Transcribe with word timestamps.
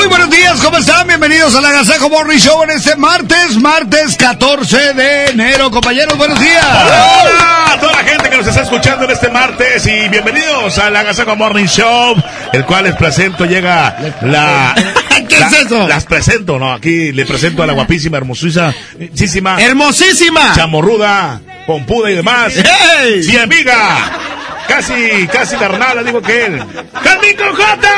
Muy 0.00 0.08
buenos 0.08 0.30
días, 0.30 0.58
¿cómo 0.62 0.78
están? 0.78 1.06
Bienvenidos 1.06 1.54
a 1.54 1.60
la 1.60 1.72
Gazajo 1.72 2.08
Morning 2.08 2.38
Show 2.38 2.62
en 2.62 2.70
este 2.70 2.96
martes, 2.96 3.58
martes 3.60 4.16
14 4.16 4.94
de 4.94 5.24
enero. 5.26 5.70
Compañeros, 5.70 6.16
buenos 6.16 6.40
días. 6.40 6.64
Hola 6.64 7.74
a 7.74 7.78
toda 7.78 7.92
la 7.92 7.98
gente 7.98 8.30
que 8.30 8.36
nos 8.38 8.46
está 8.46 8.62
escuchando 8.62 9.04
en 9.04 9.10
este 9.10 9.28
martes 9.28 9.86
y 9.86 10.08
bienvenidos 10.08 10.78
a 10.78 10.88
la 10.88 11.02
Gazajo 11.02 11.36
Morning 11.36 11.66
Show, 11.66 12.16
el 12.54 12.64
cual 12.64 12.84
les 12.84 12.96
presento, 12.96 13.44
llega 13.44 13.94
la... 14.22 14.74
¿Qué 15.28 15.36
es 15.36 15.52
eso? 15.66 15.86
Las 15.86 16.06
presento, 16.06 16.58
no, 16.58 16.72
aquí 16.72 17.12
le 17.12 17.26
presento 17.26 17.62
a 17.62 17.66
la 17.66 17.74
guapísima, 17.74 18.16
hermosísima, 18.16 19.60
Hermosísima. 19.60 20.54
chamorruda, 20.54 21.42
pompuda 21.66 22.10
y 22.10 22.14
demás. 22.14 22.54
¡Ey! 23.02 23.22
Sí, 23.22 23.36
amiga. 23.36 24.29
Casi, 24.70 25.26
casi 25.26 25.56
carnal, 25.56 26.04
digo 26.04 26.22
que 26.22 26.46
él. 26.46 26.64
¡Carmín 27.02 27.36
con 27.36 27.52
J! 27.56 27.88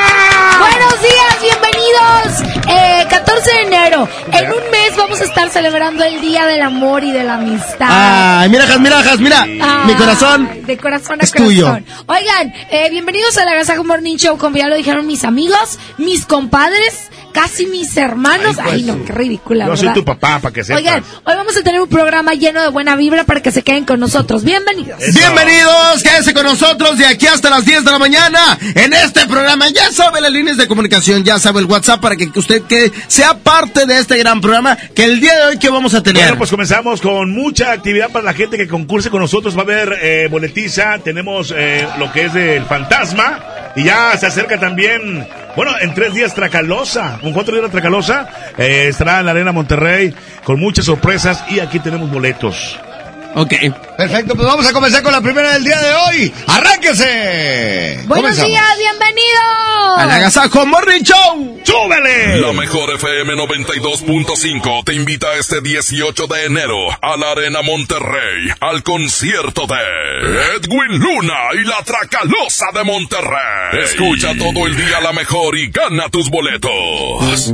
Buenos 0.59 1.01
días, 1.01 1.39
bienvenidos. 1.39 2.41
Eh, 2.67 3.02
14 3.13 3.51
de 3.51 3.61
enero. 3.61 4.09
En 4.31 4.45
un 4.47 4.71
mes 4.71 4.97
vamos 4.97 5.21
a 5.21 5.23
estar 5.25 5.47
celebrando 5.51 6.03
el 6.03 6.19
Día 6.19 6.47
del 6.47 6.63
Amor 6.63 7.03
y 7.03 7.11
de 7.11 7.23
la 7.23 7.35
Amistad. 7.35 7.87
Ay, 7.87 8.49
mira, 8.49 8.65
Jas, 8.65 8.79
mira, 8.79 9.03
Jas, 9.03 9.19
mira. 9.19 9.45
Ah, 9.61 9.83
Mi 9.85 9.93
corazón. 9.93 10.49
De 10.65 10.77
corazón 10.77 11.19
a 11.21 11.23
es 11.23 11.31
corazón. 11.31 11.47
tuyo. 11.47 11.67
Oigan, 12.07 12.53
eh, 12.71 12.89
bienvenidos 12.89 13.37
a 13.37 13.45
la 13.45 13.53
Gazajo 13.53 13.83
Morning 13.83 14.15
Show, 14.17 14.39
como 14.39 14.57
ya 14.57 14.67
lo 14.67 14.75
dijeron 14.75 15.05
mis 15.05 15.23
amigos, 15.25 15.77
mis 15.99 16.25
compadres, 16.25 17.11
casi 17.33 17.67
mis 17.67 17.95
hermanos. 17.97 18.57
Ay, 18.57 18.65
Ay, 18.71 18.83
pues, 18.83 18.97
no, 18.97 19.05
qué 19.05 19.13
ridícula, 19.13 19.67
Yo 19.67 19.77
soy 19.77 19.93
tu 19.93 20.03
papá, 20.05 20.39
para 20.39 20.53
que 20.53 20.63
sepas. 20.63 20.81
Oigan, 20.81 21.03
hoy 21.23 21.35
vamos 21.35 21.55
a 21.55 21.61
tener 21.61 21.81
un 21.81 21.89
programa 21.89 22.33
lleno 22.33 22.61
de 22.63 22.69
buena 22.69 22.95
vibra 22.95 23.25
para 23.25 23.41
que 23.41 23.51
se 23.51 23.61
queden 23.61 23.85
con 23.85 23.99
nosotros. 23.99 24.43
Bienvenidos. 24.43 24.99
Eso. 25.01 25.19
Bienvenidos, 25.19 26.01
quédense 26.01 26.33
con 26.33 26.45
nosotros 26.45 26.97
de 26.97 27.05
aquí 27.05 27.27
hasta 27.27 27.49
las 27.51 27.63
10 27.65 27.85
de 27.85 27.91
la 27.91 27.99
mañana 27.99 28.57
en 28.75 28.93
este 28.93 29.27
programa. 29.27 29.67
Ya 29.69 29.91
sabe 29.91 30.19
las 30.21 30.31
líneas 30.31 30.57
de 30.57 30.67
comunicación, 30.67 31.23
ya 31.23 31.37
sabe 31.37 31.59
el 31.59 31.65
WhatsApp 31.65 32.01
para 32.01 32.15
que 32.15 32.31
usted 32.35 32.63
que 32.63 32.91
sea 33.07 33.35
parte 33.35 33.85
de 33.85 33.99
este 33.99 34.17
gran 34.17 34.41
programa 34.41 34.77
que 34.93 35.03
el 35.03 35.19
día 35.19 35.35
de 35.35 35.43
hoy 35.43 35.59
que 35.59 35.69
vamos 35.69 35.93
a 35.93 36.03
tener. 36.03 36.23
Bueno, 36.23 36.37
pues 36.37 36.49
comenzamos 36.49 37.01
con 37.01 37.31
mucha 37.31 37.71
actividad 37.71 38.09
para 38.11 38.25
la 38.25 38.33
gente 38.33 38.57
que 38.57 38.67
concurse 38.67 39.09
con 39.09 39.21
nosotros. 39.21 39.55
Va 39.55 39.61
a 39.61 39.63
haber 39.63 39.99
eh, 40.01 40.27
boletiza, 40.29 40.99
tenemos 40.99 41.53
eh, 41.55 41.87
lo 41.97 42.11
que 42.11 42.25
es 42.25 42.33
del 42.33 42.65
fantasma 42.65 43.39
y 43.75 43.83
ya 43.83 44.15
se 44.17 44.27
acerca 44.27 44.59
también, 44.59 45.27
bueno, 45.55 45.71
en 45.79 45.93
tres 45.93 46.13
días 46.13 46.35
Tracalosa, 46.35 47.19
un 47.23 47.33
cuatro 47.33 47.55
días 47.55 47.71
Tracalosa, 47.71 48.27
eh, 48.57 48.87
estará 48.89 49.19
en 49.19 49.25
la 49.25 49.31
Arena 49.31 49.51
Monterrey 49.51 50.13
con 50.43 50.59
muchas 50.59 50.85
sorpresas 50.85 51.43
y 51.49 51.59
aquí 51.59 51.79
tenemos 51.79 52.11
boletos. 52.11 52.79
Ok. 53.35 53.53
Perfecto, 53.97 54.35
pues 54.35 54.47
vamos 54.47 54.67
a 54.67 54.73
comenzar 54.73 55.01
con 55.01 55.11
la 55.11 55.21
primera 55.21 55.53
del 55.53 55.63
día 55.63 55.79
de 55.79 55.93
hoy. 55.93 56.33
¡Arránquese! 56.47 57.99
Buenos 58.05 58.37
Comenzamos. 58.37 58.49
días, 58.49 58.77
bienvenidos. 58.77 59.97
A 59.97 60.05
la 60.05 60.15
Agasajo 60.15 60.65
Morning 60.65 61.01
Show. 61.01 61.61
¡Súbele! 61.63 62.39
La 62.41 62.53
mejor 62.53 62.93
FM 62.93 63.33
92.5 63.33 64.83
te 64.83 64.93
invita 64.93 65.33
este 65.39 65.61
18 65.61 66.27
de 66.27 66.45
enero 66.45 66.75
a 67.01 67.17
la 67.17 67.31
Arena 67.31 67.61
Monterrey 67.63 68.49
al 68.59 68.83
concierto 68.83 69.65
de 69.67 70.55
Edwin 70.57 70.99
Luna 70.99 71.39
y 71.53 71.63
la 71.67 71.81
Tracalosa 71.83 72.67
de 72.73 72.83
Monterrey. 72.83 73.83
Escucha 73.83 74.33
todo 74.37 74.67
el 74.67 74.75
día 74.75 75.01
la 75.01 75.11
mejor 75.13 75.57
y 75.57 75.69
gana 75.71 76.09
tus 76.09 76.29
boletos. 76.29 77.53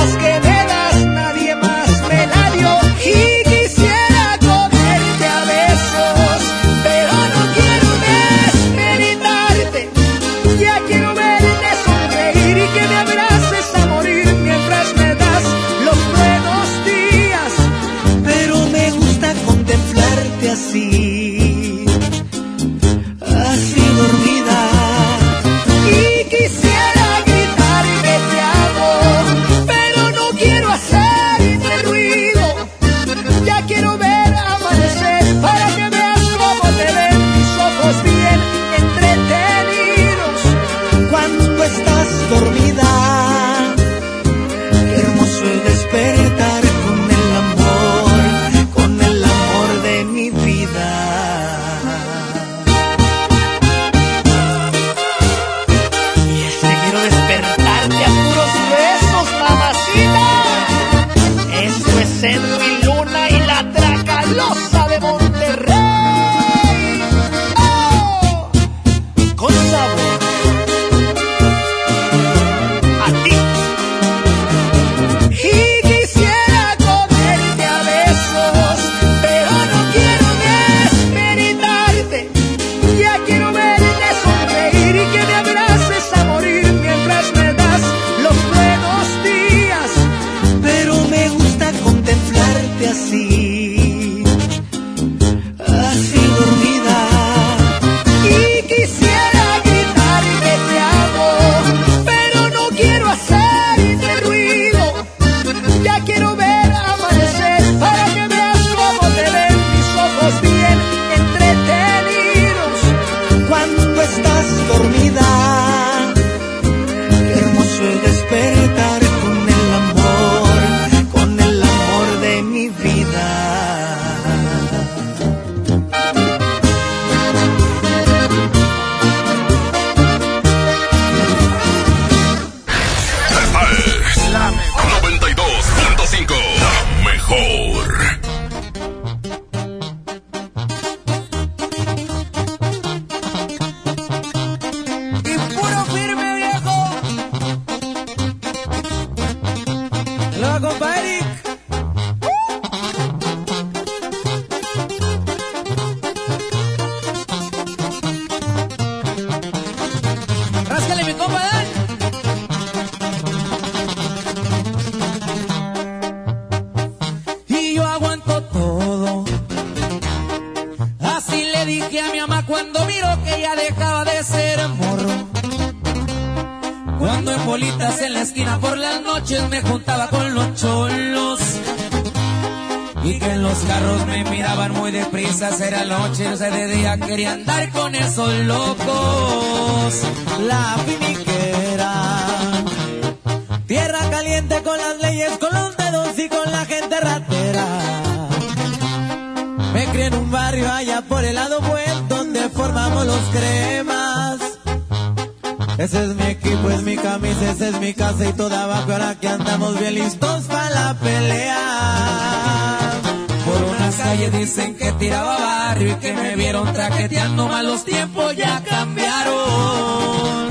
traqueteando, 217.01 217.47
malos 217.47 217.83
tiempos 217.83 218.35
ya 218.35 218.61
cambiaron. 218.63 220.49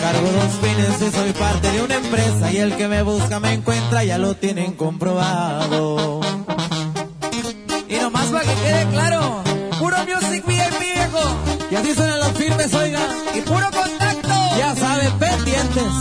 Cargo 0.00 0.28
dos 0.32 0.52
fines 0.62 1.02
y 1.02 1.10
soy 1.14 1.32
parte 1.32 1.70
de 1.70 1.82
una 1.82 1.96
empresa 1.96 2.50
y 2.50 2.56
el 2.58 2.76
que 2.76 2.88
me 2.88 3.02
busca 3.02 3.40
me 3.40 3.52
encuentra, 3.52 4.02
ya 4.02 4.16
lo 4.16 4.34
tienen 4.34 4.72
comprobado. 4.72 6.20
Y 7.88 7.94
nomás 7.96 8.26
para 8.26 8.44
que 8.44 8.54
quede 8.54 8.86
claro, 8.90 9.42
puro 9.78 9.96
music 9.98 10.44
VIP 10.46 10.78
viejo. 10.80 11.20
Y 11.70 11.74
así 11.76 11.94
suenan 11.94 12.20
los 12.20 12.32
firmes, 12.32 12.74
oiga. 12.74 13.00
Y 13.34 13.40
puro 13.42 13.66
contacto. 13.70 14.34
Ya 14.58 14.74
saben, 14.74 15.12
pendientes. 15.18 15.92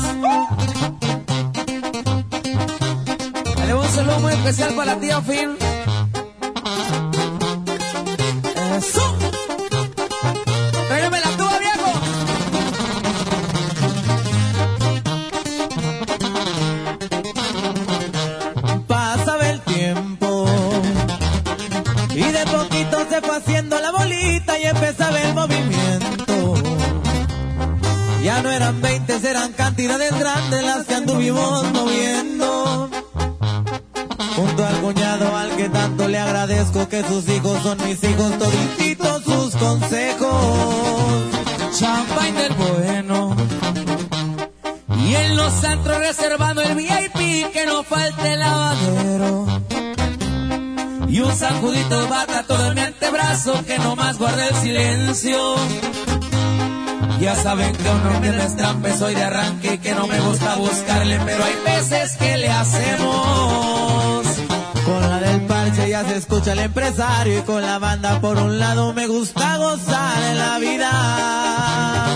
Dale 3.57 3.73
un 3.73 3.89
saludo 3.89 4.19
muy 4.19 4.33
especial 4.33 4.73
para 4.73 4.95
la 4.95 4.99
tía 5.01 5.21
Phil. 5.21 5.57
Cantidades 29.81 30.19
grandes 30.19 30.63
las 30.63 30.85
que 30.85 30.93
anduvimos 30.93 31.71
moviendo. 31.71 32.89
Junto 34.35 34.65
al 34.65 34.75
cuñado 34.81 35.35
al 35.35 35.55
que 35.55 35.69
tanto 35.69 36.07
le 36.07 36.19
agradezco 36.19 36.87
que 36.87 37.03
sus 37.03 37.27
hijos 37.29 37.63
son 37.63 37.79
mis 37.87 38.03
hijos, 38.03 38.37
todititos 38.37 39.23
sus 39.23 39.55
consejos. 39.55 41.23
Champagne 41.79 42.43
del 42.43 42.53
bueno. 42.53 43.35
Y 45.03 45.15
en 45.15 45.35
los 45.35 45.63
antros 45.63 45.97
reservando 45.97 46.61
el 46.61 46.75
VIP 46.75 47.51
que 47.51 47.65
no 47.65 47.83
falte 47.83 48.33
el 48.33 48.39
lavadero. 48.39 49.47
Y 51.07 51.21
un 51.21 51.35
sacudito 51.35 52.07
bata 52.07 52.43
todo 52.43 52.67
en 52.67 52.75
mi 52.75 52.81
antebrazo 52.81 53.65
que 53.65 53.79
no 53.79 53.95
más 53.95 54.19
guarda 54.19 54.47
el 54.47 54.55
silencio. 54.57 55.55
Ya 57.21 57.35
saben 57.35 57.71
que 57.75 57.87
uno 57.87 58.19
me 58.19 58.31
destrampe, 58.31 58.97
soy 58.97 59.13
de 59.13 59.21
arranque 59.21 59.75
y 59.75 59.77
que 59.77 59.93
no 59.93 60.07
me 60.07 60.19
gusta 60.21 60.55
buscarle, 60.55 61.19
pero 61.23 61.43
hay 61.43 61.53
veces 61.63 62.17
que 62.17 62.35
le 62.37 62.49
hacemos. 62.49 64.25
Con 64.83 65.01
la 65.01 65.19
del 65.19 65.41
parche 65.41 65.87
ya 65.87 66.03
se 66.03 66.17
escucha 66.17 66.53
el 66.53 66.59
empresario 66.59 67.37
y 67.37 67.41
con 67.43 67.61
la 67.61 67.77
banda 67.77 68.19
por 68.19 68.37
un 68.37 68.57
lado 68.57 68.93
me 68.93 69.05
gusta 69.05 69.57
gozar 69.57 70.23
en 70.31 70.37
la 70.39 70.57
vida. 70.57 72.07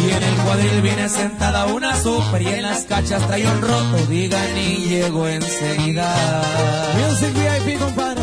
Y 0.00 0.10
en 0.10 0.22
el 0.22 0.34
cuadril 0.36 0.80
viene 0.80 1.08
sentada 1.08 1.66
una 1.66 1.96
super 2.00 2.40
y 2.40 2.46
en 2.46 2.62
las 2.62 2.84
cachas 2.84 3.26
trae 3.26 3.44
un 3.44 3.60
roto, 3.60 4.06
digan 4.08 4.56
y 4.56 4.76
llego 4.86 5.26
enseguida. 5.26 6.14
Music 7.08 7.34
VIP, 7.34 7.80
compadre. 7.80 8.22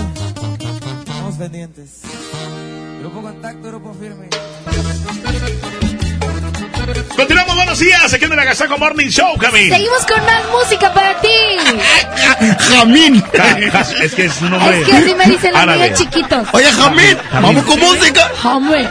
Estamos 1.00 1.36
pendientes. 1.36 2.00
Grupo 3.02 3.22
contacto, 3.22 3.68
grupo 3.68 3.94
firme. 3.94 4.30
Continuamos, 7.16 7.56
buenos 7.56 7.80
días, 7.80 8.14
aquí 8.14 8.26
en 8.26 8.34
el 8.34 8.40
Agasaco 8.40 8.78
Morning 8.78 9.10
Show, 9.10 9.38
Camín. 9.38 9.70
Seguimos 9.70 10.06
con 10.06 10.26
más 10.26 10.42
música 10.52 10.94
para 10.94 11.20
ti. 11.22 11.28
Jamín. 12.70 13.24
Es 14.02 14.14
que 14.14 14.26
es 14.26 14.42
un 14.42 14.52
nombre 14.52 14.82
Es 14.82 14.88
que 14.88 14.94
así 14.96 15.16
me 15.16 15.26
dicen 15.26 15.54
los 15.54 15.66
niños 15.66 16.00
chiquitos. 16.00 16.48
Oye, 16.54 16.72
Jamín, 16.72 17.18
vamos 17.34 17.64
con 17.66 17.80
música. 17.80 18.32
Hombre. 18.44 18.88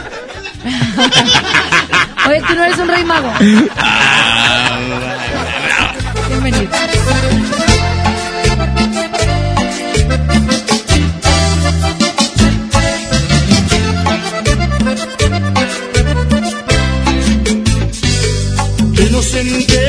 Oye, 2.27 2.41
tú 2.47 2.55
no 2.55 2.63
eres 2.63 2.77
un 2.77 2.87
rey 2.87 3.03
mago. 3.03 3.33
Bienvenido. 6.27 6.69
Que 19.39 19.88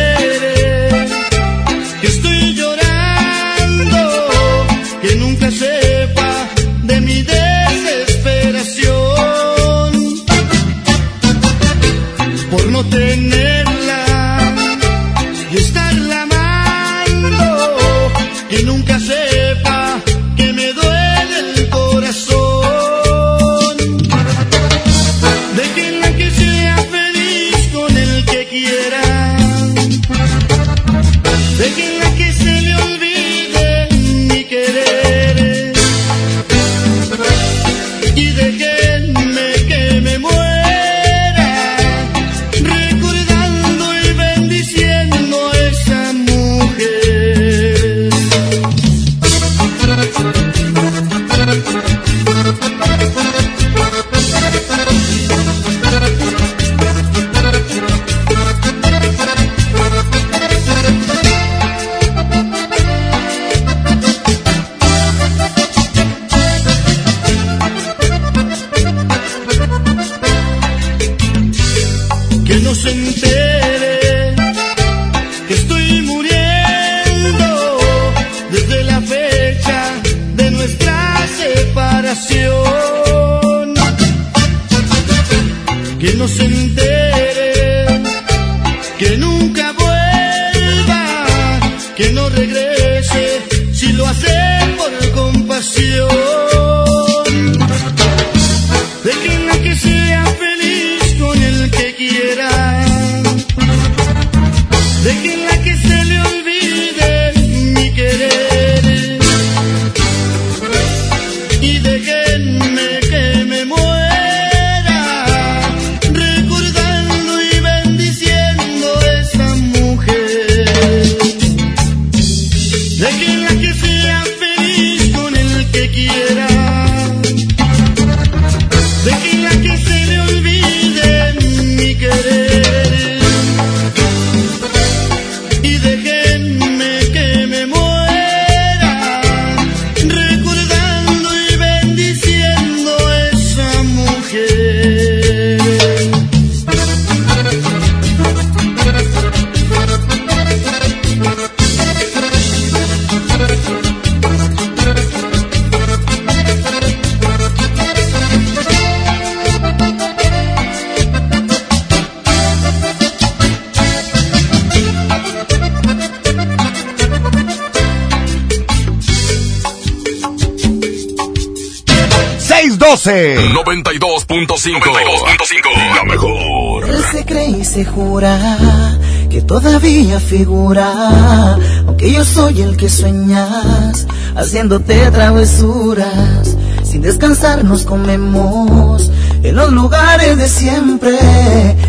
92.5. 174.47 174.80
92.5. 174.80 175.94
La 175.97 176.04
mejor. 176.04 176.88
Él 176.88 177.04
se 177.11 177.25
cree 177.25 177.50
y 177.50 177.64
se 177.64 177.85
jura 177.85 178.99
que 179.28 179.42
todavía 179.42 180.18
figura, 180.18 181.59
aunque 181.87 182.11
yo 182.12 182.25
soy 182.25 182.62
el 182.62 182.76
que 182.76 182.88
sueñas, 182.88 184.06
haciéndote 184.35 185.11
travesuras. 185.11 186.56
Sin 186.82 187.02
descansar 187.02 187.64
nos 187.64 187.82
comemos 187.85 189.11
en 189.42 189.56
los 189.56 189.73
lugares 189.73 190.37
de 190.38 190.49
siempre. 190.49 191.18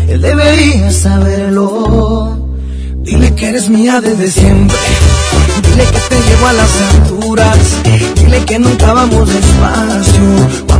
Él 0.08 0.20
debería 0.20 0.92
saberlo. 0.92 2.38
Dile 2.96 3.34
que 3.34 3.48
eres 3.48 3.68
mía 3.68 4.00
desde 4.00 4.30
siempre. 4.30 4.78
Dile 5.62 5.84
que 5.84 6.00
te 6.08 6.22
llevo 6.28 6.46
a 6.46 6.52
las 6.52 6.80
alturas. 6.82 7.58
Dile 8.14 8.44
que 8.44 8.58
nunca 8.58 8.92
vamos 8.92 9.28
despacio. 9.28 10.71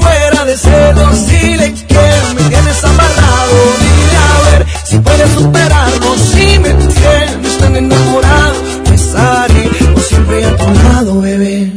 Muera 0.00 0.44
de 0.44 0.56
celos. 0.56 1.26
Dile 1.28 1.74
que 1.74 2.06
me 2.34 2.42
tienes 2.48 2.84
amarrado. 2.84 3.56
Dile 3.84 4.16
a 4.16 4.50
ver 4.50 4.66
si 4.84 4.98
puedes 4.98 5.30
superarlo. 5.32 6.16
Si 6.32 6.58
me 6.58 6.70
tienes 6.74 7.58
tan 7.58 7.76
enamorado, 7.76 8.54
besaré 8.90 9.70
por 9.94 10.02
siempre 10.02 10.44
a 10.44 10.56
tu 10.56 10.74
lado, 10.84 11.20
bebé. 11.20 11.72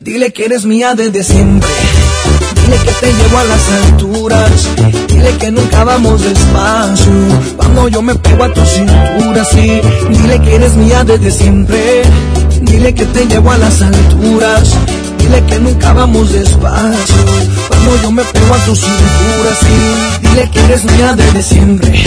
Dile 0.00 0.32
que 0.32 0.44
eres 0.44 0.64
mía 0.64 0.94
desde 0.94 1.24
siempre. 1.24 1.68
Dile 2.62 2.78
que 2.78 2.92
te 2.92 3.12
llevo 3.12 3.38
a 3.38 3.44
las 3.44 3.68
alturas. 3.70 4.50
Dile 5.08 5.30
que 5.38 5.50
nunca 5.50 5.84
vamos 5.84 6.22
despacio. 6.22 7.12
Cuando 7.56 7.88
yo 7.88 8.02
me 8.02 8.14
pego 8.14 8.44
a 8.44 8.54
tu 8.54 8.64
cintura, 8.64 9.44
sí. 9.44 9.80
Dile 10.08 10.40
que 10.40 10.54
eres 10.54 10.74
mía 10.74 11.02
desde 11.02 11.30
siempre. 11.30 12.02
Dile 12.62 12.94
que 12.94 13.04
te 13.04 13.26
llevo 13.26 13.50
a 13.50 13.58
las 13.58 13.82
alturas. 13.82 14.74
Dile 15.26 15.44
que 15.46 15.58
nunca 15.58 15.92
vamos 15.92 16.32
despacio. 16.32 17.14
Cuando 17.68 18.02
yo 18.02 18.10
me 18.12 18.22
pego 18.24 18.54
a 18.54 18.58
tu 18.64 18.76
cintura, 18.76 19.50
sí. 19.60 20.18
Dile 20.28 20.50
que 20.50 20.60
eres 20.60 20.84
mía 20.84 21.12
desde 21.14 21.42
siempre. 21.42 22.04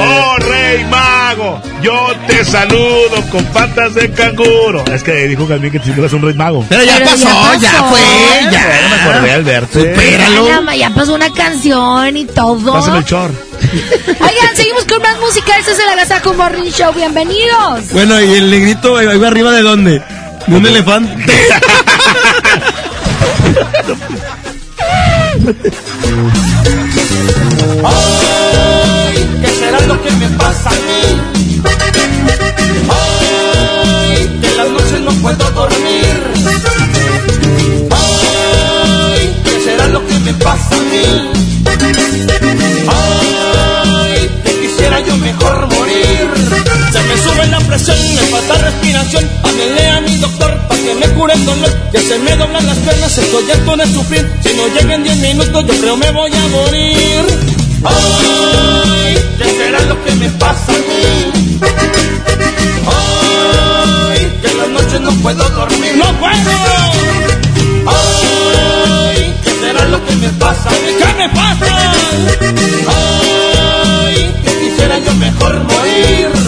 ¡Oh, 0.00 0.36
Rey 0.38 0.84
Mago! 0.90 1.60
Yo 1.82 2.06
te 2.26 2.44
saludo 2.44 3.22
con 3.30 3.44
patas 3.46 3.94
de 3.94 4.10
canguro. 4.10 4.84
Es 4.92 5.02
que 5.02 5.12
dijo 5.28 5.46
Calvin 5.46 5.70
que 5.70 5.80
tú 5.80 5.90
eres 5.98 6.12
un 6.12 6.22
Rey 6.22 6.34
Mago. 6.34 6.64
Pero 6.68 6.82
ya 6.82 6.94
Pero 6.98 7.04
ya 7.06 7.10
pasó, 7.12 7.60
ya, 7.60 7.70
pasó. 7.72 7.84
fue, 7.90 8.00
Ya 8.44 8.50
ya. 8.50 8.88
me 8.88 8.94
acordé 9.02 9.32
al 9.32 9.44
verte. 9.44 9.80
Supéralo. 9.94 10.72
Ya, 10.76 10.90
pasó 10.90 11.14
una 11.14 11.30
canción 11.32 12.16
y 12.16 12.24
todo. 12.26 12.72
Pásame 12.72 12.98
el 12.98 13.04
chor. 13.04 13.30
Oigan, 14.06 14.56
seguimos 14.56 14.84
con 14.84 15.02
más 15.02 15.18
música. 15.20 15.58
Este 15.58 15.72
es 15.72 15.78
el 15.78 15.88
Agasajo 15.90 16.32
Morning 16.34 16.70
Show. 16.70 16.92
Bienvenidos. 16.94 17.90
Bueno, 17.92 18.20
¿y 18.20 18.32
el 18.34 18.50
negrito 18.50 18.96
ahí 18.96 19.18
va 19.18 19.28
arriba 19.28 19.52
de 19.52 19.62
dónde? 19.62 20.02
¿De 20.46 20.56
un 20.56 20.66
elefante? 20.66 21.32
Ay, 27.84 29.16
¿qué 29.42 29.48
será 29.48 29.80
lo 29.86 30.02
que 30.02 30.10
me 30.12 30.28
pasa 30.38 30.70
a 30.70 30.72
mí? 30.72 31.02
Ay, 32.88 34.40
que 34.40 34.50
las 34.56 34.68
noches 34.70 35.00
no 35.00 35.12
puedo 35.22 35.50
dormir. 35.50 36.16
Ay, 37.90 39.42
¿qué 39.44 39.60
será 39.64 39.86
lo 39.88 40.06
que 40.06 40.18
me 40.20 40.34
pasa 40.34 40.76
a 40.76 40.80
mí? 40.80 41.30
Ay, 42.88 44.30
que 44.44 44.60
quisiera 44.60 45.00
yo 45.00 45.16
mejor 45.16 45.68
morir. 45.74 46.19
Se 46.92 47.00
me 47.02 47.16
sube 47.18 47.46
la 47.46 47.60
presión, 47.60 47.96
me 48.14 48.20
falta 48.22 48.54
respiración. 48.54 49.28
Háblele 49.44 49.86
a 49.88 50.00
mi 50.00 50.16
doctor 50.16 50.58
para 50.68 50.80
que 50.80 50.94
me 50.94 51.08
cure 51.10 51.34
el 51.34 51.44
dolor. 51.44 51.70
Que 51.92 52.00
se 52.00 52.18
me 52.18 52.36
doblan 52.36 52.66
las 52.66 52.78
piernas, 52.78 53.16
estoy 53.16 53.50
harto 53.50 53.76
de 53.76 53.86
sufrir. 53.86 54.32
Si 54.42 54.54
no 54.54 54.66
llegan 54.68 55.04
10 55.04 55.16
minutos, 55.18 55.64
yo 55.66 55.74
creo 55.80 55.96
me 55.96 56.10
voy 56.10 56.32
a 56.32 56.48
morir. 56.48 57.24
Ay, 57.84 59.14
¿qué 59.38 59.44
será 59.44 59.80
lo 59.82 60.04
que 60.04 60.12
me 60.16 60.30
pasa 60.30 60.72
a 60.72 60.78
mí? 60.78 61.60
Ay, 62.86 64.38
que 64.42 64.50
en 64.50 64.58
las 64.58 64.68
noches 64.68 65.00
no 65.00 65.12
puedo 65.22 65.48
dormir. 65.50 65.96
¡No 65.96 66.18
puedo! 66.18 66.50
Ay, 67.86 69.34
¿qué 69.44 69.50
será 69.60 69.84
lo 69.86 70.04
que 70.04 70.16
me 70.16 70.28
pasa 70.30 70.68
a 70.68 70.72
mí? 70.72 70.92
¿Qué 70.98 71.14
me 71.18 71.28
pasa? 71.28 71.92
Ay, 72.88 74.34
que 74.44 74.50
quisiera 74.58 74.98
yo 74.98 75.14
mejor 75.14 75.54
morir. 75.64 76.39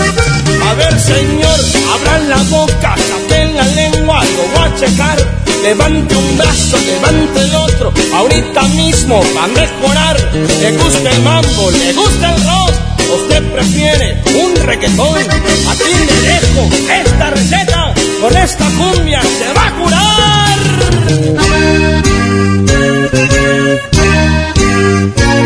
A 0.72 0.74
ver, 0.74 0.98
señor, 0.98 1.60
abran 1.92 2.30
la 2.30 2.38
boca, 2.44 2.94
saquen 2.96 3.54
la 3.54 3.64
lengua, 3.64 4.24
lo 4.24 4.42
voy 4.58 4.68
a 4.70 4.74
checar. 4.74 5.18
Levante 5.62 6.16
un 6.16 6.38
brazo, 6.38 6.78
levante 6.78 7.40
el 7.42 7.54
otro, 7.54 7.92
ahorita 8.14 8.62
mismo 8.68 9.22
va 9.36 9.44
a 9.44 9.48
mejorar. 9.48 10.16
Le 10.32 10.72
gusta 10.78 11.10
el 11.10 11.20
mambo, 11.20 11.70
le 11.72 11.92
gusta 11.92 12.34
el 12.34 12.42
rock, 12.42 12.72
usted 13.20 13.42
prefiere 13.52 14.22
un 14.42 14.56
reggaetón. 14.64 15.18
Aquí 15.18 15.92
le 16.08 16.16
dejo 16.30 16.70
esta 17.04 17.30
receta, 17.30 17.94
con 18.22 18.34
esta 18.34 18.64
cumbia 18.64 19.20
se 19.20 19.52
va 19.52 19.66
a 19.66 19.72
curar. 19.76 20.58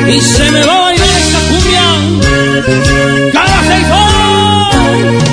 Y 0.08 0.20
se 0.20 0.50
me 0.52 0.64
va 0.64 0.76
a 0.76 0.80
bailar 0.82 1.08
esta 1.18 1.40
cumbia 1.50 1.82
cada 3.32 3.62
seis 3.66 3.86
horas. 3.86 4.35
¡Ejepo! 4.86 5.25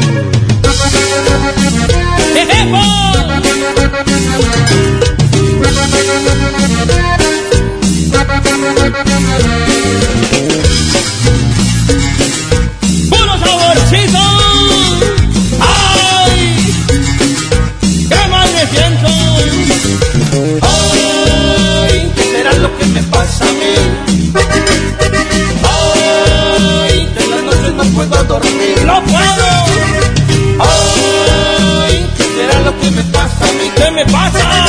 me 34.06 34.12
pasa. 34.12 34.66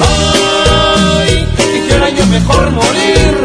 Ay, 0.00 1.46
quisiera 1.56 2.08
yo 2.10 2.26
mejor 2.26 2.70
morir. 2.70 3.44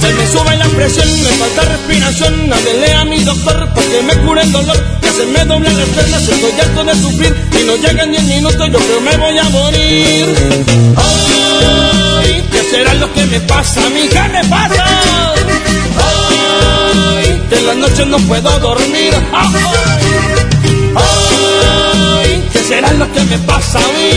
Se 0.00 0.12
me 0.14 0.26
sube 0.28 0.56
la 0.56 0.66
presión, 0.66 1.08
me 1.22 1.30
falta 1.30 1.62
respiración. 1.62 2.52
Háblele 2.52 2.92
a 2.94 3.04
mi 3.04 3.24
doctor 3.24 3.68
para 3.74 3.86
que 3.86 4.02
me 4.02 4.14
cure 4.24 4.42
el 4.42 4.52
dolor. 4.52 4.76
Que 5.00 5.10
se 5.10 5.26
me 5.26 5.44
doble 5.44 5.72
las 5.72 5.88
piernas, 5.88 6.28
estoy 6.28 6.60
harto 6.60 6.84
de 6.84 6.94
sufrir. 6.94 7.34
Y 7.60 7.64
no 7.64 7.76
llegan 7.76 8.10
diez 8.12 8.24
minutos, 8.24 8.68
yo 8.72 8.78
creo 8.78 9.00
me 9.00 9.16
voy 9.16 9.38
a 9.38 9.44
morir. 9.44 10.26
Ay, 10.96 12.44
¿qué 12.50 12.62
será 12.70 12.94
lo 12.94 13.12
que 13.12 13.24
me 13.26 13.40
pasa? 13.40 13.84
A 13.84 13.90
mí, 13.90 14.08
me 14.32 14.44
pasa? 14.44 14.84
Ay, 17.16 17.42
que 17.48 17.56
en 17.56 17.66
las 17.66 17.76
noches 17.76 18.06
no 18.06 18.18
puedo 18.18 18.58
dormir. 18.60 19.14
Ay, 19.32 19.54
ay 20.96 21.87
será 22.68 22.92
lo 22.92 23.10
que 23.12 23.20
me 23.24 23.38
pasa 23.38 23.78
a 23.78 23.92
mí? 23.96 24.12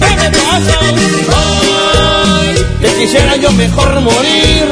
¿Qué 0.00 0.16
me 0.16 0.30
pasa? 0.30 0.76
Ay, 1.36 2.54
que 2.80 2.88
quisiera 2.98 3.36
yo 3.36 3.52
mejor 3.52 4.00
morir. 4.00 4.66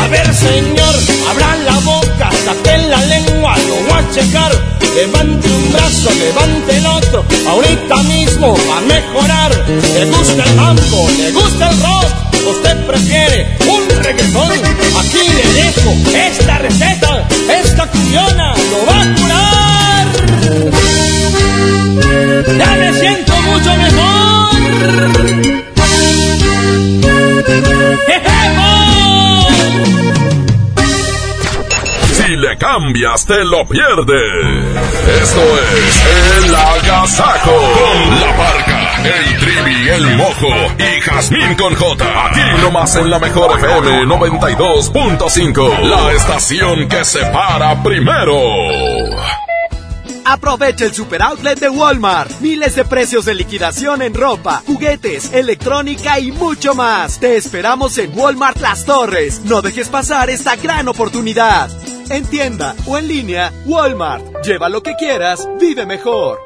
A 0.00 0.08
ver, 0.08 0.32
señor, 0.32 0.94
abra 1.28 1.56
la 1.56 1.76
boca, 1.80 2.30
saque 2.44 2.78
la 2.88 3.00
lengua, 3.06 3.56
lo 3.68 3.74
voy 3.88 3.98
a 3.98 4.10
checar. 4.14 4.52
Levante 4.94 5.48
un 5.48 5.72
brazo, 5.72 6.10
levante 6.18 6.76
el 6.76 6.86
otro, 6.86 7.24
ahorita 7.48 7.96
mismo 8.14 8.56
va 8.70 8.78
a 8.78 8.80
mejorar. 8.82 9.50
Le 9.94 10.04
gusta 10.06 10.44
el 10.44 10.54
mambo, 10.54 11.10
le 11.18 11.32
gusta 11.32 11.68
el 11.68 11.82
rock, 11.82 12.12
usted 12.48 12.86
prefiere 12.86 13.58
reggaetón. 14.02 14.52
Aquí 15.00 15.22
le 15.36 15.46
dejo 15.62 15.90
esta 16.14 16.58
receta, 16.58 17.28
esta 17.62 17.86
cuñona 17.86 18.54
lo 18.70 18.86
va 18.86 19.00
a 19.02 19.04
curar. 19.14 20.06
Ya 22.58 22.70
me 22.76 22.92
siento 22.94 23.32
mucho 23.42 23.76
mejor. 23.76 24.16
Si 32.12 32.36
le 32.36 32.56
cambias, 32.58 33.24
te 33.26 33.44
lo 33.44 33.66
pierdes. 33.68 34.66
Esto 35.22 35.42
es 35.76 36.44
El 36.44 36.54
Agasajo. 36.54 37.52
Con 37.52 38.20
la 38.20 38.36
parca, 38.36 38.75
el 39.06 39.36
trivi, 39.38 39.88
el 39.88 40.16
mojo 40.16 40.48
y 40.78 41.00
Jazmín 41.00 41.54
con 41.54 41.74
J. 41.74 42.26
Aquí 42.26 42.40
nomás 42.62 42.96
en 42.96 43.10
la 43.10 43.18
mejor 43.18 43.58
FM 43.58 44.04
92.5. 44.06 45.80
La 45.82 46.12
estación 46.12 46.88
que 46.88 47.04
se 47.04 47.24
para 47.26 47.82
primero. 47.82 48.36
Aprovecha 50.24 50.84
el 50.84 50.92
super 50.92 51.22
outlet 51.22 51.60
de 51.60 51.68
Walmart. 51.68 52.40
Miles 52.40 52.74
de 52.74 52.84
precios 52.84 53.24
de 53.24 53.34
liquidación 53.34 54.02
en 54.02 54.12
ropa, 54.12 54.60
juguetes, 54.66 55.32
electrónica 55.32 56.18
y 56.18 56.32
mucho 56.32 56.74
más. 56.74 57.20
Te 57.20 57.36
esperamos 57.36 57.96
en 57.98 58.10
Walmart 58.18 58.60
Las 58.60 58.84
Torres. 58.84 59.42
No 59.44 59.62
dejes 59.62 59.88
pasar 59.88 60.28
esta 60.28 60.56
gran 60.56 60.88
oportunidad. 60.88 61.70
En 62.10 62.26
tienda 62.26 62.74
o 62.86 62.98
en 62.98 63.06
línea, 63.06 63.52
Walmart. 63.66 64.44
Lleva 64.44 64.68
lo 64.68 64.82
que 64.82 64.96
quieras, 64.96 65.48
vive 65.60 65.86
mejor. 65.86 66.45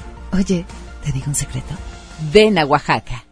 Oye, 0.31 0.65
¿te 1.03 1.11
digo 1.11 1.25
un 1.27 1.35
secreto? 1.35 1.73
Ven 2.31 2.57
a 2.57 2.65
Oaxaca. 2.65 3.25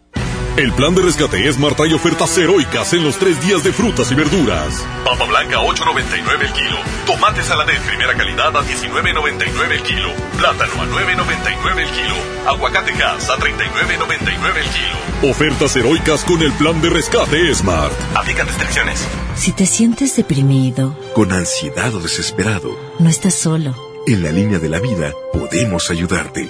El 0.57 0.73
plan 0.73 0.93
de 0.93 1.01
rescate 1.03 1.49
Smart 1.53 1.77
trae 1.77 1.93
ofertas 1.93 2.38
heroicas 2.38 2.91
en 2.91 3.03
los 3.05 3.17
tres 3.17 3.41
días 3.45 3.63
de 3.63 3.71
frutas 3.71 4.12
y 4.12 4.15
verduras. 4.15 4.85
Papa 5.05 5.23
blanca 5.25 5.57
a 5.59 5.63
8.99 5.63 6.41
el 6.41 6.51
kilo. 6.51 6.75
Tomate 7.05 7.41
saladet 7.43 7.79
primera 7.83 8.13
calidad 8.17 8.47
a 8.57 8.62
19.99 8.62 9.71
el 9.71 9.83
kilo. 9.83 10.09
Plátano 10.38 10.73
a 10.81 10.85
9.99 10.88 11.77
el 11.79 11.89
kilo. 11.91 12.15
Aguacate 12.47 12.91
gas 12.93 13.29
a 13.29 13.38
39.99 13.38 14.57
el 14.57 14.69
kilo. 14.69 15.31
Ofertas 15.31 15.75
heroicas 15.77 16.25
con 16.25 16.41
el 16.41 16.51
plan 16.53 16.81
de 16.81 16.89
rescate 16.89 17.55
Smart. 17.55 17.93
Aplican 18.15 18.47
restricciones. 18.47 19.07
Si 19.38 19.53
te 19.53 19.65
sientes 19.65 20.17
deprimido, 20.17 20.93
Con 21.13 21.31
ansiedad 21.31 21.93
o 21.95 21.99
desesperado, 22.01 22.77
no 22.99 23.07
estás 23.09 23.35
solo. 23.35 23.75
en 24.07 24.23
la 24.23 24.31
línea 24.31 24.59
de 24.59 24.67
la 24.69 24.79
vida 24.79 25.13
podemos 25.31 25.89
ayudarte. 25.89 26.49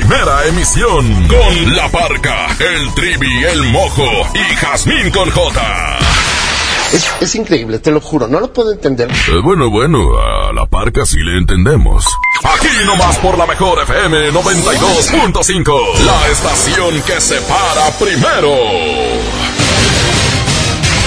Primera 0.00 0.46
emisión 0.46 1.26
con 1.26 1.74
La 1.74 1.88
Parca, 1.88 2.46
el 2.60 2.94
Trivi, 2.94 3.44
el 3.50 3.64
Mojo 3.64 4.06
y 4.32 4.54
Jazmín 4.54 5.10
con 5.10 5.28
J. 5.28 5.98
Es, 6.92 7.10
es 7.20 7.34
increíble, 7.34 7.80
te 7.80 7.90
lo 7.90 8.00
juro, 8.00 8.28
no 8.28 8.38
lo 8.38 8.52
puedo 8.52 8.70
entender. 8.70 9.10
Eh, 9.10 9.40
bueno, 9.42 9.68
bueno, 9.70 10.16
a 10.16 10.52
La 10.52 10.66
Parca 10.66 11.04
sí 11.04 11.18
le 11.18 11.36
entendemos. 11.38 12.06
Aquí 12.44 12.68
nomás 12.86 13.18
por 13.18 13.36
la 13.36 13.46
mejor 13.46 13.82
FM 13.82 14.30
92.5, 14.30 15.98
la 16.04 16.28
estación 16.28 17.02
que 17.02 17.20
se 17.20 17.40
para 17.40 17.90
primero. 17.98 18.54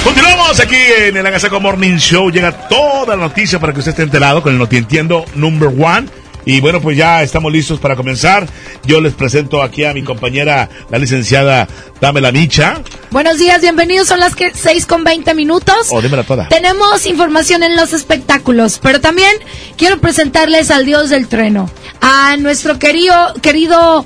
Continuamos 0.03 0.59
aquí 0.59 0.75
en 0.97 1.15
el 1.15 1.25
Agasaco 1.25 1.61
Morning 1.61 1.95
Show. 1.95 2.29
Llega 2.29 2.67
toda 2.67 3.15
la 3.15 3.23
noticia 3.23 3.57
para 3.57 3.71
que 3.71 3.79
usted 3.79 3.91
esté 3.91 4.03
enterado 4.03 4.43
con 4.43 4.51
el 4.51 4.59
Noti 4.59 4.75
Entiendo 4.75 5.23
Number 5.35 5.69
One. 5.69 6.20
Y 6.45 6.59
bueno, 6.61 6.81
pues 6.81 6.97
ya 6.97 7.21
estamos 7.21 7.51
listos 7.51 7.79
para 7.79 7.95
comenzar. 7.95 8.47
Yo 8.85 8.99
les 8.99 9.13
presento 9.13 9.61
aquí 9.61 9.83
a 9.83 9.93
mi 9.93 10.03
compañera, 10.03 10.69
la 10.89 10.97
licenciada 10.97 11.67
Dámela 11.99 12.31
Micha. 12.31 12.81
Buenos 13.11 13.37
días, 13.37 13.61
bienvenidos. 13.61 14.07
Son 14.07 14.19
las 14.19 14.35
que 14.35 14.51
6 14.53 14.85
con 14.85 15.03
20 15.03 15.33
minutos. 15.35 15.87
Oh, 15.91 16.01
dímela 16.01 16.23
toda. 16.23 16.47
Tenemos 16.47 17.05
información 17.05 17.63
en 17.63 17.75
los 17.75 17.93
espectáculos, 17.93 18.79
pero 18.81 18.99
también 18.99 19.31
quiero 19.77 19.99
presentarles 19.99 20.71
al 20.71 20.85
dios 20.85 21.09
del 21.09 21.27
trueno, 21.27 21.69
a 22.01 22.37
nuestro 22.37 22.79
querido, 22.79 23.33
querido 23.41 24.05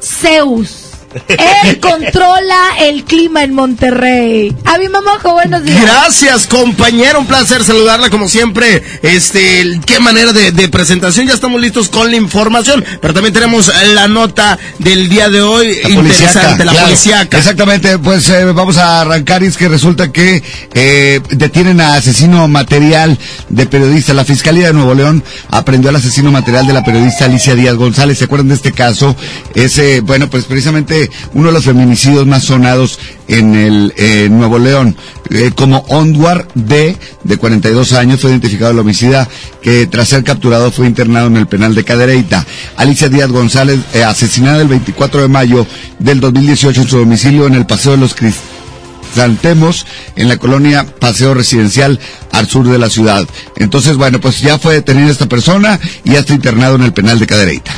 Zeus. 0.00 0.83
Él 1.28 1.80
controla 1.80 2.78
el 2.80 3.04
clima 3.04 3.42
en 3.42 3.54
Monterrey. 3.54 4.54
A 4.64 4.78
mi 4.78 4.88
mamá, 4.88 5.18
buenos 5.22 5.64
días. 5.64 5.82
Gracias, 5.82 6.46
compañero. 6.46 7.20
Un 7.20 7.26
placer 7.26 7.64
saludarla 7.64 8.10
como 8.10 8.28
siempre. 8.28 8.82
Este, 9.02 9.80
qué 9.86 10.00
manera 10.00 10.32
de, 10.32 10.52
de 10.52 10.68
presentación. 10.68 11.26
Ya 11.26 11.34
estamos 11.34 11.60
listos 11.60 11.88
con 11.88 12.10
la 12.10 12.16
información. 12.16 12.84
Pero 13.00 13.14
también 13.14 13.32
tenemos 13.32 13.70
la 13.94 14.08
nota 14.08 14.58
del 14.78 15.08
día 15.08 15.28
de 15.28 15.42
hoy. 15.42 15.80
La 15.82 15.90
interesante, 15.90 16.64
la 16.64 16.72
claro. 16.72 16.86
policíaca. 16.86 17.38
Exactamente, 17.38 17.98
pues 17.98 18.28
eh, 18.30 18.44
vamos 18.46 18.76
a 18.76 19.00
arrancar 19.00 19.42
y 19.42 19.46
es 19.46 19.56
que 19.56 19.68
resulta 19.68 20.12
que 20.12 20.42
eh, 20.74 21.20
detienen 21.30 21.80
a 21.80 21.94
asesino 21.94 22.48
material 22.48 23.18
de 23.48 23.66
periodista. 23.66 24.14
La 24.14 24.24
Fiscalía 24.24 24.68
de 24.68 24.72
Nuevo 24.72 24.94
León 24.94 25.22
aprendió 25.50 25.90
al 25.90 25.96
asesino 25.96 26.30
material 26.32 26.66
de 26.66 26.72
la 26.72 26.84
periodista 26.84 27.26
Alicia 27.26 27.54
Díaz 27.54 27.76
González. 27.76 28.18
¿Se 28.18 28.24
acuerdan 28.24 28.48
de 28.48 28.54
este 28.54 28.72
caso? 28.72 29.16
Ese, 29.54 30.00
bueno, 30.00 30.28
pues 30.28 30.44
precisamente 30.44 31.03
uno 31.34 31.48
de 31.48 31.52
los 31.52 31.64
feminicidios 31.64 32.26
más 32.26 32.44
sonados 32.44 32.98
en 33.28 33.54
el 33.54 33.94
eh, 33.96 34.28
Nuevo 34.30 34.58
León. 34.58 34.96
Eh, 35.30 35.52
como 35.54 35.78
Onduar 35.88 36.48
D, 36.54 36.96
de 37.22 37.36
42 37.36 37.92
años, 37.94 38.20
fue 38.20 38.30
identificado 38.30 38.72
el 38.72 38.78
homicida 38.78 39.28
que 39.62 39.86
tras 39.86 40.08
ser 40.08 40.24
capturado 40.24 40.70
fue 40.70 40.86
internado 40.86 41.28
en 41.28 41.36
el 41.36 41.46
penal 41.46 41.74
de 41.74 41.84
Cadereyta. 41.84 42.44
Alicia 42.76 43.08
Díaz 43.08 43.30
González, 43.30 43.80
eh, 43.94 44.04
asesinada 44.04 44.60
el 44.60 44.68
24 44.68 45.22
de 45.22 45.28
mayo 45.28 45.66
del 45.98 46.20
2018 46.20 46.82
en 46.82 46.88
su 46.88 46.98
domicilio 46.98 47.46
en 47.46 47.54
el 47.54 47.66
Paseo 47.66 47.92
de 47.92 47.98
los 47.98 48.14
Cristantemos, 48.14 49.86
en 50.16 50.28
la 50.28 50.36
colonia 50.36 50.84
Paseo 50.84 51.34
Residencial 51.34 51.98
al 52.32 52.48
sur 52.48 52.68
de 52.68 52.78
la 52.78 52.90
ciudad. 52.90 53.26
Entonces, 53.56 53.96
bueno, 53.96 54.20
pues 54.20 54.40
ya 54.40 54.58
fue 54.58 54.74
detenida 54.74 55.10
esta 55.10 55.28
persona 55.28 55.80
y 56.04 56.12
ya 56.12 56.20
está 56.20 56.34
internado 56.34 56.76
en 56.76 56.82
el 56.82 56.92
penal 56.92 57.18
de 57.18 57.26
Cadereyta. 57.26 57.72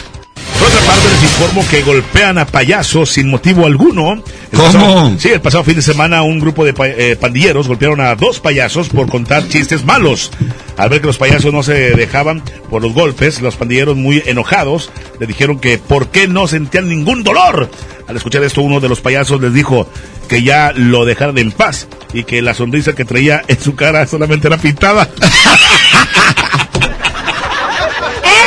Les 0.87 1.22
informo 1.22 1.64
que 1.70 1.83
golpean 1.83 2.38
a 2.38 2.46
payasos 2.46 3.11
sin 3.11 3.29
motivo 3.29 3.66
alguno. 3.66 4.12
El 4.14 4.22
¿Cómo? 4.59 4.64
pasado- 4.72 5.12
sí, 5.18 5.29
el 5.31 5.40
pasado 5.40 5.64
fin 5.64 5.75
de 5.77 5.83
semana 5.83 6.22
un 6.22 6.38
grupo 6.40 6.64
de 6.64 6.72
pa- 6.75 6.88
eh, 6.88 7.16
pandilleros 7.20 7.68
golpearon 7.68 8.01
a 8.01 8.14
dos 8.14 8.40
payasos 8.40 8.88
por 8.88 9.09
contar 9.09 9.49
chistes 9.49 9.85
malos. 9.85 10.31
Al 10.77 10.88
ver 10.88 11.01
que 11.01 11.07
los 11.07 11.18
payasos 11.18 11.53
no 11.53 11.62
se 11.62 11.92
dejaban 11.94 12.42
por 12.70 12.83
los 12.83 12.92
golpes, 12.92 13.40
los 13.40 13.57
pandilleros 13.57 13.96
muy 13.96 14.22
enojados 14.27 14.90
le 15.20 15.27
dijeron 15.27 15.59
que 15.59 15.79
por 15.79 16.09
qué 16.09 16.29
no 16.29 16.46
sentían 16.49 16.88
ningún 16.88 17.22
dolor. 17.22 17.70
Al 18.09 18.16
escuchar 18.16 18.42
esto, 18.44 18.61
uno 18.62 18.79
de 18.81 18.88
los 18.88 19.01
payasos 19.01 19.40
les 19.40 19.53
dijo 19.53 19.88
que 20.29 20.42
ya 20.42 20.72
lo 20.75 21.05
dejaran 21.05 21.38
en 21.38 21.51
paz 21.53 21.88
y 22.12 22.25
que 22.25 22.42
la 22.42 22.55
sonrisa 22.55 22.94
que 22.94 23.05
traía 23.05 23.42
en 23.49 23.61
su 23.61 23.75
cara 23.75 24.07
solamente 24.07 24.46
era 24.49 24.59
pintada. 24.59 25.09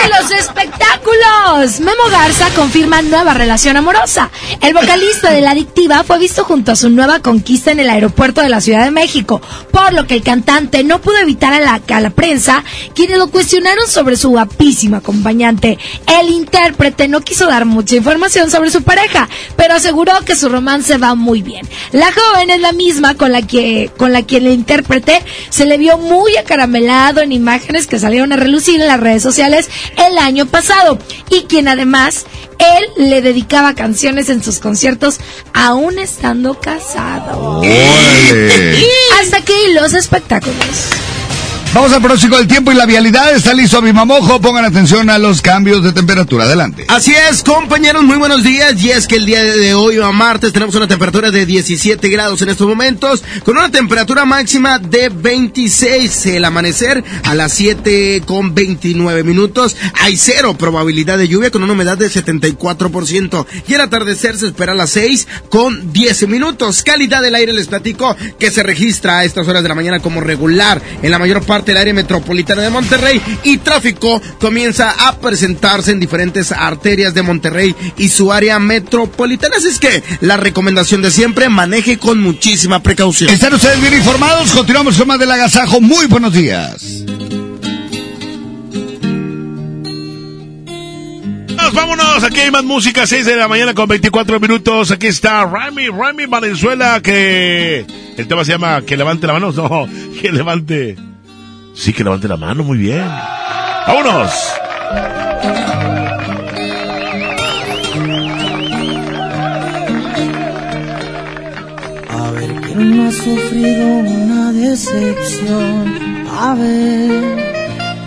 ¡En 0.04 0.10
los 0.12 0.32
Memo 1.40 2.04
Garza 2.12 2.48
confirma 2.56 3.02
nueva 3.02 3.34
relación 3.34 3.76
amorosa. 3.76 4.30
El 4.62 4.74
vocalista 4.74 5.32
de 5.32 5.42
La 5.42 5.52
Adictiva 5.52 6.04
fue 6.04 6.20
visto 6.20 6.44
junto 6.44 6.72
a 6.72 6.76
su 6.76 6.90
nueva 6.90 7.22
conquista 7.22 7.72
en 7.72 7.80
el 7.80 7.90
aeropuerto 7.90 8.42
de 8.42 8.50
la 8.50 8.62
Ciudad 8.62 8.84
de 8.84 8.92
México, 8.92 9.42
por 9.72 9.94
lo 9.94 10.06
que 10.06 10.14
el 10.16 10.22
cantante 10.22 10.84
no 10.84 11.02
pudo 11.02 11.18
evitar 11.18 11.54
a 11.54 11.60
la, 11.60 11.82
a 11.88 12.02
la 12.02 12.10
prensa, 12.12 12.64
quienes 12.94 13.18
lo 13.18 13.30
cuestionaron 13.30 13.88
sobre 13.88 14.16
su 14.16 14.30
guapísima 14.30 14.98
acompañante. 14.98 15.80
El 16.22 16.30
intérprete 16.30 17.08
no 17.08 17.22
quiso 17.22 17.48
dar 17.48 17.66
mucha 17.66 17.96
información 17.96 18.52
sobre 18.52 18.70
su 18.70 18.84
pareja, 18.84 19.28
pero 19.56 19.74
aseguró 19.74 20.14
que 20.26 20.36
su 20.36 20.50
romance 20.50 20.98
va 20.98 21.16
muy 21.16 21.42
bien. 21.42 21.68
La 21.94 22.12
joven 22.12 22.52
es 22.52 22.60
la 22.60 22.74
misma 22.74 23.16
con 23.16 23.32
la 23.32 23.42
que 23.42 23.90
con 23.98 24.14
la 24.14 24.22
que 24.22 24.38
el 24.38 24.48
intérprete 24.48 25.24
se 25.50 25.66
le 25.66 25.78
vio 25.78 25.98
muy 25.98 26.38
acaramelado 26.38 27.22
en 27.22 27.32
imágenes 27.32 27.88
que 27.88 27.98
salieron 27.98 28.34
a 28.34 28.36
relucir 28.36 28.80
en 28.80 28.88
las 28.88 29.00
redes 29.00 29.24
sociales 29.24 29.70
el 29.98 30.18
año 30.18 30.46
pasado 30.46 31.00
y 31.30 31.44
quien 31.44 31.68
además 31.68 32.26
él 32.60 33.10
le 33.10 33.22
dedicaba 33.22 33.76
canciones 33.76 34.30
en 34.30 34.44
sus 34.44 34.60
conciertos 34.60 35.20
aún 35.54 36.00
estando 36.00 36.60
casado. 36.60 37.62
Hasta 39.22 39.38
aquí 39.38 39.74
los 39.74 39.94
espectáculos. 39.94 40.90
Vamos 41.72 41.94
al 41.94 42.02
pronóstico 42.02 42.36
del 42.36 42.48
tiempo 42.48 42.72
y 42.72 42.76
la 42.76 42.88
vialidad. 42.88 43.32
Está 43.36 43.54
listo 43.54 43.80
mi 43.80 43.94
mamojo. 43.94 44.42
Pongan 44.42 44.66
atención 44.66 45.08
a 45.12 45.20
los 45.20 45.40
cambios 45.40 45.84
de 45.84 45.92
temperatura. 45.92 46.46
Adelante. 46.46 46.86
Así 46.88 47.14
es, 47.14 47.44
compañeros, 47.44 48.02
muy 48.02 48.18
buenos 48.18 48.44
días. 48.44 48.82
Y 48.82 48.90
es 48.90 49.06
que 49.06 49.18
el 49.18 49.28
día 49.28 49.44
de 49.44 49.76
hoy, 49.76 50.00
a 50.02 50.12
martes, 50.12 50.52
tenemos 50.52 50.74
una 50.74 50.88
temperatura 50.88 51.30
de 51.30 51.46
17 51.46 52.10
grados 52.10 52.42
en 52.42 52.50
estos 52.50 52.68
momentos, 52.68 53.24
con 53.46 53.56
una 53.56 53.70
temperatura 53.70 54.26
máxima 54.26 54.80
de 54.80 55.10
26. 55.10 56.26
El 56.26 56.46
amanecer 56.46 57.04
a 57.24 57.36
las 57.36 57.54
7 57.54 58.24
con 58.26 58.56
29 58.56 59.24
minutos. 59.24 59.78
Hay 60.02 60.18
cero 60.18 60.56
probabilidad 60.58 61.20
de 61.20 61.28
lluvia 61.28 61.52
con 61.52 61.62
una 61.62 61.74
humedad 61.74 62.00
de 62.00 62.10
74%. 62.10 63.46
Y 63.68 63.76
el 63.76 63.82
atardecer 63.82 64.38
se 64.38 64.48
espera 64.48 64.72
a 64.72 64.76
las 64.76 64.90
6 64.90 65.28
con 65.50 65.94
10 65.94 66.28
minutos. 66.30 66.82
Calidad 66.82 67.22
del 67.22 67.36
aire, 67.36 67.54
les 67.54 67.68
platico, 67.68 68.18
que 68.40 68.50
se 68.50 68.64
registra 68.64 69.20
a 69.20 69.24
estas 69.24 69.48
horas 69.48 69.62
de 69.62 69.70
la 69.70 69.76
mañana 69.76 70.00
como 70.00 70.20
regular 70.20 70.82
en 71.04 71.12
la 71.12 71.20
mayor 71.20 71.44
parte 71.44 71.59
del 71.66 71.78
área 71.78 71.94
metropolitana 71.94 72.62
de 72.62 72.70
Monterrey 72.70 73.22
y 73.44 73.58
tráfico 73.58 74.22
comienza 74.40 74.92
a 75.08 75.20
presentarse 75.20 75.92
en 75.92 76.00
diferentes 76.00 76.52
arterias 76.52 77.14
de 77.14 77.22
Monterrey 77.22 77.76
y 77.98 78.10
su 78.10 78.32
área 78.32 78.60
metropolitana. 78.60 79.58
Así 79.58 79.68
es 79.68 79.80
que 79.80 80.04
la 80.22 80.38
recomendación 80.38 81.02
de 81.02 81.12
siempre, 81.12 81.50
maneje 81.50 81.98
con 81.98 82.22
muchísima 82.22 82.82
precaución. 82.82 83.30
¿Están 83.30 83.54
ustedes 83.54 83.82
bien 83.82 83.94
informados? 83.94 84.52
Continuamos 84.52 84.98
con 84.98 85.08
más 85.08 85.20
del 85.20 85.32
agasajo. 85.32 85.82
Muy 85.82 86.08
buenos 86.08 86.34
días. 86.34 87.04
Vámonos, 91.56 91.74
vámonos, 91.74 92.24
aquí 92.24 92.40
hay 92.40 92.52
más 92.52 92.64
música, 92.64 93.06
6 93.06 93.26
de 93.26 93.36
la 93.36 93.48
mañana 93.48 93.74
con 93.74 93.88
24 93.88 94.40
minutos. 94.40 94.92
Aquí 94.92 95.08
está 95.08 95.46
Rami, 95.46 95.90
Rami 95.90 96.26
Valenzuela, 96.26 97.02
que 97.02 97.86
el 98.18 98.28
tema 98.28 98.44
se 98.44 98.54
llama 98.54 98.82
Que 98.82 98.98
levante 98.98 99.28
la 99.28 99.34
mano. 99.34 99.52
No, 99.60 99.88
que 100.22 100.32
levante. 100.32 101.09
Sí, 101.80 101.94
que 101.94 102.04
levante 102.04 102.28
la 102.28 102.36
mano, 102.36 102.62
muy 102.66 102.78
bien. 102.78 103.08
Vámonos. 103.88 104.34
A 112.10 112.32
ver 112.32 112.52
quién 112.64 112.98
no 112.98 113.08
ha 113.08 113.12
sufrido 113.14 113.88
una 114.00 114.52
decepción. 114.52 116.28
A 116.38 116.54
ver, 116.56 117.38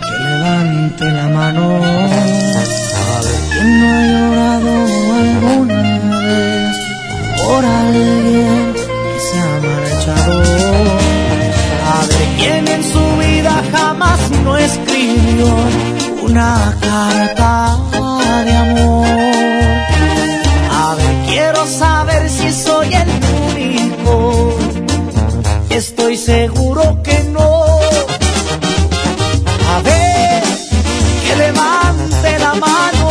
que 0.03 0.17
levante 0.23 1.05
la 1.05 1.27
mano. 1.29 1.63
A 1.75 3.21
ver 3.25 3.39
quién 3.53 3.79
no 3.79 3.87
ha 3.89 4.01
llorado 4.05 4.71
alguna 5.17 6.19
vez 6.19 6.77
por 7.43 7.65
alguien 7.65 8.73
que 8.75 9.19
se 9.19 9.35
ha 9.39 9.53
marchado. 9.65 10.43
A 11.91 12.05
ver 12.05 12.27
quién 12.37 12.67
en 12.67 12.83
su 12.83 13.12
jamás 13.73 14.19
no 14.43 14.57
escribió 14.57 15.47
una 16.21 16.77
carta 16.79 17.77
de 18.45 18.53
amor. 18.65 19.05
A 20.71 20.95
ver, 20.95 21.15
quiero 21.27 21.65
saber 21.65 22.29
si 22.29 22.51
soy 22.51 22.93
el 22.93 23.09
único. 23.49 24.57
Estoy 25.69 26.17
seguro 26.17 27.01
que 27.03 27.17
no. 27.35 27.49
A 29.73 29.79
ver, 29.89 30.43
que 31.23 31.35
levante 31.35 32.39
la 32.39 32.53
mano. 32.55 33.02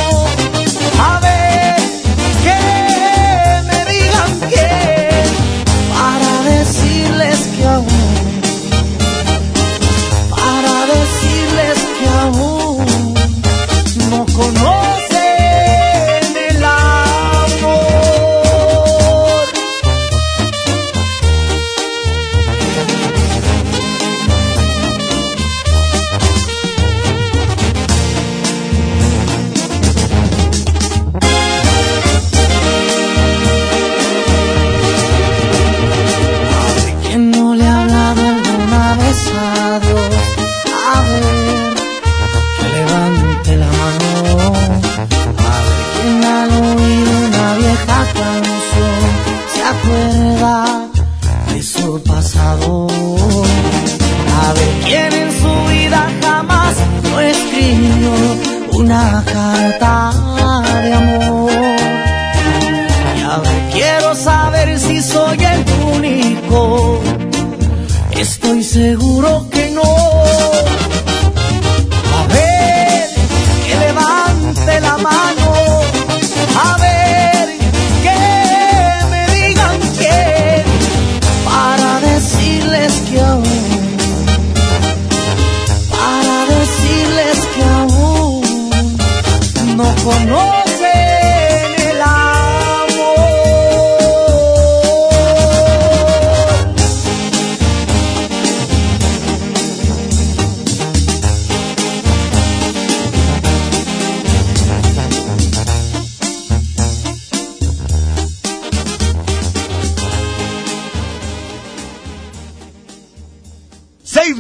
Seguro 68.73 69.52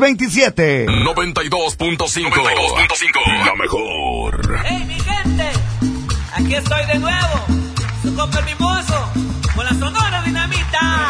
¡627! 0.02 0.86
92.5. 0.88 3.46
La 3.46 3.54
mejor. 3.54 4.60
¡Hey, 4.64 4.82
mi 4.84 4.94
gente! 4.94 5.48
Aquí 6.34 6.34
Aquí 6.34 6.54
estoy 6.56 6.84
de 6.86 6.98
nuevo, 6.98 7.46
su 8.02 8.12
compa 8.16 8.40
el 8.40 8.46
mimoso, 8.46 9.12
con 9.54 9.64
la 9.64 9.70
sonora 9.70 10.22
dinamita. 10.22 11.08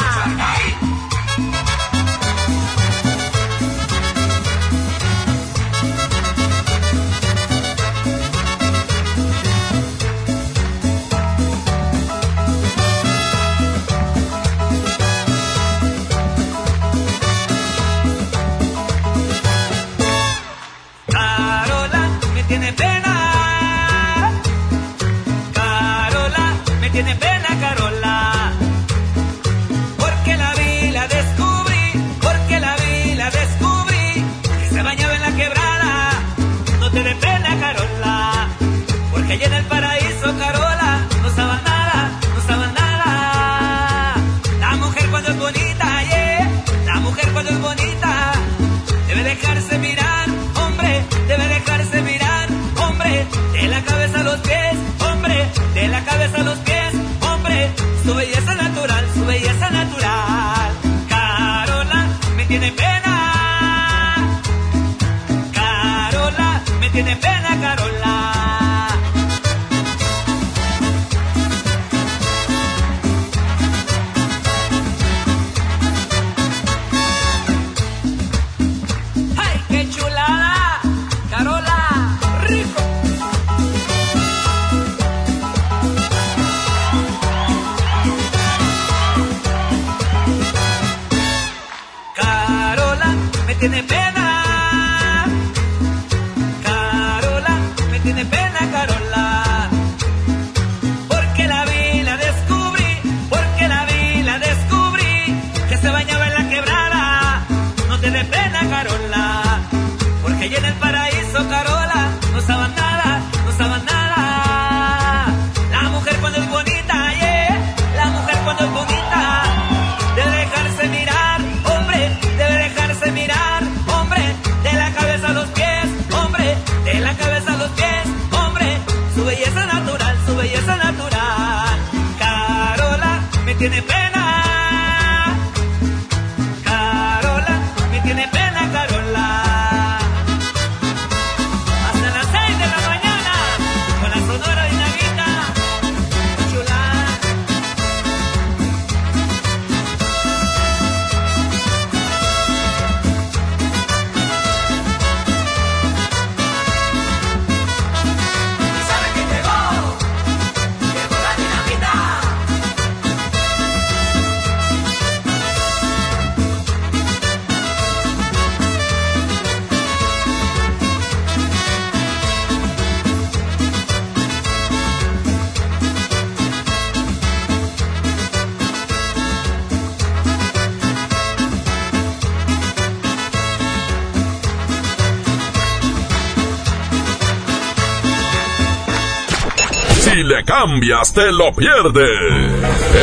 Cambias, 190.44 191.12
te 191.12 191.32
lo 191.32 191.52
pierdes. 191.52 192.52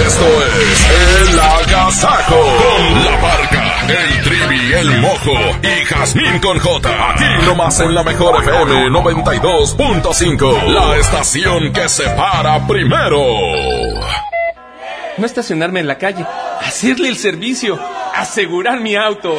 Esto 0.05 0.25
es 0.61 1.29
El 1.29 1.39
Agasajo. 1.39 2.35
Con 2.35 3.03
la 3.03 3.17
barca, 3.21 3.85
el 3.87 4.23
trivi, 4.23 4.73
el 4.73 5.01
mojo 5.01 5.33
y 5.63 5.85
Jazmín 5.85 6.39
con 6.39 6.59
J. 6.59 7.11
Aquí 7.11 7.45
nomás 7.45 7.79
en 7.79 7.95
la 7.95 8.03
mejor 8.03 8.43
FM 8.43 8.89
92.5. 8.89 10.67
La 10.67 10.97
estación 10.97 11.73
que 11.73 11.89
se 11.89 12.09
para 12.11 12.65
primero. 12.67 13.21
No 15.17 15.25
estacionarme 15.25 15.81
en 15.81 15.87
la 15.87 15.97
calle, 15.97 16.25
hacerle 16.61 17.09
el 17.09 17.17
servicio, 17.17 17.79
asegurar 18.15 18.79
mi 18.79 18.95
auto. 18.95 19.35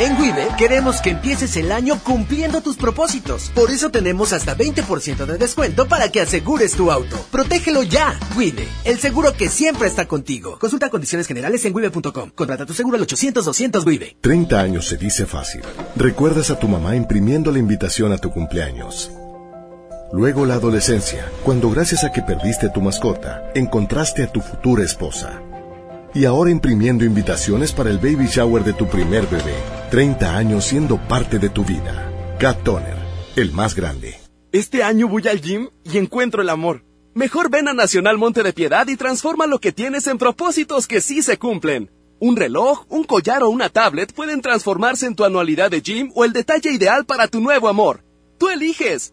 En 0.00 0.16
Wibe 0.16 0.46
queremos 0.56 1.00
que 1.00 1.10
empieces 1.10 1.56
el 1.56 1.72
año 1.72 1.98
cumpliendo 2.04 2.60
tus 2.60 2.76
propósitos. 2.76 3.50
Por 3.52 3.72
eso 3.72 3.90
tenemos 3.90 4.32
hasta 4.32 4.56
20% 4.56 5.26
de 5.26 5.38
descuento 5.38 5.88
para 5.88 6.08
que 6.08 6.20
asegures 6.20 6.72
tu 6.74 6.92
auto. 6.92 7.16
Protégelo 7.32 7.82
ya. 7.82 8.16
Wibe, 8.36 8.68
el 8.84 9.00
seguro 9.00 9.32
que 9.32 9.48
siempre 9.48 9.88
está 9.88 10.06
contigo. 10.06 10.56
Consulta 10.60 10.88
condiciones 10.88 11.26
generales 11.26 11.64
en 11.64 11.74
wibe.com. 11.74 12.30
Contrata 12.32 12.64
tu 12.64 12.74
seguro 12.74 12.96
al 12.96 13.08
800-200 13.08 13.84
Wibe. 13.84 14.16
30 14.20 14.60
años 14.60 14.86
se 14.86 14.96
dice 14.98 15.26
fácil. 15.26 15.62
Recuerdas 15.96 16.50
a 16.50 16.60
tu 16.60 16.68
mamá 16.68 16.94
imprimiendo 16.94 17.50
la 17.50 17.58
invitación 17.58 18.12
a 18.12 18.18
tu 18.18 18.30
cumpleaños. 18.30 19.10
Luego 20.12 20.46
la 20.46 20.54
adolescencia, 20.54 21.28
cuando 21.42 21.70
gracias 21.70 22.04
a 22.04 22.12
que 22.12 22.22
perdiste 22.22 22.68
tu 22.68 22.80
mascota, 22.80 23.50
encontraste 23.56 24.22
a 24.22 24.30
tu 24.30 24.42
futura 24.42 24.84
esposa. 24.84 25.42
Y 26.14 26.24
ahora 26.24 26.52
imprimiendo 26.52 27.04
invitaciones 27.04 27.72
para 27.72 27.90
el 27.90 27.98
baby 27.98 28.28
shower 28.28 28.62
de 28.62 28.74
tu 28.74 28.86
primer 28.86 29.26
bebé. 29.26 29.77
30 29.90 30.36
años 30.36 30.66
siendo 30.66 30.98
parte 30.98 31.38
de 31.38 31.48
tu 31.48 31.64
vida. 31.64 32.36
Cat 32.38 32.62
Toner, 32.62 32.96
el 33.36 33.52
más 33.52 33.74
grande. 33.74 34.16
Este 34.52 34.82
año 34.82 35.08
voy 35.08 35.26
al 35.28 35.40
gym 35.40 35.70
y 35.84 35.96
encuentro 35.96 36.42
el 36.42 36.50
amor. 36.50 36.84
Mejor 37.14 37.50
ven 37.50 37.68
a 37.68 37.72
Nacional 37.72 38.18
Monte 38.18 38.42
de 38.42 38.52
Piedad 38.52 38.86
y 38.86 38.96
transforma 38.96 39.46
lo 39.46 39.58
que 39.58 39.72
tienes 39.72 40.06
en 40.06 40.18
propósitos 40.18 40.86
que 40.86 41.00
sí 41.00 41.22
se 41.22 41.38
cumplen. 41.38 41.90
Un 42.20 42.36
reloj, 42.36 42.84
un 42.90 43.04
collar 43.04 43.42
o 43.42 43.48
una 43.48 43.70
tablet 43.70 44.12
pueden 44.12 44.42
transformarse 44.42 45.06
en 45.06 45.14
tu 45.14 45.24
anualidad 45.24 45.70
de 45.70 45.80
gym 45.80 46.10
o 46.14 46.24
el 46.24 46.32
detalle 46.32 46.70
ideal 46.70 47.06
para 47.06 47.26
tu 47.26 47.40
nuevo 47.40 47.68
amor. 47.68 48.04
Tú 48.38 48.48
eliges. 48.48 49.12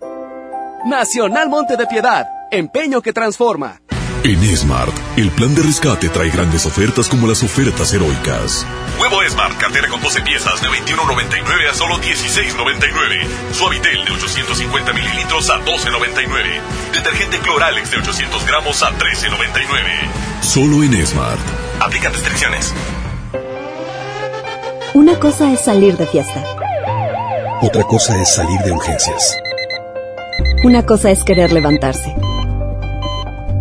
Nacional 0.86 1.50
Monte 1.50 1.78
de 1.78 1.88
Piedad, 1.88 2.28
empeño 2.52 3.02
que 3.02 3.14
transforma. 3.14 3.82
En 4.28 4.58
Smart, 4.58 4.92
el 5.18 5.30
plan 5.30 5.54
de 5.54 5.62
rescate 5.62 6.10
trae 6.10 6.32
grandes 6.32 6.66
ofertas 6.66 7.08
como 7.08 7.28
las 7.28 7.44
ofertas 7.44 7.94
heroicas. 7.94 8.66
Huevo 9.00 9.22
Smart, 9.30 9.56
cartera 9.60 9.88
con 9.88 10.02
12 10.02 10.22
piezas 10.22 10.60
de 10.64 10.68
21.99 10.68 11.70
a 11.70 11.76
solo 11.76 11.98
16.99. 11.98 13.54
Suavitel 13.54 14.04
de 14.04 14.12
850 14.14 14.94
mililitros 14.94 15.48
a 15.52 15.64
12.99. 15.64 16.60
Detergente 16.92 17.38
Cloralex 17.38 17.92
de 17.92 17.98
800 17.98 18.48
gramos 18.48 18.82
a 18.82 18.90
13.99. 18.94 20.42
Solo 20.42 20.82
en 20.82 21.06
Smart. 21.06 21.40
Aplican 21.80 22.12
restricciones. 22.12 22.74
Una 24.96 25.20
cosa 25.20 25.54
es 25.54 25.60
salir 25.60 25.98
de 25.98 26.08
fiesta. 26.08 26.44
Otra 27.62 27.84
cosa 27.84 28.20
es 28.20 28.34
salir 28.34 28.60
de 28.62 28.72
urgencias. 28.72 29.38
Una 30.64 30.84
cosa 30.84 31.12
es 31.12 31.24
querer 31.24 31.52
levantarse. 31.54 32.16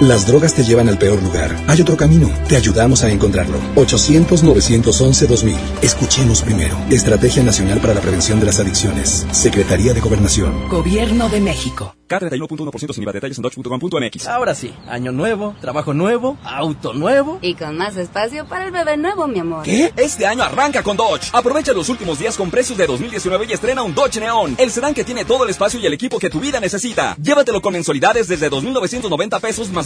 Las 0.00 0.26
drogas 0.26 0.54
te 0.54 0.62
llevan 0.62 0.90
al 0.90 0.98
peor 0.98 1.22
lugar. 1.22 1.56
Hay 1.68 1.80
otro 1.80 1.96
camino. 1.96 2.30
Te 2.48 2.56
ayudamos 2.56 3.02
a 3.02 3.10
encontrarlo. 3.10 3.58
800-911-2000. 3.76 5.56
Escuchemos 5.80 6.42
primero. 6.42 6.76
Estrategia 6.90 7.42
Nacional 7.42 7.80
para 7.80 7.94
la 7.94 8.02
Prevención 8.02 8.38
de 8.38 8.44
las 8.44 8.60
Adicciones. 8.60 9.26
Secretaría 9.32 9.94
de 9.94 10.00
Gobernación. 10.00 10.68
Gobierno 10.68 11.30
de 11.30 11.40
México. 11.40 11.94
K31.1% 12.08 12.92
sin 12.92 13.02
IVA. 13.02 13.12
Detalles 13.12 13.38
en 13.38 13.42
dodge.com.mx. 13.42 14.28
Ahora 14.28 14.54
sí. 14.54 14.72
Año 14.86 15.12
nuevo, 15.12 15.56
trabajo 15.62 15.94
nuevo, 15.94 16.36
auto 16.44 16.92
nuevo. 16.92 17.38
Y 17.40 17.54
con 17.54 17.76
más 17.76 17.96
espacio 17.96 18.46
para 18.46 18.66
el 18.66 18.72
bebé 18.72 18.98
nuevo, 18.98 19.26
mi 19.26 19.40
amor. 19.40 19.64
¿Qué? 19.64 19.92
Este 19.96 20.26
año 20.26 20.42
arranca 20.42 20.82
con 20.82 20.96
Dodge. 20.96 21.30
Aprovecha 21.32 21.72
los 21.72 21.88
últimos 21.88 22.18
días 22.18 22.36
con 22.36 22.50
precios 22.50 22.78
de 22.78 22.86
2019 22.86 23.46
y 23.48 23.52
estrena 23.54 23.82
un 23.82 23.94
Dodge 23.94 24.20
Neon. 24.20 24.56
El 24.58 24.70
sedán 24.70 24.94
que 24.94 25.04
tiene 25.04 25.24
todo 25.24 25.44
el 25.44 25.50
espacio 25.50 25.80
y 25.80 25.86
el 25.86 25.94
equipo 25.94 26.18
que 26.18 26.30
tu 26.30 26.38
vida 26.38 26.60
necesita. 26.60 27.16
Llévatelo 27.16 27.62
con 27.62 27.72
mensualidades 27.72 28.28
desde 28.28 28.50
2.990 28.50 29.40
pesos 29.40 29.70
más 29.70 29.85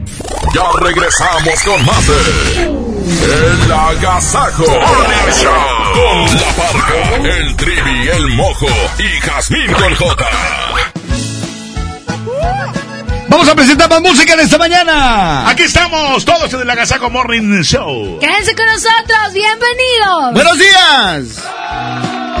Ya 0.53 0.63
regresamos 0.79 1.63
con 1.63 1.85
más 1.85 2.07
de 2.07 2.63
El 2.63 3.71
Agasajo 3.71 4.63
Morning 4.63 5.31
Show 5.33 5.81
con 5.93 6.35
La 6.35 6.47
Parca, 6.55 7.15
el 7.15 7.55
Trivi, 7.55 8.07
el 8.09 8.27
Mojo 8.29 8.67
y 8.97 9.19
Jazmín 9.21 9.71
con 9.73 9.95
J. 9.95 10.25
Vamos 13.27 13.47
a 13.47 13.55
presentar 13.55 13.89
más 13.89 14.01
música 14.01 14.33
en 14.33 14.41
esta 14.41 14.57
mañana. 14.57 15.49
Aquí 15.49 15.63
estamos, 15.63 16.25
todos 16.25 16.53
en 16.53 16.61
el 16.61 16.69
Agasajo 16.69 17.09
Morning 17.09 17.61
Show. 17.61 18.19
Quédense 18.19 18.55
con 18.55 18.65
nosotros, 18.65 19.33
bienvenidos. 19.33 20.33
Buenos 20.33 20.57
días. 20.59 22.40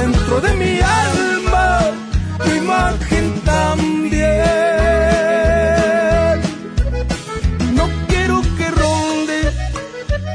Adentro 0.00 0.40
de 0.40 0.54
mi 0.56 0.80
alma 0.80 1.80
tu 2.42 2.50
imagen 2.54 3.40
también. 3.44 4.30
No 7.74 7.84
quiero 8.08 8.40
que 8.56 8.70
ronde 8.82 9.38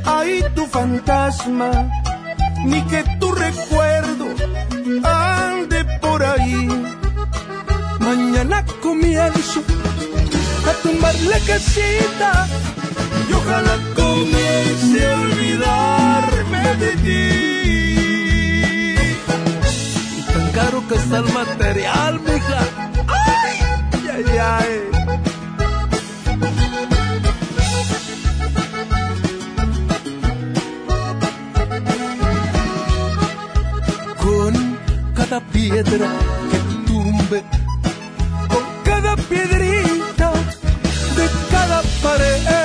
ahí 0.06 0.44
tu 0.56 0.66
fantasma, 0.68 1.70
ni 2.64 2.82
que 2.84 3.04
tu 3.20 3.32
recuerdo 3.32 4.26
ande 5.04 5.84
por 6.02 6.24
ahí. 6.24 6.70
Mañana 8.00 8.64
comienzo 8.84 9.62
a 10.70 10.74
tumbar 10.84 11.16
la 11.32 11.40
casita 11.40 12.48
y 13.30 13.34
ojalá 13.34 13.76
comience 13.96 15.06
a 15.06 15.14
olvidarme 15.22 16.64
de 16.84 16.92
ti. 17.04 18.05
Caro 20.56 20.88
que 20.88 20.96
está 20.96 21.18
el 21.18 21.34
material, 21.34 22.22
mija. 22.22 22.62
Ay, 23.10 23.60
ay, 24.16 24.38
ay. 24.40 24.90
Con 34.18 34.78
cada 35.14 35.42
piedra 35.42 36.08
que 36.50 36.60
tumbe, 36.88 37.44
con 38.48 38.64
cada 38.86 39.18
piedrita 39.18 40.32
de 41.18 41.30
cada 41.52 41.82
pared. 42.02 42.65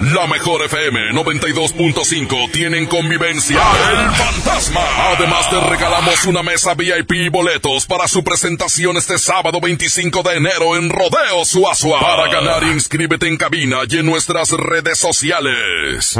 La 0.00 0.26
mejor 0.26 0.62
FM 0.64 1.12
92.5 1.12 2.50
tienen 2.52 2.86
convivencia 2.86 3.60
El 3.92 4.10
Fantasma. 4.12 4.80
Además 5.14 5.50
te 5.50 5.60
regalamos 5.60 6.24
una 6.24 6.42
mesa 6.42 6.72
VIP 6.72 7.12
y 7.12 7.28
boletos 7.28 7.84
para 7.84 8.08
su 8.08 8.24
presentación 8.24 8.96
este 8.96 9.18
sábado 9.18 9.60
25 9.60 10.22
de 10.22 10.36
enero 10.36 10.74
en 10.76 10.88
Rodeo 10.88 11.44
Suazua. 11.44 12.00
Para 12.00 12.32
ganar 12.32 12.62
inscríbete 12.62 13.28
en 13.28 13.36
cabina 13.36 13.80
y 13.86 13.98
en 13.98 14.06
nuestras 14.06 14.52
redes 14.52 14.98
sociales. 14.98 16.18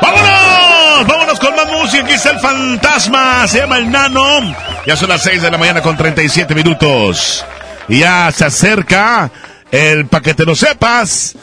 ¡Vámonos! 0.00 1.08
¡Vámonos 1.08 1.40
con 1.40 1.56
más 1.56 1.66
música! 1.72 2.04
Aquí 2.04 2.12
el 2.12 2.38
fantasma, 2.38 3.48
se 3.48 3.58
llama 3.58 3.78
el 3.78 3.90
Nano. 3.90 4.54
Ya 4.86 4.94
son 4.94 5.08
las 5.08 5.24
6 5.24 5.42
de 5.42 5.50
la 5.50 5.58
mañana 5.58 5.82
con 5.82 5.96
37 5.96 6.54
minutos. 6.54 7.44
Y 7.88 7.98
ya 7.98 8.30
se 8.30 8.44
acerca 8.44 9.28
el 9.72 10.06
pa' 10.06 10.20
que 10.20 10.34
lo 10.44 10.54
sepas 10.54 11.34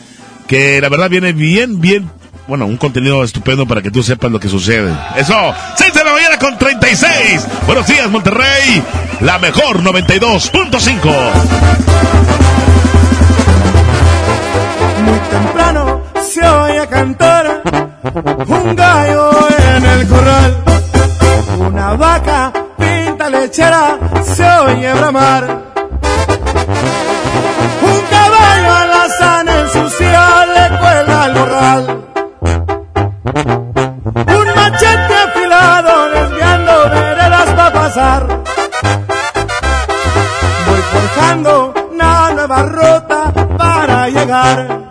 que 0.51 0.81
la 0.81 0.89
verdad 0.89 1.09
viene 1.09 1.31
bien, 1.31 1.79
bien 1.79 2.11
bueno, 2.45 2.65
un 2.65 2.75
contenido 2.75 3.23
estupendo 3.23 3.65
para 3.65 3.81
que 3.81 3.89
tú 3.89 4.03
sepas 4.03 4.29
lo 4.29 4.37
que 4.37 4.49
sucede. 4.49 4.93
Eso, 5.15 5.33
6 5.77 5.93
de 5.93 6.03
la 6.03 6.11
mañana 6.11 6.37
con 6.37 6.57
36. 6.57 7.47
Buenos 7.65 7.87
días, 7.87 8.11
Monterrey. 8.11 8.83
La 9.21 9.39
mejor 9.39 9.81
92.5. 9.81 11.05
Muy 15.05 15.19
temprano 15.29 16.01
se 16.21 16.45
oye 16.45 16.85
cantar 16.89 17.61
un 18.45 18.75
gallo 18.75 19.31
en 19.77 19.85
el 19.85 20.07
corral, 20.07 20.57
una 21.59 21.93
vaca 21.93 22.51
pinta 22.77 23.29
lechera 23.29 23.97
se 24.21 24.43
oye 24.43 24.93
bramar 24.95 25.60
Un 34.39 34.47
machete 34.55 35.15
afilado 35.15 36.09
desviando 36.09 36.89
veredas 36.89 37.49
para 37.55 37.71
pasar. 37.73 38.27
Voy 40.67 40.81
forjando 40.91 41.73
una 41.93 42.31
nueva 42.31 42.63
ruta 42.63 43.33
para 43.57 44.09
llegar. 44.09 44.90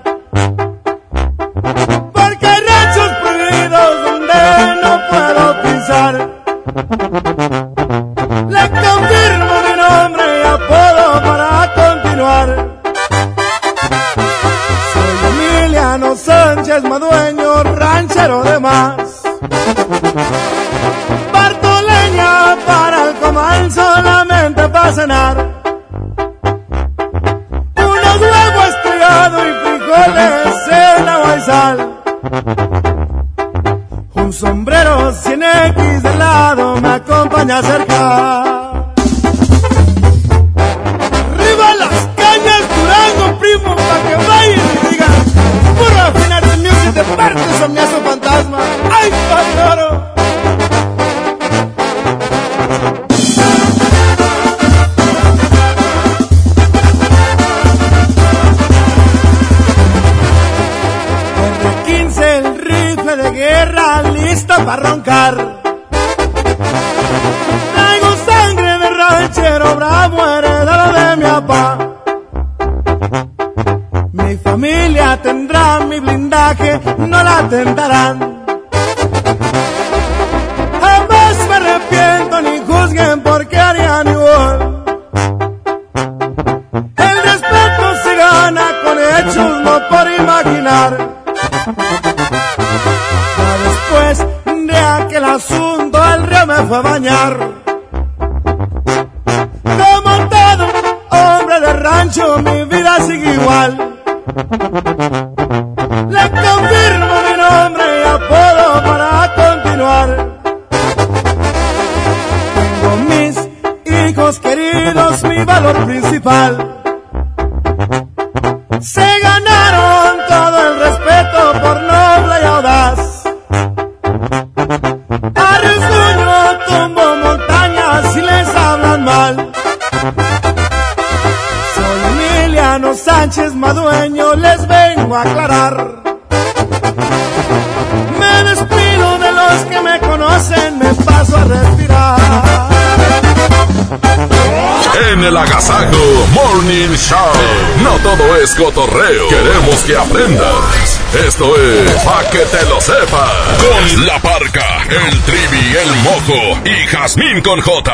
Que 149.90 149.96
aprendas. 149.96 151.00
Esto 151.26 151.56
es 151.56 151.90
Pa' 152.02 152.22
que 152.30 152.38
te 152.38 152.64
lo 152.66 152.80
sepas. 152.80 153.30
Con 153.58 154.06
la 154.06 154.18
parca, 154.20 154.84
el 154.88 155.20
trivi, 155.22 155.76
el 155.76 155.96
mojo 156.04 156.58
y 156.64 156.86
Jazmín 156.86 157.40
con 157.40 157.60
J. 157.60 157.92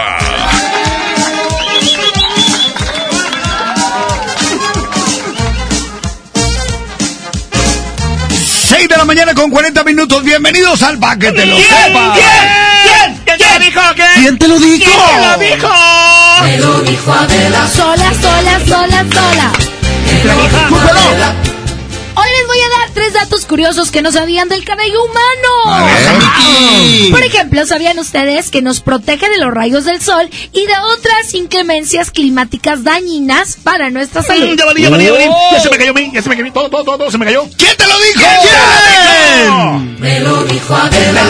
6 8.69 8.89
de 8.89 8.97
la 8.97 9.05
mañana 9.07 9.33
con 9.35 9.51
40 9.51 9.83
minutos. 9.85 10.23
Bienvenidos 10.23 10.83
al 10.83 10.99
Pa' 10.99 11.17
que 11.17 11.33
te 11.33 11.47
lo 11.47 11.57
¿Quién? 11.57 11.67
sepas. 11.69 12.19
¿Quién? 12.19 13.21
¿Quién 13.25 13.39
te 13.39 13.49
lo 13.49 13.59
dijo? 13.59 13.81
¿Quién? 13.95 14.09
¿Quién 14.23 14.39
te 14.39 14.49
lo 14.49 14.59
dijo? 14.59 14.85
¿Quién 14.85 14.99
te 15.09 15.27
lo 15.27 15.39
dijo? 15.39 15.69
Me 16.43 16.59
lo 16.59 16.81
dijo 16.83 17.13
Adela. 17.13 17.69
Sola, 17.75 18.13
sola, 18.21 18.61
sola, 18.67 19.05
sola. 19.13 19.53
Hoy 20.37 21.56
datos 23.47 23.57
curiosos 23.57 23.91
que 23.91 24.03
no 24.03 24.11
sabían 24.13 24.49
del 24.49 24.65
cabello 24.65 24.99
humano. 25.05 25.73
A 25.73 25.85
ver, 25.85 26.19
Miki. 26.19 27.11
Por 27.13 27.23
ejemplo, 27.23 27.65
¿sabían 27.67 27.99
ustedes 27.99 28.51
que 28.51 28.61
nos 28.61 28.81
protege 28.81 29.29
de 29.31 29.39
los 29.39 29.53
rayos 29.55 29.85
del 29.85 30.01
sol 30.03 30.29
y 30.53 30.67
de 30.67 30.73
otras 30.97 31.33
inclemencias 31.35 32.11
climáticas 32.11 32.83
dañinas 32.85 33.57
para 33.63 33.91
nuestra 33.91 34.23
salud? 34.23 34.55
Mm, 34.55 34.57
Ya 34.57 34.65
valí, 34.67 34.83
ya 34.83 34.91
valí, 34.91 35.05
ya 35.05 35.13
valí. 35.13 35.25
Ya 35.53 35.61
se 35.61 35.71
me 35.71 35.79
cayó 35.79 35.95
ya 36.13 36.23
se 36.23 36.29
me 36.29 36.37
cayó. 36.37 36.53
Todo, 36.53 36.69
todo, 36.71 36.85
todo, 36.85 36.99
todo 36.99 37.11
se 37.11 37.19
me 37.19 37.25
cayó. 37.25 37.45
¿Quién 37.57 37.77
te 37.77 37.85
lo 37.87 37.95
dijo? 38.01 38.29
¿Quién? 38.43 40.01
Me 40.01 40.21
lo 40.21 40.45
dijo 40.45 40.75
Adela. 40.75 41.23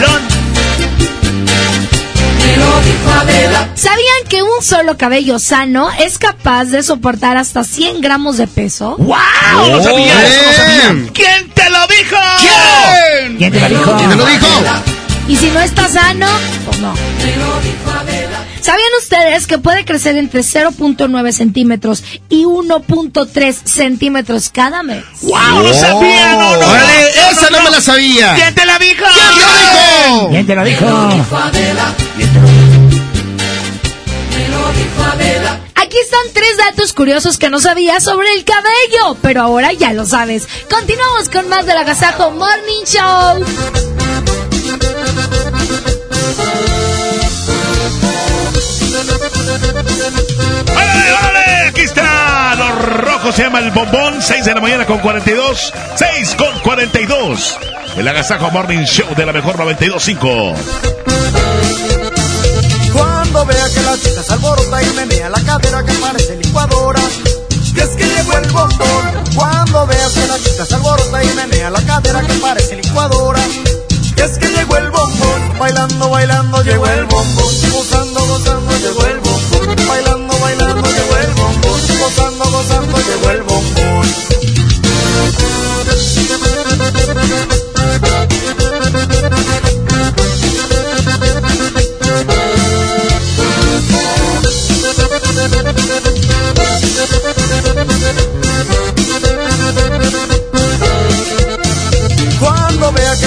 Me 2.47 2.57
lo 2.57 2.81
dijo 2.81 3.11
Adela. 3.21 3.69
¿Sabían 3.75 4.25
que 4.29 4.43
un 4.43 4.63
solo 4.63 4.97
cabello 4.97 5.39
sano 5.39 5.91
es 5.99 6.19
capaz 6.19 6.65
de 6.67 6.83
soportar 6.83 7.37
hasta 7.37 7.63
100 7.65 8.01
gramos 8.01 8.37
de 8.39 8.47
peso? 8.47 8.97
¡Wow! 8.99 9.17
No 9.71 9.83
sabía, 9.83 10.27
eso 10.27 10.41
no 10.47 10.53
sabía. 10.53 10.89
¿Quién 10.89 10.95
te 10.95 10.95
lo 10.95 11.07
dijo? 11.11 11.26
¿Quién? 13.37 13.51
¿Quién 13.51 13.53
te 13.53 13.61
lo 13.61 13.79
dijo? 13.79 13.97
¿Quién 13.97 14.11
te 14.11 14.17
lo 14.17 14.27
dijo? 14.27 14.47
Y 15.29 15.37
si 15.37 15.51
no 15.51 15.61
está 15.61 15.89
sano, 15.89 16.27
pues 16.65 16.79
no. 16.79 16.95
¿Sabían 18.61 18.89
ustedes 19.01 19.47
que 19.47 19.59
puede 19.59 19.85
crecer 19.85 20.17
entre 20.17 20.41
0.9 20.41 21.33
centímetros 21.33 22.05
y 22.29 22.45
1.3 22.45 23.53
centímetros 23.65 24.51
cada 24.51 24.83
mes? 24.83 25.05
¡Wow! 25.23 25.63
No 25.65 25.75
sabía, 25.75 26.33
no, 26.33 26.57
no. 26.57 26.67
Órale, 26.69 27.11
esa 27.33 27.51
no 27.51 27.63
me 27.63 27.71
la 27.71 27.81
sabía. 27.81 28.35
¿Quién 28.35 28.55
te 28.55 28.67
la 28.67 28.79
dijo? 28.79 29.05
¿Quién 30.31 30.47
te 30.47 30.55
lo 30.55 30.65
dijo? 30.65 30.87
¿Quién 32.17 32.29
te 32.33 32.41
lo 32.41 32.41
dijo? 32.41 32.77
Están 36.07 36.33
tres 36.33 36.57
datos 36.57 36.93
curiosos 36.93 37.37
que 37.37 37.51
no 37.51 37.59
sabías 37.59 38.05
sobre 38.05 38.33
el 38.35 38.45
cabello, 38.45 39.17
pero 39.23 39.43
ahora 39.43 39.73
ya 39.73 39.93
lo 39.93 40.07
sabes. 40.07 40.47
Continuamos 40.71 41.29
con 41.29 41.49
más 41.49 41.67
del 41.67 41.77
Agasajo 41.77 42.31
Morning 42.31 42.85
Show. 42.85 43.45
¡Órale, 50.77 51.13
órale! 51.13 51.69
Aquí 51.71 51.81
está. 51.81 52.55
Los 52.55 52.83
rojos 53.01 53.35
se 53.35 53.43
llama 53.43 53.59
el 53.59 53.73
bombón. 53.73 54.23
6 54.23 54.45
de 54.45 54.55
la 54.55 54.61
mañana 54.61 54.87
con 54.87 54.99
42. 54.99 55.73
6 55.97 56.37
con 56.37 56.57
42. 56.61 57.59
El 57.97 58.07
Agasajo 58.07 58.53
Morning 58.53 58.85
Show 58.85 59.13
de 59.17 59.27
la 59.27 59.33
mejor 59.33 59.57
92.5. 59.57 60.96
Vea 63.47 63.69
que 63.73 63.83
la 63.83 63.97
chica 63.97 64.23
se 64.23 64.33
alborota 64.33 64.83
y 64.83 64.87
menea 64.95 65.29
la 65.29 65.41
cadera 65.41 65.85
que 65.85 65.93
parece 65.95 66.37
licuadora. 66.37 67.01
Y 67.75 67.81
es 67.81 67.89
que 67.91 68.05
llegó 68.05 68.33
el 68.33 68.51
bombón. 68.51 69.25
Cuando 69.35 69.87
veas 69.87 70.13
que 70.13 70.27
la 70.27 70.39
chica 70.39 70.67
se 70.67 70.75
alborota 70.75 71.23
y 71.23 71.29
menea 71.35 71.71
la 71.71 71.81
cadera 71.83 72.23
que 72.23 72.35
parece 72.35 72.77
licuadora. 72.77 73.41
Y 74.17 74.21
es 74.21 74.39
que 74.39 74.49
llegó 74.49 74.77
el 74.77 74.91
bombón. 74.91 75.59
Bailando, 75.59 76.11
bailando, 76.11 76.63
llegó 76.63 76.87
el 76.87 77.05
bombón. 77.05 78.06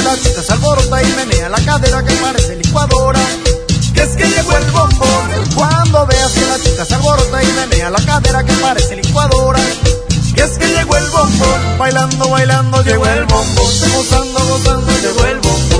La 0.09 0.43
se 0.43 0.53
alborota 0.53 1.03
y 1.03 1.05
menea 1.13 1.49
la 1.49 1.59
cadera 1.59 2.03
que 2.03 2.13
parece 2.15 2.55
licuadora. 2.55 3.19
Que 3.93 4.01
es 4.01 4.09
que 4.15 4.25
llegó 4.25 4.57
el 4.57 4.71
bombón. 4.71 5.29
Cuando 5.55 6.07
veas 6.07 6.31
que 6.31 6.45
la 6.47 6.59
chica 6.59 6.85
se 6.85 6.95
alborota 6.95 7.43
y 7.43 7.47
menea 7.47 7.91
la 7.91 7.99
cadera 8.03 8.43
que 8.43 8.53
parece 8.53 8.95
licuadora. 8.95 9.59
Que 10.33 10.41
es 10.41 10.57
que 10.57 10.65
llegó 10.65 10.97
el 10.97 11.09
bombón. 11.11 11.77
Bailando, 11.77 12.27
bailando, 12.27 12.81
llegó 12.81 13.05
el 13.05 13.25
bombón. 13.25 13.71
Gozando, 13.95 14.39
gozando, 14.47 14.91
llegó 14.99 15.25
el 15.25 15.39
bombón. 15.41 15.78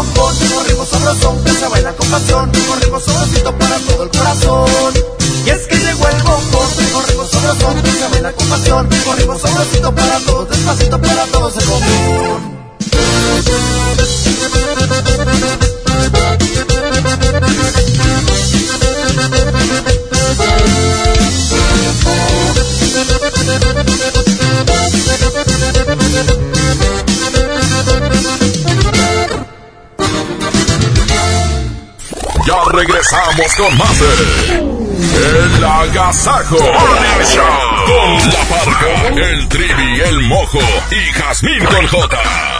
Bombón, 0.00 0.34
un 0.56 0.66
ritmo 0.66 0.86
sabroso 0.86 1.36
que 1.44 1.52
se 1.52 1.68
baila 1.68 1.92
con 1.92 2.08
pasión, 2.08 2.50
un 2.50 2.80
ritmo 2.80 3.00
sabrosito 3.00 3.58
para 3.58 3.78
todo 3.80 4.02
el 4.04 4.10
corazón. 4.10 4.94
Y 5.44 5.50
es 5.50 5.66
que 5.66 5.76
llegó 5.76 6.08
el 6.08 6.22
bombón, 6.22 6.68
un 6.94 7.06
ritmo 7.06 7.26
sabroso 7.26 7.82
que 7.82 7.90
se 7.90 8.08
baila 8.08 8.32
con 8.32 8.48
pasión, 8.48 8.88
un 8.88 9.16
ritmo 9.16 9.38
sabrosito 9.38 9.94
para 9.94 10.20
todos, 10.20 10.48
despacito 10.48 11.00
para 11.00 11.24
todos 11.26 11.56
el 11.56 11.66
bombón. 11.66 12.09
Regresamos 32.80 33.54
con 33.56 33.76
más 33.76 34.00
de 34.00 34.56
El 34.56 35.64
Agasajo 35.64 36.56
Show 36.56 37.44
con 37.86 38.30
la 38.30 38.44
parca, 38.48 39.08
el 39.22 39.48
trivi, 39.48 40.00
el 40.00 40.22
mojo 40.22 40.60
y 40.90 41.12
Jazmín 41.12 41.64
con 41.66 41.86
J. 41.86 42.59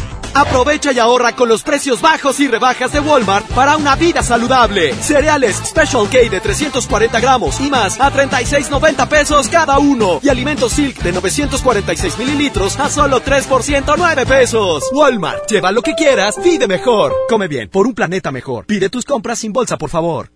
Aprovecha 0.33 0.93
y 0.93 0.99
ahorra 0.99 1.35
con 1.35 1.49
los 1.49 1.61
precios 1.61 2.01
bajos 2.01 2.39
y 2.39 2.47
rebajas 2.47 2.93
de 2.93 2.99
Walmart 2.99 3.45
para 3.47 3.75
una 3.75 3.95
vida 3.95 4.23
saludable. 4.23 4.93
Cereales 4.95 5.57
Special 5.57 6.07
K 6.09 6.29
de 6.29 6.39
340 6.39 7.19
gramos 7.19 7.59
y 7.59 7.69
más 7.69 7.99
a 7.99 8.11
36.90 8.11 9.07
pesos 9.07 9.47
cada 9.49 9.77
uno. 9.79 10.19
Y 10.23 10.29
alimentos 10.29 10.71
Silk 10.73 11.01
de 11.03 11.11
946 11.11 12.17
mililitros 12.17 12.79
a 12.79 12.89
solo 12.89 13.19
3 13.19 13.45
por 13.47 13.63
109 13.63 14.25
pesos. 14.25 14.83
Walmart, 14.93 15.49
lleva 15.49 15.71
lo 15.71 15.81
que 15.81 15.95
quieras, 15.95 16.35
vive 16.41 16.67
mejor. 16.67 17.13
Come 17.27 17.47
bien, 17.47 17.69
por 17.69 17.85
un 17.85 17.93
planeta 17.93 18.31
mejor. 18.31 18.65
Pide 18.65 18.89
tus 18.89 19.03
compras 19.03 19.39
sin 19.39 19.51
bolsa, 19.51 19.77
por 19.77 19.89
favor. 19.89 20.31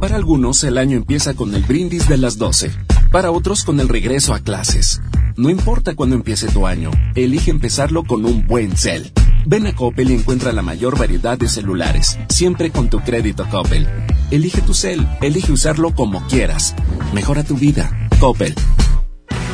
Para 0.00 0.14
algunos 0.14 0.62
el 0.62 0.78
año 0.78 0.96
empieza 0.96 1.34
con 1.34 1.54
el 1.56 1.62
brindis 1.62 2.08
de 2.08 2.18
las 2.18 2.38
12. 2.38 2.70
Para 3.10 3.32
otros 3.32 3.64
con 3.64 3.80
el 3.80 3.88
regreso 3.88 4.32
a 4.32 4.38
clases. 4.38 5.00
No 5.38 5.50
importa 5.50 5.94
cuándo 5.94 6.16
empiece 6.16 6.48
tu 6.48 6.66
año, 6.66 6.90
elige 7.14 7.52
empezarlo 7.52 8.02
con 8.02 8.24
un 8.24 8.48
buen 8.48 8.76
cel. 8.76 9.12
Ven 9.46 9.68
a 9.68 9.72
Coppel 9.72 10.10
y 10.10 10.14
encuentra 10.14 10.50
la 10.50 10.62
mayor 10.62 10.98
variedad 10.98 11.38
de 11.38 11.48
celulares, 11.48 12.18
siempre 12.28 12.72
con 12.72 12.90
tu 12.90 12.98
crédito 12.98 13.46
Coppel. 13.48 13.88
Elige 14.32 14.62
tu 14.62 14.74
cel, 14.74 15.06
elige 15.22 15.52
usarlo 15.52 15.94
como 15.94 16.26
quieras. 16.26 16.74
Mejora 17.14 17.44
tu 17.44 17.56
vida. 17.56 18.08
Coppel. 18.18 18.52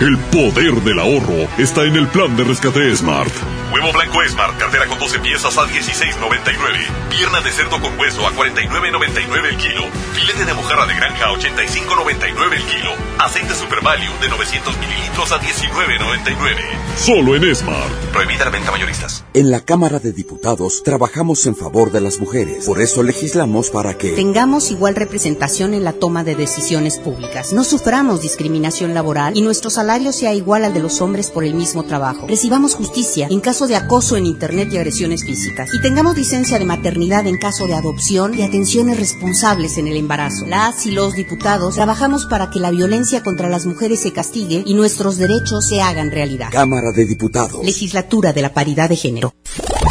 El 0.00 0.18
poder 0.18 0.74
del 0.82 0.98
ahorro 0.98 1.48
está 1.56 1.84
en 1.84 1.94
el 1.94 2.08
plan 2.08 2.36
de 2.36 2.42
rescate 2.42 2.94
Smart. 2.96 3.32
Huevo 3.72 3.92
blanco 3.92 4.18
Smart, 4.28 4.58
cartera 4.58 4.86
con 4.86 4.98
12 4.98 5.20
piezas 5.20 5.56
a 5.56 5.66
16.99. 5.68 7.10
Pierna 7.10 7.40
de 7.40 7.52
cerdo 7.52 7.80
con 7.80 7.96
hueso 7.98 8.26
a 8.26 8.32
49.99 8.32 9.44
el 9.48 9.56
kilo. 9.56 9.82
Filete 10.14 10.44
de 10.44 10.54
mojarra 10.54 10.86
de 10.86 10.94
granja 10.94 11.26
a 11.26 11.32
85.99 11.34 12.52
el 12.54 12.62
kilo. 12.64 12.90
Aceite 13.18 13.54
Super 13.54 13.82
Value 13.82 14.10
de 14.20 14.28
900 14.28 14.76
mililitros 14.78 15.30
a 15.30 15.40
19.99. 15.40 16.56
Solo 16.96 17.36
en 17.36 17.54
Smart. 17.54 17.92
Prohibida 18.12 18.44
la 18.44 18.50
venta 18.50 18.72
mayoristas. 18.72 19.24
En 19.32 19.50
la 19.52 19.60
Cámara 19.60 20.00
de 20.00 20.12
Diputados 20.12 20.82
trabajamos 20.82 21.46
en 21.46 21.54
favor 21.54 21.92
de 21.92 22.00
las 22.00 22.18
mujeres. 22.18 22.66
Por 22.66 22.80
eso 22.80 23.04
legislamos 23.04 23.70
para 23.70 23.94
que 23.94 24.10
tengamos 24.10 24.72
igual 24.72 24.96
representación 24.96 25.72
en 25.72 25.84
la 25.84 25.92
toma 25.92 26.24
de 26.24 26.34
decisiones 26.34 26.98
públicas. 26.98 27.52
No 27.52 27.62
suframos 27.62 28.22
discriminación 28.22 28.92
laboral 28.92 29.36
y 29.36 29.42
nuestro 29.42 29.70
salario 29.94 30.12
sea 30.12 30.34
igual 30.34 30.64
al 30.64 30.74
de 30.74 30.80
los 30.80 31.00
hombres 31.00 31.30
por 31.30 31.44
el 31.44 31.54
mismo 31.54 31.84
trabajo. 31.84 32.26
Recibamos 32.26 32.74
justicia 32.74 33.28
en 33.30 33.38
caso 33.38 33.68
de 33.68 33.76
acoso 33.76 34.16
en 34.16 34.26
Internet 34.26 34.70
y 34.72 34.76
agresiones 34.76 35.22
físicas. 35.22 35.72
Y 35.72 35.80
tengamos 35.80 36.16
licencia 36.16 36.58
de 36.58 36.64
maternidad 36.64 37.28
en 37.28 37.38
caso 37.38 37.68
de 37.68 37.74
adopción 37.74 38.36
y 38.36 38.42
atenciones 38.42 38.98
responsables 38.98 39.78
en 39.78 39.86
el 39.86 39.96
embarazo. 39.96 40.46
Las 40.46 40.84
y 40.86 40.90
los 40.90 41.14
diputados 41.14 41.76
trabajamos 41.76 42.26
para 42.26 42.50
que 42.50 42.58
la 42.58 42.72
violencia 42.72 43.22
contra 43.22 43.48
las 43.48 43.66
mujeres 43.66 44.00
se 44.00 44.12
castigue 44.12 44.64
y 44.66 44.74
nuestros 44.74 45.16
derechos 45.16 45.68
se 45.68 45.80
hagan 45.80 46.10
realidad. 46.10 46.48
Cámara 46.50 46.90
de 46.90 47.04
Diputados. 47.04 47.64
Legislatura 47.64 48.32
de 48.32 48.42
la 48.42 48.52
Paridad 48.52 48.88
de 48.88 48.96
Género. 48.96 49.32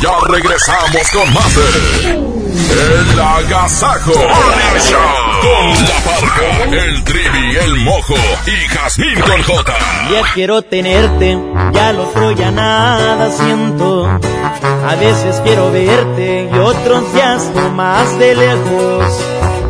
Ya 0.04 0.20
regresamos 0.28 1.12
con 1.14 1.34
más 1.34 1.56
de 1.56 2.33
El 2.54 3.20
Agasajo 3.20 4.14
con 4.14 4.30
la 5.86 5.98
parca, 6.06 6.64
el 6.72 7.04
trivi, 7.04 7.56
el 7.58 7.78
mojo 7.78 8.14
y 8.46 8.68
Jazmín 8.68 9.20
con 9.22 9.42
J. 9.42 9.74
Ya 10.12 10.22
quiero 10.36 10.62
tenerte, 10.62 11.36
ya 11.74 11.94
lo 11.94 12.04
otro 12.04 12.32
ya 12.34 12.52
nada 12.52 13.32
siento. 13.32 14.06
A 14.06 14.96
veces 15.00 15.42
quiero 15.44 15.72
verte 15.72 16.48
y 16.54 16.58
otros 16.60 17.12
días 17.14 17.50
no 17.56 17.72
más 17.72 18.20
de 18.20 18.36
lejos. 18.36 19.20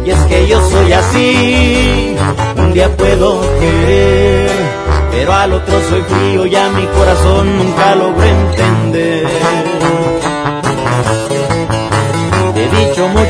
Y 0.05 0.11
es 0.11 0.19
que 0.25 0.47
yo 0.49 0.69
soy 0.69 0.91
así, 0.91 2.17
un 2.57 2.73
día 2.73 2.89
puedo 2.97 3.39
querer, 3.59 4.51
pero 5.09 5.33
al 5.33 5.53
otro 5.53 5.79
soy 5.89 6.01
frío 6.01 6.45
y 6.45 6.55
a 6.57 6.67
mi 6.67 6.85
corazón 6.87 7.57
nunca 7.57 7.95
logro 7.95 8.23
entender. 8.25 9.62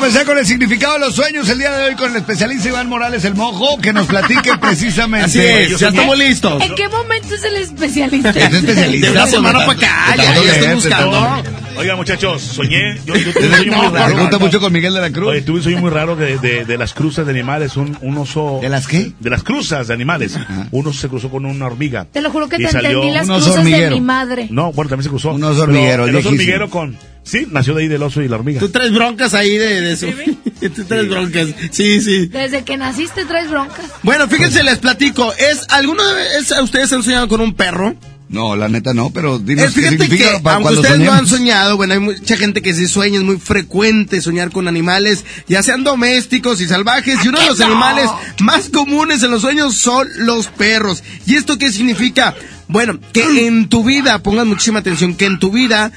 Con 0.00 0.36
el 0.36 0.46
significado 0.46 0.94
de 0.94 1.00
los 1.00 1.14
sueños 1.14 1.48
el 1.48 1.58
día 1.58 1.70
de 1.70 1.84
hoy 1.84 1.94
con 1.94 2.10
el 2.10 2.16
especialista 2.18 2.68
Iván 2.68 2.86
Morales 2.86 3.24
el 3.24 3.34
Mojo, 3.34 3.78
que 3.78 3.94
nos 3.94 4.06
platique 4.06 4.52
precisamente. 4.60 5.24
Así 5.24 5.40
es, 5.40 5.78
ya 5.78 5.88
estamos 5.88 6.18
listos. 6.18 6.62
¿En 6.62 6.74
qué 6.74 6.86
momento 6.88 7.34
es 7.34 7.42
el 7.44 7.56
especialista? 7.56 8.28
Es 8.30 8.52
especialista. 8.52 9.06
De 9.06 9.12
una 9.12 9.26
semana 9.26 9.60
para 9.60 9.72
acá, 9.72 10.16
ya, 10.16 10.34
ya 10.34 10.52
estoy 10.52 10.74
buscando. 10.74 11.42
Oiga, 11.78 11.96
muchachos, 11.96 12.42
soñé. 12.42 13.00
Yo, 13.06 13.16
yo 13.16 13.32
tuve 13.32 13.48
un 13.48 13.54
sueño 13.54 13.72
muy 13.72 13.88
raro. 13.88 14.18
gusta 14.18 14.38
mucho 14.38 14.60
con 14.60 14.72
Miguel 14.72 14.92
de 14.94 15.00
la 15.00 15.10
Cruz. 15.10 15.30
Oye, 15.30 15.42
tuve 15.42 15.56
un 15.56 15.62
sueño 15.62 15.78
muy 15.78 15.90
raro 15.90 16.14
de, 16.14 16.38
de, 16.38 16.64
de 16.66 16.78
las 16.78 16.92
cruzas 16.92 17.24
de 17.24 17.32
animales. 17.32 17.76
Un, 17.76 17.96
un, 18.02 18.18
oso. 18.18 18.58
¿De 18.60 18.68
las 18.68 18.86
qué? 18.86 19.12
De 19.18 19.30
las 19.30 19.42
cruzas 19.42 19.88
de 19.88 19.94
animales. 19.94 20.38
Un 20.72 20.86
oso 20.86 21.00
se 21.00 21.08
cruzó 21.08 21.30
con 21.30 21.46
una 21.46 21.66
hormiga. 21.66 22.06
Te 22.10 22.20
lo 22.20 22.30
juro 22.30 22.48
que 22.48 22.58
te 22.58 22.64
entendí 22.64 23.10
las 23.10 23.26
cruzas 23.26 23.64
de 23.64 23.90
mi 23.90 24.00
madre. 24.00 24.48
No, 24.50 24.72
bueno, 24.72 24.90
también 24.90 25.04
se 25.04 25.10
cruzó. 25.10 25.32
Un 25.32 25.44
oso 25.44 25.62
hormiguero. 25.62 26.06
El 26.06 26.16
oso 26.16 26.28
hormiguero 26.28 26.68
con. 26.68 26.96
Sí, 27.26 27.44
nació 27.50 27.74
de 27.74 27.82
ahí 27.82 27.88
del 27.88 28.02
oso 28.04 28.22
y 28.22 28.28
la 28.28 28.36
hormiga. 28.36 28.60
Tú 28.60 28.68
traes 28.68 28.92
broncas 28.92 29.34
ahí 29.34 29.58
de, 29.58 29.80
de 29.80 29.92
eso. 29.92 30.06
Tú 30.74 30.84
traes 30.84 31.08
broncas. 31.08 31.48
Sí, 31.72 32.00
sí. 32.00 32.26
Desde 32.26 32.62
que 32.62 32.76
naciste 32.76 33.24
traes 33.24 33.50
broncas. 33.50 33.86
Bueno, 34.04 34.28
fíjense, 34.28 34.62
les 34.62 34.78
platico. 34.78 35.32
¿Es 35.34 35.66
alguna 35.70 36.12
vez 36.12 36.54
ustedes 36.62 36.92
han 36.92 37.02
soñado 37.02 37.26
con 37.26 37.40
un 37.40 37.52
perro? 37.54 37.96
No, 38.28 38.56
la 38.56 38.68
neta 38.68 38.92
no, 38.92 39.10
pero 39.10 39.38
dinos 39.38 39.72
qué 39.72 39.88
significa 39.88 40.40
que, 40.40 40.48
aunque 40.48 40.74
ustedes 40.74 40.98
no 40.98 41.12
han 41.12 41.26
soñado, 41.28 41.76
bueno, 41.76 41.94
hay 41.94 42.00
mucha 42.00 42.36
gente 42.36 42.60
que 42.60 42.74
sí 42.74 42.88
sueña, 42.88 43.18
es 43.18 43.24
muy 43.24 43.38
frecuente 43.38 44.20
soñar 44.20 44.50
con 44.50 44.66
animales, 44.66 45.24
ya 45.46 45.62
sean 45.62 45.84
domésticos 45.84 46.60
y 46.60 46.66
salvajes, 46.66 47.24
y 47.24 47.28
uno 47.28 47.38
de 47.38 47.46
los 47.46 47.60
animales 47.60 48.10
más 48.40 48.68
comunes 48.68 49.22
en 49.22 49.30
los 49.30 49.42
sueños 49.42 49.76
son 49.76 50.08
los 50.16 50.48
perros. 50.48 51.04
¿Y 51.24 51.36
esto 51.36 51.56
qué 51.56 51.70
significa? 51.70 52.34
Bueno, 52.66 52.98
que 53.12 53.46
en 53.46 53.68
tu 53.68 53.84
vida, 53.84 54.20
pongan 54.24 54.48
muchísima 54.48 54.80
atención, 54.80 55.14
que 55.14 55.26
en 55.26 55.38
tu 55.38 55.52
vida 55.52 55.92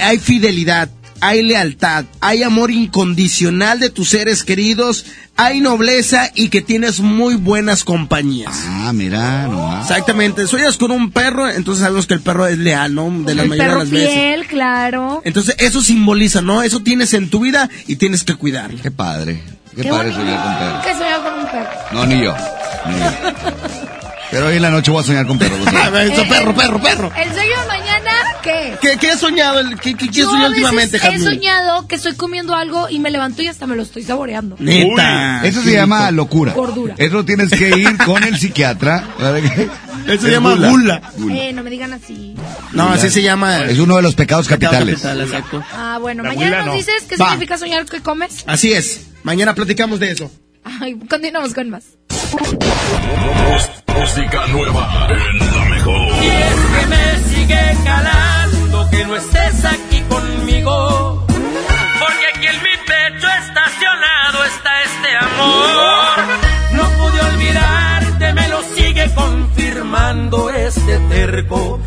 hay 0.00 0.18
fidelidad, 0.18 0.88
hay 1.20 1.42
lealtad, 1.42 2.04
hay 2.20 2.42
amor 2.42 2.70
incondicional 2.70 3.80
de 3.80 3.90
tus 3.90 4.10
seres 4.10 4.44
queridos, 4.44 5.04
hay 5.36 5.60
nobleza 5.60 6.30
y 6.34 6.48
que 6.48 6.62
tienes 6.62 7.00
muy 7.00 7.34
buenas 7.34 7.84
compañías. 7.84 8.64
Ah, 8.66 8.92
mira, 8.92 9.46
no. 9.46 9.80
Exactamente, 9.80 10.46
sueñas 10.46 10.76
con 10.76 10.90
un 10.90 11.10
perro, 11.10 11.48
entonces 11.48 11.82
sabemos 11.82 12.06
que 12.06 12.14
el 12.14 12.20
perro 12.20 12.46
es 12.46 12.58
leal, 12.58 12.94
¿no? 12.94 13.10
De 13.24 13.34
la 13.34 13.44
mayoría 13.44 13.72
de 13.72 13.78
las 13.78 13.88
fiel, 13.88 14.40
veces. 14.40 14.48
claro. 14.48 15.22
Entonces 15.24 15.56
eso 15.58 15.82
simboliza, 15.82 16.40
¿no? 16.40 16.62
Eso 16.62 16.80
tienes 16.80 17.14
en 17.14 17.30
tu 17.30 17.40
vida 17.40 17.68
y 17.86 17.96
tienes 17.96 18.24
que 18.24 18.34
cuidar. 18.34 18.70
Qué 18.74 18.90
padre. 18.90 19.42
Qué, 19.76 19.88
padre 19.88 20.12
soñar 20.12 20.42
con 20.42 20.58
perro. 20.58 20.82
¿Qué 20.84 20.92
soñar 20.92 21.22
con 21.22 21.38
un 21.38 21.46
perro? 21.46 21.70
No, 21.92 22.06
ni 22.06 22.20
yo. 22.20 22.34
Ni 22.88 22.98
yo. 22.98 23.77
Pero 24.30 24.46
hoy 24.46 24.56
en 24.56 24.62
la 24.62 24.70
noche 24.70 24.90
voy 24.90 25.02
a 25.02 25.06
soñar 25.06 25.26
con 25.26 25.38
perro. 25.38 25.56
Eso, 25.56 26.28
perro, 26.28 26.54
perro, 26.54 26.80
perro. 26.82 27.12
El 27.16 27.32
sueño 27.32 27.60
de 27.60 27.66
mañana, 27.66 28.10
¿qué? 28.42 28.74
¿Qué, 28.80 28.96
qué 28.98 29.12
he 29.12 29.16
soñado? 29.16 29.60
¿Qué, 29.80 29.94
qué, 29.94 30.08
qué 30.08 30.20
he 30.20 30.24
soñado 30.24 30.48
últimamente, 30.50 30.98
He 30.98 31.18
soñado 31.18 31.86
que 31.86 31.94
estoy 31.96 32.14
comiendo 32.14 32.54
algo 32.54 32.88
y 32.88 32.98
me 32.98 33.10
levanto 33.10 33.42
y 33.42 33.48
hasta 33.48 33.66
me 33.66 33.76
lo 33.76 33.82
estoy 33.82 34.02
saboreando. 34.02 34.56
Neta. 34.58 35.40
Eso 35.44 35.62
se 35.62 35.72
llama 35.72 36.10
locura. 36.10 36.52
Gordura. 36.52 36.94
Eso 36.98 37.24
tienes 37.24 37.50
que 37.50 37.68
ir 37.78 37.96
con 38.04 38.22
el 38.24 38.38
psiquiatra. 38.38 39.04
Eso 40.06 40.22
se 40.22 40.30
llama 40.30 40.54
gula. 40.54 41.00
Eh, 41.30 41.52
no 41.52 41.62
me 41.62 41.70
digan 41.70 41.92
así. 41.92 42.34
No, 42.72 42.90
así 42.90 43.10
se 43.10 43.22
llama. 43.22 43.64
Es 43.64 43.78
uno 43.78 43.96
de 43.96 44.02
los 44.02 44.14
pecados 44.14 44.48
capitales. 44.48 45.04
exacto. 45.04 45.62
Ah, 45.72 45.98
bueno, 46.00 46.22
mañana 46.22 46.64
nos 46.64 46.74
dices 46.74 47.04
qué 47.08 47.16
significa 47.16 47.58
soñar 47.58 47.84
que 47.86 48.00
comes. 48.00 48.44
Así 48.46 48.72
es. 48.72 49.06
Mañana 49.22 49.54
platicamos 49.54 50.00
de 50.00 50.10
eso. 50.12 50.30
Ay, 50.80 50.98
continuamos 51.08 51.54
con 51.54 51.70
más. 51.70 51.84
Música 53.96 54.46
nueva 54.48 55.08
en 55.10 55.38
la 55.38 55.64
mejor. 55.64 56.22
Y 56.22 56.26
es 56.26 56.54
que 56.74 56.86
me 56.86 57.18
sigue 57.28 57.76
calando 57.84 58.90
que 58.90 59.04
no 59.04 59.16
estés 59.16 59.64
aquí 59.64 60.00
conmigo. 60.08 61.26
Porque 61.26 62.26
aquí 62.34 62.46
en 62.46 62.62
mi 62.62 62.76
pecho 62.86 63.28
estacionado 63.28 64.44
está 64.44 64.82
este 64.82 65.16
amor. 65.16 66.18
No 66.72 66.84
pude 66.98 67.20
olvidarte, 67.20 68.32
me 68.34 68.48
lo 68.48 68.62
sigue 68.76 69.10
confirmando 69.14 70.50
este 70.50 70.98
terco 71.08 71.80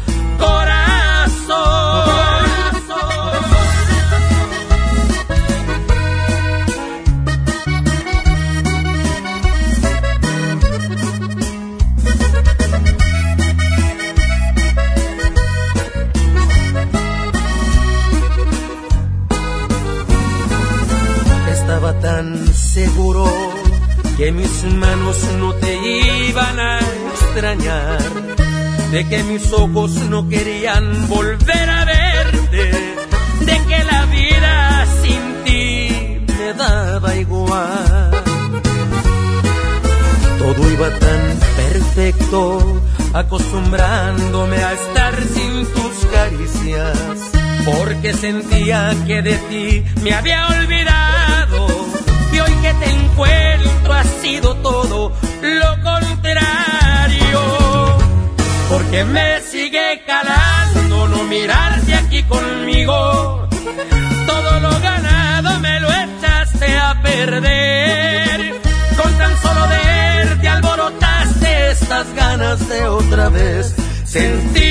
de 49.22 49.38
ti 49.50 49.84
me 50.02 50.14
había 50.14 50.48
olvidado. 50.48 51.68
Y 52.32 52.40
hoy 52.40 52.54
que 52.62 52.74
te 52.74 52.90
encuentro 52.90 53.94
ha 53.94 54.04
sido 54.22 54.56
todo 54.58 55.12
lo 55.42 55.84
contrario. 55.84 57.40
Porque 58.70 59.04
me 59.04 59.42
sigue 59.42 60.02
calando 60.08 61.08
no 61.08 61.24
mirarte 61.26 61.94
aquí 61.94 62.24
conmigo. 62.24 63.48
Todo 64.26 64.60
lo 64.60 64.80
ganado 64.80 65.60
me 65.60 65.80
lo 65.80 65.90
echaste 65.90 66.78
a 66.78 67.00
perder. 67.02 68.62
Con 68.98 69.14
tan 69.18 69.38
solo 69.42 69.68
verte 69.68 70.48
alborotaste 70.48 71.72
estas 71.72 72.14
ganas 72.16 72.68
de 72.70 72.88
otra 72.88 73.30
vez 73.30 73.76
sentir 74.06 74.71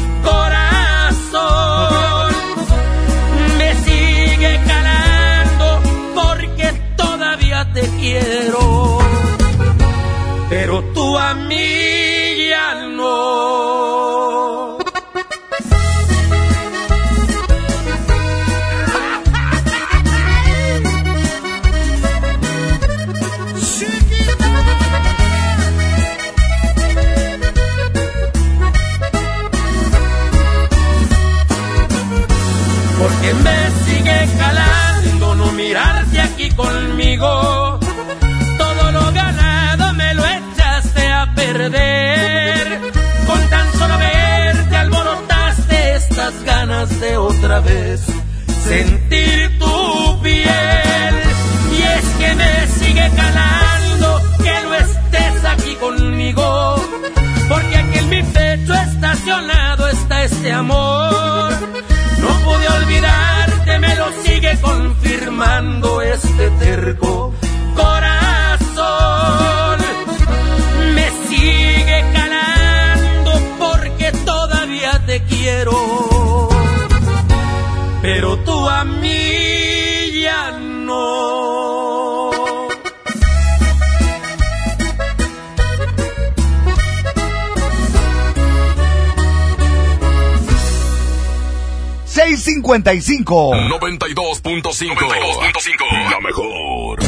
655. 92.71 93.67
92.5. 93.67 96.07
La 96.09 96.21
mejor. 96.21 96.99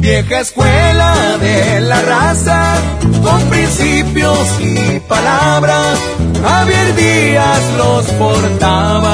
Vieja 0.00 0.40
escuela 0.40 1.38
de 1.38 1.80
la 1.82 2.02
raza, 2.02 2.74
con 3.22 3.40
principios 3.48 4.60
y 4.60 4.98
palabras, 5.00 5.96
Javier 6.42 6.96
Díaz 6.96 7.72
los 7.76 8.06
portaba. 8.06 9.12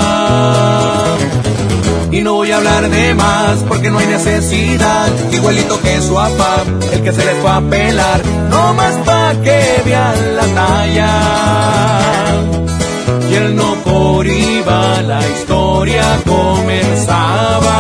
Y 2.10 2.22
no 2.22 2.32
voy 2.34 2.52
a 2.52 2.56
hablar 2.56 2.88
de 2.88 3.12
más 3.12 3.58
porque 3.68 3.90
no 3.90 3.98
hay 3.98 4.06
necesidad, 4.06 5.10
igualito 5.30 5.78
que 5.82 6.00
su 6.00 6.14
papá, 6.14 6.62
el 6.90 7.02
que 7.02 7.12
se 7.12 7.22
les 7.24 7.36
fue 7.38 7.50
a 7.50 7.60
pelar, 7.60 8.24
no 8.48 8.72
más 8.72 8.94
pa' 9.04 9.34
que 9.42 9.82
vean 9.84 10.36
la 10.36 10.46
talla. 10.54 12.33
Él 13.36 13.56
no 13.56 13.74
por 13.82 14.26
iba, 14.26 15.02
la 15.02 15.20
historia 15.28 16.20
comenzaba. 16.24 17.78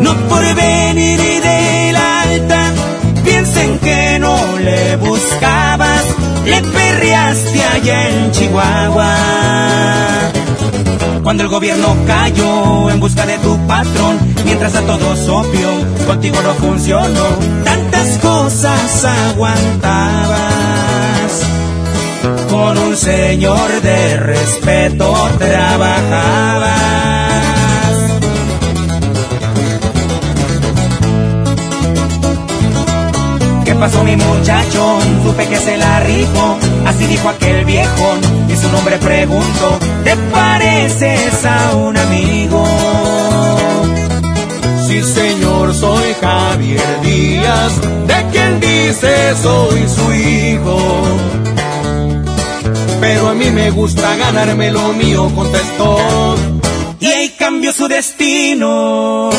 No 0.00 0.14
por 0.28 0.54
venir 0.54 1.18
y 1.20 1.40
del 1.40 1.96
alta, 1.96 2.72
piensen 3.24 3.78
que 3.78 4.18
no 4.18 4.36
le 4.58 4.96
buscabas, 4.96 6.04
le 6.44 6.60
perreaste 6.60 7.64
allá 7.64 8.08
en 8.10 8.30
Chihuahua. 8.32 9.16
Cuando 11.22 11.44
el 11.44 11.48
gobierno 11.48 11.96
cayó 12.06 12.90
en 12.90 13.00
busca 13.00 13.24
de 13.24 13.38
tu 13.38 13.56
patrón, 13.66 14.18
mientras 14.44 14.74
a 14.74 14.82
todos 14.82 15.28
obvio, 15.28 15.70
contigo 16.06 16.36
no 16.42 16.52
funcionó, 16.54 17.26
cosas 18.42 19.04
aguantabas. 19.04 20.40
Con 22.50 22.76
un 22.76 22.96
señor 22.96 23.80
de 23.82 24.16
respeto 24.16 25.14
trabajabas. 25.38 26.72
¿Qué 33.64 33.74
pasó 33.76 34.02
mi 34.02 34.16
muchacho? 34.16 34.98
Supe 35.24 35.46
que 35.46 35.56
se 35.56 35.76
la 35.76 36.00
rifó, 36.00 36.58
así 36.86 37.06
dijo 37.06 37.28
aquel 37.28 37.64
viejo, 37.64 38.14
y 38.48 38.56
su 38.56 38.68
nombre 38.70 38.98
pregunto, 38.98 39.78
¿te 40.02 40.16
pareces 40.16 41.44
a 41.44 41.76
un 41.76 41.96
amigo? 41.96 42.64
Sí 44.92 45.02
señor, 45.02 45.72
soy 45.72 46.14
Javier 46.20 47.00
Díaz, 47.00 47.80
de 48.06 48.26
quien 48.30 48.60
dice 48.60 49.34
soy 49.42 49.88
su 49.88 50.12
hijo. 50.12 51.02
Pero 53.00 53.30
a 53.30 53.32
mí 53.32 53.50
me 53.50 53.70
gusta 53.70 54.14
ganarme 54.16 54.70
lo 54.70 54.92
mío, 54.92 55.32
contestó. 55.34 56.36
Y 57.00 57.06
ahí 57.06 57.30
cambió 57.38 57.72
su 57.72 57.88
destino. 57.88 59.30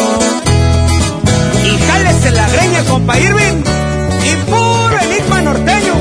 Y 1.64 1.78
jálese 1.86 2.32
la 2.32 2.50
greña, 2.50 2.84
compa 2.86 3.20
Irving. 3.20 3.62
Y 4.26 4.36
puro 4.50 4.98
enigma 5.04 5.42
norteño. 5.44 5.94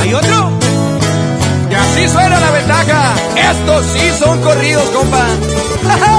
¿Hay 0.00 0.14
otro? 0.14 0.50
Y 1.70 1.74
así 1.74 2.08
suena 2.08 2.40
la 2.40 2.50
ventaja. 2.52 3.14
Estos 3.36 3.84
sí 3.92 4.10
son 4.18 4.40
corridos, 4.40 4.84
compa. 4.94 5.26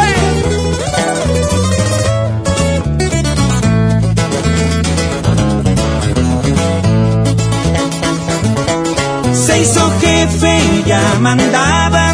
hizo 9.62 9.92
jefe 10.00 10.60
y 10.76 10.84
ya 10.88 11.02
mandaba 11.20 12.14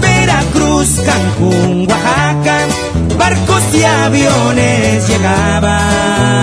Veracruz, 0.00 1.00
Cancún, 1.04 1.86
Oaxaca, 1.88 2.66
barcos 3.18 3.62
y 3.74 3.84
aviones 3.84 5.08
llegaban. 5.08 6.40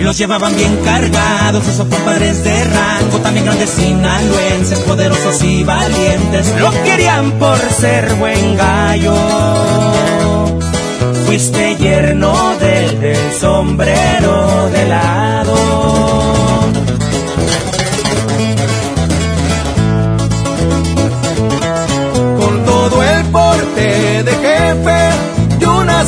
Los 0.00 0.18
llevaban 0.18 0.54
bien 0.54 0.76
cargados, 0.84 1.66
esos 1.66 1.88
compadres 1.88 2.44
de 2.44 2.64
rango, 2.64 3.18
también 3.22 3.46
grandes 3.46 3.70
sinaloenses, 3.70 4.78
poderosos 4.80 5.42
y 5.42 5.64
valientes, 5.64 6.54
lo 6.60 6.70
querían 6.82 7.32
por 7.32 7.58
ser 7.58 8.14
buen 8.16 8.56
gallo. 8.56 9.14
Fuiste 11.24 11.76
yerno 11.76 12.34
del, 12.60 13.00
del 13.00 13.32
sombrero 13.32 14.68
de 14.70 14.86
lado. 14.86 16.33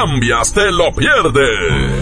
Cambias, 0.00 0.52
te 0.54 0.72
lo 0.72 0.90
pierdes. 0.92 1.92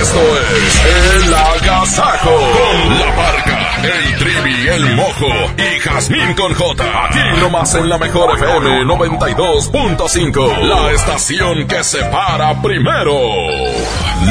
Esto 0.00 0.20
es 0.56 1.24
El 1.24 1.34
Agasajo 1.34 2.30
con 2.30 2.98
la 2.98 3.14
parca, 3.14 3.80
el 3.82 4.16
trivi, 4.16 4.68
el 4.68 4.96
mojo 4.96 5.26
y 5.58 5.80
Jazmín 5.80 6.32
con 6.34 6.54
J. 6.54 7.04
Aquí 7.04 7.40
nomás 7.40 7.74
en 7.74 7.90
la 7.90 7.98
mejor 7.98 8.34
FM 8.38 8.84
92.5. 8.84 10.60
La 10.62 10.92
estación 10.92 11.66
que 11.66 11.84
se 11.84 12.02
para 12.04 12.62
primero. 12.62 13.18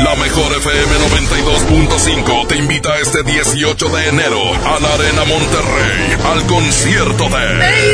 La 0.04 0.16
mejor 0.16 0.58
FM 0.58 0.96
92.5 0.96 2.48
te 2.48 2.58
invita 2.58 2.98
este 3.00 3.22
18 3.22 3.90
de 3.90 4.08
enero 4.08 4.42
a 4.66 4.80
la 4.80 4.94
Arena 4.96 5.26
Monterrey 5.26 6.18
al 6.26 6.44
concierto 6.48 7.30
de. 7.30 7.94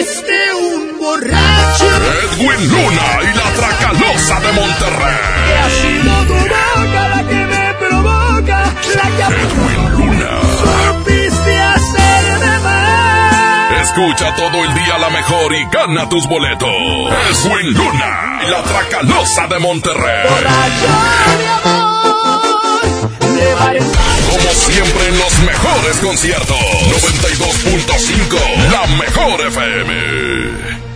hiciste 0.00 0.54
un 0.54 0.98
borracho. 0.98 1.53
Edwin 1.80 2.68
Luna 2.70 3.06
y 3.22 3.26
la 3.36 3.50
Tracalosa 3.56 4.38
de 4.40 4.52
Monterrey. 4.52 5.16
ha 5.60 5.68
sido 5.70 6.24
tu 6.26 6.34
boca 6.34 7.08
la 7.08 7.22
que 7.28 7.34
me 7.34 7.74
provoca, 7.74 8.72
la 8.94 9.06
que 9.16 9.22
Edwin 9.34 9.82
Luna. 9.98 10.30
supiste 10.60 11.54
hacerme 11.60 12.58
mal. 12.62 13.82
Escucha 13.82 14.34
todo 14.36 14.64
el 14.64 14.72
día 14.74 14.98
la 14.98 15.10
mejor 15.10 15.52
y 15.54 15.64
gana 15.72 16.08
tus 16.08 16.26
boletos. 16.28 16.68
Edwin 16.68 17.74
Luna 17.74 18.38
y 18.46 18.50
la 18.50 18.62
Tracalosa 18.62 19.46
de 19.48 19.58
Monterrey. 19.58 20.28
Como 24.30 24.50
siempre 24.54 25.08
en 25.08 25.18
los 25.18 25.38
mejores 25.40 25.96
conciertos. 26.02 26.56
92.5, 26.56 28.70
la 28.70 28.86
mejor 28.96 29.40
FM. 29.48 29.92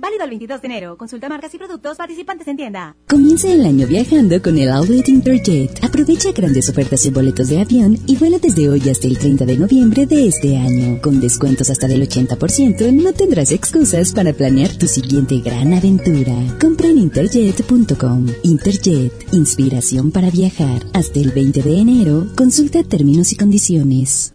Válido 0.00 0.24
el 0.24 0.30
22 0.30 0.62
de 0.62 0.66
enero. 0.66 0.96
Consulta 0.96 1.28
marcas 1.28 1.54
y 1.54 1.58
productos 1.58 1.98
participantes 1.98 2.48
en 2.48 2.56
tienda. 2.56 2.96
Comienza 3.06 3.52
el 3.52 3.66
año 3.66 3.86
viajando 3.86 4.40
con 4.40 4.56
el 4.56 4.70
Outlet 4.70 5.06
Interjet. 5.08 5.84
Aprovecha 5.84 6.32
grandes 6.32 6.70
ofertas 6.70 7.04
en 7.04 7.12
boletos 7.12 7.48
de 7.50 7.60
avión 7.60 7.98
y 8.06 8.16
vuela 8.16 8.38
desde 8.38 8.70
hoy 8.70 8.88
hasta 8.88 9.06
el 9.06 9.18
30 9.18 9.44
de 9.44 9.58
noviembre 9.58 10.06
de 10.06 10.28
este 10.28 10.56
año. 10.56 11.02
Con 11.02 11.20
descuentos 11.20 11.68
hasta 11.68 11.86
del 11.86 12.08
80%, 12.08 12.92
no 12.94 13.12
tendrás 13.12 13.52
excusas 13.52 14.12
para 14.14 14.32
planear 14.32 14.70
tu 14.78 14.86
siguiente 14.86 15.38
gran 15.40 15.74
aventura. 15.74 16.34
Compra 16.58 16.88
en 16.88 16.96
interjet.com. 16.96 18.26
Interjet, 18.42 19.12
inspiración 19.34 20.12
para 20.12 20.30
viajar. 20.30 20.82
Hasta 20.94 21.18
el 21.18 21.30
20 21.32 21.62
de 21.62 21.78
enero, 21.78 22.26
consulta 22.36 22.82
términos 22.84 23.32
y 23.32 23.36
condiciones. 23.36 24.34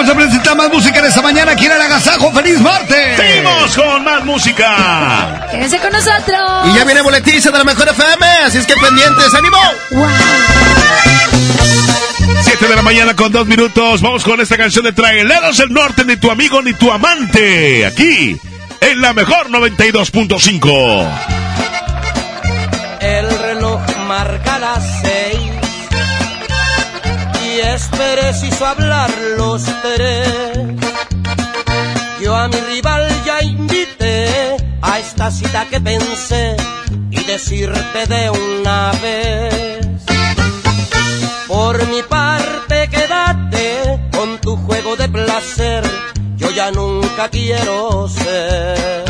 Vamos 0.00 0.14
a 0.14 0.16
presentar 0.16 0.56
más 0.56 0.72
música 0.72 0.98
en 1.00 1.04
esta 1.04 1.20
mañana 1.20 1.52
aquí 1.52 1.66
en 1.66 1.72
el 1.72 1.82
Agasajo. 1.82 2.32
¡Feliz 2.32 2.58
martes! 2.58 3.18
Seguimos 3.18 3.76
con 3.76 4.02
más 4.02 4.24
música. 4.24 5.46
Quédense 5.50 5.78
con 5.78 5.92
nosotros. 5.92 6.70
Y 6.70 6.74
ya 6.74 6.84
viene 6.86 7.02
boletiza 7.02 7.50
de 7.50 7.58
la 7.58 7.64
mejor 7.64 7.86
FM, 7.86 8.26
así 8.46 8.56
es 8.56 8.66
que 8.66 8.76
pendientes, 8.76 9.34
ánimo. 9.34 9.58
7 12.40 12.66
de 12.66 12.76
la 12.76 12.80
mañana 12.80 13.14
con 13.14 13.30
dos 13.30 13.46
minutos. 13.46 14.00
Vamos 14.00 14.24
con 14.24 14.40
esta 14.40 14.56
canción 14.56 14.86
de 14.86 14.94
Traileros 14.94 15.58
del 15.58 15.70
Norte, 15.70 16.06
ni 16.06 16.16
tu 16.16 16.30
amigo 16.30 16.62
ni 16.62 16.72
tu 16.72 16.90
amante. 16.90 17.84
Aquí, 17.84 18.40
en 18.80 19.02
la 19.02 19.12
mejor 19.12 19.50
92.5. 19.50 21.08
El 23.00 23.38
reloj 23.38 23.82
marca 24.08 24.58
las 24.58 24.82
seis 25.02 25.29
es 27.74 27.88
preciso 27.88 28.66
hablar 28.66 29.10
los 29.36 29.62
tres. 29.82 30.28
Yo 32.20 32.36
a 32.36 32.48
mi 32.48 32.56
rival 32.56 33.08
ya 33.24 33.42
invité 33.42 34.56
a 34.82 34.98
esta 34.98 35.30
cita 35.30 35.66
que 35.68 35.80
pensé 35.80 36.56
y 37.10 37.24
decirte 37.24 38.06
de 38.06 38.30
una 38.30 38.92
vez. 39.02 39.86
Por 41.46 41.86
mi 41.88 42.02
parte, 42.02 42.88
quédate 42.88 44.00
con 44.12 44.38
tu 44.38 44.56
juego 44.56 44.96
de 44.96 45.08
placer. 45.08 45.82
Yo 46.36 46.50
ya 46.50 46.70
nunca 46.70 47.28
quiero 47.28 48.08
ser 48.08 49.09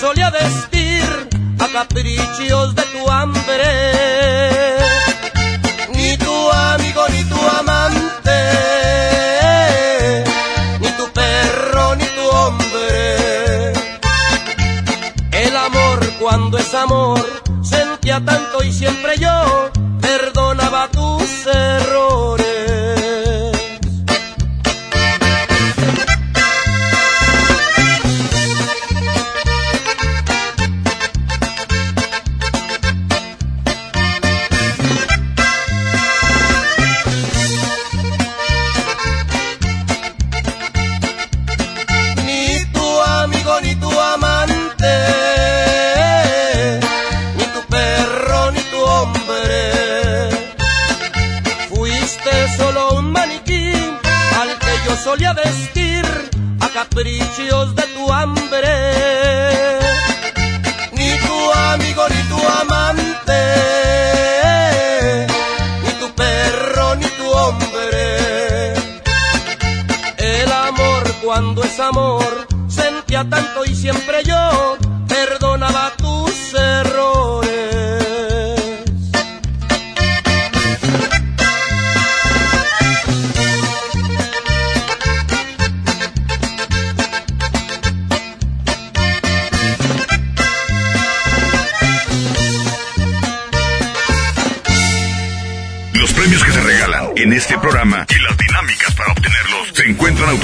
solía 0.00 0.30
vestir 0.30 1.04
a 1.58 1.68
caprichos 1.68 2.74
de 2.74 2.82
tu 2.82 3.10
hambre. 3.10 4.76
Ni 5.94 6.16
tu 6.16 6.50
amigo 6.50 7.02
ni 7.08 7.24
tu 7.24 7.40
amante, 7.60 8.40
ni 10.80 10.88
tu 10.98 11.08
perro 11.12 11.94
ni 11.96 12.04
tu 12.04 12.28
hombre. 12.28 13.72
El 15.32 15.56
amor 15.56 16.00
cuando 16.20 16.58
es 16.58 16.74
amor 16.74 17.24
sentía 17.62 18.24
tanto 18.24 18.62
y 18.62 18.72
siempre 18.72 19.16
yo 19.18 19.70
perdonaba 20.00 20.88
tus 20.88 21.46
errores. 21.46 22.33
Caprichos 56.84 57.74
de 57.74 57.82
tu 57.94 58.12
hambre. 58.12 58.76
Ni 60.92 61.10
tu 61.18 61.52
amigo 61.52 62.02
ni 62.08 62.22
tu 62.28 62.38
amante, 62.60 63.42
ni 65.82 65.92
tu 66.00 66.08
perro 66.14 66.94
ni 66.96 67.06
tu 67.18 67.26
hombre. 67.30 68.74
El 70.18 70.52
amor 70.52 71.02
cuando 71.24 71.62
es 71.64 71.80
amor 71.80 72.46
sentía 72.68 73.28
tanto 73.28 73.64
y 73.64 73.74
siempre 73.74 74.22
yo 74.24 74.76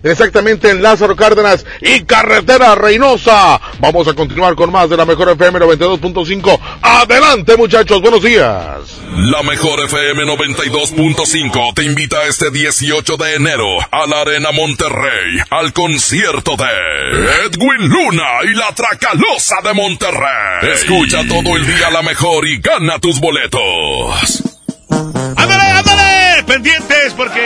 exactamente 0.02 0.70
en 0.70 0.82
Lázaro 0.82 1.16
Cárdenas 1.16 1.64
y 1.80 2.04
Carretera 2.04 2.74
Reynosa. 2.74 3.60
Vamos 3.78 4.08
a 4.08 4.14
continuar 4.14 4.54
con 4.54 4.72
más 4.72 4.88
de 4.90 4.96
la 4.96 5.04
mejor 5.04 5.30
FM 5.30 5.60
92.5. 5.60 6.58
Adelante 6.82 7.56
muchachos, 7.56 8.00
buenos 8.00 8.22
días. 8.22 9.00
La 9.16 9.42
mejor 9.42 9.80
FM 9.80 10.24
92.5 10.24 11.74
te 11.74 11.84
invita 11.84 12.24
este 12.24 12.50
18 12.50 13.16
de 13.16 13.34
enero 13.34 13.78
a 13.90 14.06
la 14.06 14.20
Arena 14.22 14.52
Monterrey 14.52 15.40
al 15.50 15.72
concierto 15.72 16.56
de 16.56 17.46
Edwin 17.46 17.88
Luna 17.88 18.28
y 18.44 18.54
la 18.54 18.74
Tracalosa 18.74 19.56
de 19.62 19.74
Monterrey. 19.74 20.72
Escucha 20.72 21.22
todo 21.26 21.56
el 21.56 21.66
día 21.66 21.90
la 21.90 22.02
mejor 22.02 22.46
y 22.46 22.58
gana 22.58 22.98
tus 22.98 23.20
boletos. 23.20 24.42
¡Ándale, 24.90 25.34
ándale! 25.36 25.65
Pendientes 26.46 27.12
porque 27.16 27.40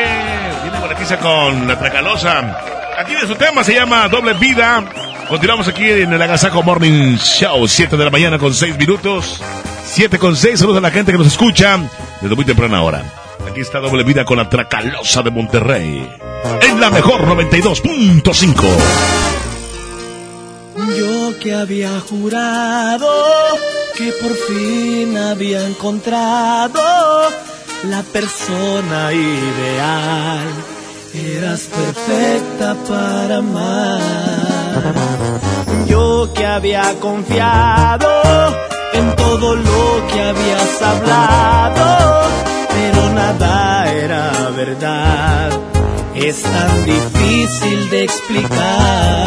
viene 0.62 0.78
Monetiza 0.78 1.18
con 1.18 1.66
la 1.66 1.78
Tracalosa. 1.78 2.58
Aquí 2.98 3.14
de 3.14 3.26
su 3.26 3.34
tema 3.34 3.64
se 3.64 3.74
llama 3.74 4.08
Doble 4.08 4.34
Vida. 4.34 4.84
Continuamos 5.28 5.68
aquí 5.68 5.88
en 5.88 6.12
el 6.12 6.20
Agasajo 6.20 6.62
Morning 6.62 7.16
Show, 7.16 7.66
7 7.66 7.96
de 7.96 8.04
la 8.04 8.10
mañana 8.10 8.38
con 8.38 8.52
6 8.52 8.76
minutos. 8.76 9.42
7 9.86 10.18
con 10.18 10.36
6, 10.36 10.60
saludos 10.60 10.78
a 10.78 10.82
la 10.82 10.90
gente 10.90 11.12
que 11.12 11.18
nos 11.18 11.28
escucha 11.28 11.78
desde 12.20 12.36
muy 12.36 12.44
temprana 12.44 12.82
hora. 12.82 13.02
Aquí 13.48 13.60
está 13.60 13.80
Doble 13.80 14.04
Vida 14.04 14.24
con 14.24 14.36
la 14.36 14.48
Tracalosa 14.48 15.22
de 15.22 15.30
Monterrey. 15.30 16.08
En 16.60 16.80
la 16.80 16.90
mejor 16.90 17.26
92.5. 17.26 18.64
Yo 20.98 21.38
que 21.38 21.54
había 21.54 22.00
jurado 22.00 23.08
que 23.96 24.12
por 24.12 24.34
fin 24.34 25.16
había 25.16 25.66
encontrado 25.66 26.80
la 27.84 28.02
persona 28.02 29.12
ideal. 29.12 30.46
Eras 31.14 31.62
perfecta 31.62 32.76
para 32.88 33.38
amar. 33.38 34.00
Yo 35.86 36.32
que 36.34 36.46
había 36.46 36.94
confiado 37.00 38.08
en 38.92 39.16
todo 39.16 39.56
lo 39.56 40.06
que 40.08 40.22
habías 40.22 40.82
hablado, 40.82 42.28
pero 42.68 43.10
nada 43.14 43.90
era 43.92 44.50
verdad. 44.56 45.50
Es 46.14 46.42
tan 46.42 46.84
difícil 46.84 47.90
de 47.90 48.04
explicar. 48.04 49.26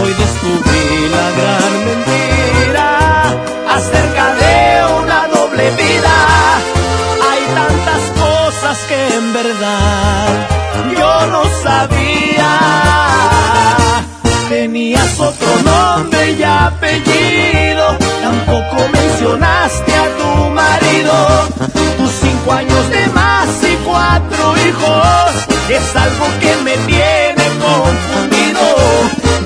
Hoy 0.00 0.12
descubrí 0.12 1.08
la 1.10 1.30
gran 1.38 1.72
mentira 1.86 2.96
acerca 3.76 4.34
de 4.34 5.02
una 5.02 5.28
doble 5.28 5.70
vida. 5.70 6.15
Que 8.88 9.16
en 9.16 9.32
verdad 9.32 10.28
yo 10.96 11.26
no 11.26 11.42
sabía. 11.62 12.52
Tenías 14.48 15.18
otro 15.18 15.48
nombre 15.64 16.32
y 16.38 16.42
apellido, 16.42 17.96
tampoco 18.22 18.88
mencionaste 18.92 19.92
a 19.92 20.06
tu 20.18 20.50
marido. 20.50 21.14
Tus 21.96 22.12
cinco 22.20 22.52
años 22.52 22.88
de 22.90 23.06
más 23.08 23.48
y 23.62 23.76
cuatro 23.84 24.54
hijos 24.56 25.46
es 25.68 25.96
algo 25.96 26.26
que 26.40 26.56
me 26.62 26.76
tiene 26.86 27.44
confundido. 27.58 28.60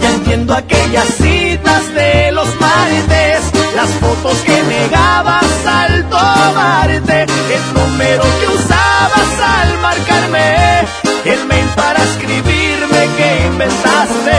Ya 0.02 0.10
entiendo 0.10 0.54
aquellas 0.54 1.06
citas 1.06 1.94
de 1.94 2.32
los 2.32 2.48
martes, 2.60 3.39
las 3.74 3.90
fotos 4.00 4.38
que 4.44 4.62
negabas 4.64 5.66
al 5.66 6.08
tomarte, 6.08 7.22
el 7.22 7.74
número 7.74 8.22
que 8.40 8.46
usabas 8.48 9.40
al 9.40 9.78
marcarme, 9.78 10.80
el 11.24 11.44
mail 11.46 11.66
para 11.76 12.02
escribirme 12.02 13.08
que 13.16 13.46
inventaste. 13.46 14.38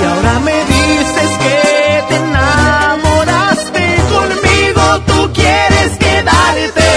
Y 0.00 0.04
ahora 0.04 0.38
me 0.40 0.64
dices 0.64 1.30
que 1.38 2.04
te 2.08 2.16
enamoraste, 2.16 3.96
conmigo 4.14 5.00
tú 5.06 5.32
quieres 5.32 5.96
quedarte. 5.98 6.90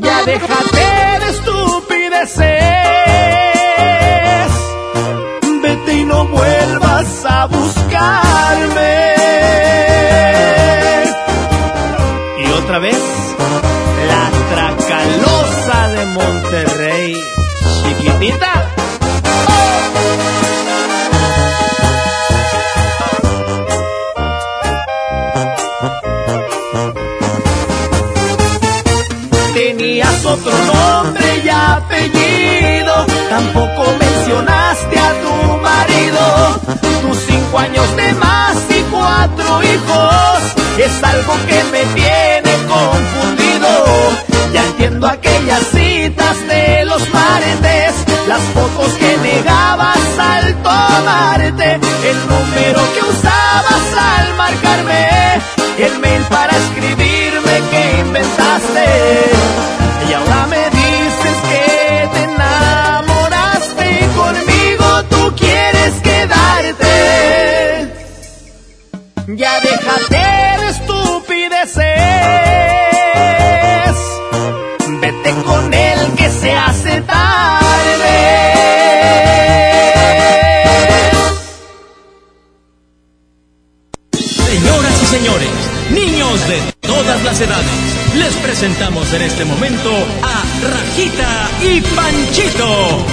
Ya 0.00 0.22
deja 0.24 0.65
Rosita. 18.16 18.66
Tenías 29.54 30.24
otro 30.24 30.52
nombre 30.52 31.42
y 31.44 31.48
apellido, 31.48 33.06
tampoco 33.28 33.92
mencionaste 33.98 34.98
a 34.98 35.12
tu 35.20 35.58
marido. 35.60 36.60
Tus 37.02 37.18
cinco 37.18 37.58
años 37.58 37.96
de 37.96 38.12
más 38.14 38.56
y 38.70 38.82
cuatro 38.90 39.62
hijos 39.62 40.56
es 40.78 41.04
algo 41.04 41.34
que 41.46 41.64
me 41.64 41.84
tiene 41.94 42.56
confundido. 42.66 43.68
Ya 44.52 44.64
entiendo 44.64 45.06
aquellas 45.06 45.25
citas 45.25 45.25
el 52.10 52.18
número 52.28 52.80
que 52.94 53.00
usabas 53.00 53.86
al 53.98 54.34
marcarme, 54.34 55.08
el 55.78 55.98
mail 55.98 56.22
para 56.28 56.56
escribirme 56.56 57.62
que 57.70 58.00
inventaste. 58.00 58.86
Y 60.08 60.12
ahora 60.12 60.46
me 60.46 60.70
dices 60.70 61.36
que 61.50 62.08
te 62.12 62.22
enamoraste 62.24 64.08
conmigo 64.16 64.86
tú 65.10 65.34
quieres 65.36 65.94
quedarte. 66.02 66.94
Ya 69.28 69.60
déjate 69.60 70.26
de 70.60 70.68
estupideces. 70.70 71.84
Vete 75.00 75.30
con 75.44 75.74
él 75.74 75.98
que 76.16 76.30
se 76.30 76.52
hace 76.52 77.00
tarde. 77.02 77.35
Señores, 85.18 85.48
niños 85.90 86.46
de 86.48 86.60
todas 86.82 87.22
las 87.24 87.40
edades, 87.40 87.66
les 88.16 88.34
presentamos 88.34 89.10
en 89.14 89.22
este 89.22 89.44
momento 89.46 89.90
a 90.22 90.42
Rajita 90.68 91.48
y 91.62 91.80
Panchito. 91.80 93.06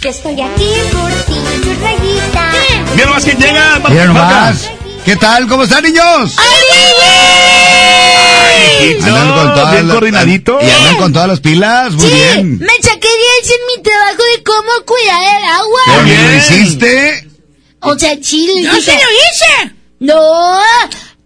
Que 0.00 0.08
estoy 0.08 0.40
aquí 0.40 0.70
por 0.92 1.10
ti, 1.12 1.40
tu 1.62 1.74
rayita. 1.84 2.52
Mira 2.96 3.10
más 3.10 3.24
que 3.24 3.32
llega. 3.34 3.80
Mira 3.88 4.06
nomás. 4.06 4.68
¿Qué 5.04 5.14
tal? 5.16 5.46
¿Cómo 5.46 5.62
están, 5.62 5.84
niños? 5.84 6.36
Andan 9.04 9.32
con 9.34 9.54
todas 9.54 9.72
bien 9.72 9.86
las- 9.88 9.94
coordinadito. 9.94 10.58
Y 10.60 10.70
andan 10.70 10.96
con 10.96 11.12
todas 11.12 11.28
las 11.28 11.40
pilas. 11.40 11.92
Muy 11.92 12.10
bien. 12.10 12.58
Me 12.58 12.72
saqué 12.82 13.08
10 13.08 13.50
en 13.50 13.76
mi 13.76 13.82
trabajo 13.82 14.22
de 14.36 14.42
cómo 14.42 14.70
cuidar 14.84 15.20
el 15.22 15.44
agua. 15.50 15.80
Qué 15.98 16.02
bien 16.04 16.24
lo 16.26 16.36
hiciste. 16.36 17.28
O 17.80 17.96
sea, 17.96 18.16
sí, 18.20 18.48
¡Yo 18.64 18.72
se 18.80 18.92
lo 18.92 18.98
hice! 18.98 19.75
No, 20.00 20.58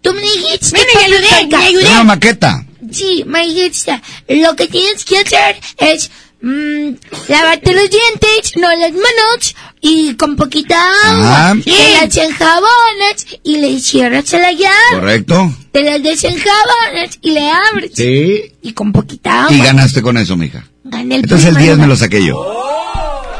tú 0.01 0.13
me 0.13 0.21
dijiste. 0.21 0.77
Mira, 0.77 0.87
ya 0.93 1.05
ayudé, 1.05 1.49
ya 1.49 1.59
ayudé. 1.59 1.87
Una 1.89 2.03
maqueta. 2.03 2.65
Sí, 2.91 3.23
me 3.27 3.41
dijiste. 3.47 4.01
Lo 4.27 4.55
que 4.55 4.67
tienes 4.67 5.05
que 5.05 5.19
hacer 5.19 5.59
es 5.77 6.09
mm, 6.41 6.89
lavarte 7.27 7.73
los 7.73 7.89
dientes, 7.89 8.53
no 8.57 8.69
las 8.69 8.91
manos, 8.91 9.55
y 9.81 10.13
con 10.15 10.35
poquita 10.35 10.75
agua. 11.05 11.49
Ah. 11.51 11.53
Te 11.63 12.05
las 12.05 12.15
enjabonas 12.17 13.25
y 13.43 13.57
le 13.57 13.79
cierras 13.79 14.31
la 14.33 14.51
llave. 14.51 14.75
Correcto. 14.93 15.53
Te 15.71 15.83
las 15.83 16.01
desenjabonas 16.03 17.17
y 17.21 17.31
le 17.31 17.49
abres. 17.49 17.91
Sí. 17.95 18.53
Y 18.61 18.73
con 18.73 18.91
poquita 18.91 19.43
agua. 19.45 19.55
Y 19.55 19.59
ganaste 19.61 20.01
con 20.01 20.17
eso, 20.17 20.35
mija. 20.37 20.65
Gané 20.83 21.15
el 21.15 21.21
Entonces 21.23 21.47
el 21.47 21.53
primer 21.55 21.75
10 21.75 21.79
me 21.79 21.87
lo 21.87 21.95
saqué 21.95 22.25
yo. 22.25 22.35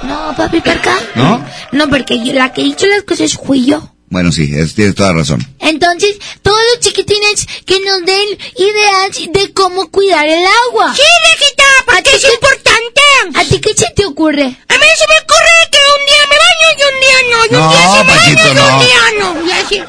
No, 0.04 0.34
papi, 0.36 0.62
¿por 0.62 0.80
qué? 0.82 0.90
¿No? 1.16 1.46
No, 1.74 1.90
porque 1.90 2.24
yo- 2.24 2.34
la 2.34 2.52
que 2.54 2.62
hizo 2.62 2.86
las 2.88 3.04
cosas 3.04 3.34
fui 3.34 3.66
yo. 3.66 3.94
Bueno, 4.12 4.32
sí, 4.32 4.52
es- 4.54 4.76
tienes 4.76 4.94
toda 4.94 5.14
razón. 5.14 5.40
Entonces, 5.60 6.18
todos 6.44 6.60
los 6.72 6.80
chiquitines 6.86 7.48
que 7.66 7.80
nos 7.80 8.06
den 8.06 8.28
ideas 8.58 9.32
de 9.32 9.54
cómo 9.54 9.90
cuidar 9.90 10.28
el 10.28 10.44
agua. 10.68 10.94
Sí, 10.94 11.02
Rejita, 11.32 11.64
porque 11.86 12.16
es 12.18 12.24
importante. 12.26 13.02
¿A 13.36 13.44
ti 13.46 13.60
qué 13.62 13.74
se 13.74 13.90
te 13.96 14.06
ocurre? 14.06 14.44
A 14.44 14.74
mí 14.78 14.86
se 15.00 15.08
me 15.08 15.18
ocurre 15.24 15.56
que 15.72 15.80
un 15.98 16.06
día 16.06 16.24
me 16.30 16.38
baño 16.44 16.68
y 16.78 16.84
un 16.92 17.00
día 17.02 17.20
no. 17.32 17.46
Y 17.46 17.56
un 17.56 17.62
No, 17.62 17.72
día 17.72 17.88
sí 17.88 17.98
me 17.98 18.14
Panchito, 18.14 18.44
baño 18.44 18.52
y 18.52 18.56
no. 18.56 18.78
un 18.78 18.86
día 18.86 19.04
no. 19.20 19.48
Y 19.48 19.52
así. 19.52 19.84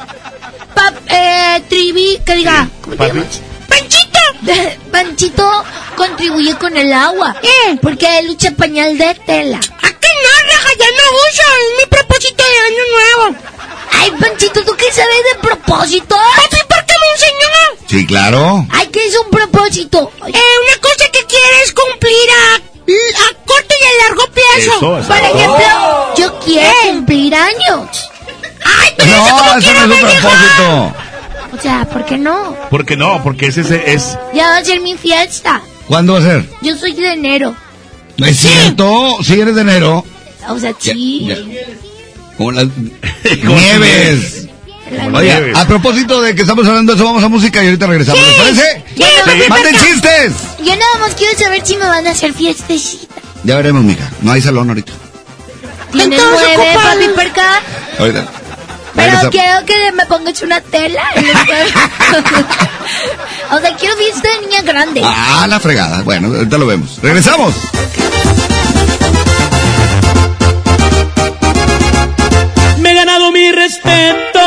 Pap, 0.73 0.95
eh, 1.09 1.63
Trivi, 1.69 2.19
que 2.25 2.35
diga, 2.35 2.69
¿cómo 2.81 2.95
te 2.95 3.07
llamas? 3.07 3.41
¡Panchito! 3.67 4.19
Panchito 4.91 5.63
contribuye 5.95 6.55
con 6.57 6.75
el 6.77 6.91
agua. 6.91 7.35
¿Eh? 7.41 7.77
Porque 7.81 8.19
él 8.19 8.29
usa 8.29 8.51
pañal 8.51 8.97
de 8.97 9.13
tela. 9.25 9.57
¿A 9.57 9.89
qué 9.89 10.07
no, 10.23 10.51
Raja? 10.51 10.69
Ya 10.79 10.85
no 10.85 11.03
uso. 11.11 11.43
Es 11.59 11.83
mi 11.83 11.85
propósito 11.89 12.43
de 12.43 12.59
año 12.67 12.83
nuevo. 12.91 13.37
Ay, 13.91 14.11
Panchito, 14.19 14.63
¿tú 14.65 14.75
qué 14.75 14.91
sabes 14.91 15.23
de 15.33 15.39
propósito? 15.47 16.15
Papi, 16.35 16.57
¿por 16.67 16.85
qué 16.85 16.93
me 17.01 17.09
enseñó? 17.13 17.87
Sí, 17.87 18.05
claro. 18.07 18.65
Ay, 18.71 18.87
¿qué 18.87 19.05
es 19.07 19.15
un 19.17 19.29
propósito? 19.29 20.11
Eh, 20.27 20.31
una 20.31 20.77
cosa 20.81 21.05
que 21.11 21.25
quieres 21.25 21.71
cumplir 21.73 22.29
a, 22.31 22.55
a 22.55 23.45
corto 23.45 23.75
y 23.79 23.85
a 23.85 24.07
largo 24.07 24.25
plazo. 24.27 24.77
Eso, 24.77 24.97
eso. 24.99 25.07
Por 25.07 25.17
ejemplo, 25.17 26.15
yo 26.17 26.39
quiero 26.39 26.71
cumplir 26.91 27.35
años. 27.35 28.09
Ay, 28.65 28.93
pero 28.97 29.11
eso 29.11 29.27
No, 29.29 29.37
como 29.37 29.53
eso 29.57 29.73
no 29.73 29.93
es 29.95 30.01
un 30.03 30.09
propósito. 30.21 30.95
O 31.57 31.61
sea, 31.61 31.85
¿por 31.85 32.05
qué 32.05 32.17
no? 32.17 32.55
¿Por 32.69 32.85
qué 32.85 32.95
no? 32.97 33.21
Porque 33.23 33.47
ese 33.47 33.61
ese 33.61 33.93
es. 33.93 34.17
Ya 34.33 34.47
va 34.47 34.57
a 34.57 34.63
ser 34.65 34.81
mi 34.81 34.95
fiesta. 34.97 35.61
¿Cuándo 35.87 36.13
va 36.13 36.19
a 36.19 36.23
ser? 36.23 36.45
Yo 36.61 36.75
soy 36.77 36.93
de 36.93 37.13
enero. 37.13 37.55
No 38.17 38.25
es 38.25 38.37
cierto. 38.39 39.17
Sí, 39.23 39.39
eres 39.39 39.55
de 39.55 39.61
enero. 39.61 40.05
O 40.49 40.59
sea, 40.59 40.71
Ya, 40.81 40.93
sí. 40.93 41.25
ya. 41.27 41.35
Como 42.37 42.51
las 42.51 42.67
nieves. 43.45 44.47
Oye, 45.13 45.53
a 45.55 45.65
propósito 45.67 46.21
de 46.21 46.35
que 46.35 46.41
estamos 46.43 46.67
hablando 46.67 46.93
de 46.93 46.97
eso, 46.97 47.05
vamos 47.05 47.23
a 47.23 47.29
música 47.29 47.63
y 47.63 47.67
ahorita 47.67 47.87
regresamos. 47.87 48.21
¿Les 48.27 48.35
parece? 48.35 48.83
Ya 48.95 49.07
me 49.25 49.47
¡Manden 49.49 49.75
chistes! 49.75 50.33
Yo 50.59 50.75
nada 50.75 50.97
más 50.99 51.13
quiero 51.15 51.37
saber 51.37 51.65
si 51.65 51.75
me 51.77 51.85
van 51.85 52.05
a 52.05 52.11
hacer 52.11 52.33
fiestecita. 52.33 53.15
Ya 53.43 53.55
veremos, 53.55 53.83
mija. 53.83 54.09
No 54.21 54.31
hay 54.31 54.41
salón 54.41 54.69
ahorita. 54.69 54.91
¿Tienes 55.91 56.19
Entonces, 56.19 56.47
nueve, 56.57 56.73
papi, 56.75 57.07
por 57.15 57.25
acá? 57.25 57.61
Ahorita. 57.99 58.27
Pero 58.95 59.09
Regresa- 59.11 59.29
quiero 59.31 59.65
que 59.65 59.91
me 59.93 60.05
pongas 60.05 60.41
una 60.43 60.61
tela. 60.61 61.01
cuerpo. 61.13 61.79
o 63.55 63.59
sea, 63.59 63.75
quiero 63.75 63.95
fiesta 63.97 64.29
de 64.29 64.41
niña 64.47 64.61
grande. 64.61 65.01
Ah, 65.03 65.45
la 65.49 65.59
fregada. 65.59 66.01
Bueno, 66.03 66.27
ahorita 66.27 66.57
lo 66.57 66.67
vemos. 66.67 66.99
¡Regresamos! 67.01 67.53
Me 72.79 72.91
he 72.91 72.93
ganado 72.93 73.31
mi 73.31 73.51
respeto, 73.51 74.39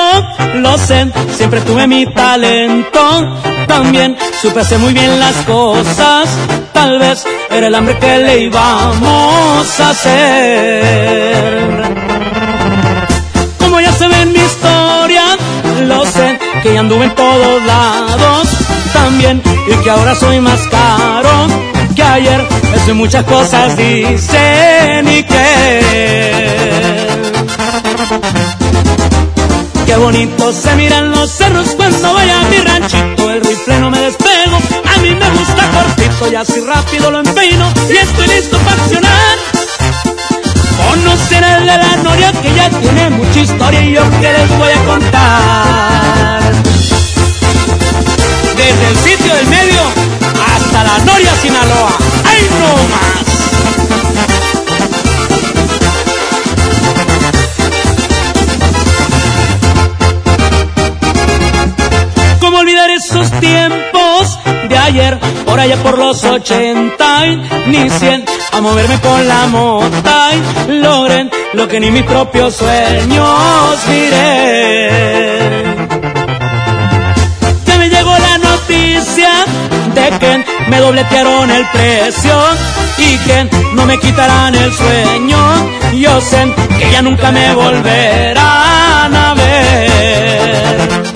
lo 0.56 0.76
sé, 0.78 1.10
siempre 1.36 1.60
tuve 1.62 1.86
mi 1.86 2.06
talento. 2.12 3.40
También 3.66 4.16
supe 4.40 4.60
hacer 4.60 4.78
muy 4.78 4.92
bien 4.92 5.18
las 5.18 5.34
cosas, 5.46 6.28
tal 6.72 6.98
vez 6.98 7.24
era 7.50 7.66
el 7.68 7.74
hambre 7.74 7.98
que 7.98 8.18
le 8.18 8.38
íbamos 8.42 9.80
a 9.80 9.90
hacer. 9.90 11.16
Como 13.76 13.86
ya 13.86 13.92
se 13.92 14.08
ve 14.08 14.24
mi 14.24 14.38
historia, 14.38 15.36
lo 15.82 16.06
sé, 16.06 16.38
que 16.62 16.72
ya 16.72 16.80
anduve 16.80 17.04
en 17.04 17.14
todos 17.14 17.62
lados. 17.66 18.48
También, 18.94 19.42
y 19.70 19.74
que 19.84 19.90
ahora 19.90 20.14
soy 20.14 20.40
más 20.40 20.60
caro 20.68 21.46
que 21.94 22.02
ayer. 22.02 22.48
Eso 22.74 22.92
y 22.92 22.94
muchas 22.94 23.22
cosas 23.26 23.76
dicen 23.76 25.06
y 25.06 25.22
que. 25.24 25.82
Qué 29.84 29.96
bonito 29.96 30.54
se 30.54 30.74
miran 30.76 31.10
los 31.10 31.30
cerros 31.30 31.68
cuando 31.76 32.14
vaya 32.14 32.40
a 32.40 32.44
mi 32.44 32.56
ranchito. 32.56 33.30
El 33.30 33.42
rifle 33.42 33.78
no 33.78 33.90
me 33.90 34.00
despego, 34.00 34.56
a 34.56 35.00
mí 35.02 35.10
me 35.10 35.30
gusta 35.32 35.70
cortito 35.70 36.32
y 36.32 36.34
así 36.34 36.60
rápido 36.60 37.10
lo 37.10 37.20
empeino 37.20 37.70
y 37.90 37.96
estoy 37.98 38.26
listo 38.26 38.56
para 38.56 38.82
accionar. 38.82 39.55
Conocer 40.76 41.42
el 41.42 41.66
de 41.66 41.78
la 41.78 41.96
noria 42.02 42.32
que 42.32 42.54
ya 42.54 42.68
tiene 42.70 43.10
mucha 43.10 43.40
historia 43.40 43.80
y 43.82 43.92
yo 43.92 44.02
que 44.20 44.32
les 44.32 44.58
voy 44.58 44.72
a 44.72 44.84
contar. 44.84 46.40
Desde 48.56 48.88
el 48.88 48.96
sitio 48.96 49.34
del 49.34 49.46
medio 49.46 49.80
hasta 50.54 50.84
la 50.84 50.98
noria 51.04 51.34
Sinaloa. 51.36 51.92
¡Ay 52.24 52.48
no 52.58 52.88
más! 52.94 53.05
Olvidar 62.66 62.90
esos 62.90 63.30
tiempos 63.38 64.38
de 64.68 64.76
ayer? 64.76 65.20
Por 65.44 65.60
allá 65.60 65.76
por 65.84 65.96
los 65.96 66.24
ochenta 66.24 67.24
y 67.24 67.36
ni 67.68 67.88
cien 67.88 68.24
a 68.52 68.60
moverme 68.60 68.98
con 68.98 69.28
la 69.28 69.46
mota 69.46 70.30
y 70.34 70.72
logren 70.72 71.30
lo 71.52 71.68
que 71.68 71.78
ni 71.78 71.92
mis 71.92 72.02
propios 72.02 72.56
sueños 72.56 73.78
miré. 73.88 74.88
Ya 77.66 77.78
me 77.78 77.88
llegó 77.88 78.10
la 78.18 78.38
noticia 78.38 79.30
de 79.94 80.18
que 80.18 80.44
me 80.68 80.80
dobletearon 80.80 81.48
el 81.48 81.64
precio 81.66 82.36
y 82.98 83.16
que 83.18 83.48
no 83.74 83.86
me 83.86 83.96
quitarán 84.00 84.56
el 84.56 84.72
sueño. 84.72 85.38
Yo 85.94 86.20
sé 86.20 86.52
que 86.80 86.90
ya 86.90 87.00
nunca 87.00 87.30
me 87.30 87.54
volverán 87.54 89.14
a 89.14 89.34
ver. 89.34 91.15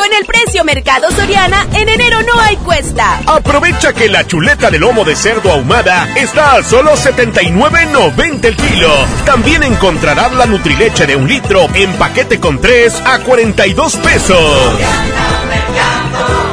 Con 0.00 0.08
el 0.14 0.24
precio 0.24 0.64
Mercado 0.64 1.10
Soriana, 1.10 1.66
en 1.74 1.86
enero 1.86 2.22
no 2.22 2.40
hay 2.40 2.56
cuesta. 2.56 3.20
Aprovecha 3.26 3.92
que 3.92 4.08
la 4.08 4.26
chuleta 4.26 4.70
de 4.70 4.78
lomo 4.78 5.04
de 5.04 5.14
cerdo 5.14 5.52
ahumada 5.52 6.08
está 6.16 6.54
a 6.54 6.62
solo 6.62 6.92
79.90 6.92 8.44
el 8.46 8.56
kilo. 8.56 8.88
También 9.26 9.62
encontrarás 9.62 10.32
la 10.32 10.46
Nutrileche 10.46 11.06
de 11.06 11.16
un 11.16 11.28
litro 11.28 11.68
en 11.74 11.92
paquete 11.98 12.40
con 12.40 12.58
3 12.62 13.02
a 13.04 13.18
42 13.18 13.96
pesos. 13.96 14.80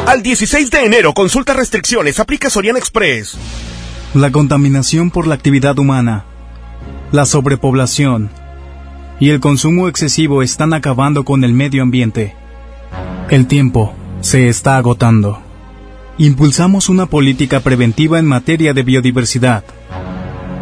Al 0.05 0.21
16 0.21 0.69
de 0.69 0.83
enero, 0.83 1.13
consulta 1.13 1.53
restricciones, 1.53 2.19
aplica 2.19 2.49
Soriana 2.49 2.79
Express. 2.79 3.37
La 4.13 4.29
contaminación 4.29 5.09
por 5.09 5.25
la 5.25 5.35
actividad 5.35 5.79
humana, 5.79 6.25
la 7.13 7.25
sobrepoblación 7.25 8.29
y 9.21 9.29
el 9.29 9.39
consumo 9.39 9.87
excesivo 9.87 10.43
están 10.43 10.73
acabando 10.73 11.23
con 11.23 11.45
el 11.45 11.53
medio 11.53 11.81
ambiente. 11.81 12.35
El 13.29 13.47
tiempo 13.47 13.93
se 14.21 14.47
está 14.47 14.77
agotando. 14.77 15.39
Impulsamos 16.17 16.87
una 16.87 17.07
política 17.07 17.59
preventiva 17.59 18.19
en 18.19 18.25
materia 18.25 18.73
de 18.73 18.83
biodiversidad. 18.83 19.65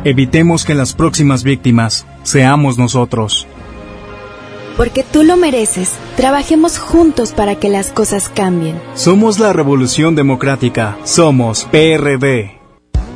Evitemos 0.04 0.66
que 0.66 0.74
las 0.74 0.94
próximas 0.94 1.44
víctimas 1.44 2.08
seamos 2.24 2.80
nosotros. 2.80 3.46
Porque 4.78 5.04
tú 5.04 5.24
lo 5.24 5.38
mereces, 5.38 5.94
trabajemos 6.18 6.80
juntos 6.80 7.34
para 7.34 7.54
que 7.56 7.70
las 7.70 7.92
cosas 7.92 8.30
cambien. 8.30 8.82
Somos 8.96 9.38
la 9.38 9.54
Revolución 9.54 10.16
Democrática. 10.16 10.98
Somos 11.04 11.66
PRD. 11.66 12.55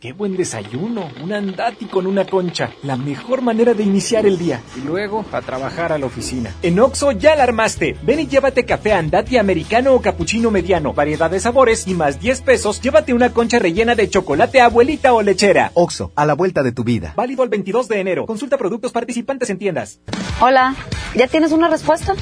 ¡Qué 0.00 0.12
buen 0.12 0.36
desayuno! 0.36 1.10
Un 1.24 1.32
andati 1.32 1.86
con 1.86 2.06
una 2.06 2.24
concha. 2.24 2.70
La 2.84 2.96
mejor 2.96 3.42
manera 3.42 3.74
de 3.74 3.82
iniciar 3.82 4.26
el 4.26 4.38
día. 4.38 4.60
Y 4.76 4.86
luego, 4.86 5.24
a 5.32 5.42
trabajar 5.42 5.90
a 5.90 5.98
la 5.98 6.06
oficina. 6.06 6.54
En 6.62 6.78
Oxo 6.78 7.10
ya 7.10 7.34
la 7.34 7.42
armaste. 7.42 7.96
Ven 8.04 8.20
y 8.20 8.28
llévate 8.28 8.64
café 8.64 8.92
andati 8.92 9.38
americano 9.38 9.94
o 9.94 10.00
cappuccino 10.00 10.52
mediano. 10.52 10.94
Variedad 10.94 11.28
de 11.28 11.40
sabores 11.40 11.88
y 11.88 11.94
más 11.94 12.20
10 12.20 12.42
pesos. 12.42 12.80
Llévate 12.80 13.12
una 13.12 13.32
concha 13.32 13.58
rellena 13.58 13.96
de 13.96 14.08
chocolate 14.08 14.60
abuelita 14.60 15.12
o 15.14 15.20
lechera. 15.20 15.72
Oxo, 15.74 16.12
a 16.14 16.24
la 16.26 16.34
vuelta 16.34 16.62
de 16.62 16.70
tu 16.70 16.84
vida. 16.84 17.14
Válido 17.16 17.42
el 17.42 17.48
22 17.48 17.88
de 17.88 17.98
enero. 17.98 18.26
Consulta 18.26 18.56
productos 18.56 18.92
participantes 18.92 19.50
en 19.50 19.58
tiendas. 19.58 19.98
Hola, 20.40 20.76
¿ya 21.16 21.26
tienes 21.26 21.50
una 21.50 21.66
respuesta? 21.66 22.14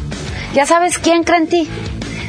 ¿Ya 0.55 0.65
sabes 0.65 0.97
quién 0.97 1.25
cree 1.25 1.41
en 1.41 1.47
ti? 1.47 1.69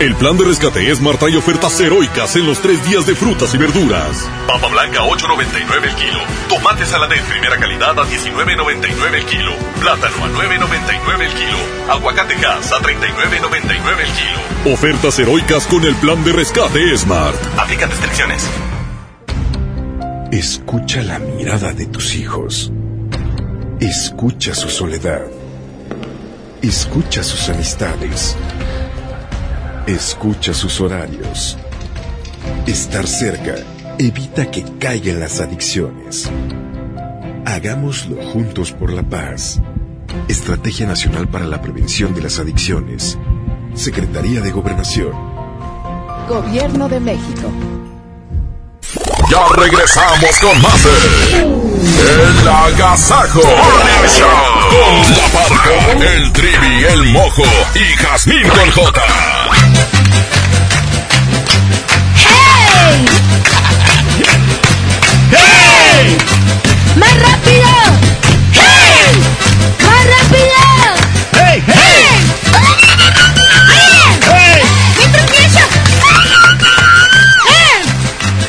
El 0.00 0.16
plan 0.16 0.34
de 0.38 0.46
rescate 0.46 0.90
es 0.90 0.98
Marta 0.98 1.28
y 1.28 1.36
ofertas 1.36 1.78
heroicas 1.78 2.34
en 2.34 2.46
los 2.46 2.62
tres 2.62 2.82
días 2.88 3.06
de 3.06 3.14
frutas 3.14 3.54
y 3.54 3.58
verduras. 3.58 4.26
Papa 4.46 4.68
blanca 4.68 5.00
8.99 5.00 5.84
el 5.84 5.94
kilo. 5.94 6.20
Tomate 6.48 6.86
saladet 6.86 7.22
primera 7.24 7.58
calidad 7.58 7.90
a 7.90 8.06
19.99 8.06 9.14
el 9.14 9.26
kilo. 9.26 9.52
Plátano 9.78 10.24
a 10.24 10.28
9.99 10.30 11.20
el 11.20 11.32
kilo. 11.34 11.58
Aguacate 11.90 12.34
gas 12.36 12.72
a 12.72 12.76
39.99 12.76 14.00
el 14.00 14.12
kilo. 14.64 14.72
Ofertas 14.72 15.18
heroicas 15.18 15.66
con 15.66 15.84
el 15.84 15.94
plan 15.96 16.24
de 16.24 16.32
rescate 16.32 16.96
Smart. 16.96 17.36
Aplican 17.58 17.90
restricciones. 17.90 18.48
Escucha 20.32 21.02
la 21.02 21.18
mirada 21.18 21.74
de 21.74 21.84
tus 21.84 22.14
hijos. 22.14 22.72
Escucha 23.80 24.54
su 24.54 24.70
soledad. 24.70 25.26
Escucha 26.62 27.22
sus 27.22 27.50
amistades. 27.50 28.34
Escucha 29.90 30.54
sus 30.54 30.80
horarios. 30.80 31.58
Estar 32.64 33.08
cerca 33.08 33.56
evita 33.98 34.48
que 34.48 34.64
caigan 34.78 35.18
las 35.18 35.40
adicciones. 35.40 36.30
Hagámoslo 37.44 38.22
juntos 38.30 38.70
por 38.70 38.92
la 38.92 39.02
paz. 39.02 39.60
Estrategia 40.28 40.86
Nacional 40.86 41.26
para 41.26 41.44
la 41.44 41.60
Prevención 41.60 42.14
de 42.14 42.22
las 42.22 42.38
Adicciones. 42.38 43.18
Secretaría 43.74 44.40
de 44.40 44.52
Gobernación. 44.52 45.10
Gobierno 46.28 46.88
de 46.88 47.00
México. 47.00 47.50
Ya 49.28 49.44
regresamos 49.56 50.38
con 50.40 50.62
más 50.62 50.84
de 50.84 51.42
El 51.42 52.48
Agasajo 52.48 53.40
Morning 53.42 54.08
Show. 54.08 54.50
Con 54.70 55.16
la 55.16 55.26
parca, 55.32 56.14
el 56.14 56.32
trivi, 56.32 56.84
el 56.84 57.04
mojo 57.06 57.42
y 57.74 57.96
Jazmín 57.96 58.48
con 58.48 58.70
J. 58.70 59.02
¡Más 66.96 67.14
rápido! 67.18 67.68
¡Hey! 68.52 69.22
¡Más 69.84 70.04
rápido! 70.06 70.60
¡Hey! 71.32 71.62
¡Hey! 71.66 72.32
¡Hey! 74.30 74.62
¡Me 74.98 75.06
tropiezo! 75.18 75.58
¡Eh! 77.48 77.82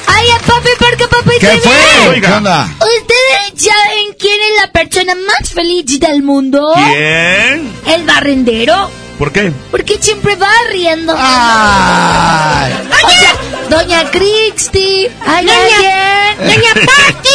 ¡Ay, 0.08 0.28
papi, 0.46 0.70
porque 0.80 1.08
papi 1.08 1.32
¿Qué 1.40 1.48
fue? 1.58 2.10
ve? 2.12 2.22
¿Qué 2.22 2.32
onda? 2.32 2.64
¿Ustedes 2.80 3.64
saben 3.64 4.16
quién 4.20 4.40
es 4.42 4.62
la 4.62 4.72
persona 4.72 5.14
más 5.16 5.50
feliz 5.54 6.00
del 6.00 6.24
mundo? 6.24 6.74
¿Quién? 6.76 7.72
El 7.88 8.04
barrendero. 8.06 8.90
¿Por 9.18 9.32
qué? 9.32 9.52
Porque 9.70 9.98
siempre 10.02 10.36
va 10.36 10.50
riendo. 10.72 11.14
Ay. 11.16 12.74
O 13.04 13.10
sea, 13.10 13.36
Doña 13.70 14.10
Cristi. 14.10 15.08
¿Hay 15.28 15.46
Doña- 15.46 15.62
alguien? 15.62 16.56
Doña 16.56 16.74
Pati. 16.74 17.30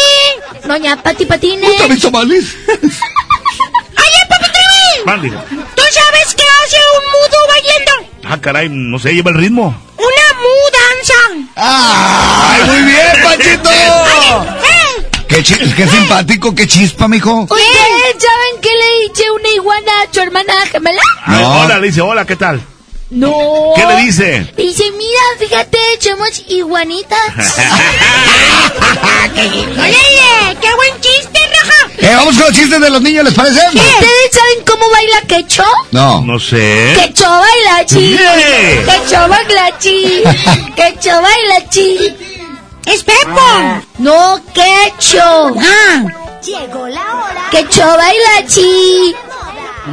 Doña 0.66 0.96
Pati 1.02 1.24
Patines. 1.26 1.68
¿Nunca 1.68 1.88
mis 1.88 2.02
tamales? 2.02 2.44
¡Oye, 2.68 4.22
papi! 4.28 4.48
Mande. 5.04 5.28
¿Tú 5.30 5.82
sabes 5.92 6.34
qué 6.34 6.44
hace 6.64 6.76
un 6.96 7.04
mudo 7.12 7.38
bailando? 7.48 7.92
Ah, 8.28 8.40
caray, 8.40 8.68
no 8.68 8.98
sé, 8.98 9.14
lleva 9.14 9.30
el 9.30 9.36
ritmo. 9.36 9.74
Una 9.96 10.26
mudanza. 10.42 11.50
¡Ay, 11.56 12.62
muy 12.64 12.82
bien, 12.92 13.22
Panchito! 13.22 13.70
Qué, 15.28 15.42
chi- 15.42 15.72
qué 15.76 15.86
simpático, 15.88 16.54
qué 16.54 16.66
chispa, 16.68 17.08
mijo. 17.08 17.46
Oye, 17.50 17.62
¿saben 18.18 18.60
qué 18.62 18.70
le 18.70 19.08
dice 19.08 19.28
una 19.32 19.48
iguana 19.50 19.92
a 20.02 20.14
su 20.14 20.20
hermana 20.20 20.52
gemela? 20.70 21.02
No. 21.26 21.62
hola, 21.62 21.78
le 21.80 21.88
dice, 21.88 22.00
hola, 22.00 22.24
¿qué 22.24 22.36
tal? 22.36 22.62
No. 23.10 23.72
¿Qué 23.76 23.86
le 23.86 23.96
dice? 24.02 24.52
Dice, 24.56 24.84
mira, 24.92 25.20
fíjate, 25.38 25.78
somos 26.00 26.42
iguanitas. 26.48 27.18
Oye, 29.36 30.56
qué 30.60 30.74
buen 30.74 31.00
chiste, 31.00 31.38
Raja. 31.38 31.90
Eh, 31.98 32.14
vamos 32.16 32.34
con 32.36 32.46
los 32.46 32.52
chistes 32.54 32.80
de 32.80 32.90
los 32.90 33.00
niños, 33.02 33.24
¿les 33.24 33.34
parece? 33.34 33.58
¿Ustedes 33.66 34.30
saben 34.32 34.64
cómo 34.66 34.90
baila 34.90 35.20
Quecho? 35.28 35.64
No. 35.92 36.20
No 36.22 36.38
sé. 36.40 36.94
Quecho 36.96 37.28
baila 37.28 37.86
chi. 37.86 38.08
Yeah. 38.10 38.84
Quecho 38.86 39.28
baila 39.28 39.78
chi. 39.78 40.22
Quecho 40.74 41.22
baila 41.22 41.68
chi. 41.70 42.16
Es 42.86 43.02
Pepo. 43.04 43.82
No, 43.98 44.40
Quecho. 44.52 45.54
Ah. 45.58 46.04
Llegó 46.44 46.86
la 46.88 47.00
hora. 47.00 47.48
Quecho 47.50 47.86
baila 47.86 48.46
chi. 48.48 49.14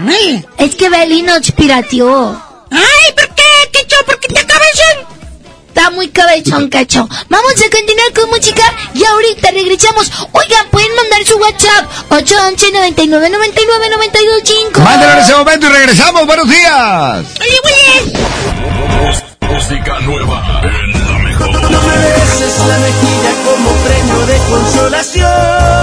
Ay, 0.07 0.43
Es 0.57 0.75
que 0.75 0.89
Beli 0.89 1.21
nos 1.21 1.51
pirateó. 1.51 2.52
Ay, 2.73 3.13
¿por 3.15 3.27
qué, 3.35 3.43
Quecho? 3.71 3.95
¿Por 4.05 4.19
qué 4.19 4.27
te 4.29 4.45
cabezón? 4.45 5.13
Está 5.67 5.89
muy 5.91 6.07
cabezón, 6.09 6.69
Quecho. 6.69 7.07
Vamos 7.29 7.53
a 7.53 7.69
continuar 7.69 8.13
con 8.13 8.29
música 8.29 8.63
y 8.93 9.03
ahorita 9.03 9.51
regresamos. 9.51 10.11
Oigan, 10.31 10.69
pueden 10.71 10.95
mandar 10.95 11.23
su 11.25 11.37
WhatsApp 11.37 11.85
811 12.09 12.71
99 12.71 13.29
99 13.29 13.89
925. 13.89 14.81
Mándalo 14.81 15.13
en 15.13 15.19
ese 15.19 15.35
momento 15.35 15.65
y 15.67 15.69
regresamos. 15.69 16.25
Buenos 16.27 16.49
días. 16.49 17.25
Oye, 17.41 17.59
güey. 17.63 18.13
Música 19.53 19.99
nueva 20.01 20.61
en 20.63 20.91
la 20.91 21.19
mejor. 21.19 21.51
No 21.71 21.81
me 21.81 21.97
beses 21.97 22.59
la 22.67 22.77
mejilla 22.79 23.33
como 23.45 23.69
premio 23.83 24.25
de 24.25 24.37
consolación. 24.49 25.82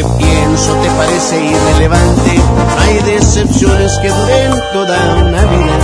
que 0.00 0.08
pienso 0.24 0.74
te 0.76 0.88
parece 0.90 1.44
irrelevante, 1.44 2.40
hay 2.78 2.98
decepciones 3.00 3.98
que 4.00 4.08
duren 4.08 4.52
toda 4.72 4.98
una 5.16 5.44
vida. 5.44 5.78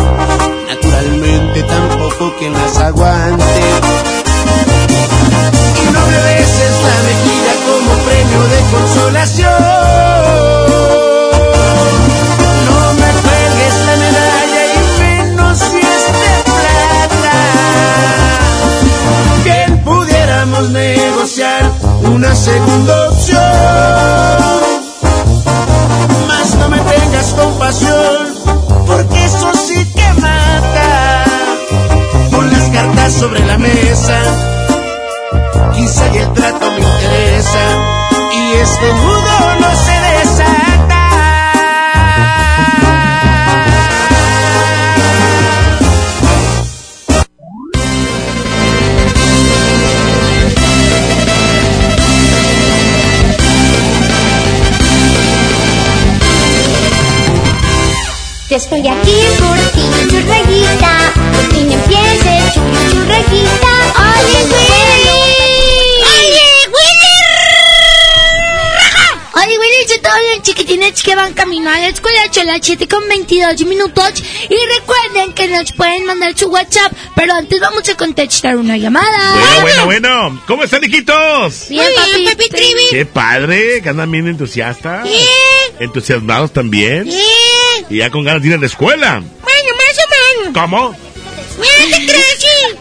Naturalmente 0.68 1.62
tampoco 1.64 2.34
quien 2.38 2.55
las 2.55 2.78
aguante. 2.78 3.44
Y 5.82 5.86
no 5.93 6.01
me 6.06 6.18
beses 6.28 6.74
la 6.88 6.97
mejilla 7.09 7.55
como 7.66 7.90
premio 8.06 8.43
de 8.52 8.60
consolación. 8.72 9.62
No 12.68 12.78
me 13.01 13.10
cuelgues 13.24 13.74
la 13.86 13.94
medalla 14.05 14.62
y 14.72 14.76
menos 15.01 15.59
si 15.59 15.78
es 15.78 16.05
de 16.22 16.34
plata. 16.56 17.36
Bien 19.44 19.70
pudiéramos 19.84 20.64
negociar 20.70 21.70
una 22.05 22.34
segunda 22.34 22.95
las 72.47 72.60
7 72.62 72.89
con 72.89 73.06
22 73.09 73.64
minutos. 73.66 74.23
Y 74.48 74.56
recuerden 74.78 75.32
que 75.35 75.48
nos 75.48 75.73
pueden 75.73 76.05
mandar 76.06 76.36
su 76.36 76.48
WhatsApp, 76.48 76.93
pero 77.14 77.35
antes 77.35 77.60
vamos 77.60 77.89
a 77.89 77.97
contestar 77.97 78.56
una 78.56 78.77
llamada. 78.77 79.32
Bueno, 79.35 79.60
bueno, 79.62 79.85
bueno. 79.85 80.43
¿Cómo 80.47 80.64
están, 80.64 80.82
hijitos? 80.85 81.68
Bien, 81.68 81.85
Muy 81.85 81.93
bien, 81.93 82.24
papi. 82.35 82.36
papi 82.36 82.48
Trivi. 82.48 82.86
Qué 82.90 83.06
padre, 83.06 83.82
que 83.82 83.89
andan 83.89 84.10
bien 84.10 84.28
entusiastas. 84.28 85.05
Bien. 85.05 85.27
Entusiasmados 85.81 86.52
también. 86.52 87.05
Bien. 87.05 87.86
Y 87.90 87.98
ya 87.98 88.10
con 88.10 88.24
ganas 88.24 88.43
de 88.43 88.48
ir 88.48 88.55
a 88.55 88.59
la 88.59 88.66
escuela. 88.66 89.20
Bueno, 89.20 89.70
más 89.77 89.98
o 89.98 90.44
menos. 90.44 90.55
¿Cómo? 90.55 90.97
Mira, 91.59 91.97
te 91.98 92.06
crees, 92.06 92.36
sí. 92.39 92.77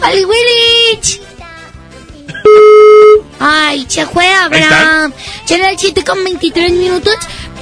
¡Ay, 0.00 0.24
Willy! 0.24 1.20
Ay, 3.38 3.86
se 3.88 4.06
fue 4.06 4.26
Abraham. 4.28 5.12
Son 5.46 5.60
las 5.60 5.80
7 5.80 6.04
con 6.04 6.22
23 6.24 6.72
minutos. 6.72 7.14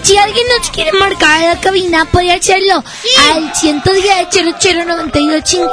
Si 0.04 0.16
alguien 0.18 0.46
nos 0.58 0.70
quiere 0.70 0.92
marcar 0.92 1.42
a 1.42 1.54
la 1.54 1.60
cabina, 1.60 2.04
puede 2.04 2.30
hacerlo 2.32 2.84
al 3.30 3.54
110 3.54 4.28
00925 4.30 5.70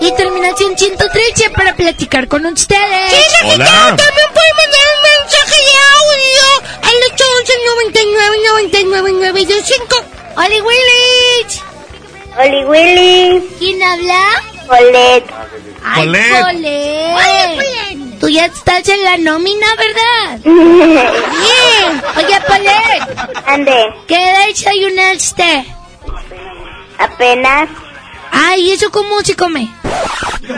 y 0.00 0.12
terminación 0.12 0.78
113 0.78 1.50
para 1.50 1.74
platicar 1.74 2.28
con 2.28 2.46
ustedes. 2.46 3.10
Sí, 3.10 3.16
Rafita, 3.42 3.96
también 3.96 4.28
puede 4.32 4.52
mandar 4.60 4.86
un 4.94 5.02
mensaje 5.10 5.58
de 5.66 5.74
audio 5.98 6.44
al 6.82 6.96
811 7.12 7.52
99 7.66 8.36
9925. 9.02 9.96
¡Oli 10.36 10.60
Willich! 10.60 11.52
Oli 12.38 12.64
Willy. 12.64 13.56
¿Quién 13.58 13.82
habla? 13.82 14.42
Polet. 14.68 15.24
¡Ay, 15.84 16.06
Polet. 16.06 16.40
Polet! 16.40 18.11
Tú 18.22 18.28
ya 18.28 18.46
estás 18.46 18.88
en 18.88 19.02
la 19.02 19.16
nómina, 19.16 19.66
¿verdad? 19.76 20.38
Bien. 20.44 22.02
Oye, 22.16 22.40
Polet. 22.46 23.46
Ande. 23.46 23.94
¿Qué 24.06 24.32
desayunaste? 24.46 25.66
Apenas. 26.98 27.68
Ay, 28.30 28.60
¿y 28.60 28.72
eso 28.74 28.92
cómo 28.92 29.22
se 29.22 29.34
come? 29.34 29.68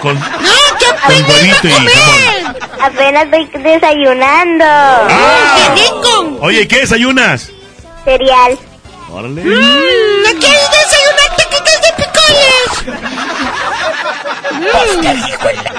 Con, 0.03 0.15
¡No, 0.15 0.79
qué 0.79 1.23
huevito 1.23 1.69
y 1.69 1.71
jamón. 1.71 2.57
Apenas 2.83 3.29
estoy 3.33 3.63
desayunando. 3.63 4.67
Ah. 4.67 5.75
Oye, 6.43 6.69
¿qué 6.69 6.81
desayunas? 6.81 7.51
Cereal. 8.05 8.59
Órale. 9.11 9.43
Mm, 9.43 10.23
¿No 10.23 10.39
quieres 10.39 10.71
desayunar 10.71 11.37
taquitos 11.39 11.81
de 11.81 12.05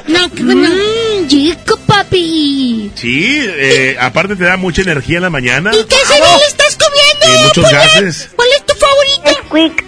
No, 0.07 0.29
bueno. 0.29 0.69
Mmm, 0.69 1.27
chico, 1.27 1.77
papi. 1.85 2.91
Sí, 2.95 3.39
eh, 3.41 3.97
aparte 3.99 4.35
te 4.35 4.43
da 4.43 4.57
mucha 4.57 4.81
energía 4.81 5.17
en 5.17 5.23
la 5.23 5.29
mañana. 5.29 5.71
¿Y 5.73 5.83
qué 5.85 5.95
cereal 6.05 6.41
estás 6.47 6.77
comiendo? 6.77 7.39
Y 7.39 7.43
muchos 7.43 7.63
Polet? 7.65 7.77
gases. 7.77 8.29
¿Cuál 8.35 8.47
es 8.57 8.65
tu 8.65 8.73
favorito? 8.75 9.43
Squeak. 9.47 9.85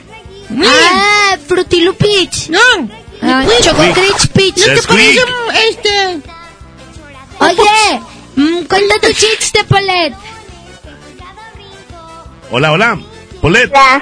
Ah, 0.65 1.38
Frutilupich. 1.48 2.49
No. 2.49 2.60
Ah. 3.22 3.45
Choco. 3.61 3.77
Crunch 3.94 4.27
Peach. 4.34 4.57
¿No 4.68 4.73
te 4.76 4.81
parece 4.88 5.26
mm, 5.26 5.52
este? 5.69 6.22
Oye, 7.39 8.02
mm, 8.35 8.64
cuenta 8.65 8.95
tu 9.02 9.14
chiste, 9.14 9.64
Polet. 9.65 10.14
Hola, 12.52 12.72
hola. 12.72 12.99
Polet. 13.41 13.69
La. 13.72 14.02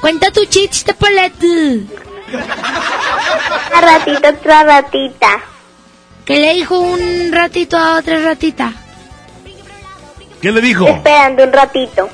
Cuenta 0.00 0.30
tu 0.30 0.44
chiste, 0.46 0.94
Polet. 0.94 1.32
Una 3.70 3.80
ratita, 3.80 4.28
otra 4.30 4.62
ratita. 4.64 5.40
¿Qué 6.24 6.38
le 6.38 6.54
dijo 6.54 6.78
un 6.78 7.30
ratito 7.32 7.76
a 7.76 7.96
otra 7.98 8.18
ratita? 8.20 8.72
¿Qué 10.40 10.52
le 10.52 10.60
dijo? 10.60 10.86
Esperando 10.86 11.44
un 11.44 11.52
ratito. 11.52 12.08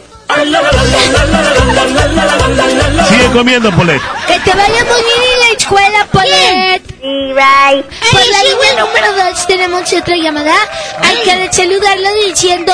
Sigue 3.08 3.30
comiendo, 3.32 3.70
Polet. 3.72 4.00
Que 4.26 4.40
te 4.40 4.50
vaya 4.56 4.84
muy 4.84 5.02
bien 5.02 5.22
en 5.34 5.40
la 5.40 5.48
escuela, 5.56 6.06
Polet. 6.10 6.82
Sí, 6.86 7.32
bye. 7.34 7.84
Por 8.10 8.26
la 8.26 8.42
línea 8.44 8.84
número 8.84 9.12
2 9.30 9.46
tenemos 9.46 9.92
otra 9.92 10.16
llamada. 10.16 10.56
Hay 11.02 11.16
que 11.24 11.52
saludarlo 11.52 12.08
diciendo 12.26 12.72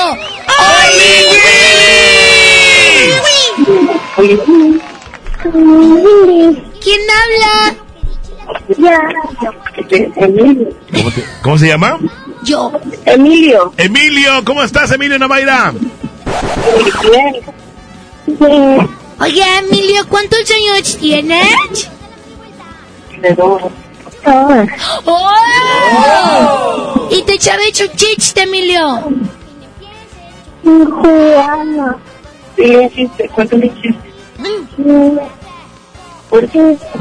¿Quién 5.43 7.01
habla? 7.19 7.75
¿Cómo, 10.93 11.11
te- 11.11 11.25
cómo 11.41 11.57
se 11.57 11.67
llama? 11.67 11.97
Yo. 12.43 12.71
Emilio. 13.05 13.73
Emilio, 13.77 14.43
¿cómo 14.45 14.63
estás, 14.63 14.91
Emilio 14.91 15.17
Navaira? 15.17 15.73
Oye, 19.19 19.43
Emilio, 19.59 20.07
¿cuántos 20.09 20.39
años 20.51 20.97
tienes? 20.97 21.89
¡Oh! 25.05 27.07
Y 27.11 27.21
te 27.23 27.39
sabes 27.39 27.77
su 27.77 27.87
chiste, 27.95 28.43
Emilio. 28.43 29.03
Juana. 30.63 31.97
Sí, 32.55 32.75
chiste, 32.95 33.27
cuéntame 33.29 33.71
chiste. 33.81 34.10
Porque 36.29 36.59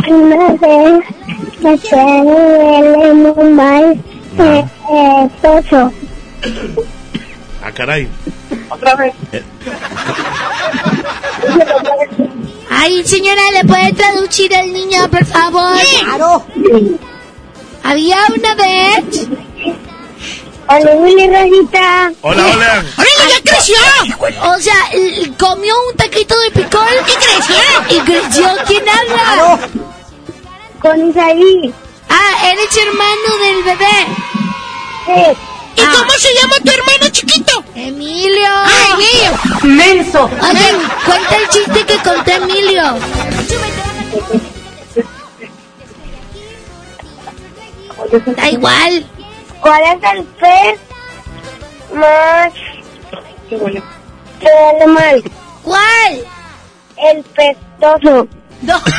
una 0.09 0.49
vez 0.55 1.05
me 1.61 1.79
huele 2.23 3.15
muy 3.15 3.51
mal 3.51 3.99
eh, 4.39 4.65
eh. 4.93 5.29
Ah, 7.63 7.71
caray. 7.73 8.09
Otra 8.71 8.97
vez. 8.97 9.15
Ay, 12.71 13.05
señora, 13.05 13.43
¿le 13.53 13.65
puede 13.65 13.93
traducir 13.93 14.55
al 14.55 14.73
niño, 14.73 15.11
por 15.11 15.25
favor? 15.25 15.77
Claro. 16.05 16.45
Había 17.83 18.19
una 18.37 18.55
vez. 18.55 19.29
Hola, 20.69 20.91
Willy 20.97 21.27
Rosita. 21.29 22.13
Hola, 22.23 22.47
hola. 22.47 22.85
¡Órale, 22.97 23.33
ya 23.33 23.41
creció! 23.43 23.77
O 24.43 24.59
sea, 24.59 24.75
comió 25.39 25.75
un 25.91 25.97
taquito 25.97 26.39
de 26.41 26.51
picol 26.51 26.87
y 27.07 27.15
creció. 27.15 27.57
¿Y 27.89 28.01
creció? 28.01 28.49
¿Quién 28.67 28.85
habla? 28.89 29.59
Con 30.81 31.11
Isaí. 31.11 31.75
Ah, 32.09 32.51
eres 32.53 32.77
hermano 32.77 33.37
del 33.43 33.63
bebé. 33.65 34.07
Sí. 35.07 35.83
¿Y 35.83 35.87
cómo 35.87 36.11
se 36.13 36.35
llama 36.35 36.55
tu 36.65 36.71
hermano 36.71 37.09
chiquito? 37.11 37.65
Emilio. 37.75 38.49
¡Ah, 38.49 38.95
Emilio! 38.95 39.77
Menso. 39.77 40.25
Oye, 40.25 40.77
cuenta 41.05 41.37
el 41.37 41.49
chiste 41.49 41.85
que 41.85 41.97
contó 41.99 42.31
Emilio. 42.31 42.99
Da 48.37 48.49
igual. 48.51 49.07
¿Cuál 49.61 49.83
es 49.83 50.13
el 50.15 50.25
pez 50.25 50.81
más 51.95 52.53
que 53.49 53.57
huele 53.57 53.83
mal? 54.87 55.23
¿Cuál? 55.63 56.25
El 56.97 57.23
pestoso. 57.25 58.29
No. 58.63 58.81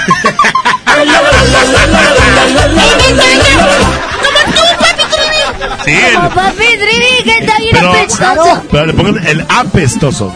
Sí, 5.85 5.91
el- 5.91 6.15
Como 6.15 6.29
papi 6.29 6.57
Trivi, 6.57 7.23
que 7.23 7.37
está 7.39 7.57
bien 7.57 7.69
pero, 7.73 7.89
apestoso. 7.91 8.61
pero 8.71 8.85
le 8.85 8.93
pongan 8.93 9.27
el 9.27 9.45
apestoso. 9.49 10.33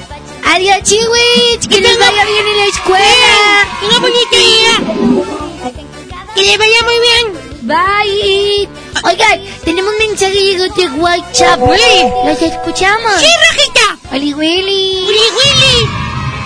Adiós, 0.54 0.78
chihuich, 0.84 1.68
que 1.68 1.82
les 1.82 2.00
vaya 2.00 2.26
bien 2.26 2.46
en 2.48 2.58
la 2.58 2.66
escuela. 2.66 3.68
Una 3.88 4.00
bonita 4.00 4.38
día. 4.38 5.74
Que 6.36 6.44
le 6.44 6.58
vaya 6.58 6.84
muy 6.84 7.00
bien. 7.00 7.68
Bye. 7.68 8.70
Oigan, 9.04 9.40
tenemos 9.64 9.92
mensajes 10.00 10.58
de 10.76 10.90
WhatsApp. 10.98 11.60
¿Los 11.60 12.42
escuchamos? 12.42 13.12
Sí, 13.20 13.28
Rajita. 13.52 14.16
Oli 14.16 14.34
Willy. 14.34 15.06
Willy, 15.06 15.30
Willy. 15.38 15.90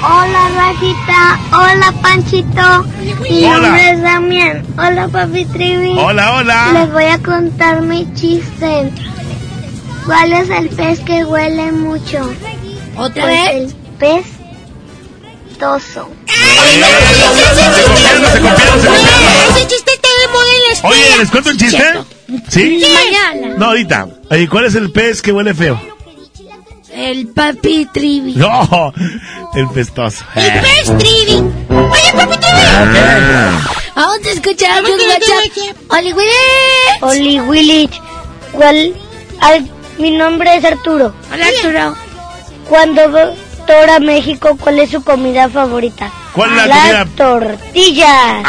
Hola, 0.02 0.50
Rajita. 0.56 1.40
Hola, 1.52 1.94
Panchito. 2.02 2.84
Mi 3.22 3.46
Hola. 3.46 3.58
nombre 3.60 3.92
es 3.92 4.02
Damián. 4.02 4.66
Hola, 4.78 5.08
papi 5.08 5.46
Trivi. 5.46 5.98
Hola, 5.98 6.34
hola. 6.36 6.72
Les 6.74 6.92
voy 6.92 7.06
a 7.06 7.18
contar 7.20 7.82
mi 7.82 8.12
chiste. 8.14 8.92
¿Cuál 10.06 10.34
es 10.34 10.50
el 10.50 10.70
pez 10.70 11.00
que 11.02 11.24
huele 11.26 11.72
mucho? 11.72 12.30
¿Otra 12.98 13.24
Pues 13.24 13.36
vez? 13.36 13.52
el 13.54 13.76
pez 14.00 14.26
toso. 15.60 16.10
Se 16.26 16.36
se. 16.36 17.72
Ese 19.60 19.68
chiste 19.68 19.92
está 19.94 20.08
de 20.22 20.28
moda 20.32 20.52
en 20.56 20.64
la 20.68 20.74
escuela. 20.74 20.96
Oye, 20.96 21.18
¿les 21.20 21.30
cuento 21.30 21.50
el 21.52 21.58
chiste? 21.58 21.84
¿Sí? 22.50 22.84
Mañana. 22.94 23.56
No, 23.58 23.66
ahorita. 23.68 24.08
Oye, 24.30 24.48
¿cuál 24.48 24.66
es 24.66 24.76
el 24.76 24.92
pez 24.92 25.22
que 25.22 25.32
huele 25.32 25.54
feo? 25.54 25.80
El 26.92 27.28
papi 27.30 27.88
Trivi. 27.94 28.34
No, 28.36 28.94
el 29.56 29.70
pestoso. 29.70 30.24
El 30.36 30.52
pez 30.62 30.98
Trivi. 30.98 31.34
Oye, 31.70 32.14
papi 32.16 32.38
Trivi. 32.38 32.62
Vamos 33.96 34.18
a 34.26 34.30
escuchar 34.32 34.82
los 34.84 34.92
WhatsApp. 34.92 35.92
Oli 35.92 36.14
Willy. 36.14 36.32
Oli 37.02 37.40
Willy. 37.42 37.90
¿Cuál? 38.52 38.94
Mi 39.98 40.12
nombre 40.12 40.56
es 40.56 40.66
Arturo. 40.66 41.14
Hola, 41.34 41.46
Arturo. 41.48 41.96
Cuando 42.68 43.12
va 43.12 43.26
Doctor 43.70 43.90
a 43.92 44.00
México, 44.00 44.58
¿cuál 44.60 44.80
es 44.80 44.90
su 44.90 45.04
comida 45.04 45.48
favorita? 45.48 46.12
¿Cuál 46.34 46.50
es 46.52 46.56
la 46.56 46.66
Las 46.68 46.80
comida? 46.80 47.06
tortillas. 47.16 48.44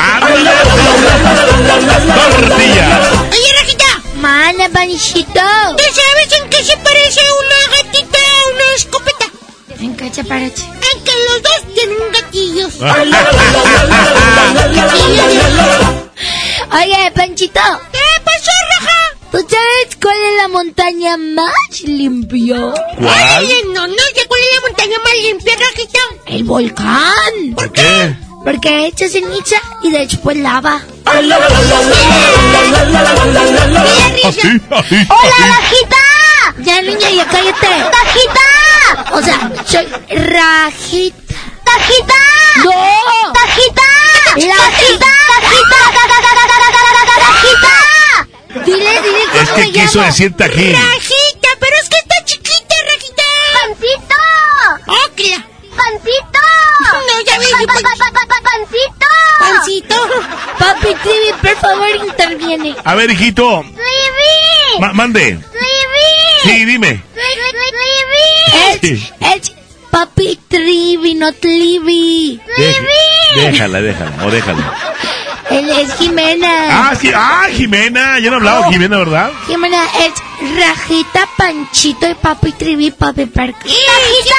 Tortilla. 2.15 3.10
Mana, 4.21 4.69
panchito. 4.69 5.41
¿Tú 5.79 5.85
sabes 5.95 6.33
en 6.43 6.51
qué 6.51 6.63
se 6.63 6.77
parece 6.77 7.21
una 7.41 7.77
gatita 7.77 8.19
a 8.19 8.55
una 8.55 8.75
escopeta? 8.77 9.27
¿En 9.79 9.97
qué 9.97 10.13
se 10.13 10.25
parece? 10.25 10.63
En 10.63 11.05
que 11.05 11.13
los 11.27 11.43
dos 11.43 11.75
tienen 11.75 12.13
gatillos. 12.13 12.75
Oye, 16.73 17.11
Panchito. 17.15 17.61
¿Qué 17.93 17.99
pasó, 18.25 18.51
Raja? 18.71 19.17
¿Tú 19.33 19.39
sabes 19.49 19.97
cuál 20.03 20.17
es 20.17 20.37
la 20.37 20.49
montaña 20.49 21.17
más 21.17 21.81
limpia? 21.85 22.59
¿Cuál? 22.99 23.09
Ay, 23.09 23.63
no, 23.73 23.87
no 23.87 24.03
sé 24.15 24.27
cuál 24.29 24.41
es 24.41 24.55
la 24.57 24.69
montaña 24.69 24.99
más 25.03 25.15
limpia, 25.23 25.55
Rajita. 25.57 25.99
El 26.27 26.45
volcán. 26.45 27.55
¿Por 27.55 27.73
qué? 27.73 28.17
Porque 28.45 28.87
echa 28.87 29.09
ceniza 29.09 29.57
y 29.83 29.91
después 29.91 30.37
lava. 30.37 30.81
Así, 34.25 34.41
así. 34.71 34.97
¡Hola, 35.09 35.37
Rajita! 35.59 35.97
Ya, 36.59 36.81
niña, 36.83 37.11
ya 37.11 37.25
cállate. 37.27 37.69
¡Tajita! 37.91 38.47
O 39.13 39.23
sea, 39.23 39.51
soy 39.67 39.87
Rajita. 40.09 41.35
¡Tajita! 41.65 42.15
¡No! 42.65 43.33
¡Tajita! 43.33 43.83
La- 44.37 44.57
¡Tajita! 44.57 45.07
¡Tajita! 47.17 48.65
Dile, 48.65 49.03
dile 49.03 49.21
cómo 49.31 49.43
Es 49.43 49.49
que 49.51 49.73
quiso 49.73 50.01
decir 50.01 50.37
tajín. 50.37 50.73
Rajita, 50.73 51.49
pero 51.61 51.77
es 51.83 51.89
que 51.89 51.97
está 51.97 52.25
chiquita, 52.25 52.75
Rajita. 52.87 53.23
¡Pancito! 53.63 54.17
¡Oh, 54.89 55.09
cla- 55.17 55.45
¡Pancito! 55.83 56.41
No, 56.81 57.25
ya 57.27 57.39
ves, 57.39 57.49
Pa- 57.51 57.59
pa- 57.67 57.81
pa- 57.99 58.11
pa- 58.13 58.27
pa- 58.27 58.41
¡Pancito! 58.51 59.07
Pancito. 59.39 59.97
Papi 60.59 60.95
Trivi, 61.03 61.33
por 61.43 61.57
favor, 61.57 61.89
interviene. 62.07 62.77
A 62.85 62.95
ver, 62.95 63.11
hijito. 63.11 63.63
¡Trivi! 63.63 64.81
ma- 64.81 64.93
mande. 64.93 65.39
¡Trivi! 65.51 66.09
Sí, 66.45 66.65
dime. 66.65 67.03
¡Trivi! 67.15 68.89
Es, 68.91 69.13
es 69.21 69.53
Papi 69.91 70.39
Trivi, 70.49 71.15
no 71.15 71.33
Trivi. 71.33 72.41
Deje- 72.57 72.87
déjala, 73.37 73.81
déjala. 73.81 74.25
O 74.27 74.31
déjala. 74.31 74.75
Él 75.51 75.69
es 75.69 75.95
Jimena. 75.99 76.91
Ah, 76.91 76.95
sí. 76.95 77.11
Ah, 77.15 77.47
Jimena. 77.51 78.19
Ya 78.21 78.31
no 78.31 78.37
he 78.37 78.39
Oh. 78.39 78.41
hablado, 78.41 78.71
Jimena, 78.71 78.99
¿verdad? 78.99 79.33
Jimena 79.49 79.85
es 79.99 80.13
Rajita, 80.57 81.29
Panchito 81.37 82.09
y 82.09 82.15
Papi 82.15 82.53
Trivi, 82.53 82.91
Papi 82.93 83.27
Parque. 83.27 83.59
¡Tajita! 83.69 84.37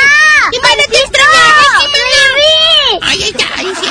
Jimena, 0.51 0.83
te 0.91 0.97
extrañaba, 0.97 1.79
Jimena. 1.79 2.11
Ay, 3.03 3.19
ay, 3.23 3.35
ay, 3.57 3.73
sí. 3.81 3.89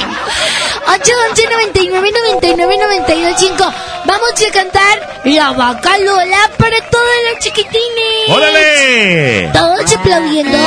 8, 0.87 1.13
11, 1.31 1.49
99, 1.51 2.11
99, 2.13 2.77
92, 2.79 3.35
5. 3.39 3.73
Vamos 4.05 4.31
a 4.49 4.53
cantar 4.53 5.21
La 5.25 5.53
Vaca 5.53 5.99
Lola 5.99 6.51
para 6.59 6.81
todos 6.91 7.07
los 7.31 7.39
chiquitines. 7.45 8.29
¡Órale! 8.29 9.51
Todos 9.53 9.93
aplaudiendo. 9.97 10.59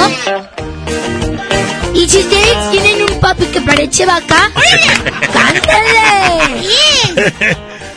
Y 1.94 2.10
si 2.10 2.18
ustedes 2.20 2.72
tienen 2.72 3.04
un 3.04 3.20
papi 3.20 3.46
que 3.46 3.62
parece 3.62 4.06
vaca, 4.06 4.52
cántale. 5.34 6.64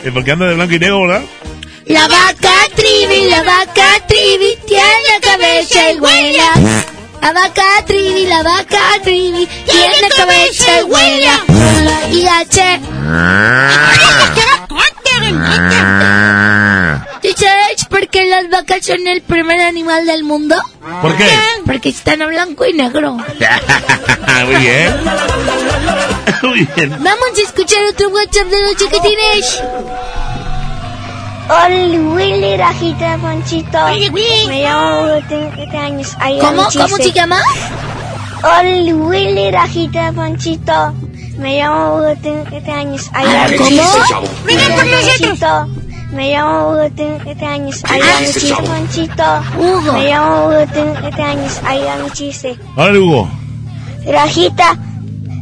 Eh, 0.03 0.11
Porque 0.13 0.31
anda 0.31 0.45
de 0.47 0.53
blanco 0.53 0.73
y 0.75 0.79
negro, 0.79 1.07
¿verdad? 1.07 1.21
La 1.85 2.07
vaca 2.07 2.53
trivi, 2.75 3.29
la 3.29 3.41
vaca 3.43 4.05
trivi, 4.07 4.57
tiene 4.67 5.19
cabeza 5.21 5.91
y 5.91 5.99
huella. 5.99 6.53
La 7.27 7.33
vaca 7.33 7.83
trivi, 7.85 8.25
la 8.25 8.41
vaca 8.41 8.79
trivi, 9.03 9.45
tiene 9.65 10.07
cabeza 10.15 10.79
y 10.79 10.83
huella. 10.83 11.43
Y 12.09 12.25
H. 12.25 12.79
¿Tú 17.21 17.29
sabes 17.35 17.85
por 17.89 18.07
qué 18.07 18.25
las 18.27 18.49
vacas 18.49 18.85
son 18.85 19.05
el 19.07 19.21
primer 19.23 19.59
animal 19.59 20.05
del 20.05 20.23
mundo? 20.23 20.55
¿Por 21.01 21.17
qué? 21.17 21.27
Porque 21.65 21.89
están 21.89 22.21
a 22.21 22.27
blanco 22.27 22.65
y 22.65 22.71
negro. 22.71 23.17
Muy 23.17 24.55
bien. 24.61 24.95
Muy 26.43 26.67
bien. 26.75 26.91
Vamos 26.91 27.27
a 27.37 27.41
escuchar 27.41 27.83
otro 27.91 28.07
WhatsApp 28.07 28.47
de 28.47 28.61
los 28.61 28.75
chiquitines. 28.77 29.63
Oli 31.49 31.97
Willy, 31.97 32.57
Rajita, 32.57 33.17
Panchito. 33.21 33.77
Me 34.47 34.61
llamo 34.63 34.99
Hugo, 35.01 35.21
tengo 35.29 35.51
7 35.55 35.77
años. 35.77 36.15
Ayúdame, 36.19 36.57
¿Cómo? 36.57 36.69
¿Cómo 36.69 36.87
chiste. 36.87 37.03
se 37.03 37.11
llama? 37.13 37.39
Oli 38.59 38.93
Willy, 38.93 39.51
Rajita, 39.51 40.11
Panchito. 40.11 40.93
Me 41.37 41.57
llamo 41.59 41.95
Hugo, 41.95 42.13
tengo 42.21 42.43
7 42.49 42.71
años. 42.71 43.09
Ayúdame, 43.13 43.57
¿Cómo? 43.57 43.69
chiste. 43.69 44.13
Vengan 44.45 44.71
por 44.75 44.85
nosotros. 44.87 45.69
Me 46.11 46.31
llamo 46.33 46.69
Hugo, 46.71 46.89
tengo 46.95 47.19
7 47.23 47.45
años. 47.45 47.83
Ayúdame, 47.85 48.27
chiste. 48.33 48.63
Panchito. 48.63 49.23
Hugo. 49.57 49.93
Me 49.93 50.09
llamo 50.09 50.47
Hugo, 50.47 50.65
tengo 50.73 50.95
7 50.99 51.21
años. 51.23 51.61
Ayúdame, 51.65 52.11
chiste. 52.11 52.59
Órale, 52.75 52.99
Hugo. 52.99 53.29
Rajita, 54.05 54.77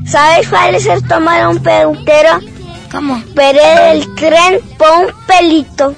¿sabes 0.07 0.47
cuál 0.49 0.75
es 0.75 0.85
el 0.85 1.07
toma 1.07 1.39
de 1.39 1.47
un 1.47 1.59
peluquero? 1.63 2.39
¿Cómo? 2.95 3.21
Veré 3.33 3.91
el 3.91 4.15
tren 4.15 4.61
por 4.77 4.87
un 4.87 5.25
pelito. 5.27 5.93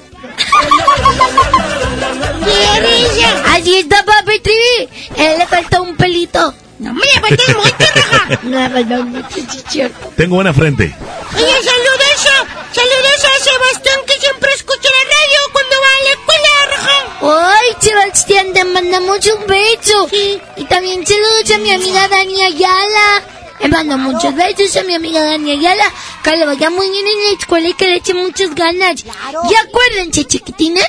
Así 3.54 3.76
está 3.76 4.04
Papi 4.04 4.40
Trivi. 4.40 4.88
Él 5.16 5.38
le 5.38 5.46
falta 5.46 5.80
un 5.80 5.96
pelito. 5.96 6.52
No 6.80 6.92
me 6.94 7.06
le 7.06 7.20
faltas 7.20 7.54
mucho, 7.54 7.92
Raja. 7.94 8.40
No 8.42 8.58
le 8.58 8.70
falta 8.70 8.96
mucho, 9.04 9.28
sí, 9.32 9.46
es 9.48 9.64
cierto. 9.68 10.12
Tengo 10.16 10.34
buena 10.34 10.52
frente. 10.52 10.92
Oye, 11.36 11.46
saludos 11.62 12.26
a, 12.26 12.74
saludos 12.74 13.24
a 13.24 13.44
Sebastián 13.44 14.00
que 14.04 14.20
siempre 14.20 14.52
escucha 14.54 14.88
la 14.90 15.04
radio 15.14 15.40
cuando 15.52 15.76
va 15.80 15.86
a 15.86 16.02
la 16.02 16.10
escuela, 16.10 16.50
Raja. 16.72 17.58
Ay, 17.60 17.76
Sebastián, 17.80 18.52
te 18.52 18.64
mandamos 18.64 19.24
un 19.24 19.46
beso. 19.46 20.08
Y 20.56 20.64
también 20.64 21.06
saludos 21.06 21.48
a 21.54 21.58
mi 21.58 21.70
amiga 21.70 22.08
Dani 22.08 22.44
Ayala. 22.44 23.22
Le 23.60 23.68
mando 23.68 23.98
muchos 23.98 24.34
besos 24.34 24.76
a 24.76 24.84
mi 24.84 24.94
amiga 24.94 25.22
Dani 25.22 25.52
Ayala. 25.52 25.84
Que 26.22 26.36
le 26.36 26.46
vaya 26.46 26.70
muy 26.70 26.88
bien 26.90 27.06
en 27.06 27.24
la 27.24 27.38
escuela 27.38 27.68
y 27.68 27.74
que 27.74 27.88
le 27.88 27.96
eche 27.96 28.14
muchas 28.14 28.54
ganas. 28.54 29.04
Y 29.04 29.54
acuérdense, 29.54 30.24
chiquitines, 30.24 30.88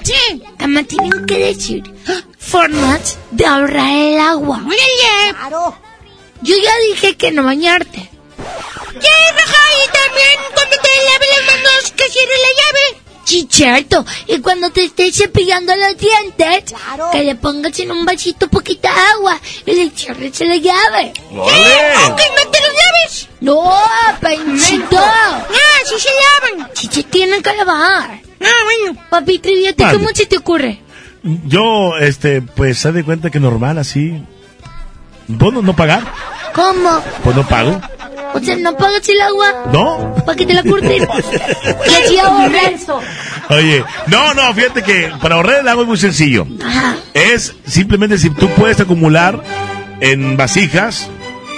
que 0.57 0.67
me 0.67 0.83
tienen 0.83 1.25
que 1.25 1.37
decir 1.37 1.83
formas 2.37 3.17
de 3.31 3.45
ahorrar 3.45 3.91
el 3.91 4.19
agua. 4.19 4.61
Órale. 4.65 5.75
Yo 6.41 6.55
ya 6.55 6.71
dije 6.89 7.17
que 7.17 7.31
no 7.31 7.43
bañarte. 7.43 7.99
Sí, 7.99 9.09
Raja, 9.35 9.63
y 9.83 9.91
también 9.91 10.39
cuando 10.53 10.77
te 10.77 10.89
lave 11.05 11.25
las 11.35 11.45
manos 11.45 11.91
que 11.95 12.09
cierre 12.09 12.33
la 12.41 12.51
llave. 12.61 13.08
Sí, 13.29 13.47
cierto. 13.47 14.03
Y 14.25 14.39
cuando 14.39 14.71
te 14.71 14.85
estés 14.85 15.15
cepillando 15.15 15.71
los 15.75 15.95
dientes, 15.99 16.73
que 17.11 17.23
le 17.23 17.35
pongas 17.35 17.77
en 17.79 17.91
un 17.91 18.03
vasito 18.03 18.47
poquita 18.47 18.89
agua 19.13 19.39
y 19.67 19.71
le 19.71 19.91
cierres 19.91 20.39
la 20.39 20.55
llave. 20.55 21.13
¡Órale! 21.29 21.93
Aunque 22.05 22.23
no 22.23 22.49
te 22.49 22.59
los 22.59 22.73
laves. 22.73 23.29
No, 23.41 23.71
Panchito. 24.19 24.97
Ah, 24.97 25.45
sí 25.85 25.93
se 25.99 26.09
lavan. 26.57 26.71
Si 26.73 26.87
se 26.87 27.03
tienen 27.03 27.43
que 27.43 27.53
lavar. 27.55 28.19
Ah, 28.41 28.63
bueno. 28.63 28.99
Papi, 29.11 29.37
triviate, 29.37 29.83
Mande. 29.83 29.99
¿cómo 29.99 30.09
se 30.11 30.25
te 30.25 30.37
ocurre? 30.37 30.81
Yo, 31.21 31.97
este, 31.99 32.41
pues, 32.41 32.79
se 32.79 32.91
de 32.91 33.03
cuenta 33.03 33.29
que 33.29 33.39
normal, 33.39 33.77
así. 33.77 34.23
¿Vos 35.27 35.53
no, 35.53 35.61
no 35.61 35.75
pagar? 35.75 36.01
¿Cómo? 36.55 36.99
Pues 37.23 37.35
no 37.35 37.47
pago. 37.47 37.79
O 38.33 38.39
sea, 38.39 38.55
¿no 38.57 38.75
pagas 38.75 39.07
el 39.09 39.19
agua? 39.21 39.53
¿No? 39.71 40.15
¿Para 40.25 40.35
que 40.35 40.45
te 40.45 40.53
la 40.53 40.63
curten? 40.63 40.91
y 41.87 42.03
así 42.03 42.17
ahorras. 42.17 42.85
Oye, 43.49 43.83
no, 44.07 44.33
no, 44.33 44.53
fíjate 44.53 44.83
que 44.83 45.11
para 45.21 45.35
ahorrar 45.35 45.61
el 45.61 45.67
agua 45.67 45.83
es 45.83 45.87
muy 45.87 45.97
sencillo. 45.97 46.45
Ajá. 46.63 46.95
Es 47.13 47.55
simplemente 47.65 48.17
si 48.17 48.29
tú 48.29 48.47
puedes 48.49 48.79
acumular 48.79 49.41
en 49.99 50.37
vasijas 50.37 51.09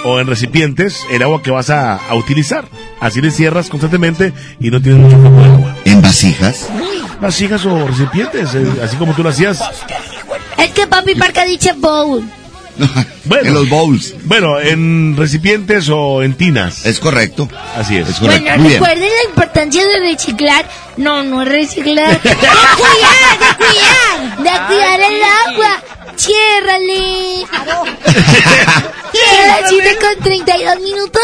o 0.04 0.18
en 0.18 0.26
recipientes 0.26 1.00
el 1.12 1.22
agua 1.22 1.42
que 1.42 1.50
vas 1.50 1.70
a, 1.70 1.96
a 1.96 2.14
utilizar. 2.14 2.64
Así 3.00 3.20
le 3.20 3.30
cierras 3.30 3.68
constantemente 3.68 4.32
y 4.60 4.70
no 4.70 4.80
tienes 4.80 5.02
mucho 5.02 5.18
flujo 5.18 5.40
de 5.40 5.44
agua. 5.44 5.76
¿En 5.84 6.02
vasijas? 6.02 6.68
Vasijas 7.20 7.64
o 7.66 7.86
recipientes, 7.86 8.54
eh, 8.54 8.66
así 8.82 8.96
como 8.96 9.14
tú 9.14 9.22
lo 9.22 9.28
hacías. 9.28 9.60
Es 10.58 10.70
que 10.70 10.86
papi 10.86 11.14
Parca 11.14 11.44
dice 11.44 11.72
bowl. 11.72 12.24
Bueno, 13.24 13.48
En 13.48 13.54
los 13.54 13.68
bowls. 13.68 14.14
bueno, 14.24 14.58
en 14.58 15.14
recipientes 15.16 15.88
o 15.88 16.22
en 16.22 16.34
tinas. 16.34 16.84
Es 16.84 16.98
correcto. 16.98 17.48
Así 17.76 17.96
es. 17.96 18.08
Es 18.08 18.16
correcto. 18.18 18.42
Bueno, 18.44 18.58
Muy 18.62 18.68
bien. 18.72 18.82
recuerden 18.82 19.08
la 19.08 19.30
importancia 19.30 19.86
de 19.86 20.00
reciclar. 20.00 20.68
No, 20.96 21.22
no 21.22 21.42
es 21.42 21.48
reciclar. 21.48 22.20
De 22.20 22.30
cuidar, 22.30 23.38
de 23.38 23.56
cuidar. 23.64 24.38
de 24.38 24.66
cuidar 24.66 25.00
el 25.00 25.22
agua. 25.22 25.82
Ciérrale. 26.16 27.46
Son 29.12 29.46
las 29.46 29.68
7 29.68 29.98
con 30.00 30.24
32 30.24 30.80
minutos. 30.80 31.22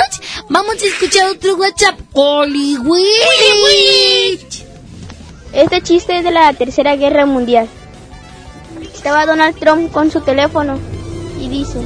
Vamos 0.49 0.75
a 0.81 0.87
escuchar 0.87 1.31
otro 1.31 1.57
WhatsApp. 1.57 1.99
Oli 2.13 2.77
Witch. 2.79 4.63
Este 5.53 5.81
chiste 5.83 6.19
es 6.19 6.25
de 6.25 6.31
la 6.31 6.53
Tercera 6.53 6.95
Guerra 6.97 7.27
Mundial. 7.27 7.69
Estaba 8.95 9.27
Donald 9.27 9.59
Trump 9.59 9.91
con 9.93 10.11
su 10.11 10.21
teléfono 10.21 10.79
y 11.41 11.49
dice, 11.49 11.81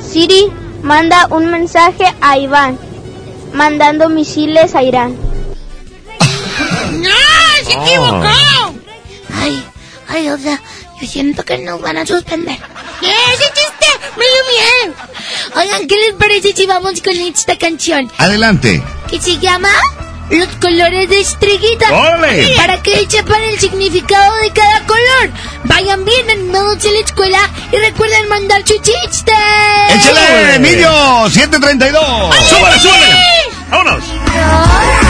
Siri, 0.00 0.52
manda 0.82 1.26
un 1.30 1.50
mensaje 1.50 2.04
a 2.20 2.38
Iván, 2.38 2.78
mandando 3.52 4.08
misiles 4.08 4.74
a 4.74 4.82
Irán. 4.82 5.16
No, 6.92 7.10
se 7.64 7.72
equivocó. 7.72 8.28
Ay, 9.40 9.64
ay, 10.08 10.28
o 10.30 10.38
sea, 10.38 10.60
yo 11.00 11.06
siento 11.06 11.44
que 11.44 11.58
nos 11.58 11.80
van 11.80 11.98
a 11.98 12.06
suspender. 12.06 12.58
Ese 13.00 13.44
chiste 13.44 13.86
me 14.16 14.24
miedo. 14.84 14.94
Oigan, 15.56 15.86
¿qué 15.86 15.96
les 15.96 16.14
parece 16.14 16.52
si 16.52 16.66
vamos 16.66 17.00
con 17.00 17.14
esta 17.14 17.56
canción? 17.56 18.10
Adelante. 18.18 18.82
Que 19.08 19.20
se 19.20 19.38
llama 19.38 19.70
los 20.30 20.48
colores 20.60 21.08
de 21.08 21.20
estrellita. 21.20 21.92
¡Órale! 21.92 22.54
Para 22.56 22.82
que 22.82 23.06
sepan 23.08 23.42
el 23.42 23.58
significado 23.58 24.34
de 24.36 24.52
cada 24.52 24.80
color. 24.86 25.30
Vayan 25.64 26.04
bien 26.04 26.30
animados 26.30 26.84
en 26.84 26.94
la 26.94 27.00
escuela 27.00 27.38
y 27.72 27.76
recuerden 27.76 28.28
mandar 28.28 28.62
su 28.66 28.74
chiste. 28.74 29.32
¡Échale, 29.94 30.56
Emilio! 30.56 30.90
732. 31.28 32.36
¡Súbale, 32.48 32.78
súbale! 32.78 33.06
¡Vámonos! 33.70 35.09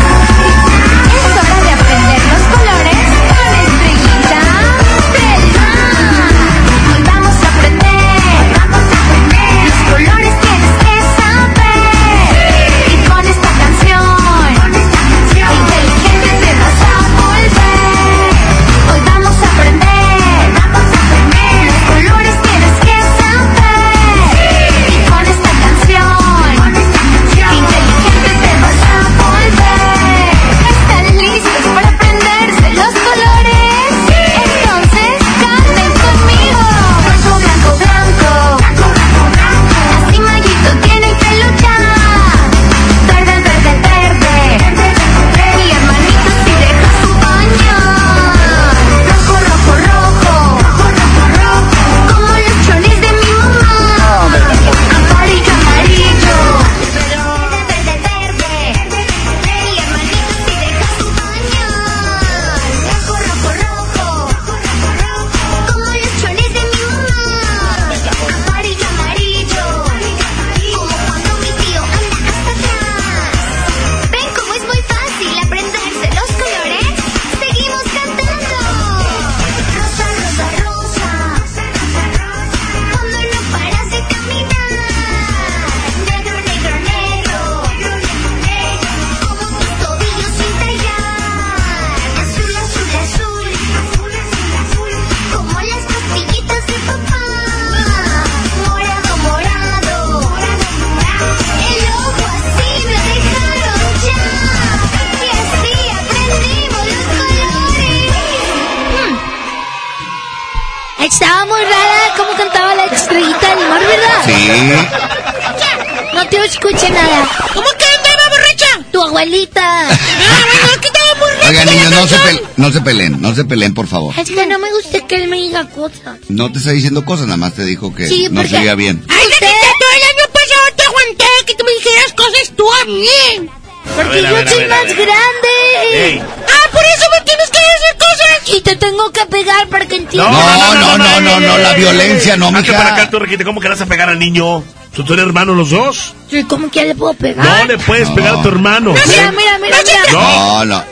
No 122.01 122.07
se, 122.09 122.17
canción. 122.17 122.37
pel- 122.39 122.49
no 122.57 122.73
se 122.73 122.81
peleen, 122.81 123.21
no 123.23 123.35
se 123.35 123.45
peleen, 123.45 123.75
por 123.75 123.87
favor. 123.87 124.15
Es 124.19 124.31
que 124.31 124.47
no 124.47 124.59
me 124.59 124.71
gusta 124.73 125.07
que 125.07 125.15
él 125.17 125.29
me 125.29 125.37
diga 125.37 125.69
cosas. 125.69 126.19
No 126.29 126.51
te 126.53 126.59
está 126.59 126.71
diciendo 126.71 127.05
cosas, 127.05 127.27
nada 127.27 127.37
más 127.37 127.55
te 127.55 127.65
dijo 127.65 127.95
que 127.95 128.09
Sí, 128.09 128.29
no 128.31 128.41
porque- 128.41 128.49
se 128.49 128.59
oía 128.59 128.75
bien. 128.75 129.05
Ay, 129.09 129.17
Rafita, 129.17 129.47
todo 129.79 129.91
el 129.97 130.03
año 130.03 130.33
pasado 130.33 130.77
te 130.77 130.83
aguanté 130.85 131.25
que 131.47 131.55
tú 131.55 131.65
me 131.65 131.73
dijeras 131.73 132.13
cosas 132.17 132.53
tú 132.57 132.65
a 132.73 132.85
mí. 132.87 133.49
Porque 133.97 134.21
ver, 134.23 134.31
yo 134.31 134.35
ver, 134.37 134.49
soy 134.49 134.59
ver, 134.61 134.69
más 134.69 134.85
grande. 134.85 135.49
Ey. 135.95 136.19
Ah, 136.21 136.69
por 136.73 136.83
eso 136.83 137.07
me 137.19 137.25
tienes 137.25 137.51
que 137.51 137.59
decir 137.59 137.97
cosas. 137.99 138.57
Y 138.57 138.61
te 138.63 138.77
tengo 138.77 139.11
que 139.11 139.27
pegar 139.27 139.69
para 139.69 139.87
que 139.87 139.97
entiendas. 139.97 140.33
no, 140.33 140.75
no, 140.75 140.99
no, 140.99 141.21
no, 141.21 141.41
no, 141.41 141.59
la 141.59 141.75
violencia, 141.75 142.37
no, 142.37 142.49
Hazte 142.49 142.73
para 142.73 142.87
acá, 142.93 142.97
mija. 142.97 143.11
tú, 143.11 143.19
Requite, 143.19 143.45
¿cómo 143.45 143.61
que 143.61 143.69
le 143.69 143.75
vas 143.75 143.81
a 143.83 143.87
pegar 143.87 144.09
al 144.09 144.19
niño? 144.19 144.63
¿Tú 144.95 145.05
tú 145.05 145.15
eres 145.15 145.25
hermanos 145.27 145.57
los 145.57 145.71
dos? 145.71 146.15
Sí, 146.29 146.43
¿Cómo 146.45 146.69
que 146.71 146.85
le 146.85 146.95
puedo 146.97 147.15
pegar? 147.15 147.47
No 147.47 147.65
le 147.65 147.79
puedes 147.79 148.09
pegar 148.11 148.35
a 148.37 148.43
tu 148.43 148.49
hermano. 148.49 148.93
Mira, 148.93 149.31
mira, 149.33 149.59
mira, 149.59 149.77
mira. 149.85 150.13
No, 150.13 150.65
no. 150.65 150.85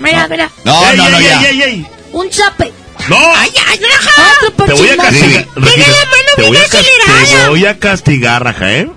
Mira, 0.00 0.26
mira. 0.28 0.50
No, 0.64 0.84
Ey, 0.90 0.96
no, 0.96 1.04
ey, 1.06 1.10
no, 1.12 1.18
ey, 1.18 1.24
ya. 1.24 1.48
ey, 1.50 1.62
ey. 1.62 1.86
Un 2.12 2.28
chape. 2.30 2.72
No, 3.08 3.16
¡Ay, 3.34 3.50
ay, 3.68 3.80
raja! 3.80 4.22
Otro 4.38 4.50
por 4.56 4.66
te 4.66 4.72
voy 4.74 4.88
a 4.90 4.96
castigar. 4.96 5.44
Tiene 5.54 5.86
la 5.86 6.04
mano 6.04 6.30
te 6.36 6.42
bien 6.50 6.56
a 6.56 6.66
acelerada. 6.66 7.42
Te 7.44 7.48
voy 7.48 7.66
a 7.66 7.78
castigar, 7.78 8.44
Raja, 8.44 8.72
¿eh? 8.72 8.90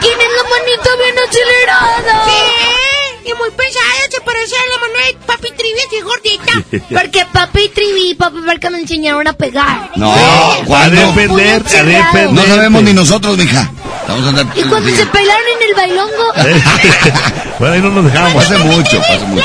Tienes 0.00 0.26
la 0.36 0.42
manita 0.48 0.90
bien 1.02 1.14
acelerada. 1.28 2.24
Sí, 2.24 3.28
y 3.30 3.34
muy 3.34 3.50
pesada, 3.50 4.10
se 4.10 4.20
parece 4.22 4.54
a 4.56 4.70
la 4.70 4.78
mano 4.80 4.94
de 5.06 5.26
papi 5.26 5.48
Trivi, 5.50 5.78
así 5.86 6.00
gordita. 6.00 6.86
Porque 7.02 7.26
papi 7.30 7.68
Trivi 7.68 8.10
y 8.10 8.14
papi 8.14 8.40
Barca 8.40 8.70
me 8.70 8.78
enseñaron 8.78 9.28
a 9.28 9.32
pegar. 9.34 9.90
No, 9.96 10.12
A 10.12 10.56
¿cuándo? 10.64 10.96
defender, 11.08 11.62
a 11.62 11.82
defender. 11.82 12.32
No 12.32 12.42
sabemos 12.46 12.82
ni 12.82 12.92
nosotros, 12.94 13.36
mija. 13.36 13.70
Vamos 14.08 14.24
a 14.26 14.28
andar. 14.30 14.46
Y 14.56 14.62
cuando 14.62 14.88
se 14.96 15.06
pelaron 15.06 15.42
en 15.60 15.68
el 15.68 15.74
bailongo. 15.74 16.32
bueno, 17.58 17.74
ahí 17.74 17.80
no 17.82 17.90
nos 17.90 18.04
dejamos. 18.10 18.44
Hace 18.44 18.58
mucho, 18.58 18.98
hace 19.00 19.18
mucho. 19.26 19.44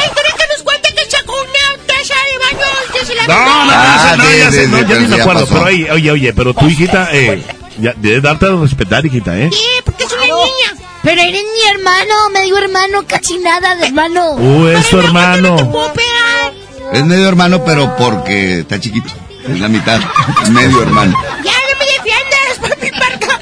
No, 3.27 3.33
no, 3.33 3.65
no, 3.65 3.71
Ah, 3.73 4.15
no, 4.17 4.23
ya, 4.23 4.51
sé, 4.51 4.67
no, 4.67 4.79
ya 4.79 4.87
pero 4.87 4.99
ni 5.01 5.07
me 5.07 5.17
ya 5.17 5.23
acuerdo. 5.23 5.41
pasó. 5.45 5.53
Pero 5.55 5.65
oye, 5.67 5.91
oye, 5.91 6.11
oye, 6.11 6.33
pero 6.33 6.53
tu 6.53 6.65
hijita, 6.67 7.09
eh, 7.11 7.43
ya, 7.79 7.93
debes 7.97 8.21
darte 8.23 8.45
a 8.45 8.49
respetar, 8.55 9.05
hijita, 9.05 9.37
¿eh? 9.37 9.49
Sí, 9.51 9.59
porque 9.85 10.03
es 10.05 10.11
una 10.13 10.23
niña. 10.25 10.85
Pero 11.03 11.21
eres 11.21 11.41
mi 11.43 11.69
hermano. 11.75 12.13
Me 12.33 12.41
digo 12.41 12.57
hermano, 12.57 13.03
casi 13.07 13.37
nada 13.39 13.75
de 13.75 13.87
hermano. 13.87 14.31
Uh, 14.33 14.67
es 14.67 14.89
tu 14.89 14.99
hermano. 14.99 15.55
Es 16.93 17.03
medio 17.05 17.27
hermano, 17.29 17.63
pero 17.63 17.95
porque 17.97 18.59
está 18.59 18.79
chiquito. 18.79 19.13
Es 19.47 19.59
la 19.59 19.67
mitad. 19.69 19.99
Es 20.43 20.49
medio 20.49 20.81
hermano. 20.81 21.15
Ya 21.45 21.51
no 21.51 21.79
me 21.79 21.85
defiendas, 21.85 22.59
papi 22.59 22.91
Barca. 22.99 23.39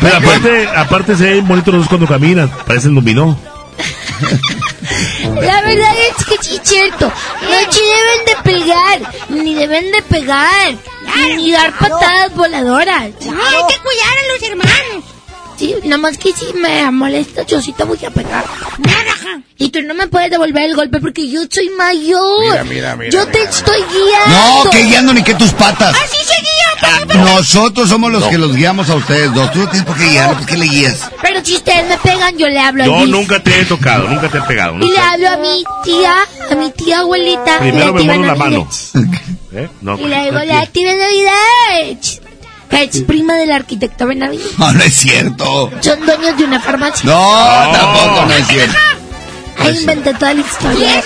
Pero 0.00 0.16
aparte, 0.16 0.68
aparte 0.74 1.16
se 1.16 1.24
ven 1.34 1.46
bonitos 1.46 1.72
los 1.74 1.82
dos 1.82 1.88
cuando 1.88 2.06
caminan. 2.08 2.50
Parecen 2.66 2.94
dominó. 2.94 3.38
La 5.40 5.60
verdad 5.62 5.92
es 6.08 6.24
que 6.24 6.36
sí 6.42 6.56
es 6.62 6.68
cierto. 6.68 7.06
No 7.42 7.72
se 7.72 7.80
deben 7.82 8.24
de 8.26 8.36
pegar. 8.42 9.12
Ni 9.28 9.54
deben 9.54 9.90
de 9.92 10.02
pegar. 10.02 10.74
Ni 11.36 11.50
dar 11.52 11.72
patadas 11.78 12.34
voladoras. 12.34 13.10
No, 13.26 13.42
hay 13.46 13.62
que 13.68 13.78
cuidar 13.80 14.18
a 14.18 14.32
los 14.32 14.42
hermanos. 14.42 15.04
Sí, 15.58 15.74
nada 15.84 15.98
más 15.98 16.16
que 16.16 16.32
si 16.32 16.52
me 16.54 16.90
molesta, 16.90 17.42
yo 17.42 17.60
sí 17.60 17.72
te 17.74 17.84
voy 17.84 18.02
a 18.04 18.10
pegar. 18.10 18.44
Naranja. 18.78 19.42
Y 19.58 19.68
tú 19.68 19.82
no 19.82 19.92
me 19.92 20.06
puedes 20.06 20.30
devolver 20.30 20.62
el 20.62 20.74
golpe 20.74 21.00
porque 21.00 21.28
yo 21.28 21.42
soy 21.50 21.68
mayor. 21.70 22.50
Mira, 22.50 22.64
mira, 22.64 22.96
mira, 22.96 23.10
Yo 23.10 23.26
te 23.26 23.40
mira. 23.40 23.50
estoy 23.50 23.82
guiando. 23.92 24.64
No, 24.64 24.70
que 24.70 24.82
guiando 24.84 25.12
ni 25.12 25.22
que 25.22 25.34
tus 25.34 25.52
patas. 25.52 25.94
Así 26.02 26.16
se. 26.24 26.49
Nosotros 27.14 27.88
somos 27.88 28.10
los 28.12 28.24
que 28.24 28.38
los 28.38 28.54
guiamos 28.54 28.88
a 28.90 28.94
ustedes 28.94 29.32
dos. 29.34 29.50
Tú 29.52 29.60
no 29.60 29.68
tienes 29.68 29.86
por 29.86 29.96
qué 29.96 30.04
guiarlo, 30.04 30.36
¿por 30.36 30.46
qué 30.46 30.56
le 30.56 30.66
guías? 30.66 31.10
Pero 31.22 31.44
si 31.44 31.56
ustedes 31.56 31.88
me 31.88 31.98
pegan, 31.98 32.36
yo 32.38 32.48
le 32.48 32.58
hablo 32.58 32.82
a 32.84 32.86
Yo 32.86 33.06
nunca 33.06 33.42
te 33.42 33.60
he 33.60 33.64
tocado, 33.64 34.08
nunca 34.08 34.28
te 34.28 34.38
he 34.38 34.42
pegado. 34.42 34.78
¿no? 34.78 34.86
Y 34.86 34.90
le 34.90 34.98
hablo 34.98 35.28
a 35.28 35.36
mi 35.36 35.64
tía, 35.84 36.14
a 36.50 36.54
mi 36.54 36.70
tía 36.70 37.00
abuelita. 37.00 37.58
Primero 37.58 37.92
me 37.92 38.02
muero 38.02 38.24
la 38.24 38.34
mano. 38.34 38.68
¿Eh? 39.52 39.68
No, 39.80 39.98
Y 39.98 40.04
le 40.04 40.22
digo, 40.24 40.38
la 40.38 40.60
activé 40.60 40.96
Navidad. 40.96 41.98
Es 42.70 43.02
prima 43.02 43.34
del 43.34 43.50
arquitecto 43.52 44.06
Benavides. 44.06 44.58
No, 44.58 44.72
no 44.72 44.82
es 44.82 44.94
cierto. 44.94 45.70
Son 45.80 46.06
dueños 46.06 46.36
de 46.38 46.44
una 46.44 46.60
farmacia. 46.60 47.02
No, 47.04 47.72
tampoco 47.72 48.26
no 48.26 48.34
es 48.34 48.46
cierto. 48.46 48.76
Ahí 49.58 49.76
inventé 49.78 50.14
toda 50.14 50.34
la 50.34 50.40
historia. 50.40 51.02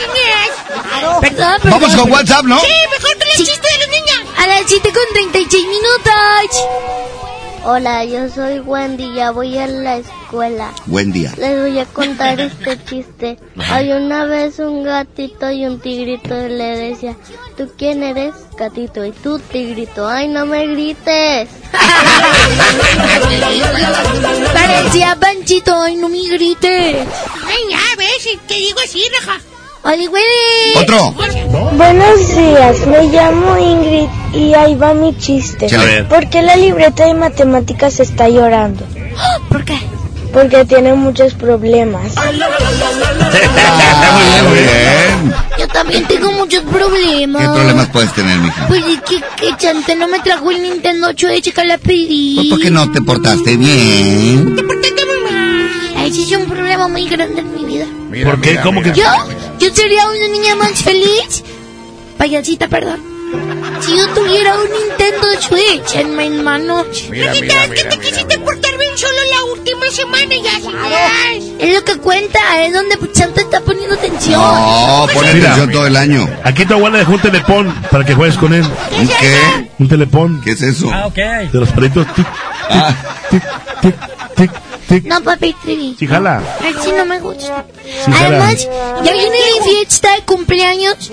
Perdón, 1.20 1.20
perdón. 1.20 1.80
Vamos 1.80 1.96
con 1.96 2.12
WhatsApp, 2.12 2.44
¿no? 2.44 2.60
Sí, 2.60 2.66
mejor 2.92 3.13
A 4.44 4.46
las 4.46 4.64
7 4.66 4.92
con 4.92 5.02
36 5.14 5.66
minutos. 5.68 6.68
Hola, 7.64 8.04
yo 8.04 8.28
soy 8.28 8.60
Wendy, 8.60 9.14
ya 9.14 9.30
voy 9.30 9.56
a 9.56 9.66
la 9.66 9.96
escuela. 9.96 10.70
Buen 10.84 11.12
día. 11.12 11.32
Les 11.38 11.62
voy 11.62 11.78
a 11.78 11.86
contar 11.86 12.38
este 12.38 12.78
chiste. 12.84 13.38
Hay 13.70 13.90
una 13.92 14.26
vez 14.26 14.58
un 14.58 14.84
gatito 14.84 15.50
y 15.50 15.64
un 15.64 15.80
tigrito 15.80 16.36
y 16.36 16.50
le 16.50 16.76
decía, 16.76 17.16
¿tú 17.56 17.72
quién 17.78 18.02
eres? 18.02 18.34
Gatito. 18.58 19.02
Y 19.06 19.12
tú, 19.12 19.38
tigrito. 19.38 20.06
Ay, 20.06 20.28
no 20.28 20.44
me 20.44 20.66
grites. 20.66 21.48
Parecía 24.52 25.16
Panchito, 25.18 25.74
ay, 25.74 25.96
no 25.96 26.10
me 26.10 26.20
grites. 26.28 27.08
Ay, 27.46 27.62
ya 27.70 27.80
ves, 27.96 28.28
te 28.46 28.54
digo 28.56 28.78
así, 28.84 29.02
raja. 29.20 29.40
Oli, 29.84 30.06
güey. 30.06 30.22
Otro. 30.76 31.14
Buenos 31.76 32.28
días, 32.34 32.86
me 32.86 33.04
llamo 33.08 33.58
Ingrid 33.58 34.08
y 34.32 34.54
ahí 34.54 34.74
va 34.76 34.94
mi 34.94 35.14
chiste. 35.18 35.66
A 35.76 35.84
ver. 35.84 36.08
¿Por 36.08 36.30
qué 36.30 36.40
la 36.40 36.56
libreta 36.56 37.04
de 37.04 37.12
matemáticas 37.12 38.00
está 38.00 38.30
llorando? 38.30 38.86
¿Por 39.50 39.62
qué? 39.66 39.78
Porque 40.32 40.64
tiene 40.64 40.94
muchos 40.94 41.34
problemas. 41.34 42.14
Muy 44.48 44.58
bien. 44.58 45.34
Yo 45.58 45.68
también 45.68 46.06
tengo 46.06 46.32
muchos 46.32 46.62
problemas. 46.62 47.42
¿Qué 47.42 47.48
problemas 47.48 47.88
puedes 47.90 48.12
tener, 48.14 48.38
mija? 48.38 48.66
Pues 48.66 48.82
es 48.86 49.02
que, 49.02 49.20
que 49.36 49.54
Chante 49.58 49.96
no 49.96 50.08
me 50.08 50.18
trajo 50.20 50.50
el 50.50 50.62
Nintendo 50.62 51.08
8 51.08 51.28
que 51.54 51.64
la 51.66 51.76
pedí. 51.76 52.36
Pues 52.36 52.48
porque 52.48 52.70
no 52.70 52.90
te 52.90 53.02
portaste 53.02 53.58
bien. 53.58 54.56
Ese 56.04 56.22
es 56.22 56.32
un 56.32 56.46
problema 56.46 56.88
muy 56.88 57.06
grande 57.06 57.42
en 57.42 57.54
mi 57.54 57.64
vida. 57.66 57.86
¿Por 58.22 58.40
qué? 58.40 58.60
¿Cómo 58.62 58.82
que? 58.82 58.92
¿Yo? 58.92 59.04
¿Yo 59.58 59.74
sería 59.74 60.06
una 60.08 60.28
niña 60.28 60.54
más 60.56 60.82
feliz? 60.82 61.42
Payasita, 62.18 62.68
perdón. 62.68 63.00
Si 63.80 63.96
yo 63.96 64.06
tuviera 64.10 64.54
un 64.54 64.62
Nintendo 64.70 65.26
Switch 65.40 65.94
en 65.96 66.16
mis 66.16 66.30
manos. 66.30 66.86
Rajita, 67.10 67.64
es 67.64 67.70
que 67.70 67.84
te 67.88 67.98
quisiste 67.98 68.38
portar 68.38 68.78
bien 68.78 68.96
solo 68.96 69.12
la 69.30 69.52
última 69.52 69.86
semana 69.90 70.34
y 70.34 70.44
sabes. 70.44 71.44
Es 71.58 71.74
lo 71.74 71.84
que 71.84 71.96
cuenta, 71.98 72.38
es 72.64 72.72
donde 72.72 72.96
Chante 73.12 73.40
está 73.40 73.60
poniendo 73.62 73.94
atención. 73.96 74.40
No, 74.40 75.06
pone 75.12 75.34
Mira. 75.34 75.48
atención 75.50 75.72
todo 75.72 75.86
el 75.88 75.96
año. 75.96 76.28
Aquí 76.44 76.64
tu 76.64 76.74
abuela 76.74 76.98
dejó 76.98 77.12
un 77.14 77.20
telepón 77.20 77.74
para 77.90 78.04
que 78.04 78.14
juegues 78.14 78.36
con 78.38 78.54
él. 78.54 78.62
¿Un 78.62 79.08
qué? 79.08 79.68
Un 79.80 79.88
telepón. 79.88 80.40
¿Qué 80.42 80.52
es 80.52 80.62
eso? 80.62 80.88
Ah, 80.92 81.06
ok. 81.06 81.16
De 81.16 81.48
los 81.60 81.70
palitos. 81.70 82.06
Tic, 82.14 82.26
Ah, 82.70 82.94
tic, 83.82 83.94
tic. 84.36 84.50
No, 85.04 85.20
papi, 85.22 85.54
Trivi. 85.62 85.96
Sí, 85.98 86.06
jala. 86.06 86.42
Así 86.60 86.90
no 86.96 87.04
me 87.04 87.18
gusta. 87.20 87.64
Sí. 87.82 88.12
Además, 88.20 88.68
ya 89.04 89.12
viene 89.12 89.30
mi 89.30 89.70
fiesta 89.70 90.14
de 90.14 90.22
cumpleaños. 90.22 91.10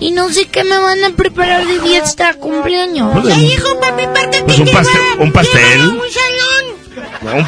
Y 0.00 0.10
no 0.12 0.28
sé 0.30 0.46
qué 0.48 0.64
me 0.64 0.76
van 0.78 1.02
a 1.04 1.10
preparar 1.10 1.66
de 1.66 1.80
fiesta 1.80 2.32
de 2.32 2.38
cumpleaños. 2.38 3.12
Pues, 3.20 3.34
Ya 3.34 3.40
dijo 3.40 3.80
papi 3.80 4.02
Parca 4.06 4.38
Pues 4.44 4.56
que 4.56 4.62
un 4.62 4.68
te 4.68 4.72
pastel- 4.74 5.18
un 5.20 5.32
pastel. 5.32 5.80
un 5.88 6.00
salón. 6.10 6.82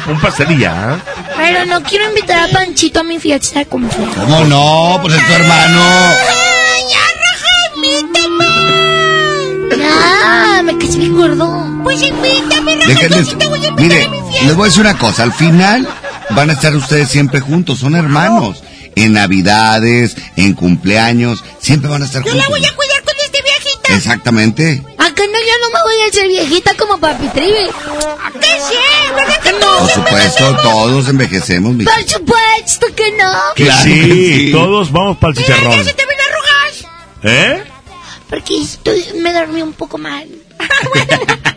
Un, 0.07 0.11
un 0.15 0.21
pastel 0.21 0.51
y 0.51 0.59
ya. 0.59 0.99
Pero 1.37 1.65
no 1.65 1.83
quiero 1.83 2.05
invitar 2.09 2.49
a 2.49 2.51
Panchito 2.51 3.01
a 3.01 3.03
mi 3.03 3.19
fiesta 3.19 3.59
de 3.59 3.65
cumpleaños. 3.65 4.15
¿Cómo 4.15 4.43
no? 4.45 4.99
Pues 5.01 5.15
es 5.15 5.27
tu 5.27 5.33
hermano. 5.33 5.81
Ay, 5.81 6.83
ya, 6.89 6.99
raja. 6.99 7.75
Ah, 9.91 10.61
me 10.63 10.77
quedé 10.77 10.97
bien 10.97 11.15
gordo. 11.15 11.65
Pues 11.83 12.01
invítame, 12.01 12.75
raja, 12.75 12.87
Déjenles, 12.87 13.25
yo 13.25 13.31
sí 13.31 13.35
te 13.37 13.45
voy 13.47 13.65
a 13.65 13.67
invitar 13.69 13.81
mire, 13.87 14.03
a 14.05 14.09
mi 14.09 14.17
fiesta. 14.29 14.45
les 14.47 14.55
voy 14.55 14.63
a 14.63 14.67
decir 14.67 14.81
una 14.81 14.97
cosa. 14.97 15.23
Al 15.23 15.33
final 15.33 15.87
van 16.31 16.49
a 16.49 16.53
estar 16.53 16.75
ustedes 16.75 17.09
siempre 17.09 17.39
juntos. 17.41 17.79
Son 17.79 17.95
hermanos. 17.95 18.63
En 18.97 19.11
navidades, 19.11 20.15
en 20.37 20.53
cumpleaños, 20.53 21.43
siempre 21.59 21.89
van 21.89 22.01
a 22.01 22.05
estar 22.05 22.23
Yo 22.23 22.31
juntos. 22.31 22.49
la 22.49 22.55
voy 22.57 22.65
a 22.65 22.73
cuidar 22.77 23.03
con 23.03 23.13
este 23.25 23.41
viejita. 23.41 23.93
Exactamente. 23.93 24.81
Acá 24.97 25.23
no, 25.27 25.33
ya 25.33 25.53
no 25.61 25.69
me 25.73 25.83
voy 25.83 26.01
a 26.01 26.09
hacer 26.09 26.27
viejita 26.29 26.73
como 26.75 26.97
papi 26.97 27.27
Trivi. 27.27 27.51
¿Qué 28.39 28.47
sé? 28.47 29.13
¿Verdad 29.13 29.41
que 29.43 29.49
Por 29.51 29.81
no? 29.81 29.89
supuesto, 29.89 30.55
todos 30.63 31.09
envejecemos, 31.09 31.73
mi. 31.75 31.83
Por 31.83 31.93
supuesto 32.07 32.87
que 32.95 33.11
no. 33.17 33.33
Que 33.57 33.65
Claro 33.65 33.83
sí, 33.83 33.89
que 33.99 34.13
sí. 34.45 34.51
todos 34.53 34.89
vamos 34.93 35.17
para 35.17 35.31
el 35.33 35.37
chicharrón. 35.39 35.77
Ya 35.77 35.83
se 35.83 35.93
te 35.93 36.05
ven 36.05 36.17
arrugas. 36.29 36.91
¿Eh? 37.23 37.63
Porque 38.29 38.61
estoy, 38.61 39.03
me 39.21 39.33
dormí 39.33 39.61
un 39.61 39.73
poco 39.73 39.97
mal. 39.97 40.27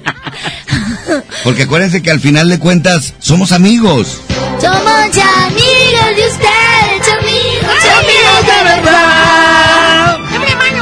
Porque 1.44 1.62
acuérdense 1.64 2.02
que 2.02 2.10
al 2.10 2.20
final 2.20 2.48
de 2.48 2.58
cuentas 2.58 3.14
somos 3.18 3.52
amigos. 3.52 4.20
Somos 4.60 4.82
amigos 4.86 6.16
de 6.16 6.26
ustedes, 6.28 7.08
amigos, 7.20 7.84
amigos 7.98 8.46
de 8.46 8.64
verdad. 8.64 10.18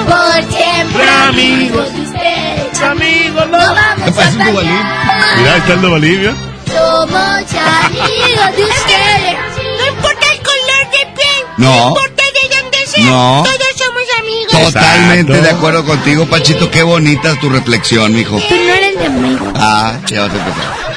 Por 0.07 0.45
siempre 0.53 1.09
amigos 1.09 1.93
de 1.93 2.01
ustedes, 2.03 2.81
amigos. 2.83 3.47
No 3.51 3.59
vamos 3.59 4.05
¿Qué 4.05 4.13
pasa, 4.13 4.29
a 4.29 4.55
fallar. 4.55 5.39
Mira, 5.39 5.57
está 5.57 5.73
el 5.75 5.83
de 5.83 5.89
Bolivia. 5.89 6.37
Somos 6.67 7.55
amigos 7.55 8.57
de 8.57 8.65
ustedes. 8.77 9.37
No 9.79 9.87
importa 9.95 10.27
el 10.33 10.39
color 10.39 10.91
de 10.93 11.07
piel. 11.15 11.45
No. 11.59 11.89
importa 11.89 12.23
de 12.23 12.57
dónde 12.57 12.87
sea. 12.87 13.05
No. 13.05 13.39
Amigos. 13.41 13.66
Totalmente 14.65 15.33
Exacto. 15.33 15.43
de 15.43 15.51
acuerdo 15.51 15.85
contigo, 15.85 16.27
Pachito. 16.27 16.71
Qué 16.71 16.83
bonita 16.83 17.33
es 17.33 17.41
tu 17.41 17.49
reflexión, 17.49 18.13
mijo. 18.13 18.39
Tú 18.49 18.55
no 18.55 18.73
eres 18.75 18.97
mi 18.99 19.07
amigo. 19.07 19.53
Ah, 19.55 19.99
ya 20.07 20.23
vas 20.23 20.31
a 20.31 20.37
empezar. 20.37 20.97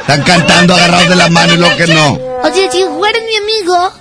Están 0.00 0.22
cantando 0.22 0.74
agarrados 0.74 1.08
de 1.08 1.16
la 1.16 1.28
mano 1.28 1.54
y 1.54 1.56
lo 1.56 1.76
que 1.76 1.86
no. 1.88 2.12
O 2.12 2.54
sea, 2.54 2.70
si 2.70 2.84
fueras 2.84 3.22
mi 3.22 3.36
amigo, 3.36 3.92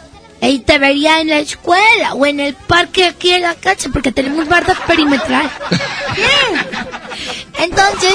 ahí 0.42 0.60
te 0.60 0.78
vería 0.78 1.20
en 1.20 1.30
la 1.30 1.40
escuela 1.40 2.14
o 2.14 2.26
en 2.26 2.40
el 2.40 2.54
parque 2.54 3.06
aquí 3.06 3.32
en 3.32 3.42
la 3.42 3.56
casa, 3.56 3.90
porque 3.92 4.12
tenemos 4.12 4.48
barda 4.48 4.76
perimetral. 4.86 5.50
Entonces, 7.60 8.14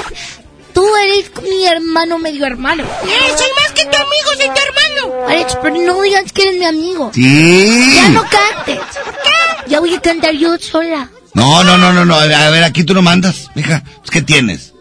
tú 0.73 0.85
eres 0.97 1.31
mi 1.43 1.67
hermano 1.67 2.19
medio 2.19 2.47
hermano. 2.47 2.83
Eh, 2.83 3.33
soy 3.37 3.47
más 3.57 3.73
que 3.73 3.85
tu 3.85 3.97
amigo, 3.97 4.29
soy 4.37 4.47
tu 4.47 4.61
hermano. 4.61 5.29
Alex, 5.29 5.59
pero 5.63 5.75
no 5.77 6.03
digas 6.03 6.33
que 6.33 6.43
eres 6.49 6.59
mi 6.59 6.65
amigo. 6.67 7.11
Sí. 7.15 7.93
Ya 7.95 8.09
no 8.11 8.23
cantes. 8.23 8.79
¿Por 9.05 9.13
qué? 9.15 9.71
Ya 9.71 9.81
voy 9.81 9.95
a 9.95 10.01
cantar 10.01 10.33
yo 10.33 10.57
sola. 10.59 11.09
No, 11.35 11.63
no, 11.65 11.79
no, 11.79 11.93
no, 11.93 12.05
no. 12.05 12.15
A 12.17 12.27
ver, 12.51 12.65
aquí 12.65 12.85
tú 12.85 12.93
no 12.95 13.03
mandas, 13.03 13.51
mija. 13.55 13.83
Pues, 13.99 14.11
¿Qué 14.11 14.23
tienes? 14.23 14.73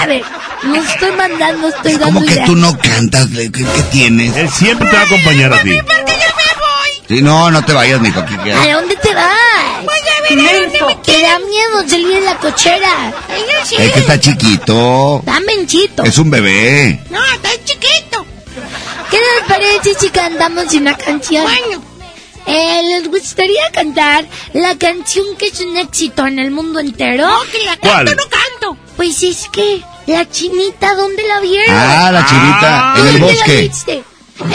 A 0.00 0.06
ver, 0.06 0.22
no 0.62 0.76
estoy 0.76 1.10
mandando, 1.12 1.68
estoy 1.68 1.92
dando 1.92 2.06
¿Cómo 2.06 2.20
que 2.26 2.32
ideas. 2.32 2.46
tú 2.46 2.56
no 2.56 2.78
cantas? 2.78 3.26
¿Qué, 3.28 3.50
qué 3.52 3.82
tienes? 3.90 4.36
Él 4.36 4.48
siempre 4.50 4.88
te 4.88 4.94
va 4.96 5.02
a 5.02 5.04
acompañar 5.06 5.52
a 5.52 5.62
ti. 5.62 5.76
Porque 5.76 6.12
yo 6.12 6.34
me 6.36 6.60
voy. 6.60 7.06
Sí, 7.08 7.22
no, 7.22 7.50
no 7.50 7.64
te 7.64 7.72
vayas, 7.72 8.00
mijo. 8.00 8.20
Aquí. 8.20 8.34
¿A 8.50 8.74
dónde 8.76 8.96
te 8.96 9.14
vas? 9.14 9.26
Dónde 10.36 10.80
me 10.86 10.94
Te 11.02 11.20
da 11.22 11.38
miedo 11.38 11.88
salir 11.88 12.16
en 12.18 12.24
la 12.24 12.36
cochera. 12.38 13.12
Es 13.70 13.92
que 13.92 13.98
está 14.00 14.18
chiquito. 14.20 15.22
Menchito. 15.46 16.02
Es 16.04 16.18
un 16.18 16.30
bebé. 16.30 17.00
No, 17.10 17.18
está 17.34 17.50
chiquito. 17.64 18.24
¿Qué 19.10 19.18
les 19.18 19.46
parece 19.48 19.94
si 19.98 20.08
cantamos 20.10 20.72
una 20.74 20.96
canción? 20.96 21.44
Bueno. 21.44 21.82
Eh, 22.46 22.82
¿Les 22.90 23.08
gustaría 23.08 23.62
cantar 23.72 24.26
la 24.52 24.76
canción 24.76 25.24
que 25.38 25.46
es 25.46 25.60
un 25.60 25.76
éxito 25.76 26.26
en 26.26 26.38
el 26.40 26.50
mundo 26.50 26.80
entero? 26.80 27.26
No, 27.28 27.40
que 27.52 27.64
la 27.64 27.76
¿Cuál? 27.76 28.06
canto, 28.06 28.14
no 28.16 28.28
canto. 28.30 28.82
Pues 28.96 29.22
es 29.22 29.48
que 29.52 29.80
la 30.06 30.28
chinita, 30.28 30.94
¿dónde 30.96 31.22
la 31.28 31.40
vieron? 31.40 31.74
Ah, 31.76 32.10
la 32.10 32.26
chinita. 32.26 32.58
Ah. 32.62 32.94
En 32.98 33.06
el 33.06 33.20
¿Dónde 33.20 33.34
la 33.34 33.40
bosque. 33.44 33.60
viste? 33.62 34.04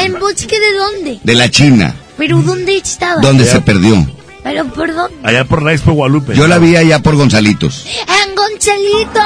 ¿En 0.04 0.20
bosque 0.20 0.60
de 0.60 0.74
dónde? 0.74 1.20
De 1.24 1.34
la 1.34 1.50
China. 1.50 1.96
¿Pero 2.18 2.38
dónde 2.40 2.78
estaba? 2.78 3.22
Donde 3.22 3.46
se 3.46 3.62
perdió. 3.62 4.06
¿Pero 4.48 4.66
por 4.68 4.96
dónde? 4.96 5.18
Allá 5.24 5.44
por 5.44 5.62
la 5.62 5.74
Expo 5.74 5.92
Guadalupe. 5.92 6.34
Yo 6.34 6.48
la 6.48 6.58
vi 6.58 6.78
allá 6.78 7.00
por 7.00 7.18
Gonzalitos. 7.18 7.86
En 7.86 8.34
Gonzalito. 8.34 9.20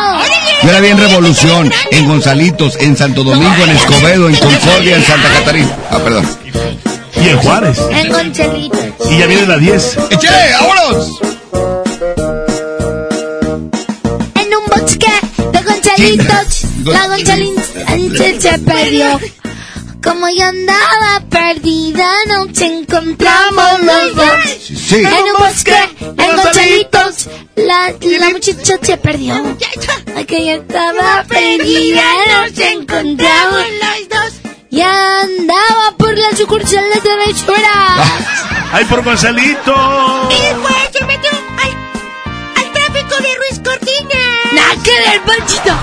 Yo 0.64 0.72
la 0.72 0.80
vi 0.80 0.88
en 0.88 0.98
Revolución, 0.98 1.72
en 1.92 2.08
Gonzalitos, 2.08 2.76
en 2.80 2.98
Santo 2.98 3.24
Domingo, 3.24 3.64
en 3.64 3.70
Escobedo, 3.70 4.30
en 4.30 4.36
Concordia, 4.36 4.96
en 4.96 5.06
Santa 5.06 5.30
Catarina. 5.30 5.78
Ah, 5.92 6.00
perdón. 6.00 6.28
Y 7.24 7.30
en 7.30 7.38
Juárez. 7.38 7.78
En 7.92 8.12
Gonzalito. 8.12 8.78
Y 9.12 9.20
ya 9.20 9.28
viene 9.28 9.46
la 9.46 9.58
10. 9.58 9.98
¡Échale, 10.10 10.54
vámonos! 10.60 11.22
En 14.34 14.56
un 14.56 14.66
bosque 14.72 15.12
de 15.38 15.62
Gonzalitos, 15.62 16.66
la 16.86 17.08
Gonzalito 17.10 17.62
se 18.40 18.58
perdió. 18.58 19.20
Como 20.04 20.28
yo 20.30 20.44
andaba 20.46 21.22
perdida, 21.30 22.08
nos 22.28 22.60
encontramos 22.60 23.80
los 23.82 24.16
dos. 24.16 24.36
Sí. 24.60 24.96
En 24.96 25.06
un 25.06 25.34
bosque, 25.38 25.76
en 26.00 26.36
Gonzalitos, 26.36 27.30
la, 27.56 27.94
la 28.20 28.30
muchacha 28.32 28.78
se 28.82 28.98
perdió. 28.98 29.58
Que 30.28 30.46
yo 30.46 30.52
estaba 30.62 31.24
perdida, 31.28 32.04
nos 32.42 32.58
encontramos 32.58 33.64
los 33.82 34.10
dos. 34.10 34.52
Ya 34.70 35.22
andaba 35.22 35.96
por 35.98 36.18
las 36.18 36.38
sucursales 36.38 37.04
de 37.04 37.16
Ventura. 37.18 37.96
¡Ay, 38.72 38.86
por 38.86 39.04
Gonzalito! 39.04 40.30
Y 40.32 40.42
después 40.42 40.76
se 40.98 41.06
metió 41.06 41.30
al, 41.32 42.64
al 42.64 42.72
tráfico 42.72 43.16
de 43.22 43.36
Ruiz 43.36 43.60
Cortina. 43.64 44.21
Nada 44.54 44.76
que 44.84 44.92
ver, 44.92 45.22
Panchito. 45.26 45.74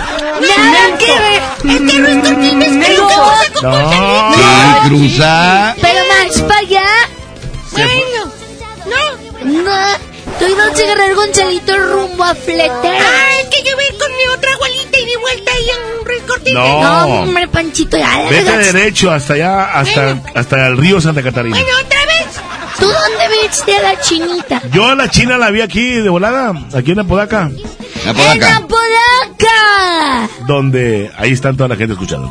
Nada 0.40 0.99
que 0.99 1.07
ver. 1.07 1.43
Es 1.65 1.81
que 1.81 1.86
que 1.86 2.97
No. 2.97 3.09
cruza 3.09 3.53
con 3.55 3.70
No. 3.70 4.32
Sí, 4.32 4.89
cruza. 4.89 5.74
Pero 5.81 6.01
más 6.09 6.40
para 6.43 6.61
allá. 6.61 6.85
Bueno, 7.73 8.32
no. 8.86 9.62
No. 9.62 10.09
Ibas 10.49 10.81
a 10.81 10.82
agarrar 10.85 11.15
Gonzalito 11.15 11.77
rumbo 11.77 12.24
a 12.24 12.35
Fletera. 12.35 12.73
Ah, 13.01 13.31
es 13.43 13.49
que 13.49 13.69
yo 13.69 13.74
voy 13.74 13.85
a 13.85 13.99
con 13.99 14.16
mi 14.16 14.27
otra 14.36 14.51
abuelita 14.55 14.99
y 14.99 15.05
di 15.05 15.16
vuelta 15.20 15.53
ahí 15.53 15.69
en 15.69 16.07
Ruiz 16.07 16.23
Cortina. 16.27 16.61
No. 16.61 16.82
No, 16.82 17.07
hombre, 17.23 17.49
Panchito, 17.49 17.97
ya 17.99 18.16
Vete 18.31 18.57
derecho 18.59 19.11
hasta 19.11 19.35
allá, 19.35 19.65
hasta, 19.73 20.23
hasta 20.35 20.66
el 20.69 20.77
río 20.77 21.01
Santa 21.01 21.23
Catarina. 21.23 21.57
Bueno, 21.59 21.73
otra 21.85 22.01
vez. 22.07 22.27
¿Tú 22.78 22.86
dónde 22.86 23.43
viste 23.43 23.77
a 23.77 23.82
la 23.82 24.01
chinita? 24.01 24.62
Yo 24.73 24.86
a 24.86 24.95
la 24.95 25.11
china 25.11 25.36
la 25.39 25.51
vi 25.51 25.61
aquí 25.61 25.95
de 25.95 26.09
volada, 26.09 26.53
aquí 26.73 26.93
en 26.93 26.99
la 26.99 27.05
Podaca, 27.05 27.51
La 28.09 28.32
¡En 28.32 28.40
la 28.40 28.66
Podaca! 28.66 30.28
donde 30.47 31.10
ahí 31.18 31.32
están 31.32 31.59
toda 31.59 31.68
la 31.68 31.76
gente 31.76 31.93
escuchando. 31.93 32.30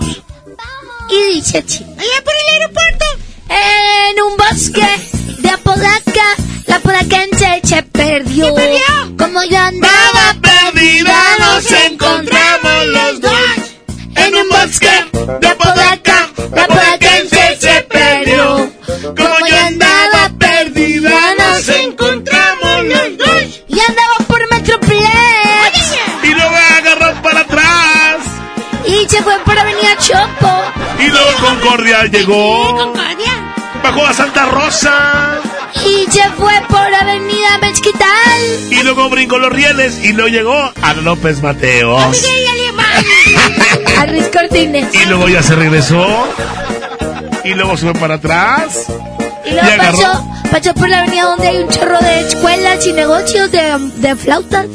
Y 1.08 1.36
dice 1.36 1.60
así. 1.60 1.84
Allá 1.84 2.24
por 2.24 2.34
el 2.34 2.62
aeropuerto. 2.62 3.06
En 3.48 4.24
un 4.24 4.38
bosque 4.38 4.88
De 5.38 5.50
Apodaca, 5.52 6.26
la 6.66 6.78
apodaquense 6.78 7.62
se 7.64 7.84
perdió. 7.84 8.56
Como 9.20 9.44
yo 9.44 9.60
andaba 9.60 10.36
perdida, 10.42 11.16
nos 11.42 11.72
encontramos 11.72 12.86
los 12.88 13.22
dos. 13.22 13.32
En 14.16 14.36
un 14.36 14.50
bosque 14.50 14.90
de 15.42 15.48
Apodaca, 15.48 16.17
Concordia 31.68 32.06
llegó. 32.06 32.94
Bajó 33.84 34.06
a 34.06 34.14
Santa 34.14 34.46
Rosa. 34.46 35.40
Y 35.86 36.10
se 36.10 36.24
fue 36.38 36.54
por 36.70 36.94
Avenida 36.94 37.58
Mezquital. 37.62 38.08
Y 38.72 38.82
luego 38.84 39.10
brincó 39.10 39.38
los 39.38 39.52
rieles. 39.52 40.00
Y 40.04 40.14
luego 40.14 40.30
llegó 40.30 40.72
a 40.82 40.94
López 41.04 41.42
Mateo. 41.44 41.98
A 42.00 42.06
Luis 44.08 44.30
Cortines. 44.32 44.94
Y 44.94 45.06
luego 45.08 45.28
ya 45.28 45.44
se 45.44 45.56
regresó. 45.56 46.06
Y 47.44 47.54
luego 47.54 47.76
se 47.76 47.92
fue 47.92 48.00
para 48.00 48.16
atrás. 48.16 48.86
Y 49.46 49.52
luego 49.52 49.68
Y 49.68 49.72
agarró- 49.72 50.02
pasó, 50.02 50.26
pasó 50.52 50.74
por 50.74 50.88
la 50.90 51.00
avenida 51.00 51.24
donde 51.24 51.48
hay 51.50 51.58
un 51.58 51.70
chorro 51.70 52.00
de 52.00 52.22
escuelas 52.22 52.88
y 52.88 52.94
negocios 52.94 53.52
de, 53.52 53.76
de 53.96 54.16
flautas. 54.16 54.68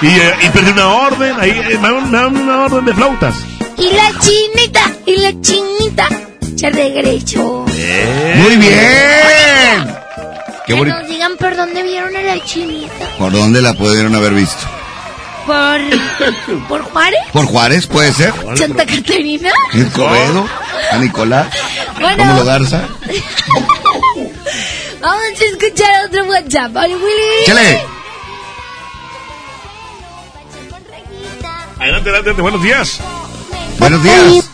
Y, 0.00 0.06
eh, 0.08 0.34
y 0.42 0.48
perdió 0.48 0.72
una 0.72 0.88
orden. 0.88 1.36
Ahí 1.38 1.50
eh, 1.50 1.78
dan 1.82 2.34
una 2.36 2.64
orden 2.64 2.84
de 2.86 2.94
flautas. 2.94 3.34
Y 3.78 3.90
la 3.92 4.12
chinita, 4.20 4.92
y 5.06 5.16
la 5.18 5.32
chinita 5.40 6.08
se 6.56 6.70
regresó. 6.70 7.64
Muy 8.36 8.56
bien. 8.56 9.96
Qué 10.66 10.72
Que 10.72 10.74
bonito. 10.74 10.98
nos 10.98 11.08
digan 11.08 11.36
por 11.36 11.56
dónde 11.56 11.82
vieron 11.82 12.14
a 12.16 12.20
la 12.22 12.44
chinita. 12.44 12.92
¿Por 13.18 13.32
dónde 13.32 13.62
la 13.62 13.74
pudieron 13.74 14.14
haber 14.14 14.34
visto? 14.34 14.66
¿Por, 15.46 15.80
por 16.68 16.82
Juárez? 16.82 17.20
¿Por 17.32 17.46
Juárez 17.46 17.86
puede 17.86 18.12
ser? 18.12 18.34
¿Santa 18.56 18.84
Catarina? 18.84 19.50
¿En 19.72 19.82
Escobedo? 19.86 20.46
¿A 20.92 20.98
Nicolás? 20.98 21.46
Bueno. 22.00 22.24
¿Rómulo 22.24 22.44
Garza? 22.44 22.82
Vamos 25.00 25.22
a 25.40 25.44
escuchar 25.44 26.06
otro 26.06 26.24
WhatsApp. 26.24 26.72
¿vale, 26.72 26.96
Willy? 26.96 27.44
¡Chale! 27.46 27.80
Adelante, 31.78 32.10
adelante. 32.10 32.42
Buenos 32.42 32.62
días. 32.62 33.00
Buenos 33.78 34.02
días. 34.02 34.44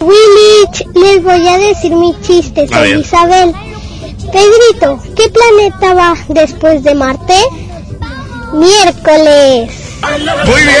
Willy, 0.00 0.66
les 0.94 1.22
voy 1.22 1.46
a 1.46 1.58
decir 1.58 1.92
mi 1.92 2.14
chiste. 2.22 2.66
A 2.72 2.78
Soy. 2.78 2.92
Isabel. 3.00 3.54
Pedrito, 4.32 4.98
¿qué 5.16 5.28
planeta 5.28 5.94
va 5.94 6.14
después 6.28 6.82
de 6.82 6.94
Marte? 6.94 7.34
Miércoles. 8.52 9.70
Muy 10.46 10.62
bien. 10.62 10.76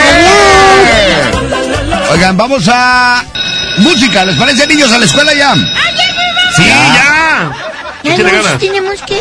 Oigan, 2.12 2.36
vamos 2.36 2.68
a 2.72 3.24
música. 3.78 4.24
¿Les 4.24 4.36
parece, 4.36 4.66
niños, 4.66 4.90
a 4.92 4.98
la 4.98 5.04
escuela 5.04 5.34
ya? 5.34 5.54
Sí, 6.56 6.64
ya. 6.66 7.52
Ya 8.02 8.14
Échale 8.14 8.30
ganas. 8.30 8.58
tenemos 8.58 9.02
que. 9.02 9.18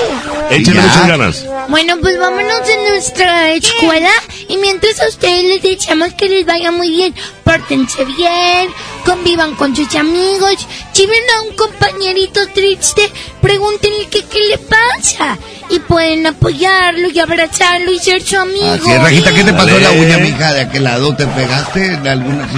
Échale 0.55 0.79
muchas 0.81 1.07
ganas. 1.07 1.45
Bueno, 1.67 1.95
pues 2.01 2.17
vámonos 2.17 2.65
de 2.65 2.89
nuestra 2.89 3.49
escuela 3.51 4.09
y 4.49 4.57
mientras 4.57 4.99
a 4.99 5.07
ustedes 5.07 5.43
les 5.45 5.61
deseamos 5.61 6.13
que 6.15 6.27
les 6.27 6.45
vaya 6.45 6.71
muy 6.71 6.89
bien, 6.89 7.15
pórtense 7.45 8.03
bien, 8.03 8.67
convivan 9.05 9.55
con 9.55 9.73
sus 9.75 9.95
amigos, 9.95 10.67
si 10.91 11.05
ven 11.05 11.23
a 11.37 11.41
un 11.43 11.55
compañerito 11.55 12.41
triste, 12.53 13.09
pregúntenle 13.41 14.07
que 14.07 14.23
qué 14.25 14.39
le 14.49 14.57
pasa 14.57 15.37
y 15.69 15.79
pueden 15.79 16.25
apoyarlo 16.27 17.09
y 17.09 17.19
abrazarlo 17.19 17.91
y 17.91 17.99
ser 17.99 18.21
su 18.21 18.37
amigo. 18.37 18.73
Así 18.73 18.91
es, 18.91 19.01
Rajita, 19.01 19.31
¿qué 19.33 19.43
te 19.45 19.53
pasó 19.53 19.69
en 19.69 19.83
la 19.83 19.91
uña, 19.91 20.17
mija? 20.17 20.51
¿De 20.53 20.61
aquel 20.61 20.83
lado 20.83 21.15
te 21.15 21.25
pegaste 21.27 21.85
en 21.93 22.07
alguna? 22.07 22.45
Sí. 22.51 22.57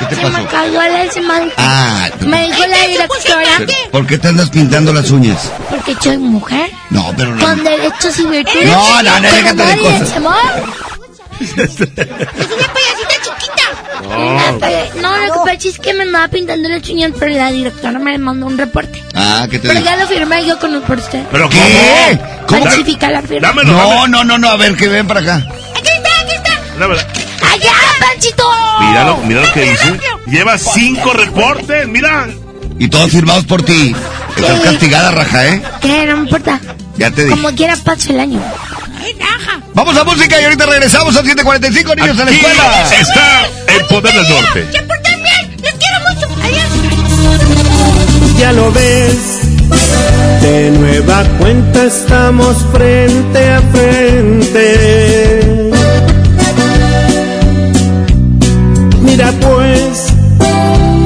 ¿Qué 0.00 0.06
te 0.06 0.14
Se 0.16 0.22
me 0.24 0.30
pasó? 0.30 0.48
cayó 0.48 0.80
la 0.82 1.12
semana. 1.12 1.52
Ah, 1.58 2.08
Me 2.20 2.46
dijo 2.46 2.66
la 2.66 2.86
directora 2.86 3.66
¿por 3.92 4.06
qué 4.06 4.18
te 4.18 4.28
andas 4.28 4.48
pintando 4.50 4.92
las 4.92 5.10
uñas? 5.10 5.50
porque 5.70 5.94
soy 6.02 6.18
mujer. 6.18 6.70
No, 6.90 7.12
pero 7.16 7.34
no. 7.36 7.44
Con 7.44 7.62
derechos 7.62 8.18
y 8.18 8.24
virtudes. 8.26 8.66
No, 8.66 9.02
no, 9.02 9.20
no, 9.20 9.30
déjate 9.32 9.62
de 9.62 9.76
nadie, 11.40 11.66
cosas. 11.66 11.88
amor. 12.00 12.18
No. 14.02 15.00
No, 15.02 15.16
lo 15.26 15.32
que 15.32 15.38
pasa 15.56 15.68
es 15.68 15.78
que 15.78 15.94
me 15.94 16.02
andaba 16.02 16.28
pintando 16.28 16.68
las 16.68 16.88
uñas, 16.88 17.12
pero 17.18 17.34
la 17.36 17.50
directora 17.50 17.98
me 17.98 18.18
mandó 18.18 18.46
un 18.46 18.58
reporte. 18.58 19.02
Ah, 19.14 19.46
¿qué 19.50 19.58
te 19.58 19.68
Pero 19.68 19.80
dijo? 19.80 19.90
ya 19.90 19.96
lo 19.96 20.06
firmé 20.08 20.46
yo 20.46 20.58
con 20.58 20.80
por 20.82 20.98
usted. 20.98 21.22
¿Pero 21.30 21.48
¿Qué? 21.48 22.18
¿Cómo? 22.46 22.64
Falsifica 22.64 23.10
la 23.10 23.22
firma. 23.22 23.48
Dámelo, 23.48 23.72
No, 23.72 23.78
dámelo. 23.78 24.06
no, 24.08 24.24
no, 24.24 24.38
no, 24.38 24.50
a 24.50 24.56
ver, 24.56 24.76
que 24.76 24.88
ven 24.88 25.06
para 25.06 25.20
acá. 25.20 25.34
Aquí 25.36 25.88
está, 25.96 26.20
aquí 26.22 26.32
está. 26.34 26.60
dámelo. 26.78 27.00
¡Allá, 27.00 27.72
Panchito! 28.00 28.44
Míralo, 28.80 29.16
mira 29.18 29.40
lo 29.42 29.52
que 29.52 29.70
dice. 29.70 30.00
Lleva 30.26 30.58
cinco 30.58 31.12
reportes, 31.12 31.86
mira. 31.88 32.28
Y 32.78 32.88
todos 32.88 33.10
firmados 33.10 33.44
por 33.44 33.62
ti. 33.62 33.94
Estás 34.36 34.60
castigada, 34.60 35.10
Raja, 35.10 35.48
¿eh? 35.48 35.62
Que 35.82 36.06
no 36.06 36.16
me 36.16 36.22
importa. 36.24 36.58
Ya 36.96 37.10
te 37.10 37.24
dije. 37.24 37.36
Como 37.36 37.54
quiera 37.54 37.76
paso 37.76 38.12
el 38.12 38.20
año. 38.20 38.40
Vamos 39.74 39.96
a 39.96 40.04
música 40.04 40.40
y 40.40 40.44
ahorita 40.44 40.66
regresamos 40.66 41.16
a 41.16 41.22
7.45, 41.22 41.96
niños, 41.96 42.18
a 42.18 42.24
la 42.24 42.30
Aquí 42.30 42.40
escuela. 42.40 42.84
está 43.00 43.46
el 43.74 43.84
poder 43.86 44.12
del 44.14 44.28
norte. 44.28 44.66
¡Se 44.72 44.82
portan 44.82 45.22
bien! 45.22 45.56
¡Les 45.62 45.74
quiero 45.74 46.00
mucho! 46.08 46.26
¡Adiós! 46.44 46.68
Ya 48.38 48.52
lo 48.52 48.72
ves, 48.72 49.16
de 50.42 50.70
nueva 50.70 51.24
cuenta 51.38 51.84
estamos 51.84 52.56
frente 52.72 53.48
a 53.50 53.60
frente. 53.72 55.70
Mira 59.02 59.32
pues, 59.40 60.06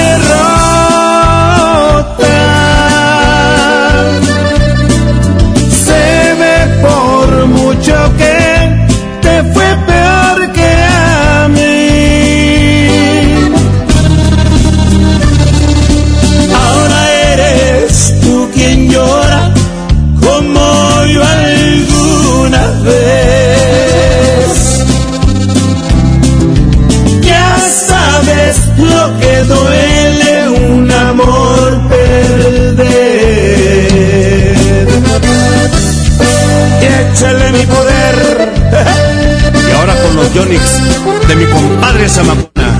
de 40.49 41.35
mi 41.35 41.45
compadre 41.45 42.09
Samacuna. 42.09 42.79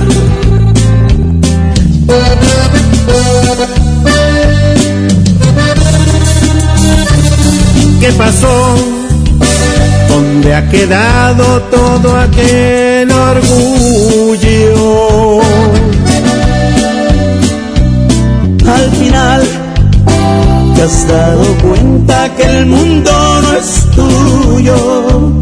¿Qué 8.00 8.12
pasó? 8.14 8.76
¿Dónde 10.10 10.56
ha 10.56 10.70
quedado 10.70 11.62
todo 11.70 12.18
aquel 12.20 13.12
orgullo? 13.12 13.82
Al 18.66 18.92
final 18.92 19.44
te 20.76 20.82
has 20.82 21.08
dado 21.08 21.46
cuenta 21.62 22.28
que 22.38 22.44
el 22.44 22.66
mundo 22.66 23.12
no 23.44 23.54
es 23.54 23.86
tuyo 23.92 25.42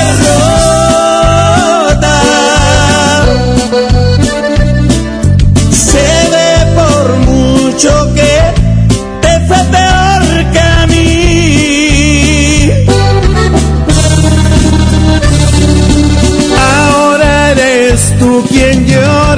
quien 18.43 18.85
llora 18.85 19.30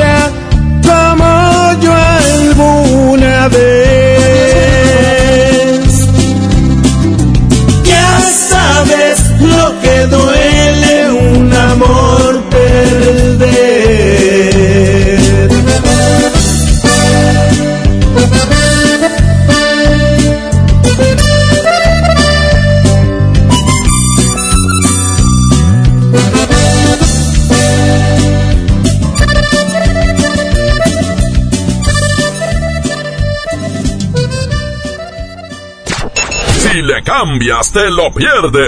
cambias, 37.24 37.72
te 37.72 37.90
lo 37.90 38.12
pierdes. 38.12 38.68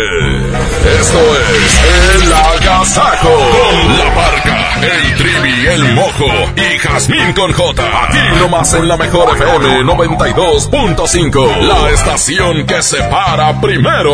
Esto 0.99 1.19
es 1.55 2.23
El 2.23 2.33
Agasajo. 2.33 3.29
Con 3.29 3.97
la 3.97 4.09
barca, 4.15 4.79
el 4.81 5.15
trivi, 5.15 5.67
el 5.67 5.93
mojo 5.93 6.25
y 6.55 6.77
Jazmín 6.79 7.33
con 7.33 7.51
J. 7.51 7.83
Aquí 8.03 8.39
nomás 8.39 8.73
en 8.73 8.87
la 8.87 8.95
mejor 8.97 9.35
FM 9.35 9.83
92.5. 9.83 11.61
La 11.61 11.89
estación 11.89 12.65
que 12.65 12.81
se 12.81 13.03
para 13.03 13.59
primero. 13.59 14.13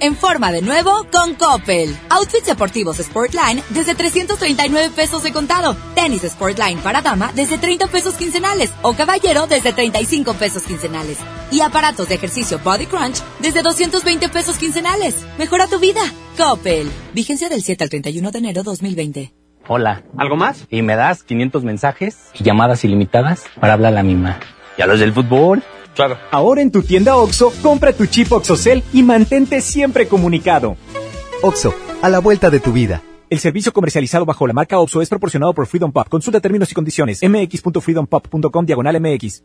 En 0.00 0.14
forma 0.14 0.52
de 0.52 0.60
nuevo 0.60 1.06
con 1.10 1.34
Coppel. 1.34 1.96
Outfits 2.10 2.46
deportivos 2.46 2.98
Sportline 2.98 3.62
desde 3.70 3.94
339 3.94 4.90
pesos 4.94 5.22
de 5.22 5.32
contado. 5.32 5.76
Tenis 5.94 6.22
Sportline 6.22 6.78
para 6.80 7.00
dama 7.00 7.32
desde 7.34 7.56
30 7.56 7.86
pesos 7.86 8.14
quincenales 8.14 8.70
o 8.82 8.92
caballero 8.92 9.46
desde 9.46 9.72
35 9.72 10.34
pesos 10.34 10.64
quincenales. 10.64 11.18
Y 11.50 11.60
aparatos 11.60 12.08
de 12.08 12.16
ejercicio 12.16 12.60
Body 12.62 12.86
Crunch 12.86 13.22
desde 13.40 13.62
220 13.62 14.28
pesos 14.28 14.56
quincenales. 14.56 15.24
Mejora 15.38 15.66
tu 15.66 15.78
vida. 15.78 16.02
Coppel. 16.36 16.90
Vigencia 17.14 17.48
del 17.48 17.62
7 17.62 17.84
al 17.84 17.90
31 17.90 18.30
de 18.30 18.38
enero 18.38 18.62
2020. 18.62 19.32
Hola. 19.68 20.02
¿Algo 20.18 20.36
más? 20.36 20.66
Y 20.70 20.82
me 20.82 20.94
das 20.94 21.22
500 21.22 21.64
mensajes 21.64 22.18
y 22.34 22.44
llamadas 22.44 22.84
ilimitadas 22.84 23.44
para 23.58 23.72
hablar 23.72 23.92
a 23.92 23.96
la 23.96 24.02
misma. 24.02 24.38
¿Y 24.76 24.82
a 24.82 24.86
los 24.86 25.00
del 25.00 25.14
fútbol? 25.14 25.62
Claro. 25.96 26.18
Ahora 26.30 26.60
en 26.62 26.70
tu 26.70 26.82
tienda 26.82 27.16
OXO, 27.16 27.52
compra 27.62 27.92
tu 27.92 28.06
chip 28.06 28.30
OXOCEL 28.30 28.84
y 28.92 29.02
mantente 29.02 29.60
siempre 29.60 30.06
comunicado. 30.06 30.76
OXO, 31.42 31.74
a 32.02 32.08
la 32.08 32.20
vuelta 32.20 32.50
de 32.50 32.60
tu 32.60 32.72
vida. 32.72 33.02
El 33.28 33.40
servicio 33.40 33.72
comercializado 33.72 34.24
bajo 34.24 34.46
la 34.46 34.52
marca 34.52 34.78
OXO 34.78 35.02
es 35.02 35.08
proporcionado 35.08 35.52
por 35.52 35.66
Freedom 35.66 35.90
Pop. 35.90 36.08
Consulta 36.08 36.40
términos 36.40 36.70
y 36.70 36.74
condiciones. 36.74 37.20
mx.freedompop.com 37.22 38.66
diagonal 38.66 39.00
mx. 39.00 39.42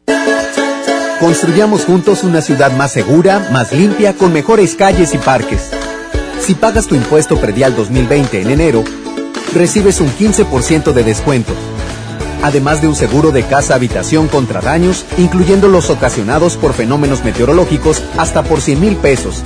Construyamos 1.19 1.85
juntos 1.85 2.23
una 2.23 2.41
ciudad 2.41 2.71
más 2.75 2.91
segura, 2.91 3.49
más 3.51 3.71
limpia, 3.71 4.13
con 4.13 4.33
mejores 4.33 4.75
calles 4.75 5.13
y 5.13 5.19
parques. 5.19 5.71
Si 6.39 6.55
pagas 6.55 6.87
tu 6.87 6.95
impuesto 6.95 7.37
predial 7.39 7.75
2020 7.75 8.41
en 8.41 8.49
enero, 8.49 8.83
recibes 9.55 10.01
un 10.01 10.09
15% 10.09 10.91
de 10.91 11.03
descuento. 11.03 11.53
Además 12.43 12.81
de 12.81 12.87
un 12.87 12.95
seguro 12.95 13.31
de 13.31 13.43
casa-habitación 13.43 14.27
contra 14.27 14.61
daños, 14.61 15.05
incluyendo 15.17 15.67
los 15.67 15.89
ocasionados 15.89 16.57
por 16.57 16.73
fenómenos 16.73 17.23
meteorológicos, 17.23 18.03
hasta 18.17 18.43
por 18.43 18.61
100 18.61 18.79
mil 18.79 18.95
pesos. 18.97 19.43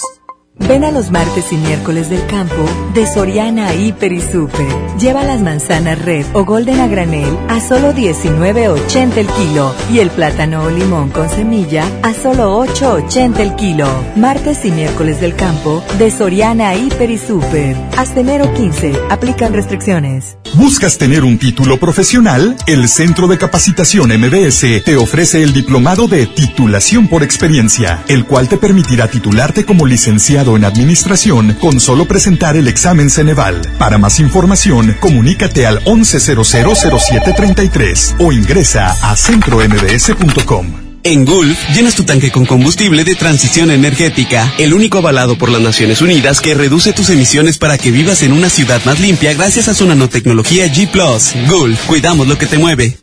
Ven 0.71 0.85
a 0.85 0.91
los 0.91 1.11
martes 1.11 1.51
y 1.51 1.57
miércoles 1.57 2.09
del 2.09 2.25
campo 2.27 2.65
de 2.93 3.05
Soriana 3.05 3.75
y 3.75 3.93
Super. 4.21 4.65
Lleva 4.97 5.25
las 5.25 5.41
manzanas 5.41 5.99
red 5.99 6.25
o 6.31 6.45
golden 6.45 6.79
a 6.79 6.87
granel 6.87 7.37
a 7.49 7.59
solo 7.59 7.91
19.80 7.93 9.17
el 9.17 9.27
kilo 9.27 9.75
y 9.91 9.99
el 9.99 10.09
plátano 10.11 10.63
o 10.63 10.69
limón 10.69 11.09
con 11.09 11.29
semilla 11.29 11.83
a 12.03 12.13
solo 12.13 12.57
8.80 12.65 13.39
el 13.39 13.55
kilo. 13.57 13.85
Martes 14.15 14.63
y 14.63 14.71
miércoles 14.71 15.19
del 15.19 15.35
campo 15.35 15.83
de 15.99 16.09
Soriana 16.09 16.73
y 16.73 16.89
Super. 17.17 17.75
Hasta 17.97 18.21
enero 18.21 18.53
15. 18.53 18.93
Aplican 19.09 19.51
restricciones. 19.51 20.37
¿Buscas 20.53 20.97
tener 20.97 21.23
un 21.23 21.37
título 21.37 21.79
profesional? 21.79 22.55
El 22.65 22.87
Centro 22.87 23.27
de 23.27 23.37
Capacitación 23.37 24.09
MBS 24.09 24.83
te 24.83 24.95
ofrece 24.95 25.43
el 25.43 25.53
diplomado 25.53 26.07
de 26.07 26.27
titulación 26.27 27.07
por 27.07 27.23
experiencia, 27.23 28.03
el 28.07 28.25
cual 28.25 28.47
te 28.47 28.57
permitirá 28.57 29.07
titularte 29.07 29.65
como 29.65 29.85
licenciado 29.85 30.57
en 30.57 30.60
administración 30.67 31.57
con 31.59 31.79
solo 31.79 32.05
presentar 32.05 32.55
el 32.57 32.67
examen 32.67 33.09
Ceneval. 33.09 33.61
Para 33.77 33.97
más 33.97 34.19
información, 34.19 34.95
comunícate 34.99 35.65
al 35.65 35.83
11000733 35.85 38.17
o 38.19 38.31
ingresa 38.31 38.95
a 39.01 39.15
centrombs.com. 39.15 40.91
En 41.03 41.25
Gulf, 41.25 41.57
llenas 41.73 41.95
tu 41.95 42.03
tanque 42.03 42.31
con 42.31 42.45
combustible 42.45 43.03
de 43.03 43.15
transición 43.15 43.71
energética, 43.71 44.53
el 44.59 44.71
único 44.73 44.99
avalado 44.99 45.35
por 45.35 45.49
las 45.49 45.61
Naciones 45.61 45.99
Unidas 46.01 46.41
que 46.41 46.53
reduce 46.53 46.93
tus 46.93 47.09
emisiones 47.09 47.57
para 47.57 47.79
que 47.79 47.89
vivas 47.89 48.21
en 48.21 48.33
una 48.33 48.49
ciudad 48.49 48.85
más 48.85 48.99
limpia 48.99 49.33
gracias 49.33 49.67
a 49.67 49.73
su 49.73 49.87
nanotecnología 49.87 50.67
G⁇ 50.67 50.91
Gulf, 51.49 51.87
cuidamos 51.87 52.27
lo 52.27 52.37
que 52.37 52.45
te 52.45 52.59
mueve. 52.59 52.99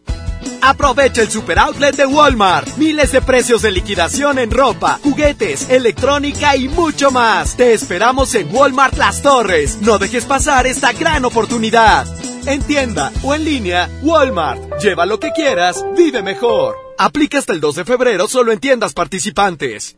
Aprovecha 0.61 1.23
el 1.23 1.31
super 1.31 1.59
outlet 1.59 1.97
de 1.97 2.07
Walmart. 2.07 2.77
Miles 2.77 3.13
de 3.13 3.23
precios 3.23 3.63
de 3.63 3.71
liquidación 3.71 4.39
en 4.39 4.51
ropa, 4.51 4.99
juguetes, 5.03 5.71
electrónica 5.71 6.57
y 6.57 6.69
mucho 6.69 7.11
más. 7.11 7.57
Te 7.57 7.73
esperamos 7.73 8.35
en 8.35 8.55
Walmart 8.55 8.97
Las 8.97 9.23
Torres. 9.23 9.79
No 9.81 9.99
dejes 9.99 10.25
pasar 10.25 10.67
esta 10.67 10.93
gran 10.93 11.25
oportunidad. 11.25 12.07
En 12.47 12.63
tienda 12.63 13.13
o 13.23 13.35
en 13.35 13.45
línea, 13.45 13.89
Walmart. 14.03 14.81
Lleva 14.81 15.07
lo 15.07 15.21
que 15.21 15.33
quieras, 15.33 15.85
vive 15.97 16.23
mejor. 16.23 16.77
Aplica 16.99 17.39
hasta 17.39 17.53
el 17.53 17.61
2 17.61 17.77
de 17.77 17.85
febrero 17.85 18.27
solo 18.27 18.53
en 18.53 18.59
tiendas 18.59 18.93
participantes. 18.95 19.97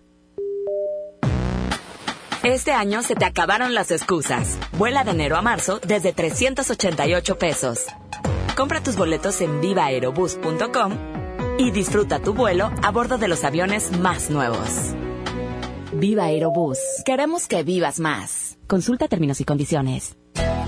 Este 2.42 2.72
año 2.72 3.02
se 3.02 3.14
te 3.14 3.26
acabaron 3.26 3.74
las 3.74 3.90
excusas. 3.90 4.56
Vuela 4.72 5.04
de 5.04 5.10
enero 5.10 5.36
a 5.36 5.42
marzo 5.42 5.78
desde 5.86 6.12
388 6.12 7.38
pesos. 7.38 7.80
Compra 8.60 8.82
tus 8.82 8.94
boletos 8.94 9.40
en 9.40 9.62
vivaaerobus.com 9.62 10.92
y 11.56 11.70
disfruta 11.70 12.18
tu 12.18 12.34
vuelo 12.34 12.70
a 12.82 12.90
bordo 12.90 13.16
de 13.16 13.26
los 13.26 13.42
aviones 13.42 13.90
más 13.98 14.28
nuevos. 14.28 14.68
Viva 15.94 16.24
Aerobús. 16.24 16.78
Queremos 17.06 17.46
que 17.46 17.62
vivas 17.62 18.00
más. 18.00 18.58
Consulta 18.66 19.08
términos 19.08 19.40
y 19.40 19.44
condiciones. 19.44 20.14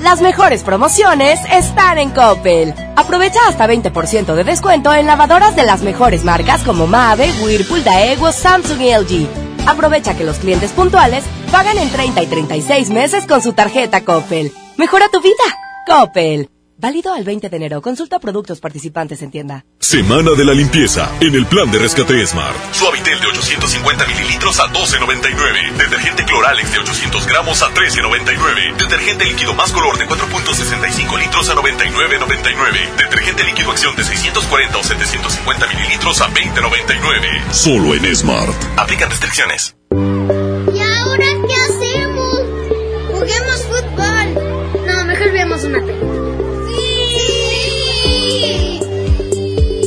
Las 0.01 0.23
mejores 0.23 0.63
promociones 0.63 1.39
están 1.53 1.99
en 1.99 2.13
Coppel. 2.13 2.73
Aprovecha 2.97 3.41
hasta 3.47 3.69
20% 3.69 4.37
de 4.37 4.45
descuento 4.45 4.95
en 4.95 5.07
lavadoras 5.07 5.55
de 5.55 5.65
las 5.65 5.83
mejores 5.83 6.25
marcas 6.25 6.63
como 6.63 6.87
Mave, 6.87 7.31
Whirlpool, 7.45 7.85
Daewoo, 7.85 8.33
Samsung 8.33 8.81
y 8.81 8.95
LG. 8.95 9.69
Aprovecha 9.69 10.17
que 10.17 10.25
los 10.25 10.39
clientes 10.39 10.73
puntuales 10.73 11.25
pagan 11.51 11.77
en 11.77 11.91
30 11.91 12.23
y 12.23 12.27
36 12.27 12.89
meses 12.89 13.27
con 13.27 13.43
su 13.43 13.53
tarjeta 13.53 14.03
Coppel. 14.03 14.51
Mejora 14.79 15.11
tu 15.13 15.21
vida. 15.21 15.45
Coppel. 15.87 16.49
Válido 16.83 17.15
al 17.15 17.23
20 17.23 17.49
de 17.49 17.57
enero. 17.57 17.81
Consulta 17.81 18.19
productos 18.19 18.59
participantes 18.59 19.23
en 19.23 19.31
tienda. 19.31 19.65
Semana 19.79 20.33
de 20.33 20.45
la 20.45 20.53
limpieza 20.53 21.09
en 21.21 21.33
el 21.37 21.47
plan 21.47 21.71
de 21.71 21.79
rescate 21.79 22.27
Smart. 22.27 22.57
Suavitel 22.73 23.21
de 23.21 23.27
850 23.29 24.05
mililitros 24.09 24.59
a 24.59 24.65
12.99. 24.65 25.77
Detergente 25.79 26.25
Cloralex 26.25 26.73
de 26.73 26.79
800 26.81 27.27
gramos 27.29 27.63
a 27.63 27.73
13.99. 27.73 28.77
Detergente 28.79 29.25
líquido 29.27 29.55
más 29.55 29.71
color 29.71 29.97
de 29.97 30.09
4.65 30.09 31.21
litros 31.21 31.49
a 31.51 31.55
99.99. 31.55 32.97
Detergente 32.99 33.45
líquido 33.45 33.71
acción 33.71 33.95
de 33.95 34.03
640 34.03 34.77
o 34.77 34.83
750 34.83 35.67
mililitros 35.69 36.21
a 36.21 36.31
20.99. 36.31 37.53
Solo 37.53 37.95
en 37.95 38.17
Smart. 38.17 38.57
Aplican 38.77 39.09
restricciones. 39.09 39.77
¿Y 39.93 40.81
ahora 40.81 41.27
qué 41.47 41.55
hacemos? 41.55 41.92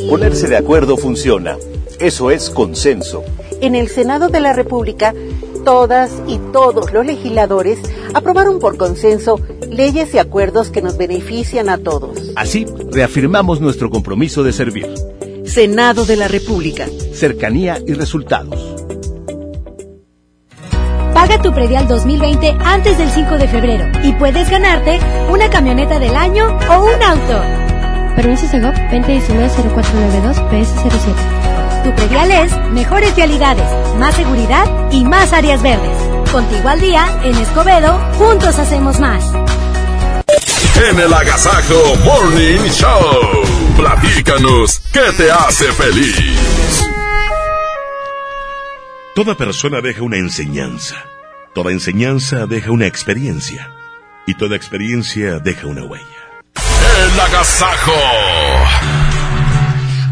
Ponerse 0.10 0.48
de 0.48 0.56
acuerdo 0.56 0.98
funciona. 0.98 1.58
Eso 2.00 2.30
es 2.30 2.50
consenso. 2.50 3.24
En 3.62 3.74
el 3.74 3.90
Senado 3.90 4.30
de 4.30 4.40
la 4.40 4.54
República, 4.54 5.14
todas 5.64 6.12
y 6.28 6.38
todos 6.54 6.94
los 6.94 7.06
legisladores 7.06 7.80
aprobaron 8.14 8.60
por 8.60 8.78
consenso 8.78 9.40
leyes 9.70 10.14
y 10.14 10.20
acuerdos 10.20 10.70
que 10.70 10.84
nos 10.84 10.98
benefician 10.98 11.70
a 11.70 11.80
todos. 11.80 12.32
Así, 12.36 12.66
reafirmamos 12.92 13.62
nuestro 13.62 13.90
compromiso 13.90 14.44
de 14.44 14.54
servir. 14.54 14.88
Senado 15.46 16.06
de 16.06 16.18
la 16.18 16.28
República. 16.28 16.88
Cercanía 17.14 17.80
y 17.86 17.94
resultados. 17.94 18.76
Paga 21.14 21.42
tu 21.42 21.52
predial 21.52 21.88
2020 21.88 22.58
antes 22.64 22.98
del 22.98 23.10
5 23.10 23.38
de 23.38 23.48
febrero 23.48 23.86
y 24.04 24.14
puedes 24.14 24.50
ganarte 24.52 25.00
una 25.32 25.50
camioneta 25.50 25.98
del 25.98 26.16
año 26.16 26.46
o 26.70 26.84
un 26.84 27.02
auto. 27.02 27.65
Permiso 28.16 28.48
Segov 28.48 28.74
2019-0492 28.92 30.50
PS07. 30.50 31.84
Tu 31.84 31.94
predial 31.96 32.32
es 32.32 32.52
mejores 32.72 33.16
vialidades, 33.16 33.68
más 33.98 34.16
seguridad 34.16 34.66
y 34.92 35.04
más 35.04 35.34
áreas 35.34 35.62
verdes. 35.62 35.98
Contigo 36.32 36.70
al 36.70 36.80
día, 36.80 37.08
en 37.24 37.36
Escobedo, 37.36 38.00
juntos 38.18 38.58
hacemos 38.58 39.00
más. 39.00 39.24
En 40.90 41.00
el 41.00 41.14
Agasajo 41.14 41.96
Morning 42.04 42.70
Show. 42.70 43.44
Platícanos, 43.78 44.82
¿qué 44.92 45.12
te 45.16 45.32
hace 45.32 45.72
feliz? 45.74 46.86
Toda 49.14 49.36
persona 49.36 49.80
deja 49.82 50.02
una 50.02 50.18
enseñanza. 50.18 50.96
Toda 51.54 51.72
enseñanza 51.72 52.48
deja 52.48 52.72
una 52.72 52.88
experiencia. 52.88 53.72
Y 54.26 54.34
toda 54.34 54.56
experiencia 54.56 55.40
deja 55.40 55.68
una 55.68 55.84
huella. 55.84 56.15
El 56.96 57.20
Agasajo. 57.20 57.92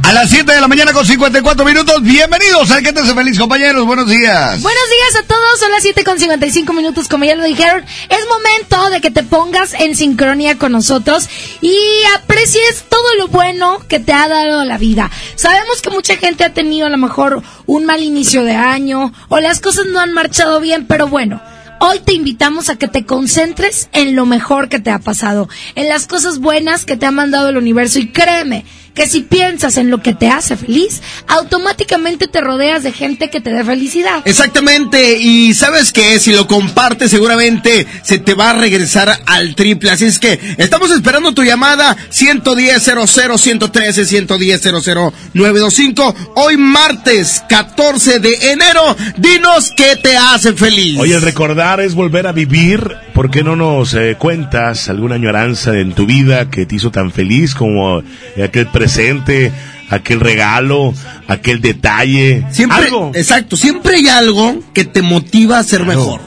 A 0.04 0.12
las 0.12 0.30
7 0.30 0.54
de 0.54 0.60
la 0.60 0.68
mañana 0.68 0.92
con 0.92 1.06
54 1.06 1.64
minutos, 1.64 2.04
bienvenidos 2.04 2.70
al 2.72 2.84
que 2.84 2.92
te 2.92 3.00
hace 3.00 3.16
feliz, 3.16 3.40
compañeros, 3.40 3.86
buenos 3.86 4.10
días. 4.10 4.62
Buenos 4.62 4.90
días 4.90 5.24
a 5.24 5.26
todos, 5.26 5.60
son 5.60 5.72
las 5.72 5.82
7 5.82 6.04
con 6.04 6.20
55 6.20 6.74
minutos, 6.74 7.08
como 7.08 7.24
ya 7.24 7.36
lo 7.36 7.46
dijeron. 7.46 7.86
Es 8.10 8.20
momento 8.28 8.90
de 8.90 9.00
que 9.00 9.12
te 9.12 9.24
pongas 9.24 9.74
en 9.74 9.96
sincronía 9.96 10.58
con 10.58 10.74
nosotros 10.74 11.30
y 11.62 11.78
aprecies 12.18 12.84
todo 12.90 13.16
lo 13.18 13.30
bueno 13.30 13.80
que 13.88 14.00
te 14.00 14.12
ha 14.12 14.28
dado 14.28 14.66
la 14.66 14.78
vida. 14.78 15.10
Sabemos 15.36 15.82
que 15.82 15.90
mucha 15.90 16.18
gente 16.18 16.44
ha 16.44 16.54
tenido 16.54 16.88
a 16.88 16.90
lo 16.90 16.98
mejor 16.98 17.42
un 17.66 17.86
mal 17.86 18.04
inicio 18.04 18.44
de 18.44 18.56
año 18.56 19.14
o 19.30 19.40
las 19.40 19.62
cosas 19.62 19.86
no 19.86 20.02
han 20.02 20.12
marchado 20.12 20.60
bien, 20.60 20.86
pero 20.86 21.08
bueno. 21.08 21.42
Hoy 21.86 22.00
te 22.00 22.14
invitamos 22.14 22.70
a 22.70 22.78
que 22.78 22.88
te 22.88 23.06
concentres 23.06 23.90
en 23.92 24.16
lo 24.16 24.26
mejor 24.26 24.70
que 24.70 24.80
te 24.80 24.90
ha 24.90 25.00
pasado, 25.00 25.50
en 25.76 25.90
las 25.90 26.08
cosas 26.08 26.40
buenas 26.40 26.86
que 26.86 26.96
te 26.96 27.06
ha 27.06 27.12
mandado 27.12 27.50
el 27.50 27.58
universo. 27.58 28.00
Y 28.00 28.08
créeme 28.08 28.64
que 28.94 29.08
si 29.08 29.22
piensas 29.22 29.78
en 29.78 29.90
lo 29.90 30.02
que 30.02 30.14
te 30.14 30.30
hace 30.30 30.56
feliz, 30.56 31.02
automáticamente 31.28 32.28
te 32.28 32.42
rodeas 32.42 32.84
de 32.84 32.92
gente 32.92 33.30
que 33.30 33.42
te 33.42 33.52
dé 33.52 33.64
felicidad. 33.64 34.22
Exactamente, 34.26 35.18
y 35.18 35.54
sabes 35.54 35.92
que 35.92 36.20
si 36.20 36.34
lo 36.34 36.48
compartes 36.48 37.12
seguramente 37.12 37.88
se 38.04 38.20
te 38.20 38.34
va 38.34 38.52
a 38.52 38.54
regresar 38.54 39.20
al 39.26 39.56
triple, 39.56 39.92
así 39.92 40.06
es 40.06 40.20
que 40.20 40.40
estamos 40.58 40.92
esperando 40.92 41.34
tu 41.34 41.44
llamada 41.44 41.96
110 42.10 42.84
00 42.84 43.38
113 43.38 44.06
110 44.06 44.62
00 44.62 45.14
925 45.34 46.16
hoy 46.36 46.58
martes 46.58 47.44
14 47.50 48.20
de 48.20 48.52
enero, 48.52 48.96
dinos 49.18 49.72
qué 49.76 49.96
te 50.02 50.18
hace 50.18 50.54
feliz. 50.54 51.00
Oye, 51.00 51.16
el 51.16 51.22
recordar 51.22 51.80
es 51.80 51.96
volver 51.96 52.28
a 52.28 52.32
vivir. 52.32 52.98
¿Por 53.14 53.30
qué 53.30 53.44
no 53.44 53.56
nos 53.56 53.94
eh, 53.94 54.16
cuentas 54.18 54.90
alguna 54.90 55.16
añoranza 55.16 55.78
en 55.78 55.94
tu 55.94 56.08
vida 56.08 56.50
que 56.50 56.66
te 56.66 56.76
hizo 56.76 56.90
tan 56.90 57.12
feliz 57.12 57.54
como 57.54 58.02
aquel 58.44 58.68
presente, 58.84 59.54
aquel 59.90 60.20
regalo, 60.20 60.94
aquel 61.30 61.62
detalle? 61.62 62.46
Siempre, 62.52 62.88
algo. 62.88 63.12
exacto, 63.14 63.56
siempre 63.56 63.96
hay 63.96 64.10
algo 64.10 64.60
que 64.74 64.84
te 64.84 65.02
motiva 65.02 65.58
a 65.58 65.64
ser 65.64 65.86
mejor. 65.86 66.20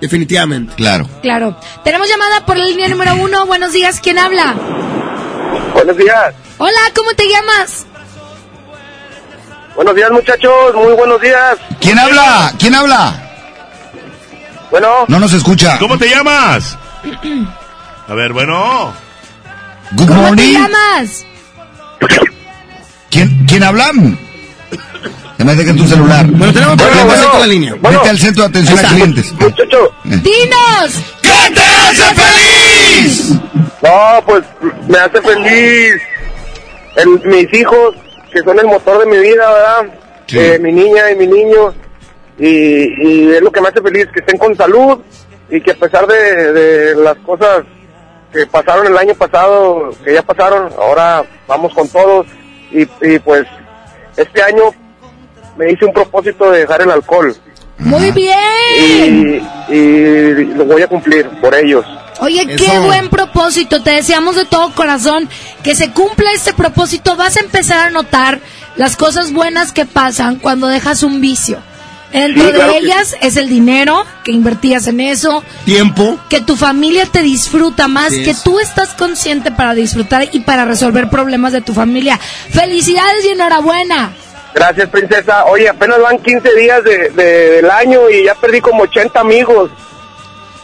Definitivamente. 0.00 0.74
Claro. 0.76 1.08
Claro. 1.22 1.58
Tenemos 1.82 2.08
llamada 2.08 2.46
por 2.46 2.56
la 2.56 2.66
línea 2.66 2.88
número 2.88 3.16
uno. 3.16 3.46
Buenos 3.46 3.72
días, 3.72 4.00
¿quién 4.00 4.18
habla? 4.18 4.54
Buenos 5.72 5.96
días. 5.96 6.34
Hola, 6.58 6.80
¿cómo 6.94 7.12
te 7.14 7.24
llamas? 7.24 7.86
Buenos 9.74 9.94
días, 9.96 10.10
muchachos. 10.12 10.74
Muy 10.74 10.92
buenos 10.92 11.20
días. 11.20 11.56
¿Quién 11.80 11.98
habla? 11.98 12.52
¿Quién 12.58 12.74
habla? 12.76 13.20
Bueno. 14.70 15.04
No 15.08 15.18
nos 15.18 15.32
escucha. 15.32 15.78
¿Cómo 15.78 15.98
te 15.98 16.08
llamas? 16.08 16.78
A 18.06 18.14
ver, 18.14 18.32
bueno. 18.32 18.92
Good 19.92 20.08
¿Cómo 20.08 20.36
te 20.36 20.52
llamas? 20.52 21.24
¿Quién, 23.10 23.46
¿Quién 23.46 23.62
habla? 23.62 23.90
Se 25.36 25.44
me 25.44 25.52
es 25.52 25.76
tu 25.76 25.86
celular. 25.86 26.26
Bueno, 26.26 26.52
tenemos 26.52 26.76
vete- 26.76 27.22
saca 27.22 27.38
la 27.40 27.46
línea. 27.46 27.74
Vete 27.80 28.08
al 28.08 28.18
centro 28.18 28.42
de 28.44 28.48
atención 28.48 28.78
a 28.78 28.80
Exacto. 28.82 28.96
clientes. 28.96 29.32
Muchacho. 29.32 29.94
¡Dinos! 30.04 31.02
¿Qué 31.22 31.54
te 31.54 31.60
hace 31.60 32.14
feliz? 32.14 33.30
No, 33.82 34.24
pues 34.26 34.44
me 34.88 34.98
hace 34.98 35.20
feliz 35.20 36.02
el- 36.96 37.20
mis 37.26 37.52
hijos, 37.52 37.94
que 38.32 38.40
son 38.40 38.58
el 38.58 38.66
motor 38.66 38.98
de 39.00 39.06
mi 39.06 39.18
vida, 39.18 39.50
¿verdad? 39.52 39.98
Eh, 40.28 40.58
mi 40.62 40.72
niña 40.72 41.10
y 41.10 41.16
mi 41.16 41.26
niño. 41.26 41.74
Y, 42.38 42.46
y 42.48 43.30
es 43.32 43.42
lo 43.42 43.52
que 43.52 43.60
me 43.60 43.68
hace 43.68 43.80
feliz, 43.82 44.06
que 44.12 44.20
estén 44.20 44.38
con 44.38 44.56
salud 44.56 44.98
y 45.50 45.60
que 45.60 45.70
a 45.72 45.74
pesar 45.74 46.06
de, 46.06 46.52
de 46.52 46.94
las 46.96 47.16
cosas 47.18 47.64
que 48.34 48.46
pasaron 48.46 48.86
el 48.86 48.98
año 48.98 49.14
pasado, 49.14 49.90
que 50.04 50.12
ya 50.12 50.22
pasaron, 50.22 50.72
ahora 50.76 51.24
vamos 51.46 51.72
con 51.72 51.88
todos. 51.88 52.26
Y, 52.72 52.82
y 52.82 53.18
pues 53.20 53.46
este 54.16 54.42
año 54.42 54.64
me 55.56 55.70
hice 55.70 55.84
un 55.84 55.92
propósito 55.92 56.50
de 56.50 56.60
dejar 56.60 56.82
el 56.82 56.90
alcohol. 56.90 57.34
Muy 57.78 58.10
bien. 58.10 59.42
Y, 59.68 59.72
y 59.72 60.44
lo 60.54 60.64
voy 60.64 60.82
a 60.82 60.88
cumplir 60.88 61.28
por 61.40 61.54
ellos. 61.54 61.84
Oye, 62.20 62.46
qué 62.56 62.78
buen 62.80 63.08
propósito. 63.08 63.82
Te 63.82 63.90
deseamos 63.90 64.36
de 64.36 64.44
todo 64.44 64.72
corazón 64.74 65.28
que 65.62 65.74
se 65.74 65.90
cumpla 65.90 66.30
este 66.32 66.52
propósito. 66.52 67.16
Vas 67.16 67.36
a 67.36 67.40
empezar 67.40 67.88
a 67.88 67.90
notar 67.90 68.40
las 68.76 68.96
cosas 68.96 69.32
buenas 69.32 69.72
que 69.72 69.86
pasan 69.86 70.36
cuando 70.36 70.66
dejas 70.66 71.02
un 71.02 71.20
vicio. 71.20 71.58
Dentro 72.14 72.42
Sí, 72.42 72.46
de 72.46 72.54
claro 72.54 72.72
que 72.72 72.78
ellas 72.78 73.16
es 73.20 73.36
el 73.36 73.48
dinero 73.48 74.04
que 74.24 74.30
invertías 74.32 74.86
en 74.86 75.00
eso, 75.00 75.42
Tiempo. 75.64 76.16
que 76.30 76.40
tu 76.40 76.54
familia 76.56 77.06
te 77.06 77.22
disfruta 77.22 77.88
más, 77.88 78.12
Sí, 78.12 78.22
que 78.22 78.30
es. 78.30 78.42
tú 78.44 78.60
estás 78.60 78.90
consciente 78.90 79.50
para 79.50 79.74
disfrutar 79.74 80.28
y 80.32 80.40
para 80.40 80.64
resolver 80.64 81.10
problemas 81.10 81.52
de 81.52 81.60
tu 81.60 81.74
familia. 81.74 82.18
Felicidades 82.50 83.24
y 83.24 83.30
enhorabuena. 83.30 84.12
Gracias, 84.54 84.88
princesa. 84.88 85.44
Oye, 85.46 85.68
apenas 85.68 86.00
van 86.00 86.18
15 86.20 86.48
días 86.54 86.84
de, 86.84 87.10
de- 87.10 87.50
del 87.56 87.70
año 87.70 88.08
y 88.08 88.24
ya 88.24 88.34
perdí 88.36 88.60
como 88.60 88.84
80 88.84 89.18
amigos. 89.18 89.70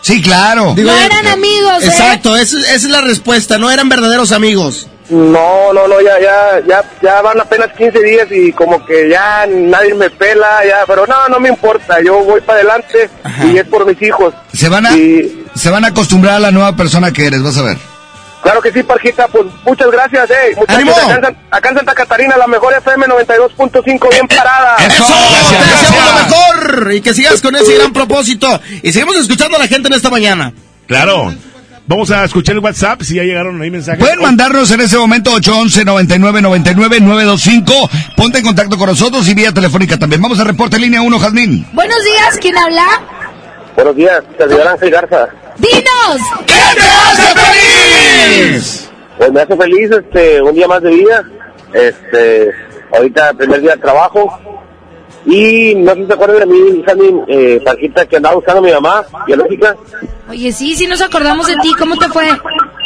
Sí, 0.02 0.22
claro. 0.22 0.72
Digo, 0.77 0.90
no 0.90 0.97
eh, 0.97 1.05
eran 1.06 1.27
amigos, 1.27 1.82
¿eh? 1.82 1.86
Exacto, 1.86 2.36
esa, 2.36 2.59
esa 2.60 2.72
es 2.74 2.85
la 2.85 3.01
respuesta. 3.01 3.59
No 3.59 3.70
eran 3.70 3.89
verdaderos 3.89 4.31
amigos. 4.32 4.86
No, 5.11 5.73
no, 5.73 5.89
no, 5.89 6.01
ya, 6.01 6.20
ya, 6.20 6.61
ya, 6.69 6.85
ya 7.03 7.20
van 7.20 7.41
apenas 7.41 7.69
15 7.77 8.01
días 8.03 8.28
y 8.31 8.53
como 8.53 8.85
que 8.87 9.09
ya 9.09 9.45
nadie 9.49 9.93
me 9.95 10.09
pela, 10.11 10.65
ya, 10.65 10.85
pero 10.87 11.05
no, 11.07 11.28
no 11.28 11.41
me 11.41 11.49
importa, 11.49 11.97
yo 12.01 12.23
voy 12.24 12.41
para 12.41 12.61
adelante 12.61 13.11
y 13.45 13.59
es 13.59 13.65
por 13.66 13.85
mis 13.87 14.01
hijos. 14.03 14.32
Se 14.53 14.69
van 14.69 14.87
a, 14.87 14.97
Y 14.97 15.45
se 15.55 15.69
van 15.70 15.85
a 15.85 15.89
acostumbrar 15.89 16.35
a 16.37 16.41
la 16.41 16.51
nueva 16.53 16.77
persona 16.77 17.12
que 17.12 17.27
eres, 17.27 17.43
vas 17.43 17.57
a 17.59 17.62
ver. 17.62 17.77
claro 18.43 18.62
que 18.62 18.73
sí, 18.73 18.82
Parjita, 18.85 19.27
pues 19.28 19.47
muchas 19.65 19.91
gracias, 19.91 20.31
eh. 20.31 20.55
Muchachos, 20.57 20.77
¡Ánimo! 20.77 20.93
acá, 20.97 21.15
en 21.16 21.23
San- 21.23 21.37
acá 21.51 21.69
en 21.70 21.77
Santa 21.77 21.95
Catarina, 21.95 22.37
la 22.37 22.47
mejor 22.47 22.73
FM 22.74 23.07
92.5, 23.09 24.11
bien 24.11 24.28
parada. 24.28 24.77
¡Eso! 24.77 25.05
te 25.51 25.57
deseamos 25.57 26.05
lo 26.05 26.24
mejor 26.28 26.93
y 26.93 27.01
que 27.01 27.15
sigas 27.15 27.41
con 27.43 27.57
ese 27.57 27.74
gran 27.74 27.93
propósito. 27.93 28.61
Y 28.82 28.93
seguimos 28.93 29.16
escuchando 29.16 29.57
a 29.57 29.61
la 29.61 29.66
gente 29.66 29.89
en 29.89 29.95
esta 29.95 30.09
mañana. 30.11 30.53
Claro. 30.87 31.35
Vamos 31.90 32.08
a 32.12 32.24
escuchar 32.24 32.54
el 32.54 32.60
WhatsApp 32.60 33.02
si 33.02 33.16
ya 33.16 33.24
llegaron 33.24 33.60
ahí 33.60 33.68
mensajes. 33.68 33.98
Pueden 33.98 34.20
mandarnos 34.20 34.70
en 34.70 34.80
ese 34.80 34.96
momento 34.96 35.32
811 35.32 35.84
99 35.84 36.40
99 36.40 37.00
925. 37.00 37.90
Ponte 38.16 38.38
en 38.38 38.44
contacto 38.44 38.78
con 38.78 38.86
nosotros 38.86 39.26
y 39.26 39.34
vía 39.34 39.50
telefónica 39.50 39.98
también. 39.98 40.22
Vamos 40.22 40.38
a 40.38 40.44
reporte 40.44 40.78
línea 40.78 41.02
1, 41.02 41.18
Jazmín. 41.18 41.66
Buenos 41.72 42.04
días, 42.04 42.38
¿quién 42.40 42.56
habla? 42.56 42.86
Buenos 43.74 43.96
días, 43.96 44.22
servidor 44.38 44.68
Ángel 44.68 44.90
Garza. 44.92 45.28
¡Dinos! 45.58 46.20
¿Qué 46.46 46.54
te 46.76 46.80
hace 46.80 47.40
feliz? 47.40 48.90
Pues 49.18 49.32
me 49.32 49.40
hace 49.40 49.56
feliz 49.56 49.90
este 49.90 50.42
un 50.42 50.54
día 50.54 50.68
más 50.68 50.82
de 50.82 50.90
vida. 50.90 51.24
Este, 51.74 52.52
ahorita 52.92 53.32
primer 53.32 53.62
día 53.62 53.72
de 53.72 53.78
trabajo. 53.78 54.40
Y 55.26 55.74
no 55.74 55.92
sé 55.92 56.01
si 56.01 56.06
se 56.06 56.12
acuerdan 56.12 56.38
de 56.40 56.47
mí, 56.47 56.82
Jasmine, 56.84 57.24
eh, 57.28 57.60
Parjita, 57.64 58.06
que 58.06 58.16
andaba 58.16 58.36
buscando 58.36 58.60
a 58.60 58.64
mi 58.64 58.72
mamá, 58.72 59.05
biológica. 59.26 59.76
Oye, 60.28 60.52
sí, 60.52 60.74
sí 60.74 60.86
nos 60.86 61.02
acordamos 61.02 61.47
de 61.47 61.56
ti. 61.56 61.74
¿Cómo 61.78 61.97
te 61.97 62.09
fue? 62.09 62.26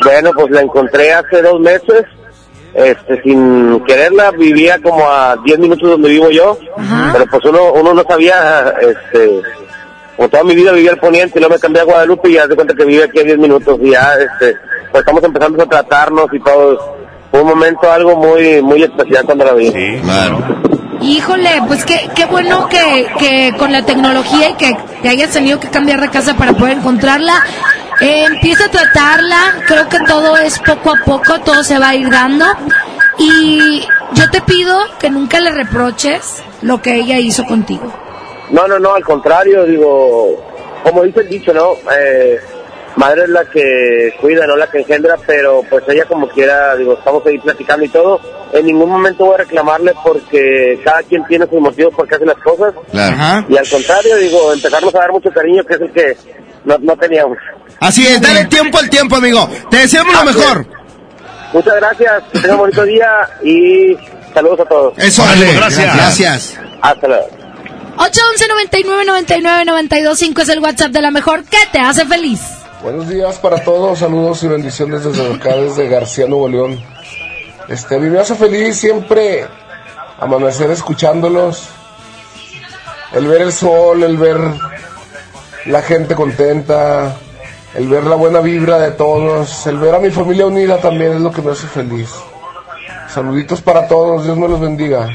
Bueno, 0.02 0.31
pues 0.35 0.51
la 0.51 0.62
encontré 0.62 1.12
hace 1.12 1.43
dos 1.43 1.61
meses. 1.61 2.05
Este, 2.74 3.23
sin 3.23 3.85
quererla, 3.85 4.32
vivía 4.32 4.81
como 4.82 5.09
a 5.09 5.36
10 5.44 5.59
minutos 5.61 5.89
donde 5.89 6.09
vivo 6.09 6.31
yo. 6.31 6.59
Pero 7.12 7.27
pues 7.31 7.44
uno, 7.44 7.73
uno 7.73 7.94
no 7.94 8.02
sabía, 8.02 8.74
este, 8.81 9.43
como 10.16 10.28
toda 10.28 10.43
mi 10.43 10.56
vida 10.56 10.73
vivía 10.73 10.90
al 10.90 10.98
poniente 10.98 11.39
y 11.39 11.40
luego 11.40 11.55
me 11.55 11.61
cambié 11.61 11.82
a 11.82 11.85
Guadalupe 11.85 12.31
y 12.31 12.35
ya 12.35 12.48
de 12.48 12.56
cuenta 12.56 12.74
que 12.74 12.85
vive 12.85 13.05
aquí 13.05 13.20
a 13.20 13.24
10 13.24 13.39
minutos 13.39 13.78
y 13.81 13.90
ya, 13.90 14.15
este, 14.15 14.56
pues 14.90 15.02
estamos 15.02 15.23
empezando 15.23 15.62
a 15.62 15.66
tratarnos 15.66 16.27
y 16.32 16.40
todo. 16.40 16.97
Fue 17.31 17.43
un 17.43 17.48
momento 17.48 17.90
algo 17.90 18.16
muy, 18.16 18.61
muy 18.61 18.82
especial 18.82 19.24
cuando 19.24 19.44
la 19.44 19.52
vi. 19.55 19.70
Sí, 19.70 20.01
claro. 20.02 20.39
Híjole, 21.05 21.62
pues 21.66 21.85
qué, 21.85 22.09
qué 22.14 22.24
bueno 22.24 22.66
que, 22.66 23.06
que 23.18 23.55
con 23.59 23.70
la 23.70 23.85
tecnología 23.85 24.48
y 24.48 24.55
que, 24.55 24.74
que 25.02 25.09
hayas 25.10 25.31
tenido 25.31 25.60
que 25.60 25.68
cambiar 25.68 26.01
de 26.01 26.09
casa 26.09 26.35
para 26.35 26.55
poder 26.55 26.78
encontrarla. 26.78 27.44
Eh, 28.01 28.24
empieza 28.24 28.64
a 28.64 28.70
tratarla, 28.70 29.36
creo 29.66 29.86
que 29.86 29.98
todo 30.06 30.35
es 30.39 30.59
poco 30.60 30.94
a 30.94 31.05
poco, 31.05 31.40
todo 31.40 31.62
se 31.62 31.78
va 31.78 31.90
a 31.90 31.94
ir 31.94 32.09
dando. 32.09 32.47
Y 33.18 33.86
yo 34.14 34.31
te 34.31 34.40
pido 34.40 34.78
que 34.98 35.10
nunca 35.10 35.40
le 35.40 35.51
reproches 35.51 36.43
lo 36.62 36.81
que 36.81 36.94
ella 36.94 37.18
hizo 37.18 37.44
contigo. 37.44 37.93
No, 38.51 38.66
no, 38.66 38.78
no, 38.78 38.94
al 38.94 39.05
contrario, 39.05 39.64
digo, 39.66 40.43
como 40.82 41.02
dice 41.02 41.20
el 41.20 41.28
dicho, 41.28 41.52
¿no? 41.52 41.74
Eh, 41.98 42.40
madre 42.97 43.25
es 43.25 43.29
la 43.29 43.45
que 43.45 44.15
cuida, 44.21 44.47
no 44.47 44.57
la 44.57 44.69
que 44.69 44.79
engendra, 44.79 45.16
pero 45.27 45.62
pues 45.69 45.85
ella 45.89 46.05
como 46.07 46.29
quiera, 46.29 46.77
digo, 46.77 46.95
estamos 46.95 47.25
ahí 47.27 47.39
platicando 47.39 47.85
y 47.85 47.89
todo. 47.89 48.21
En 48.53 48.66
ningún 48.66 48.91
momento 48.91 49.27
voy 49.27 49.35
a 49.35 49.39
reclamarle 49.39 49.93
porque 50.03 50.81
cada 50.85 51.03
quien 51.03 51.25
tiene 51.27 51.47
sus 51.47 51.61
motivos 51.61 51.95
por 51.95 52.07
qué 52.09 52.16
hace 52.16 52.27
las 52.27 52.39
cosas. 52.39 52.75
Claro. 52.91 53.47
Y 53.49 53.57
al 53.57 53.69
contrario, 53.69 54.16
digo, 54.16 54.53
empezarnos 54.53 54.95
a 54.95 54.99
dar 54.99 55.12
mucho 55.12 55.31
cariño, 55.31 55.65
que 55.65 55.75
es 55.75 55.81
el 55.81 55.93
que 55.93 56.16
no, 56.65 56.79
no 56.79 56.97
teníamos. 56.97 57.39
Así 57.81 58.07
es, 58.07 58.21
dale 58.21 58.45
tiempo 58.47 58.79
al 58.79 58.89
tiempo, 58.89 59.16
amigo. 59.16 59.49
Te 59.71 59.79
deseamos 59.79 60.15
lo 60.15 60.25
mejor. 60.25 60.66
Muchas 61.53 61.75
gracias, 61.77 62.23
que 62.33 62.39
tengan 62.41 62.57
un 62.57 62.59
bonito 62.59 62.85
día 62.85 63.29
y 63.43 63.97
saludos 64.33 64.61
a 64.61 64.65
todos. 64.65 64.99
Eso, 64.99 65.23
Órale, 65.23 65.47
Ale, 65.47 65.57
gracias. 65.57 65.95
Gracias. 65.95 66.59
Hasta 66.81 67.09
luego. 67.09 67.29
811 67.97 68.49
99 68.49 69.05
99 69.05 69.65
925 69.66 70.43
es 70.43 70.49
el 70.49 70.59
WhatsApp 70.59 70.91
de 70.91 71.01
la 71.01 71.11
mejor. 71.11 71.45
¿Qué 71.45 71.59
te 71.71 71.79
hace 71.79 72.05
feliz? 72.07 72.41
Buenos 72.85 73.09
días 73.09 73.39
para 73.39 73.65
todos, 73.65 74.01
saludos 74.01 74.43
y 74.43 74.47
bendiciones 74.47 75.05
desde 75.05 75.35
acá, 75.35 75.56
desde 75.56 75.89
García, 75.89 76.27
Nuevo 76.27 76.51
León. 76.51 76.78
Este, 77.66 77.97
a 77.97 77.98
mí 77.98 78.11
me 78.11 78.19
hace 78.19 78.35
feliz 78.35 78.77
siempre 78.77 79.47
amanecer 80.20 80.70
escuchándolos, 80.70 81.62
el 83.15 83.27
ver 83.27 83.40
el 83.40 83.55
sol, 83.55 84.02
el 84.02 84.19
ver 84.19 84.36
la 85.65 85.81
gente 85.81 86.15
contenta, 86.15 87.16
el 87.73 87.89
ver 87.89 88.05
la 88.05 88.16
buena 88.16 88.40
vibra 88.40 88.78
de 88.78 88.90
todos, 88.90 89.66
el 89.66 89.78
ver 89.78 89.94
a 89.94 89.98
mi 89.98 90.11
familia 90.11 90.44
unida 90.44 90.77
también 90.77 91.15
es 91.15 91.20
lo 91.23 91.32
que 91.32 91.40
me 91.40 91.52
hace 91.52 91.66
feliz. 91.66 92.11
Saluditos 93.09 93.62
para 93.62 93.89
todos, 93.89 94.24
Dios 94.24 94.36
me 94.36 94.47
los 94.47 94.61
bendiga. 94.61 95.09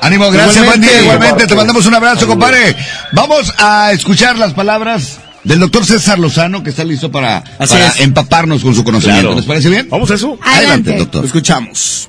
Ánimo, 0.00 0.30
gracias, 0.30 0.64
buen 0.64 0.82
Igualmente, 0.82 0.88
día. 0.88 1.02
Igualmente, 1.02 1.46
te 1.46 1.54
mandamos 1.54 1.84
un 1.84 1.94
abrazo, 1.94 2.26
compadre. 2.26 2.74
Vamos 3.12 3.52
a 3.58 3.92
escuchar 3.92 4.38
las 4.38 4.54
palabras 4.54 5.20
del 5.44 5.60
doctor 5.60 5.84
César 5.84 6.18
Lozano, 6.18 6.62
que 6.62 6.70
está 6.70 6.84
listo 6.84 7.10
para, 7.10 7.38
Así 7.58 7.74
para 7.74 7.88
es. 7.88 8.00
empaparnos 8.00 8.62
con 8.62 8.74
su 8.74 8.84
conocimiento. 8.84 9.22
Claro. 9.22 9.36
¿Les 9.36 9.46
parece 9.46 9.68
bien? 9.70 9.88
Vamos 9.90 10.10
a 10.10 10.14
eso. 10.14 10.38
Adelante, 10.42 10.96
doctor. 10.96 11.22
Lo 11.22 11.26
escuchamos. 11.26 12.08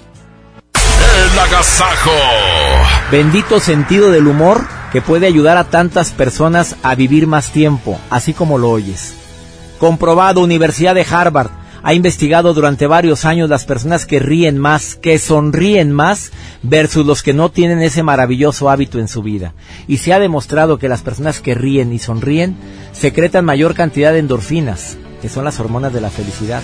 El 0.73 1.39
agasajo. 1.39 2.11
Bendito 3.11 3.59
sentido 3.59 4.11
del 4.11 4.27
humor 4.27 4.67
que 4.91 5.01
puede 5.01 5.27
ayudar 5.27 5.57
a 5.57 5.65
tantas 5.65 6.11
personas 6.11 6.75
a 6.83 6.95
vivir 6.95 7.27
más 7.27 7.51
tiempo, 7.51 7.99
así 8.09 8.33
como 8.33 8.57
lo 8.57 8.69
oyes. 8.69 9.13
Comprobado, 9.79 10.41
Universidad 10.41 10.95
de 10.95 11.05
Harvard 11.09 11.49
ha 11.83 11.93
investigado 11.93 12.53
durante 12.53 12.87
varios 12.87 13.25
años 13.25 13.49
las 13.49 13.65
personas 13.65 14.05
que 14.05 14.19
ríen 14.19 14.57
más, 14.57 14.95
que 14.95 15.17
sonríen 15.19 15.91
más, 15.91 16.31
versus 16.61 17.05
los 17.05 17.23
que 17.23 17.33
no 17.33 17.49
tienen 17.49 17.81
ese 17.81 18.03
maravilloso 18.03 18.69
hábito 18.69 18.99
en 18.99 19.07
su 19.07 19.23
vida. 19.23 19.53
Y 19.87 19.97
se 19.97 20.13
ha 20.13 20.19
demostrado 20.19 20.77
que 20.77 20.89
las 20.89 21.01
personas 21.01 21.39
que 21.39 21.55
ríen 21.55 21.91
y 21.93 21.99
sonríen 21.99 22.55
secretan 22.91 23.45
mayor 23.45 23.73
cantidad 23.73 24.13
de 24.13 24.19
endorfinas, 24.19 24.97
que 25.21 25.29
son 25.29 25.45
las 25.45 25.59
hormonas 25.59 25.93
de 25.93 26.01
la 26.01 26.09
felicidad 26.09 26.61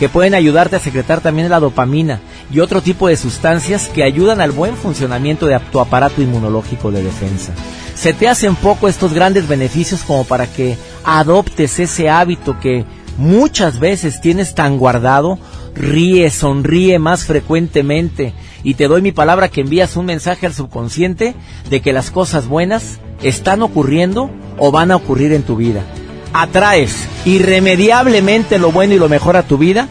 que 0.00 0.08
pueden 0.08 0.34
ayudarte 0.34 0.76
a 0.76 0.80
secretar 0.80 1.20
también 1.20 1.50
la 1.50 1.60
dopamina 1.60 2.20
y 2.50 2.60
otro 2.60 2.80
tipo 2.80 3.08
de 3.08 3.18
sustancias 3.18 3.86
que 3.88 4.02
ayudan 4.02 4.40
al 4.40 4.50
buen 4.50 4.74
funcionamiento 4.74 5.44
de 5.44 5.60
tu 5.70 5.78
aparato 5.78 6.22
inmunológico 6.22 6.90
de 6.90 7.02
defensa. 7.02 7.52
Se 7.94 8.14
te 8.14 8.26
hacen 8.26 8.56
poco 8.56 8.88
estos 8.88 9.12
grandes 9.12 9.46
beneficios 9.46 10.02
como 10.02 10.24
para 10.24 10.46
que 10.46 10.78
adoptes 11.04 11.78
ese 11.78 12.08
hábito 12.08 12.58
que 12.58 12.86
muchas 13.20 13.78
veces 13.78 14.20
tienes 14.20 14.54
tan 14.54 14.78
guardado, 14.78 15.38
ríe, 15.74 16.30
sonríe 16.30 16.98
más 16.98 17.24
frecuentemente 17.24 18.34
y 18.64 18.74
te 18.74 18.88
doy 18.88 19.02
mi 19.02 19.12
palabra 19.12 19.48
que 19.48 19.60
envías 19.60 19.96
un 19.96 20.06
mensaje 20.06 20.46
al 20.46 20.54
subconsciente 20.54 21.34
de 21.70 21.80
que 21.80 21.92
las 21.92 22.10
cosas 22.10 22.48
buenas 22.48 22.98
están 23.22 23.62
ocurriendo 23.62 24.30
o 24.58 24.72
van 24.72 24.90
a 24.90 24.96
ocurrir 24.96 25.32
en 25.32 25.42
tu 25.42 25.56
vida 25.56 25.84
atraes 26.32 27.08
irremediablemente 27.24 28.58
lo 28.58 28.72
bueno 28.72 28.94
y 28.94 28.98
lo 28.98 29.08
mejor 29.08 29.36
a 29.36 29.42
tu 29.42 29.58
vida 29.58 29.88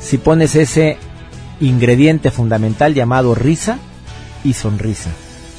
si 0.00 0.18
pones 0.18 0.54
ese 0.54 0.98
ingrediente 1.60 2.30
fundamental 2.30 2.94
llamado 2.94 3.34
risa 3.34 3.78
y 4.42 4.52
sonrisa. 4.52 5.10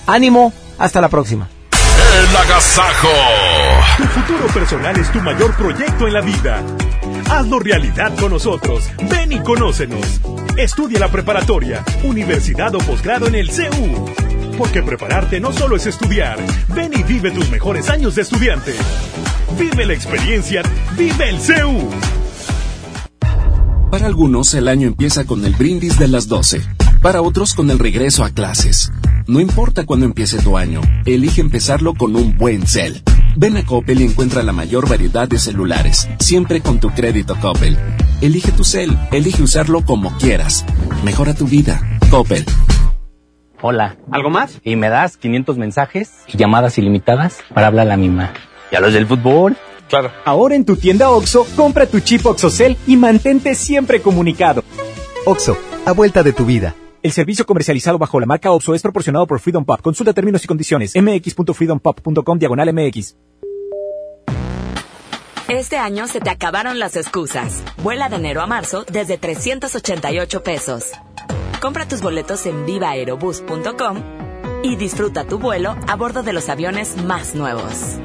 Ánimo, 0.06 0.54
hasta 0.78 1.02
la 1.02 1.10
próxima. 1.10 1.50
El 1.72 2.38
agasajo. 2.38 3.10
Tu 3.98 4.04
futuro 4.04 4.48
personal 4.54 5.00
es 5.00 5.12
tu 5.12 5.20
mayor 5.22 5.56
proyecto 5.56 6.08
en 6.08 6.14
la 6.14 6.22
vida. 6.22 6.62
Hazlo 7.30 7.60
realidad 7.60 8.16
con 8.18 8.32
nosotros. 8.32 8.90
Ven 9.10 9.32
y 9.32 9.40
conócenos. 9.40 10.22
Estudia 10.58 11.00
la 11.00 11.12
preparatoria, 11.12 11.84
universidad 12.04 12.74
o 12.76 12.80
posgrado 12.80 13.28
en 13.28 13.36
el 13.36 13.50
CEU. 13.52 14.06
Porque 14.58 14.84
prepararte 14.84 15.40
no 15.40 15.52
solo 15.52 15.76
es 15.76 15.86
estudiar. 15.86 16.40
Ven 16.74 16.94
y 16.94 17.04
vive 17.04 17.32
tus 17.32 17.50
mejores 17.50 17.90
años 17.90 18.16
de 18.16 18.22
estudiante. 18.22 18.74
Vive 19.58 19.86
la 19.86 19.94
experiencia. 19.94 20.62
Vive 20.98 21.30
el 21.30 21.40
CEU. 21.40 21.90
Para 23.92 24.08
algunos 24.08 24.54
el 24.54 24.68
año 24.68 24.88
empieza 24.88 25.26
con 25.26 25.46
el 25.46 25.54
brindis 25.56 25.98
de 25.98 26.08
las 26.08 26.28
12, 26.28 26.62
para 27.02 27.22
otros 27.22 27.54
con 27.54 27.72
el 27.72 27.80
regreso 27.80 28.26
a 28.26 28.30
clases. 28.30 28.92
No 29.26 29.40
importa 29.40 29.86
cuándo 29.86 30.06
empiece 30.06 30.38
tu 30.40 30.58
año, 30.58 30.82
elige 31.06 31.40
empezarlo 31.40 31.94
con 31.94 32.16
un 32.16 32.38
buen 32.38 32.68
cel. 32.68 33.02
Ven 33.38 33.57
a 33.57 33.66
Coppel 33.66 33.99
y 33.99 34.06
encuentra 34.06 34.44
la 34.44 34.53
mayor 34.53 34.88
variedad 34.88 35.28
de 35.28 35.38
celulares, 35.40 36.07
siempre 36.20 36.62
con 36.62 36.80
tu 36.80 36.91
crédito 36.91 37.36
Coppel. 37.41 37.78
Elige 38.22 38.53
tu 38.53 38.64
cel, 38.64 38.98
elige 39.12 39.44
usarlo 39.44 39.84
como 39.84 40.18
quieras. 40.18 40.66
Mejora 41.03 41.34
tu 41.34 41.45
vida. 41.45 41.82
Coppel. 42.10 42.45
Hola. 43.62 43.98
¿Algo 44.10 44.30
más? 44.30 44.62
Y 44.64 44.78
me 44.78 44.88
das 44.88 45.18
500 45.18 45.57
mensajes 45.57 46.12
y 46.28 46.38
llamadas 46.38 46.78
ilimitadas 46.78 47.40
para 47.53 47.68
hablar 47.68 47.88
a 47.88 47.90
la 47.90 47.98
misma. 47.98 48.32
¿Y 48.72 48.78
a 48.78 48.80
los 48.80 48.94
del 48.94 49.06
fútbol? 49.06 49.57
Claro. 49.90 50.12
Ahora 50.24 50.56
en 50.56 50.64
tu 50.64 50.78
tienda 50.78 51.10
OXO, 51.10 51.45
compra 51.57 51.88
tu 51.88 51.99
chip 51.99 52.26
OXOCEL 52.26 52.78
y 52.88 52.95
mantente 52.95 53.53
siempre 53.56 54.02
comunicado. 54.02 54.64
OXO, 55.26 55.57
a 55.86 55.91
vuelta 55.91 56.24
de 56.24 56.32
tu 56.32 56.45
vida. 56.45 56.74
El 57.06 57.11
servicio 57.11 57.45
comercializado 57.45 57.99
bajo 57.99 58.19
la 58.19 58.26
marca 58.26 58.52
OXO 58.52 58.73
es 58.73 58.82
proporcionado 58.82 59.27
por 59.27 59.40
Freedom 59.40 59.64
Pop. 59.64 59.80
Consulta 59.80 60.11
términos 60.11 60.44
y 60.44 60.48
condiciones. 60.48 60.94
mx.freedompop.com 60.95 62.40
diagonal 62.40 62.73
mx. 62.73 63.15
Este 65.48 65.77
año 65.77 66.07
se 66.07 66.19
te 66.19 66.32
acabaron 66.32 66.80
las 66.80 66.95
excusas. 66.95 67.64
Vuela 67.84 68.10
de 68.10 68.15
enero 68.15 68.41
a 68.41 68.48
marzo 68.48 68.86
desde 68.91 69.19
388 69.19 70.41
pesos. 70.41 70.94
Compra 71.61 71.88
tus 71.88 72.02
boletos 72.02 72.48
en 72.48 72.65
vivaerobus.com 72.65 74.02
y 74.64 74.76
disfruta 74.76 75.27
tu 75.27 75.38
vuelo 75.38 75.76
a 75.88 75.95
bordo 75.95 76.23
de 76.23 76.34
los 76.34 76.49
aviones 76.49 76.98
más 77.03 77.36
nuevos. 77.36 77.99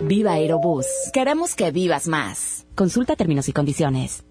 Viva 0.00 0.32
Aerobús. 0.32 0.86
Queremos 1.12 1.54
que 1.54 1.72
vivas 1.72 2.08
más. 2.08 2.66
Consulta 2.74 3.16
términos 3.16 3.50
y 3.50 3.52
condiciones. 3.52 4.24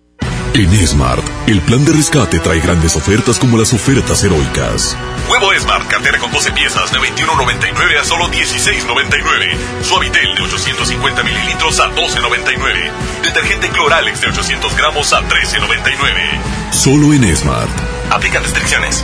En 0.53 0.87
Smart, 0.87 1.23
el 1.47 1.61
plan 1.61 1.85
de 1.85 1.93
rescate 1.93 2.39
trae 2.39 2.59
grandes 2.59 2.95
ofertas 2.95 3.37
como 3.37 3.57
las 3.57 3.73
ofertas 3.73 4.23
heroicas. 4.23 4.97
Huevo 5.29 5.51
Smart, 5.59 5.87
cartera 5.87 6.17
con 6.19 6.31
12 6.31 6.51
piezas 6.51 6.91
de 6.91 6.99
21.99 6.99 7.99
a 7.99 8.03
solo 8.03 8.27
16.99. 8.29 9.83
Suavitel 9.83 10.35
de 10.35 10.41
850 10.41 11.23
mililitros 11.23 11.79
a 11.79 11.89
12.99. 11.93 12.91
Detergente 13.23 13.69
Cloralex 13.69 14.21
de 14.21 14.27
800 14.27 14.75
gramos 14.75 15.13
a 15.13 15.21
13.99. 15.21 16.71
Solo 16.71 17.13
en 17.13 17.35
Smart. 17.35 17.69
Aplica 18.09 18.39
restricciones. 18.39 19.03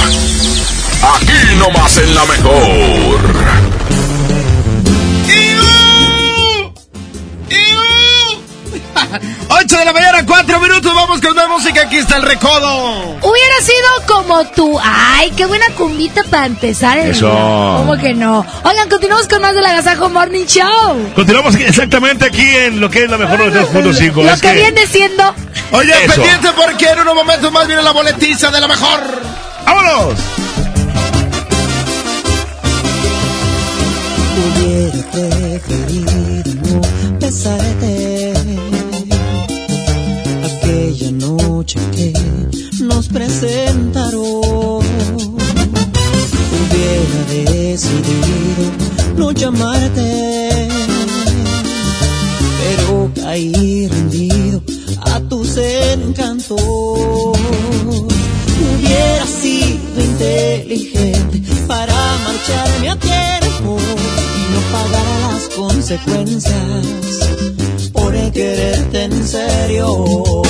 Aquí 1.03 1.57
nomás 1.59 1.99
en 1.99 2.15
la 2.15 2.25
mejor. 2.25 3.94
8 9.49 9.77
de 9.79 9.85
la 9.85 9.93
mañana, 9.93 10.25
4 10.27 10.61
minutos, 10.61 10.95
vamos 10.95 11.21
con 11.21 11.35
más 11.35 11.49
música, 11.49 11.83
aquí 11.83 11.97
está 11.97 12.17
el 12.17 12.23
recodo. 12.23 13.17
Hubiera 13.21 13.61
sido 13.63 14.07
como 14.07 14.45
tú. 14.49 14.79
Ay, 14.83 15.31
qué 15.37 15.47
buena 15.47 15.67
cumbita 15.77 16.23
para 16.31 16.47
empezar 16.47 16.99
el 16.99 17.11
Eso. 17.11 17.27
día. 17.31 17.77
¿Cómo 17.79 17.97
que 17.97 18.15
no? 18.15 18.45
Oigan, 18.65 18.89
continuamos 18.89 19.29
con 19.29 19.41
más 19.43 19.55
del 19.55 19.65
Agasajo 19.67 20.09
Morning 20.09 20.45
Show. 20.47 21.13
Continuamos 21.15 21.55
exactamente 21.57 22.25
aquí 22.27 22.47
en 22.47 22.81
lo 22.81 22.91
que 22.91 23.05
es 23.05 23.11
la 23.11 23.19
mejor 23.19 23.39
92.5. 23.53 24.15
Lo 24.23 24.33
Es 24.33 24.41
que 24.41 24.53
viene 24.53 24.87
siendo... 24.87 25.35
Oye, 25.73 25.93
Eso. 26.05 26.15
pendiente 26.15 26.49
porque 26.57 26.89
en 26.91 27.01
unos 27.01 27.15
momentos 27.15 27.51
más 27.53 27.67
viene 27.67 27.83
la 27.83 27.91
boletiza 27.93 28.51
de 28.51 28.61
la 28.61 28.69
mejor. 28.69 29.01
¡Vámonos! 29.67 30.15
Hubiera 34.37 35.11
preferido 35.11 36.13
no 37.21 37.31
presentaron. 43.15 44.83
Hubiera 46.59 47.25
decidido 47.31 48.65
no 49.17 49.31
llamarte, 49.31 50.69
pero 52.61 53.11
caí 53.15 53.87
rendido 53.89 54.63
a 55.01 55.21
tus 55.21 55.57
encantos. 55.57 56.61
Hubiera 58.61 59.27
sido 59.27 60.01
inteligente 60.01 61.43
para 61.69 61.95
marcharme 61.95 62.91
a 62.91 62.97
tiempo 62.97 63.79
y 63.79 64.53
no 64.53 64.61
pagar 64.73 65.07
las 65.33 65.49
consecuencias 65.55 66.85
por 67.93 68.13
quererte 68.33 69.05
en 69.05 69.27
serio. 69.27 70.43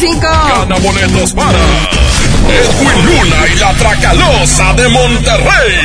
Gana 0.00 0.76
boletos 0.78 1.34
para 1.34 1.50
Edwin 2.48 3.04
Luna 3.04 3.36
y 3.54 3.58
la 3.58 3.74
Tracalosa 3.74 4.72
de 4.72 4.88
Monterrey. 4.88 5.76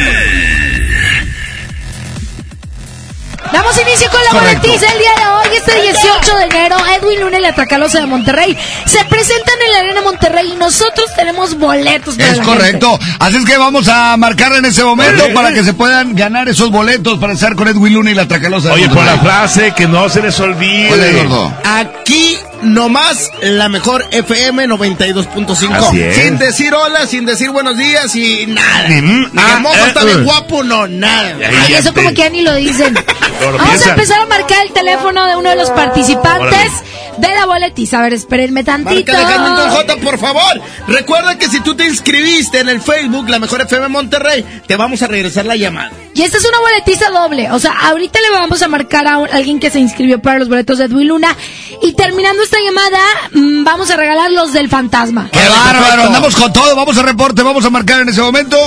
Damos 3.51 3.81
inicio 3.81 4.09
con 4.09 4.23
la 4.23 4.29
Correcto. 4.31 4.61
boletiza 4.61 4.91
el 4.93 4.99
día 4.99 5.11
de 5.17 5.27
hoy, 5.27 5.57
este 5.57 5.81
18 5.81 6.37
de 6.37 6.43
enero. 6.45 6.77
Edwin 7.01 7.19
Luna 7.19 7.37
y 7.37 7.41
la 7.41 7.53
Tracalosa 7.53 7.99
de 7.99 8.05
Monterrey 8.05 8.57
se 8.85 9.03
presentan 9.05 9.55
en 9.65 9.73
la 9.73 9.79
Arena 9.79 10.01
Monterrey 10.01 10.51
y 10.53 10.55
nosotros 10.55 11.07
tenemos 11.17 11.57
boletos 11.57 12.15
para 12.15 12.31
Es 12.31 12.37
la 12.37 12.43
correcto. 12.45 12.97
Así 13.19 13.35
es 13.35 13.45
que 13.45 13.57
vamos 13.57 13.89
a 13.89 14.15
marcar 14.15 14.53
en 14.53 14.63
ese 14.63 14.85
momento 14.85 15.25
para 15.33 15.51
que 15.51 15.65
se 15.65 15.73
puedan 15.73 16.15
ganar 16.15 16.47
esos 16.47 16.71
boletos 16.71 17.19
para 17.19 17.33
estar 17.33 17.55
con 17.57 17.67
Edwin 17.67 17.93
Luna 17.93 18.11
y 18.11 18.15
la 18.15 18.25
Tracalosa. 18.25 18.69
de 18.69 18.73
Oye, 18.75 18.87
por 18.89 19.03
la 19.03 19.17
frase 19.17 19.73
que 19.73 19.85
no 19.85 20.07
se 20.07 20.21
les 20.21 20.39
olvide. 20.39 21.27
Aquí 21.65 22.37
nomás 22.73 23.31
la 23.41 23.69
mejor 23.69 24.05
FM 24.11 24.67
92.5. 24.67 25.73
Así 25.73 26.01
es. 26.01 26.15
Sin 26.15 26.37
decir 26.37 26.73
hola, 26.73 27.07
sin 27.07 27.25
decir 27.25 27.49
buenos 27.49 27.77
días 27.77 28.15
y 28.15 28.45
nada. 28.47 28.87
Ni 28.89 29.01
mm, 29.01 29.29
Ni 29.33 29.41
ah, 29.41 29.53
el 29.55 29.61
mozo 29.61 29.75
eh, 29.77 29.87
está 29.87 30.03
bien 30.03 30.19
eh. 30.19 30.23
guapo, 30.23 30.63
no, 30.63 30.87
nada. 30.87 31.35
Ay, 31.65 31.73
eso 31.73 31.93
como 31.93 32.09
que 32.09 32.15
ya 32.15 32.29
ni 32.29 32.41
lo 32.41 32.55
dicen. 32.55 32.93
Vamos 33.41 33.85
a 33.85 33.89
empezar 33.89 34.21
a 34.21 34.25
marcar 34.25 34.65
el 34.65 34.73
teléfono 34.73 35.25
de 35.27 35.35
uno 35.35 35.49
de 35.49 35.55
los 35.55 35.69
participantes 35.71 36.71
de 37.17 37.27
la 37.35 37.45
boletiza. 37.45 37.99
A 37.99 38.01
ver, 38.03 38.13
espérenme 38.13 38.63
tantito. 38.63 39.11
Marca 39.13 39.27
Alejandro 39.27 39.71
J, 39.71 39.97
por 39.97 40.17
favor. 40.19 40.61
Recuerda 40.87 41.37
que 41.37 41.47
si 41.47 41.59
tú 41.61 41.75
te 41.75 41.85
inscribiste 41.85 42.59
en 42.59 42.69
el 42.69 42.81
Facebook, 42.81 43.29
la 43.29 43.39
mejor 43.39 43.61
FM 43.61 43.87
Monterrey, 43.87 44.45
te 44.67 44.75
vamos 44.75 45.01
a 45.01 45.07
regresar 45.07 45.45
la 45.45 45.55
llamada. 45.55 45.91
Y 46.13 46.23
esta 46.23 46.37
es 46.37 46.45
una 46.47 46.59
boletiza 46.59 47.09
doble. 47.11 47.51
O 47.51 47.59
sea, 47.59 47.71
ahorita 47.89 48.19
le 48.19 48.31
vamos 48.31 48.61
a 48.61 48.67
marcar 48.67 49.07
a 49.07 49.17
un- 49.19 49.29
alguien 49.31 49.59
que 49.59 49.69
se 49.69 49.79
inscribió 49.79 50.19
para 50.21 50.39
los 50.39 50.49
boletos 50.49 50.77
de 50.79 50.85
Edwin 50.85 51.07
Luna. 51.09 51.35
Y 51.81 51.93
terminando 51.93 52.41
esta 52.43 52.57
llamada, 52.63 52.99
mm, 53.33 53.63
vamos 53.63 53.89
a 53.91 53.95
regalar 53.97 54.31
los 54.31 54.53
del 54.53 54.69
fantasma. 54.69 55.29
¡Qué 55.31 55.39
bárbaro! 55.47 56.03
Andamos 56.03 56.35
con 56.35 56.51
todo. 56.51 56.75
Vamos 56.75 56.97
a 56.97 57.03
reporte. 57.03 57.43
Vamos 57.43 57.63
a 57.65 57.69
marcar 57.69 58.01
en 58.01 58.09
ese 58.09 58.21
momento. 58.21 58.57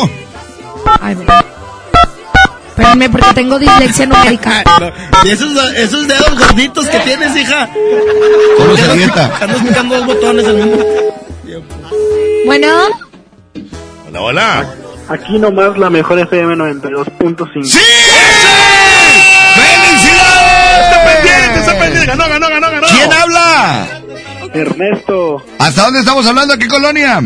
Ay. 1.01 1.17
Espérenme 2.81 3.11
porque 3.11 3.35
tengo 3.35 3.59
dislexia 3.59 4.07
numérica. 4.13 4.65
Y 5.25 5.31
esos, 5.31 5.51
esos 5.77 6.09
dedos 6.09 6.39
gorditos 6.39 6.87
que 6.89 6.99
tienes, 7.01 7.37
hija. 7.37 7.69
¿Cómo 8.59 8.77
se 8.77 8.83
pica- 8.89 9.31
Andas 9.41 9.63
picando 9.63 9.97
dos 9.97 10.07
botones 10.07 10.47
al 10.47 10.55
mismo 10.57 10.79
Bueno, 12.47 12.69
Hola, 14.09 14.21
hola. 14.21 14.75
Aquí 15.09 15.39
nomás 15.39 15.77
la 15.77 15.91
mejor 15.91 16.19
FM 16.21 16.55
92.5. 16.57 17.65
¡Sí! 17.65 17.79
Está 19.51 19.61
¡Felicidades! 19.61 21.15
pendiente, 21.15 21.59
está 21.61 21.79
pendiente. 21.79 22.07
Ganó, 22.07 22.29
ganó, 22.29 22.49
ganó, 22.49 22.71
ganó. 22.71 22.87
¿Quién 22.89 23.13
habla? 23.13 23.87
Ernesto, 24.53 25.45
¿Hasta 25.61 25.83
dónde 25.83 26.01
estamos 26.01 26.27
hablando? 26.27 26.55
¿A 26.55 26.59
qué 26.59 26.67
colonia? 26.69 27.21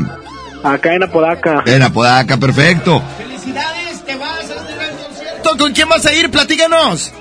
acá 0.62 0.94
en 0.94 1.02
Apodaca. 1.02 1.62
En 1.66 1.82
Apodaca, 1.82 2.36
perfecto. 2.38 3.02
¡Felicidades! 3.18 4.02
¡Te 4.04 4.14
vas 4.16 4.43
¿Con 5.58 5.72
quién 5.72 5.88
vas 5.88 6.04
a 6.06 6.12
ir? 6.12 6.30
Platícanos. 6.30 7.12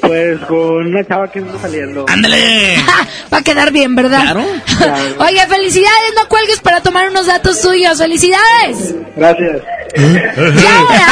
Pues 0.00 0.40
con 0.46 0.86
una 0.86 1.06
chava 1.06 1.30
que 1.30 1.40
está 1.40 1.58
saliendo. 1.60 2.06
¡Ándale! 2.08 2.76
va 3.32 3.38
a 3.38 3.42
quedar 3.42 3.72
bien, 3.72 3.94
¿verdad? 3.94 4.22
Claro. 4.22 4.44
Oye, 5.18 5.46
felicidades, 5.46 6.14
no 6.16 6.28
cuelgues 6.28 6.60
para 6.60 6.80
tomar 6.80 7.10
unos 7.10 7.26
datos 7.26 7.60
suyos. 7.60 7.98
¡Felicidades! 7.98 8.94
Gracias. 9.16 9.62
Y 9.96 10.66
ahora, 10.66 11.06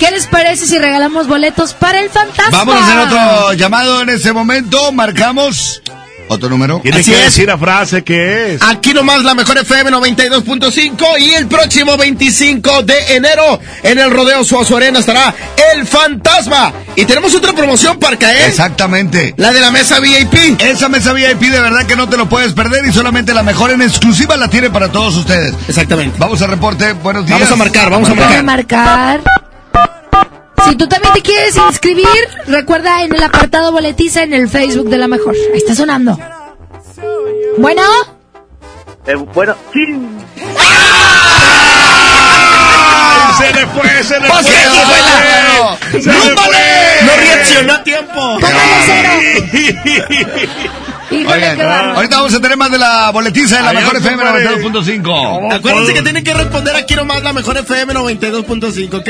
¿qué 0.00 0.10
les 0.10 0.26
parece 0.26 0.66
si 0.66 0.78
regalamos 0.78 1.28
boletos 1.28 1.74
para 1.74 2.00
el 2.00 2.10
fantasma? 2.10 2.64
Vamos 2.64 2.74
a 2.74 2.84
hacer 2.84 2.98
otro 2.98 3.52
llamado 3.52 4.02
en 4.02 4.08
ese 4.08 4.32
momento. 4.32 4.90
Marcamos 4.90 5.80
otro 6.28 6.48
número. 6.48 6.80
Tiene 6.80 6.98
Así 6.98 7.10
que 7.10 7.18
es. 7.18 7.24
decir 7.26 7.46
la 7.48 7.58
frase 7.58 8.02
que 8.04 8.54
es. 8.54 8.62
Aquí 8.62 8.92
nomás 8.92 9.22
la 9.22 9.34
mejor 9.34 9.58
FM 9.58 9.90
92.5 9.90 11.20
y 11.20 11.34
el 11.34 11.46
próximo 11.46 11.96
25 11.96 12.82
de 12.82 13.16
enero 13.16 13.60
en 13.82 13.98
el 13.98 14.10
Rodeo 14.10 14.44
Suazo 14.44 14.76
Arena 14.76 14.98
estará 14.98 15.34
El 15.74 15.86
Fantasma. 15.86 16.72
Y 16.96 17.04
tenemos 17.04 17.34
otra 17.34 17.52
promoción 17.52 17.98
para 17.98 18.16
caer. 18.16 18.48
Exactamente. 18.48 19.34
La 19.36 19.52
de 19.52 19.60
la 19.60 19.70
mesa 19.70 20.00
VIP. 20.00 20.60
Esa 20.60 20.88
mesa 20.88 21.12
VIP 21.12 21.40
de 21.42 21.60
verdad 21.60 21.84
que 21.86 21.96
no 21.96 22.08
te 22.08 22.16
lo 22.16 22.28
puedes 22.28 22.52
perder 22.52 22.84
y 22.86 22.92
solamente 22.92 23.34
la 23.34 23.42
mejor 23.42 23.70
en 23.70 23.82
exclusiva 23.82 24.36
la 24.36 24.48
tiene 24.48 24.70
para 24.70 24.90
todos 24.90 25.16
ustedes. 25.16 25.54
Exactamente. 25.68 26.16
Vamos 26.18 26.40
a 26.42 26.46
reporte. 26.46 26.92
Buenos 26.92 27.26
días. 27.26 27.38
Vamos 27.38 27.52
a 27.52 27.56
marcar, 27.56 27.90
vamos 27.90 28.08
a 28.08 28.14
marcar. 28.14 28.44
marcar. 28.44 29.20
Si 30.68 30.76
tú 30.76 30.86
también 30.88 31.12
te 31.14 31.22
quieres 31.22 31.56
inscribir, 31.56 32.06
recuerda 32.46 33.02
en 33.04 33.14
el 33.14 33.22
apartado 33.22 33.72
boletiza 33.72 34.22
en 34.22 34.32
el 34.32 34.48
Facebook 34.48 34.88
de 34.88 34.98
la 34.98 35.08
mejor. 35.08 35.34
Ahí 35.52 35.58
está 35.58 35.74
sonando. 35.74 36.18
Bueno, 37.58 37.82
Eh, 39.06 39.14
bueno, 39.14 39.54
sí. 39.72 39.80
¡Ay, 42.18 43.32
se 43.38 43.52
le 43.54 43.66
fue, 43.68 44.02
se 44.04 44.20
le 44.20 44.28
¡Oh, 44.28 44.32
fue! 44.32 44.42
aquí. 44.42 46.06
No 47.06 47.16
reaccionó 47.16 47.72
a 47.74 47.82
tiempo. 47.84 48.38
póngale 48.40 48.82
cero. 48.86 49.10
Híjole, 51.08 51.50
Oigan, 51.50 51.60
ahorita 51.94 52.16
vamos 52.16 52.34
a 52.34 52.40
tener 52.40 52.56
más 52.56 52.70
de 52.70 52.78
la 52.78 53.10
boletiza 53.12 53.58
de 53.58 53.62
la 53.62 53.72
mejor 53.74 53.96
FM 53.96 54.16
compadre. 54.24 54.48
92.5. 54.60 55.54
Acuérdense 55.54 55.94
que 55.94 56.02
tienen 56.02 56.24
que 56.24 56.34
responder 56.34 56.74
aquí 56.74 56.96
nomás 56.96 57.22
la 57.22 57.32
mejor 57.32 57.56
FM 57.58 57.94
92.5, 57.94 58.94
¿ok? 58.94 59.08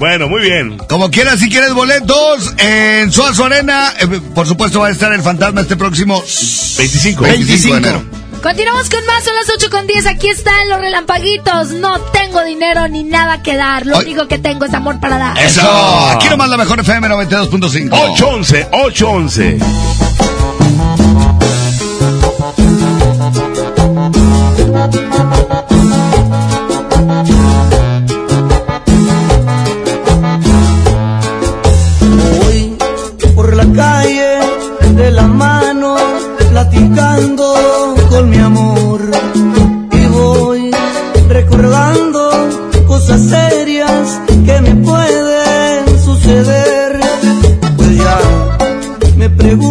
Bueno, 0.00 0.30
muy 0.30 0.40
bien. 0.40 0.78
Como 0.88 1.10
quieras, 1.10 1.40
si 1.40 1.50
quieres 1.50 1.74
boletos, 1.74 2.54
en 2.56 3.12
Suazo 3.12 3.44
Arena, 3.44 3.92
eh, 4.00 4.06
por 4.34 4.46
supuesto 4.46 4.80
va 4.80 4.86
a 4.86 4.90
estar 4.90 5.12
el 5.12 5.20
fantasma 5.20 5.60
este 5.60 5.76
próximo 5.76 6.22
25. 6.22 7.22
25 7.22 7.74
de 7.74 7.78
enero. 7.80 8.02
Continuamos 8.42 8.88
con 8.88 9.04
más, 9.04 9.22
son 9.22 9.34
las 9.34 9.50
8 9.54 9.68
con 9.70 9.86
10. 9.86 10.06
Aquí 10.06 10.28
están 10.30 10.70
los 10.70 10.80
relampaguitos. 10.80 11.72
No 11.72 12.00
tengo 12.12 12.42
dinero 12.44 12.88
ni 12.88 13.04
nada 13.04 13.42
que 13.42 13.54
dar. 13.54 13.84
Lo 13.84 13.98
Ay. 13.98 14.06
único 14.06 14.26
que 14.26 14.38
tengo 14.38 14.64
es 14.64 14.72
amor 14.72 14.98
para 15.00 15.18
dar. 15.18 15.38
Eso, 15.38 15.60
aquí 16.08 16.30
nomás 16.30 16.48
la 16.48 16.56
mejor 16.56 16.80
FM 16.80 17.06
92.5. 17.06 17.90
811, 17.92 18.68
811. 18.72 20.09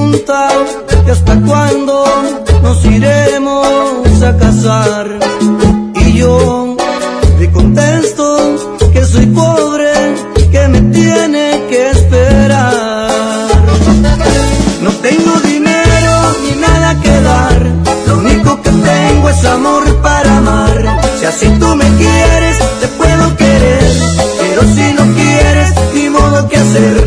Pregunta 0.09 0.49
hasta 1.11 1.39
cuándo 1.41 2.05
nos 2.63 2.85
iremos 2.85 4.21
a 4.23 4.37
casar 4.37 5.19
y 5.95 6.13
yo 6.13 6.75
le 7.39 7.51
contesto 7.51 8.55
que 8.93 9.03
soy 9.05 9.25
pobre, 9.27 9.91
que 10.51 10.67
me 10.67 10.81
tiene 10.93 11.61
que 11.69 11.89
esperar. 11.91 13.47
No 14.81 14.91
tengo 15.01 15.39
dinero 15.41 16.13
ni 16.43 16.59
nada 16.59 16.99
que 17.01 17.21
dar, 17.21 17.65
lo 18.07 18.17
único 18.17 18.61
que 18.61 18.69
tengo 18.69 19.29
es 19.29 19.45
amor 19.45 20.01
para 20.01 20.37
amar. 20.37 20.99
Si 21.19 21.25
así 21.25 21.47
tú 21.59 21.75
me 21.75 21.87
quieres, 21.97 22.57
te 22.81 22.87
puedo 22.87 23.35
querer, 23.35 23.83
pero 24.39 24.61
si 24.75 24.93
no 24.93 25.03
quieres, 25.15 25.73
ni 25.93 26.09
modo 26.09 26.47
que 26.47 26.57
hacer. 26.57 26.98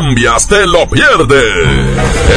Cambias, 0.00 0.46
te 0.46 0.66
lo 0.66 0.88
pierdes. 0.88 1.44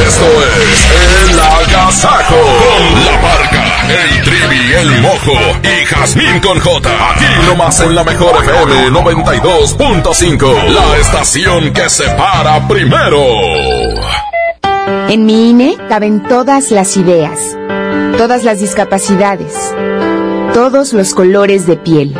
Esto 0.08 0.26
es 0.60 1.30
El 1.30 1.40
Agasajo. 1.40 2.36
Con 2.36 3.06
la 3.06 3.22
parca, 3.22 3.88
el 3.90 4.24
trivi, 4.24 4.74
el 4.74 5.02
mojo 5.02 5.34
y 5.64 5.86
Jazmín 5.86 6.40
con 6.42 6.60
J. 6.60 6.90
Aquí 7.12 7.48
nomás 7.48 7.80
en 7.80 7.96
la 7.96 8.04
mejor 8.04 8.44
FM 8.44 8.90
92.5. 8.90 10.68
La 10.70 10.98
estación 10.98 11.72
que 11.74 11.90
se 11.90 12.04
para 12.10 12.68
primero. 12.68 13.24
En 15.08 15.26
mi 15.26 15.52
INE 15.52 15.78
caben 15.88 16.24
todas 16.24 16.72
las 16.72 16.98
ideas, 16.98 17.40
todas 18.18 18.44
las 18.44 18.60
discapacidades, 18.60 19.74
todos 20.54 20.92
los 20.92 21.14
colores 21.14 21.66
de 21.66 21.78
piel. 21.78 22.14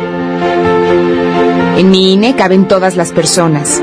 En 1.76 1.90
mi 1.90 2.14
INE 2.14 2.36
caben 2.36 2.68
todas 2.68 2.96
las 2.96 3.10
personas, 3.12 3.82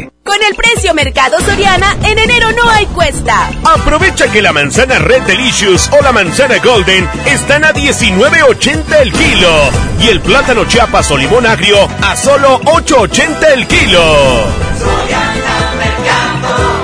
Con 0.31 0.41
el 0.43 0.55
precio 0.55 0.93
Mercado 0.93 1.41
Soriana, 1.41 1.97
en 2.05 2.17
enero 2.17 2.53
no 2.53 2.69
hay 2.69 2.85
cuesta. 2.85 3.51
Aprovecha 3.65 4.31
que 4.31 4.41
la 4.41 4.53
manzana 4.53 4.97
Red 4.97 5.23
Delicious 5.23 5.89
o 5.91 6.01
la 6.01 6.13
manzana 6.13 6.57
Golden 6.59 7.05
están 7.25 7.65
a 7.65 7.73
19.80 7.73 9.01
el 9.01 9.11
kilo 9.11 9.69
y 9.99 10.07
el 10.07 10.21
plátano 10.21 10.63
Chiapas 10.63 11.11
o 11.11 11.17
limón 11.17 11.45
agrio 11.45 11.85
a 12.01 12.15
solo 12.15 12.61
8.80 12.61 13.51
el 13.55 13.67
kilo. 13.67 14.45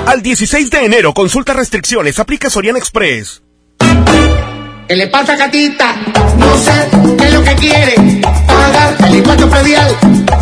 Al 0.07 0.22
16 0.22 0.69
de 0.69 0.84
enero, 0.84 1.14
consulta 1.14 1.53
restricciones, 1.53 2.19
aplica 2.19 2.49
Soriana 2.49 2.80
Express. 2.80 3.44
¿Qué 4.88 4.96
le 4.96 5.08
pasa, 5.08 5.36
gatita? 5.36 5.96
No 6.38 6.58
sé 6.58 6.72
qué 7.18 7.26
es 7.26 7.34
lo 7.34 7.44
que 7.44 7.56
quiere. 7.56 7.96
Pagar 8.48 8.96
el 9.10 9.16
impuesto 9.18 9.50
predial. 9.50 9.94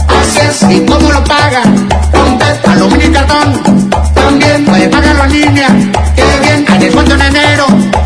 Así 0.08 0.40
es, 0.40 0.72
¿y 0.72 0.86
cómo 0.86 1.12
lo 1.12 1.24
paga? 1.24 1.64
Con 2.12 2.38
TED, 2.38 2.70
aluminio 2.70 3.08
y 3.08 3.12
cartón. 3.12 3.90
También 4.14 4.66
puede 4.66 4.88
pagarlo 4.88 5.24
en 5.24 5.32
línea. 5.32 5.68
Qué 6.16 6.24
bien, 6.44 6.66
hay 6.70 6.78
descuento 6.78 7.16
en 7.16 7.22
enero. 7.22 7.66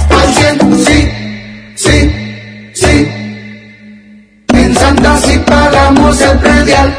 Al 0.09 0.33
100, 0.33 0.85
sí, 0.85 1.11
sí, 1.75 2.11
sí. 2.73 3.07
En 4.53 4.75
Santa 4.75 5.17
sí 5.17 5.37
pagamos 5.45 6.21
el 6.21 6.37
predial. 6.39 6.97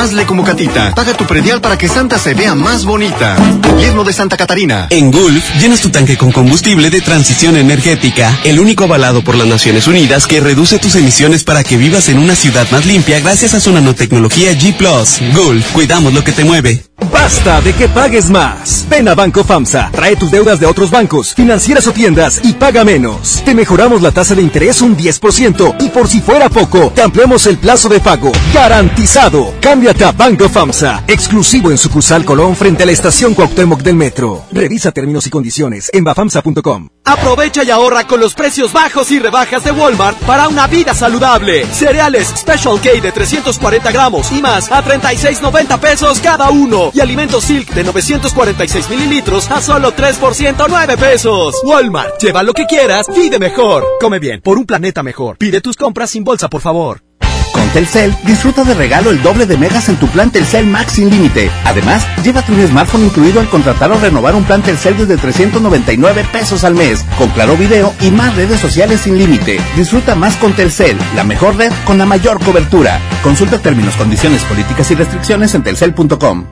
Hazle 0.00 0.24
como 0.24 0.44
Catita. 0.44 0.94
Paga 0.94 1.12
tu 1.12 1.26
predial 1.26 1.60
para 1.60 1.76
que 1.76 1.86
Santa 1.86 2.18
se 2.18 2.32
vea 2.32 2.54
más 2.54 2.86
bonita. 2.86 3.36
Gobierno 3.68 4.02
de 4.02 4.14
Santa 4.14 4.38
Catarina. 4.38 4.86
En 4.88 5.10
Gulf, 5.10 5.44
llenas 5.60 5.82
tu 5.82 5.90
tanque 5.90 6.16
con 6.16 6.32
combustible 6.32 6.88
de 6.88 7.02
transición 7.02 7.54
energética, 7.58 8.38
el 8.44 8.60
único 8.60 8.84
avalado 8.84 9.22
por 9.22 9.34
las 9.34 9.46
Naciones 9.46 9.86
Unidas 9.86 10.26
que 10.26 10.40
reduce 10.40 10.78
tus 10.78 10.94
emisiones 10.94 11.44
para 11.44 11.64
que 11.64 11.76
vivas 11.76 12.08
en 12.08 12.18
una 12.18 12.34
ciudad 12.34 12.66
más 12.70 12.86
limpia 12.86 13.20
gracias 13.20 13.52
a 13.52 13.60
su 13.60 13.72
nanotecnología 13.72 14.52
G⁇ 14.52 14.74
Gulf, 15.34 15.70
cuidamos 15.72 16.14
lo 16.14 16.24
que 16.24 16.32
te 16.32 16.44
mueve. 16.44 16.82
Basta 17.12 17.60
de 17.60 17.72
que 17.72 17.88
pagues 17.88 18.28
más. 18.28 18.86
Ven 18.88 19.08
a 19.08 19.14
Banco 19.14 19.42
FAMSA, 19.42 19.90
trae 19.90 20.16
tus 20.16 20.30
deudas 20.30 20.60
de 20.60 20.66
otros 20.66 20.90
bancos, 20.90 21.34
financieras 21.34 21.86
o 21.86 21.92
tiendas 21.92 22.40
y 22.42 22.52
paga 22.52 22.84
menos. 22.84 23.42
Te 23.44 23.54
mejoramos 23.54 24.02
la 24.02 24.12
tasa 24.12 24.34
de 24.34 24.42
interés 24.42 24.82
un 24.82 24.96
10% 24.96 25.76
y 25.80 25.88
por 25.88 26.08
si 26.08 26.20
fuera 26.20 26.48
poco, 26.48 26.92
te 26.94 27.02
ampliamos 27.02 27.46
el 27.46 27.58
plazo 27.58 27.88
de 27.88 28.00
pago. 28.00 28.32
Garantizado. 28.52 29.54
Cámbiate 29.60 29.89
a 29.90 30.12
Banco 30.12 30.48
FAMSA, 30.48 31.02
exclusivo 31.08 31.70
en 31.72 31.76
sucursal 31.76 32.24
Colón 32.24 32.54
frente 32.54 32.84
a 32.84 32.86
la 32.86 32.92
estación 32.92 33.34
Cuauhtémoc 33.34 33.82
del 33.82 33.96
Metro. 33.96 34.44
Revisa 34.52 34.92
términos 34.92 35.26
y 35.26 35.30
condiciones 35.30 35.90
en 35.92 36.04
bafamsa.com. 36.04 36.88
Aprovecha 37.04 37.64
y 37.64 37.70
ahorra 37.70 38.06
con 38.06 38.20
los 38.20 38.34
precios 38.34 38.72
bajos 38.72 39.10
y 39.10 39.18
rebajas 39.18 39.64
de 39.64 39.72
Walmart 39.72 40.16
para 40.20 40.46
una 40.46 40.68
vida 40.68 40.94
saludable. 40.94 41.66
Cereales 41.66 42.28
Special 42.36 42.80
K 42.80 43.00
de 43.02 43.10
340 43.10 43.90
gramos 43.90 44.30
y 44.30 44.40
más 44.40 44.70
a 44.70 44.84
36.90 44.84 45.80
pesos 45.80 46.20
cada 46.20 46.50
uno. 46.50 46.92
Y 46.94 47.00
alimentos 47.00 47.44
Silk 47.44 47.74
de 47.74 47.82
946 47.82 48.90
mililitros 48.90 49.50
a 49.50 49.60
solo 49.60 49.90
3 49.92 50.16
por 50.18 50.36
109 50.36 50.96
pesos. 50.98 51.56
Walmart, 51.64 52.20
lleva 52.22 52.44
lo 52.44 52.54
que 52.54 52.66
quieras, 52.66 53.08
vive 53.12 53.40
mejor. 53.40 53.84
Come 54.00 54.20
bien, 54.20 54.40
por 54.40 54.56
un 54.56 54.66
planeta 54.66 55.02
mejor. 55.02 55.36
Pide 55.36 55.60
tus 55.60 55.76
compras 55.76 56.10
sin 56.10 56.22
bolsa, 56.22 56.48
por 56.48 56.60
favor. 56.60 57.02
Telcel, 57.72 58.14
disfruta 58.24 58.64
de 58.64 58.74
regalo 58.74 59.10
el 59.10 59.22
doble 59.22 59.46
de 59.46 59.56
megas 59.56 59.88
en 59.88 59.96
tu 59.96 60.08
plan 60.08 60.30
Telcel 60.30 60.66
Max 60.66 60.94
sin 60.94 61.08
límite. 61.08 61.50
Además, 61.64 62.04
llévate 62.24 62.52
un 62.52 62.66
smartphone 62.66 63.04
incluido 63.04 63.40
al 63.40 63.48
contratar 63.48 63.92
o 63.92 63.98
renovar 64.00 64.34
un 64.34 64.44
plan 64.44 64.62
Telcel 64.62 64.96
desde 64.96 65.16
399 65.16 66.26
pesos 66.32 66.64
al 66.64 66.74
mes, 66.74 67.04
con 67.16 67.28
claro 67.30 67.56
video 67.56 67.94
y 68.00 68.10
más 68.10 68.34
redes 68.34 68.60
sociales 68.60 69.02
sin 69.02 69.16
límite. 69.18 69.60
Disfruta 69.76 70.16
más 70.16 70.36
con 70.36 70.52
Telcel, 70.52 70.98
la 71.14 71.22
mejor 71.22 71.56
red 71.56 71.72
con 71.84 71.96
la 71.96 72.06
mayor 72.06 72.42
cobertura. 72.44 73.00
Consulta 73.22 73.58
términos, 73.58 73.94
condiciones, 73.94 74.42
políticas 74.42 74.90
y 74.90 74.96
restricciones 74.96 75.54
en 75.54 75.62
telcel.com. 75.62 76.46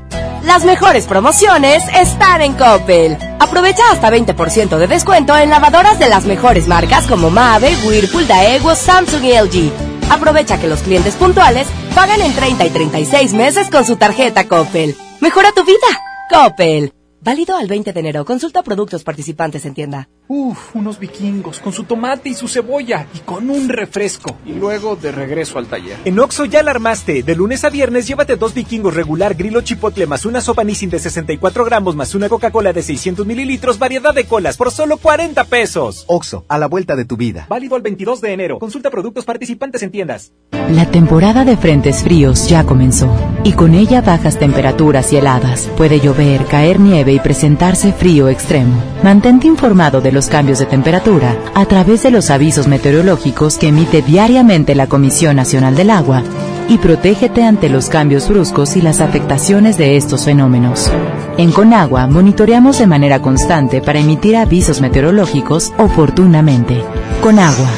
Las 0.45 0.65
mejores 0.65 1.07
promociones 1.07 1.83
están 1.95 2.43
en 2.43 2.55
Coppel. 2.55 3.19
Aprovecha 3.41 3.83
hasta 3.93 4.11
20% 4.11 4.79
de 4.79 4.87
descuento 4.87 5.37
en 5.37 5.51
lavadoras 5.51 5.99
de 5.99 6.09
las 6.09 6.27
mejores 6.27 6.69
marcas 6.69 7.07
como 7.07 7.29
Mave, 7.29 7.77
Whirlpool, 7.85 8.27
Daewoo, 8.27 8.75
Samsung 8.75 9.25
y 9.25 9.33
LG. 9.33 9.98
Aprovecha 10.11 10.59
que 10.59 10.69
los 10.69 10.81
clientes 10.81 11.15
puntuales 11.17 11.69
pagan 11.95 12.21
en 12.23 12.35
30 12.35 12.67
y 12.67 12.71
36 12.71 13.35
meses 13.35 13.71
con 13.71 13.85
su 13.85 13.97
tarjeta 13.97 14.49
Coppel. 14.49 14.97
Mejora 15.21 15.53
tu 15.53 15.65
vida. 15.65 15.77
Coppel. 16.31 16.93
Válido 17.21 17.57
al 17.57 17.67
20 17.67 17.93
de 17.93 18.01
enero. 18.01 18.25
Consulta 18.25 18.63
productos 18.63 19.05
participantes 19.05 19.65
en 19.65 19.75
tienda. 19.75 20.09
Uf, 20.31 20.77
unos 20.77 20.99
vikingos 20.99 21.59
con 21.59 21.73
su 21.73 21.85
tomate 21.85 22.29
y 22.29 22.35
su 22.35 22.49
cebolla 22.49 23.07
y 23.15 23.21
con 23.21 23.49
un 23.49 23.71
refresco. 23.71 24.37
Y 24.45 24.53
luego 24.53 24.95
de 24.95 25.11
regreso 25.11 25.59
al 25.59 25.69
taller. 25.69 25.97
En 26.05 26.19
Oxo 26.19 26.45
ya 26.45 26.63
la 26.63 26.71
armaste. 26.73 27.23
De 27.23 27.35
lunes 27.35 27.65
a 27.65 27.71
viernes 27.71 28.07
llévate 28.07 28.37
dos 28.37 28.53
vikingos 28.53 28.95
regular 28.95 29.35
grilo 29.35 29.63
chipotle 29.63 30.07
más 30.07 30.27
una 30.27 30.43
sopa 30.43 30.65
Nissin 30.65 30.91
de 30.91 30.99
64 30.99 31.65
gramos 31.65 31.97
más 31.97 32.15
una 32.15 32.29
Coca-Cola 32.29 32.75
de 32.75 32.83
600 32.83 33.25
mililitros, 33.25 33.79
variedad 33.79 34.13
de 34.13 34.27
colas 34.27 34.59
por 34.59 34.71
solo 34.71 34.99
40 34.99 35.45
pesos. 35.45 36.05
Oxo, 36.09 36.45
a 36.47 36.59
la 36.59 36.67
vuelta 36.67 36.95
de 36.95 37.07
tu 37.07 37.17
vida. 37.17 37.47
Válido 37.49 37.77
al 37.77 37.81
22 37.81 38.21
de 38.21 38.33
enero. 38.35 38.59
Consulta 38.59 38.91
productos 38.91 39.25
participantes 39.25 39.83
en 39.83 39.91
tiendas. 39.91 40.33
La 40.71 40.85
temporada 40.85 41.47
de 41.47 41.57
frentes 41.57 42.03
fríos 42.03 42.47
ya 42.51 42.65
comenzó 42.65 43.09
y 43.45 43.53
con 43.53 43.73
ella 43.73 44.03
bajas 44.03 44.39
temperaturas 44.39 45.11
y 45.15 45.17
heladas. 45.17 45.71
Puede 45.79 46.01
llover, 46.01 46.45
caer 46.45 46.79
nieve 46.79 47.15
y 47.15 47.19
presentarse 47.19 47.95
frío 47.95 48.29
extremo. 48.29 48.83
Mantente 49.03 49.47
informado 49.47 50.03
de 50.03 50.13
los 50.13 50.18
cambios 50.27 50.59
de 50.59 50.67
temperatura 50.67 51.37
a 51.55 51.65
través 51.67 52.03
de 52.03 52.11
los 52.11 52.31
avisos 52.31 52.67
meteorológicos 52.67 53.57
que 53.57 53.69
emite 53.69 54.03
diariamente 54.03 54.75
la 54.75 54.89
Comisión 54.89 55.37
Nacional 55.37 55.77
del 55.77 55.91
Agua 55.91 56.25
y 56.69 56.79
protégete 56.79 57.45
ante 57.45 57.69
los 57.69 57.89
cambios 57.89 58.29
bruscos 58.29 58.77
y 58.77 58.83
las 58.83 59.01
afectaciones 59.01 59.79
de 59.79 59.97
estos 59.97 60.25
fenómenos. 60.25 60.91
En 61.39 61.53
Conagua 61.53 62.07
monitoreamos 62.07 62.79
de 62.79 62.87
manera 62.87 63.23
constante 63.23 63.81
para 63.81 64.01
emitir 64.01 64.37
avisos 64.37 64.81
meteorológicos 64.81 65.73
oportunamente. 65.79 66.83
Conagua. 67.23 67.71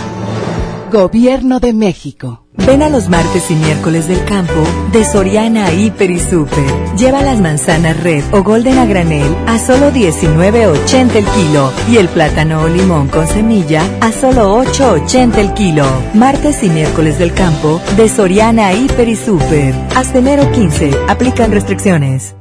Gobierno 0.91 1.61
de 1.61 1.73
México. 1.73 2.47
Ven 2.67 2.83
a 2.83 2.89
los 2.89 3.09
martes 3.09 3.51
y 3.51 3.55
miércoles 3.55 4.07
del 4.07 4.25
campo 4.25 4.63
de 4.93 5.05
Soriana 5.05 5.73
Hiper 5.73 6.11
y 6.11 6.19
Super. 6.19 6.65
Lleva 6.97 7.23
las 7.23 7.41
manzanas 7.41 8.03
red 8.03 8.23
o 8.33 8.43
golden 8.43 8.79
a 8.79 8.87
granel 8.87 9.35
a 9.47 9.59
solo 9.59 9.91
19.80 9.91 11.17
el 11.17 11.25
kilo 11.25 11.73
y 11.91 11.97
el 11.97 12.09
plátano 12.09 12.63
o 12.63 12.69
limón 12.69 13.09
con 13.09 13.27
semilla 13.27 13.83
a 14.01 14.13
solo 14.13 14.63
8.80 14.63 15.39
el 15.39 15.55
kilo. 15.55 15.85
Martes 16.15 16.63
y 16.63 16.69
miércoles 16.69 17.19
del 17.19 17.33
campo 17.33 17.81
de 17.97 18.09
Soriana 18.09 18.73
Hiper 18.73 19.09
y 19.09 19.17
Super. 19.17 19.75
Hasta 19.97 20.19
enero 20.19 20.51
15. 20.53 20.91
Aplican 21.09 21.53
restricciones. 21.53 22.35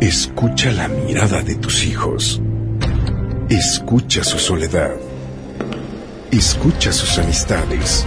Escucha 0.00 0.72
la 0.72 0.88
mirada 0.88 1.42
de 1.42 1.54
tus 1.56 1.84
hijos. 1.84 2.40
Escucha 3.48 4.24
su 4.24 4.38
soledad. 4.38 4.96
Escucha 6.32 6.92
sus 6.92 7.18
amistades. 7.18 8.06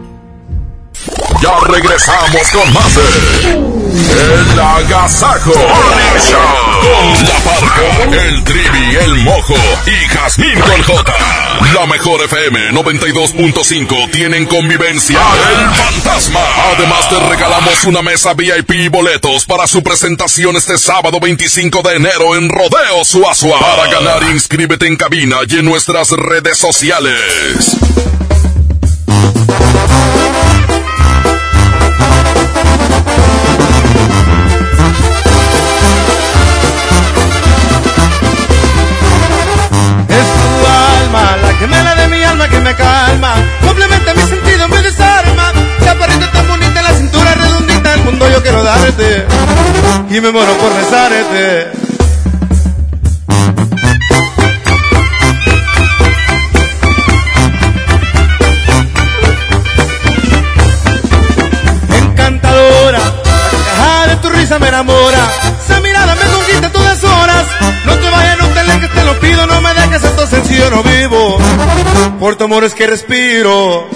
Ya 1.39 1.59
regresamos 1.67 2.49
con 2.51 2.73
más 2.73 2.95
de 2.95 3.51
El 3.53 4.59
Agasajo 4.59 5.51
Morning 5.51 6.19
Show. 6.19 6.41
Con 6.81 7.27
la 7.27 7.35
parca, 7.39 8.25
el 8.27 8.43
trivi, 8.43 8.95
el 8.95 9.15
mojo 9.17 9.55
y 9.85 10.07
Jazmín 10.07 10.59
con 10.59 10.83
J. 10.83 11.13
La 11.73 11.85
mejor 11.85 12.23
FM 12.23 12.71
92.5 12.71 14.11
tienen 14.11 14.45
convivencia 14.45 15.19
El 15.19 15.75
Fantasma. 15.75 16.41
Además 16.75 17.09
te 17.09 17.19
regalamos 17.19 17.85
una 17.85 18.01
mesa 18.01 18.33
VIP 18.33 18.71
y 18.71 18.87
boletos 18.89 19.45
para 19.45 19.67
su 19.67 19.81
presentación 19.81 20.55
este 20.55 20.77
sábado 20.77 21.19
25 21.19 21.81
de 21.83 21.95
enero 21.95 22.35
en 22.35 22.49
Rodeo 22.49 23.05
Suazua. 23.05 23.59
Para 23.59 23.87
ganar 23.91 24.23
inscríbete 24.31 24.87
en 24.87 24.97
cabina 24.97 25.37
y 25.47 25.57
en 25.57 25.65
nuestras 25.65 26.11
redes 26.11 26.57
sociales. 26.57 27.77
Yo. 48.89 49.25
Y 50.09 50.21
me 50.21 50.31
muero 50.31 50.57
por 50.57 50.75
besarte. 50.75 51.71
Encantadora, 61.89 62.99
la 62.99 63.63
caja 63.65 64.07
de 64.07 64.15
tu 64.17 64.29
risa 64.29 64.59
me 64.59 64.67
enamora. 64.67 65.27
Esa 65.63 65.79
mirada 65.79 66.15
me 66.15 66.21
conquista 66.21 66.71
todas 66.71 67.03
horas. 67.03 67.45
No 67.85 67.95
te 67.97 68.09
vayas, 68.09 68.37
no 68.39 68.47
te 68.47 68.59
alejes, 68.59 68.93
te 68.93 69.03
lo 69.03 69.19
pido, 69.19 69.47
no 69.47 69.61
me 69.61 69.73
dejes, 69.73 70.03
esto 70.03 70.27
sencillo 70.27 70.69
no 70.71 70.83
vivo. 70.83 71.37
Por 72.19 72.35
tu 72.35 72.45
amor 72.45 72.63
es 72.63 72.73
que 72.73 72.87
respiro. 72.87 73.89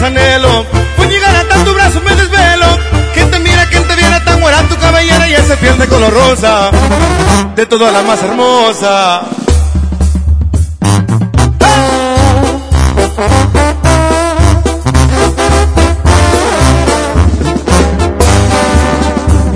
Más 0.00 0.10
anhelo. 0.10 0.64
Por 0.96 1.08
llegar 1.08 1.34
a 1.36 1.44
tanto 1.48 1.74
brazo 1.74 2.00
me 2.00 2.14
desvelo. 2.14 2.66
Quien 3.14 3.30
te 3.30 3.38
mira, 3.40 3.66
quien 3.66 3.86
te 3.86 3.96
viera 3.96 4.24
tan 4.24 4.40
buena 4.40 4.62
tu 4.68 4.76
cabellera 4.76 5.28
y 5.28 5.34
ese 5.34 5.56
piel 5.56 5.78
de 5.78 5.86
color 5.88 6.12
rosa. 6.12 6.70
De 7.54 7.66
toda 7.66 7.90
la 7.90 8.02
más 8.02 8.22
hermosa. 8.22 9.22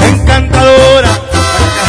Encantadora, 0.00 1.08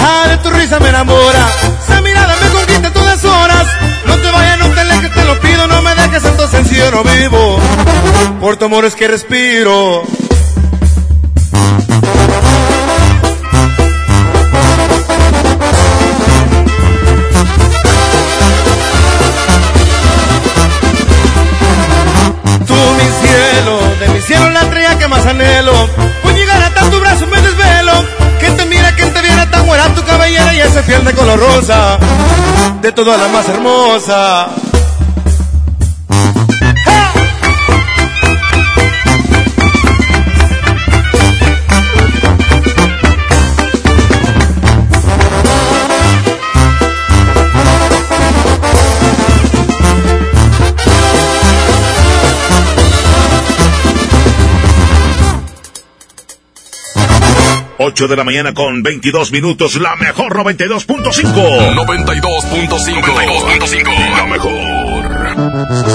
la 0.01 0.29
de 0.29 0.37
tu 0.37 0.49
risa 0.51 0.79
me 0.79 0.89
enamora. 0.89 1.47
Esa 1.83 2.01
mirada 2.01 2.35
me 2.41 2.49
conquista 2.49 2.93
todas 2.93 3.23
horas. 3.25 3.67
No 4.05 4.17
te 4.17 4.31
vayas, 4.31 4.59
no 4.59 4.69
te 4.69 4.79
alejes, 4.79 5.13
te 5.13 5.25
lo 5.25 5.39
pido, 5.39 5.67
no 5.67 5.81
me 5.81 5.95
dejes, 5.95 6.23
esto 6.23 6.47
sencillo 6.47 6.91
no 6.91 7.03
vivo. 7.03 7.54
Por 8.45 8.57
tu 8.57 8.65
amor 8.65 8.85
es 8.85 8.93
que 8.93 9.07
respiro. 9.07 10.03
Tú 22.67 22.75
mi 22.75 23.09
cielo, 23.19 23.79
de 23.99 24.07
mi 24.09 24.21
cielo 24.21 24.49
la 24.51 24.61
estrella 24.61 24.99
que 24.99 25.07
más 25.07 25.25
anhelo. 25.25 25.73
Por 26.21 26.35
llegar 26.35 26.61
a 26.61 26.69
tanto 26.69 26.99
brazo 26.99 27.25
me 27.25 27.41
desvelo. 27.41 27.93
Que 28.39 28.51
te 28.51 28.65
mira, 28.67 28.95
que 28.95 29.07
te 29.07 29.21
viera 29.23 29.49
tan 29.49 29.65
buena 29.65 29.91
tu 29.95 30.03
cabellera 30.03 30.53
y 30.53 30.59
ese 30.59 30.83
piel 30.83 31.03
de 31.03 31.13
color 31.13 31.39
rosa. 31.39 31.97
De 32.79 32.91
toda 32.91 33.17
la 33.17 33.27
más 33.27 33.49
hermosa. 33.49 34.49
Ocho 57.87 58.07
de 58.07 58.15
la 58.15 58.23
mañana 58.23 58.51
con 58.51 58.81
22 58.81 59.31
minutos, 59.31 59.79
la 59.79 59.95
mejor 59.95 60.35
92.5. 60.35 61.75
92.5. 61.75 62.71
92.5. 62.71 64.17
La 64.17 64.25
mejor. 64.25 65.85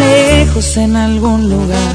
lejos 0.00 0.76
en 0.78 0.96
algún 0.96 1.48
lugar, 1.48 1.94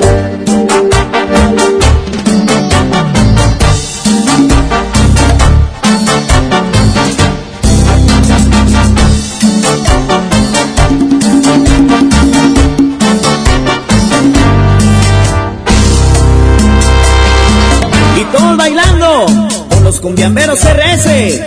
RS. 20.53 21.39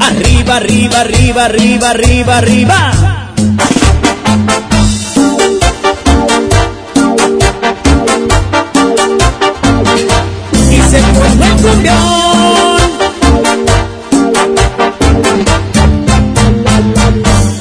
Arriba, 0.00 0.56
arriba, 0.56 1.00
arriba, 1.02 1.44
arriba, 1.44 1.90
arriba, 1.90 2.38
arriba. 2.38 2.92
Y 10.68 10.80
se 10.82 11.00
pone 11.14 11.46
el 11.46 11.62
cumbión. 11.62 11.94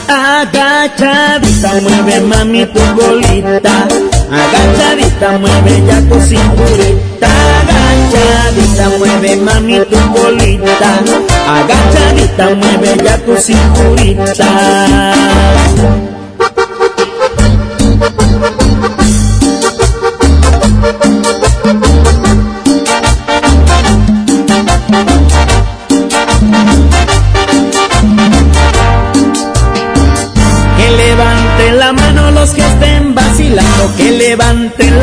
Agachadita, 0.08 1.72
mueve 1.82 2.20
mami 2.22 2.66
tu 2.66 2.80
colita. 2.96 3.88
Agachadita, 4.32 5.38
mueve 5.38 5.84
ya 5.86 6.02
tu 6.10 6.20
cinturita. 6.20 7.13
Colita. 10.24 10.92
Agachadita, 11.48 12.46
mueve 12.56 12.98
ya 13.04 13.18
tu 13.26 13.36
cinturita. 13.38 14.50
Que 30.78 30.90
levanten 30.92 31.80
la 31.80 31.94
mano 31.94 32.32
los 32.32 32.50
que 32.52 32.62
estén 32.62 33.14
vacilando, 33.14 33.96
que 33.98 34.12
levanten 34.12 35.00
la 35.00 35.03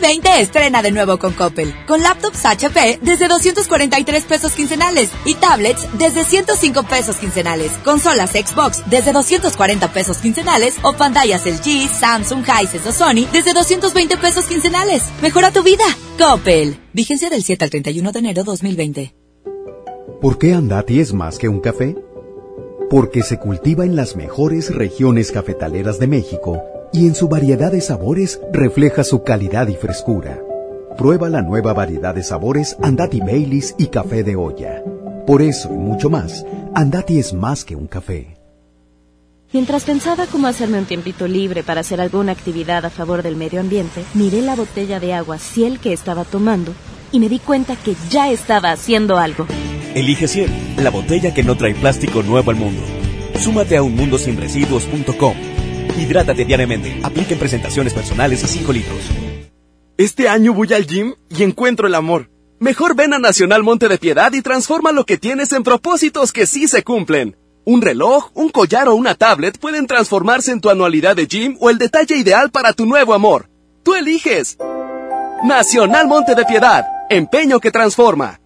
En 0.00 0.06
2020 0.06 0.40
estrena 0.40 0.82
de 0.82 0.92
nuevo 0.92 1.18
con 1.18 1.34
Coppel, 1.34 1.74
con 1.86 2.00
laptops 2.00 2.46
HP 2.46 3.00
desde 3.02 3.28
243 3.28 4.24
pesos 4.24 4.52
quincenales 4.52 5.10
y 5.26 5.34
tablets 5.34 5.86
desde 5.98 6.24
105 6.24 6.84
pesos 6.84 7.16
quincenales, 7.16 7.70
consolas 7.84 8.30
Xbox 8.30 8.82
desde 8.88 9.12
240 9.12 9.92
pesos 9.92 10.16
quincenales 10.18 10.76
o 10.82 10.94
pantallas 10.94 11.44
LG, 11.44 11.86
Samsung, 11.88 12.44
Hisense 12.44 12.88
o 12.88 12.92
Sony 12.92 13.26
desde 13.30 13.52
220 13.52 14.16
pesos 14.16 14.46
quincenales. 14.46 15.02
Mejora 15.20 15.50
tu 15.50 15.62
vida. 15.62 15.84
Coppel. 16.18 16.78
Vigencia 16.94 17.28
del 17.28 17.42
7 17.42 17.64
al 17.64 17.70
31 17.70 18.12
de 18.12 18.18
enero 18.18 18.44
2020. 18.44 19.14
¿Por 20.22 20.38
qué 20.38 20.54
Andati 20.54 21.00
es 21.00 21.12
más 21.12 21.38
que 21.38 21.48
un 21.48 21.60
café? 21.60 21.94
Porque 22.88 23.22
se 23.22 23.38
cultiva 23.38 23.84
en 23.84 23.96
las 23.96 24.16
mejores 24.16 24.74
regiones 24.74 25.30
cafetaleras 25.30 25.98
de 25.98 26.06
México 26.06 26.62
y 26.92 27.06
en 27.06 27.14
su 27.14 27.28
variedad 27.28 27.72
de 27.72 27.80
sabores 27.80 28.40
refleja 28.52 29.04
su 29.04 29.22
calidad 29.22 29.68
y 29.68 29.74
frescura. 29.74 30.40
Prueba 30.98 31.28
la 31.28 31.42
nueva 31.42 31.72
variedad 31.72 32.14
de 32.14 32.22
sabores 32.22 32.76
Andati 32.82 33.20
Baileys 33.20 33.74
y 33.78 33.86
café 33.86 34.22
de 34.22 34.36
olla. 34.36 34.82
Por 35.26 35.42
eso 35.42 35.70
y 35.72 35.78
mucho 35.78 36.10
más, 36.10 36.44
Andati 36.74 37.18
es 37.18 37.32
más 37.32 37.64
que 37.64 37.76
un 37.76 37.86
café. 37.86 38.36
Mientras 39.52 39.84
pensaba 39.84 40.26
cómo 40.26 40.46
hacerme 40.46 40.78
un 40.78 40.84
tiempito 40.84 41.26
libre 41.26 41.62
para 41.64 41.80
hacer 41.80 42.00
alguna 42.00 42.32
actividad 42.32 42.84
a 42.84 42.90
favor 42.90 43.22
del 43.22 43.36
medio 43.36 43.60
ambiente, 43.60 44.04
miré 44.14 44.42
la 44.42 44.54
botella 44.54 45.00
de 45.00 45.12
agua 45.12 45.38
Ciel 45.38 45.80
que 45.80 45.92
estaba 45.92 46.24
tomando 46.24 46.72
y 47.10 47.18
me 47.18 47.28
di 47.28 47.40
cuenta 47.40 47.74
que 47.74 47.96
ya 48.10 48.30
estaba 48.30 48.70
haciendo 48.70 49.18
algo. 49.18 49.46
Elige 49.94 50.28
Ciel, 50.28 50.50
la 50.76 50.90
botella 50.90 51.34
que 51.34 51.42
no 51.42 51.56
trae 51.56 51.74
plástico 51.74 52.22
nuevo 52.22 52.50
al 52.50 52.56
mundo. 52.56 52.82
Súmate 53.40 53.76
a 53.76 53.82
unmundosinresiduos.com 53.82 55.59
Hidrátate 55.98 56.44
diariamente. 56.44 57.00
Apliquen 57.02 57.38
presentaciones 57.38 57.94
personales 57.94 58.44
a 58.44 58.46
5 58.46 58.72
litros. 58.72 59.00
Este 59.96 60.28
año 60.28 60.54
voy 60.54 60.72
al 60.72 60.86
gym 60.86 61.14
y 61.28 61.42
encuentro 61.42 61.86
el 61.86 61.94
amor. 61.94 62.30
Mejor 62.58 62.94
ven 62.94 63.14
a 63.14 63.18
Nacional 63.18 63.62
Monte 63.62 63.88
de 63.88 63.98
Piedad 63.98 64.32
y 64.32 64.42
transforma 64.42 64.92
lo 64.92 65.04
que 65.04 65.18
tienes 65.18 65.52
en 65.52 65.62
propósitos 65.62 66.32
que 66.32 66.46
sí 66.46 66.68
se 66.68 66.82
cumplen. 66.82 67.36
Un 67.64 67.82
reloj, 67.82 68.30
un 68.34 68.48
collar 68.48 68.88
o 68.88 68.94
una 68.94 69.14
tablet 69.14 69.58
pueden 69.58 69.86
transformarse 69.86 70.52
en 70.52 70.60
tu 70.60 70.70
anualidad 70.70 71.16
de 71.16 71.26
gym 71.26 71.56
o 71.60 71.70
el 71.70 71.78
detalle 71.78 72.16
ideal 72.16 72.50
para 72.50 72.72
tu 72.72 72.86
nuevo 72.86 73.14
amor. 73.14 73.48
Tú 73.82 73.94
eliges. 73.94 74.58
Nacional 75.44 76.06
Monte 76.06 76.34
de 76.34 76.44
Piedad. 76.44 76.86
Empeño 77.08 77.60
que 77.60 77.70
transforma. 77.70 78.40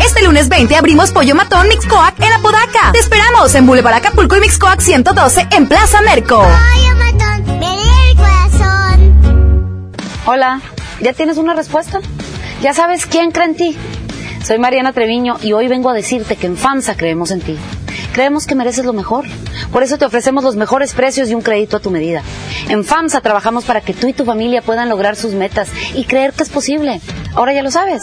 Este 0.00 0.24
lunes 0.24 0.48
20 0.48 0.74
abrimos 0.74 1.12
Pollo 1.12 1.36
Matón 1.36 1.68
Mixcoac 1.68 2.18
en 2.18 2.32
Apodaca. 2.32 2.90
Te 2.92 2.98
esperamos 2.98 3.54
en 3.54 3.66
Boulevard 3.68 3.94
Acapulco 3.94 4.36
y 4.36 4.40
Mixcoac 4.40 4.80
112 4.80 5.46
en 5.52 5.68
Plaza 5.68 6.02
Merco. 6.02 6.38
Pollo 6.42 6.96
Matón, 6.96 7.62
el 7.62 8.16
corazón. 8.16 10.02
Hola, 10.26 10.60
¿ya 11.00 11.12
tienes 11.12 11.38
una 11.38 11.54
respuesta? 11.54 12.00
¿Ya 12.60 12.74
sabes 12.74 13.06
quién 13.06 13.30
cree 13.30 13.46
en 13.46 13.54
ti? 13.54 13.76
Soy 14.44 14.58
Mariana 14.58 14.92
Treviño 14.92 15.36
y 15.40 15.52
hoy 15.52 15.68
vengo 15.68 15.88
a 15.88 15.94
decirte 15.94 16.34
que 16.34 16.48
en 16.48 16.56
FAMSA 16.56 16.96
creemos 16.96 17.30
en 17.30 17.40
ti. 17.40 17.56
Creemos 18.12 18.48
que 18.48 18.56
mereces 18.56 18.84
lo 18.84 18.92
mejor. 18.92 19.26
Por 19.70 19.84
eso 19.84 19.98
te 19.98 20.04
ofrecemos 20.04 20.42
los 20.42 20.56
mejores 20.56 20.94
precios 20.94 21.30
y 21.30 21.34
un 21.36 21.42
crédito 21.42 21.76
a 21.76 21.80
tu 21.80 21.92
medida. 21.92 22.22
En 22.68 22.84
FAMSA 22.84 23.20
trabajamos 23.20 23.64
para 23.64 23.82
que 23.82 23.94
tú 23.94 24.08
y 24.08 24.12
tu 24.12 24.24
familia 24.24 24.62
puedan 24.62 24.88
lograr 24.88 25.14
sus 25.14 25.34
metas 25.34 25.68
y 25.94 26.06
creer 26.06 26.32
que 26.32 26.42
es 26.42 26.48
posible. 26.48 27.00
Ahora 27.36 27.52
ya 27.52 27.62
lo 27.62 27.70
sabes. 27.70 28.02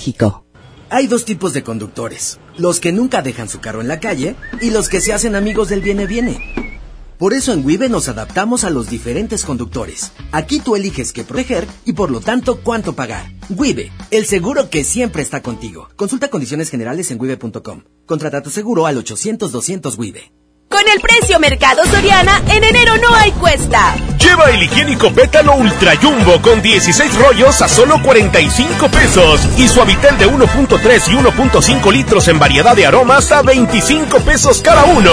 Hay 0.89 1.07
dos 1.07 1.25
tipos 1.25 1.53
de 1.53 1.63
conductores, 1.63 2.39
los 2.57 2.79
que 2.79 2.91
nunca 2.91 3.21
dejan 3.21 3.47
su 3.47 3.59
carro 3.59 3.81
en 3.81 3.87
la 3.87 3.99
calle 3.99 4.35
y 4.61 4.71
los 4.71 4.89
que 4.89 4.99
se 4.99 5.13
hacen 5.13 5.35
amigos 5.35 5.69
del 5.69 5.81
viene-viene. 5.81 6.71
Por 7.17 7.33
eso 7.33 7.53
en 7.53 7.63
Wibe 7.63 7.87
nos 7.87 8.07
adaptamos 8.07 8.63
a 8.63 8.71
los 8.71 8.89
diferentes 8.89 9.45
conductores. 9.45 10.11
Aquí 10.31 10.59
tú 10.59 10.75
eliges 10.75 11.13
qué 11.13 11.23
proteger 11.23 11.67
y 11.85 11.93
por 11.93 12.09
lo 12.09 12.19
tanto 12.19 12.61
cuánto 12.61 12.93
pagar. 12.93 13.31
Wibe, 13.49 13.91
el 14.09 14.25
seguro 14.25 14.71
que 14.71 14.83
siempre 14.83 15.21
está 15.21 15.43
contigo. 15.43 15.87
Consulta 15.95 16.29
condiciones 16.29 16.71
generales 16.71 17.11
en 17.11 17.21
wibe.com. 17.21 17.83
Contrata 18.07 18.41
tu 18.41 18.49
seguro 18.49 18.87
al 18.87 18.97
800-200 18.97 19.97
Wibe. 19.99 20.40
Con 20.71 20.87
el 20.87 21.01
precio 21.01 21.37
Mercado 21.37 21.85
Soriana, 21.85 22.41
en 22.47 22.63
enero 22.63 22.93
no 22.97 23.13
hay 23.13 23.31
cuesta. 23.33 23.93
Lleva 24.17 24.49
el 24.51 24.63
higiénico 24.63 25.11
pétalo 25.11 25.55
Ultra 25.55 25.97
Jumbo 25.97 26.41
con 26.41 26.61
16 26.61 27.13
rollos 27.17 27.61
a 27.61 27.67
solo 27.67 28.01
45 28.01 28.87
pesos 28.87 29.41
y 29.57 29.67
suavitel 29.67 30.17
de 30.17 30.27
1.3 30.27 31.09
y 31.09 31.15
1.5 31.15 31.91
litros 31.91 32.27
en 32.29 32.39
variedad 32.39 32.73
de 32.73 32.85
aromas 32.85 33.33
a 33.33 33.41
25 33.41 34.19
pesos 34.21 34.61
cada 34.61 34.85
uno. 34.85 35.11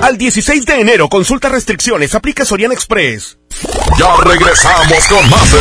Al 0.00 0.16
16 0.16 0.64
de 0.64 0.80
enero, 0.80 1.10
consulta 1.10 1.50
restricciones, 1.50 2.14
aplica 2.14 2.46
Soriana 2.46 2.72
Express. 2.72 3.36
Ya 3.98 4.14
regresamos 4.24 5.06
con 5.08 5.30
más 5.30 5.52
de 5.52 5.58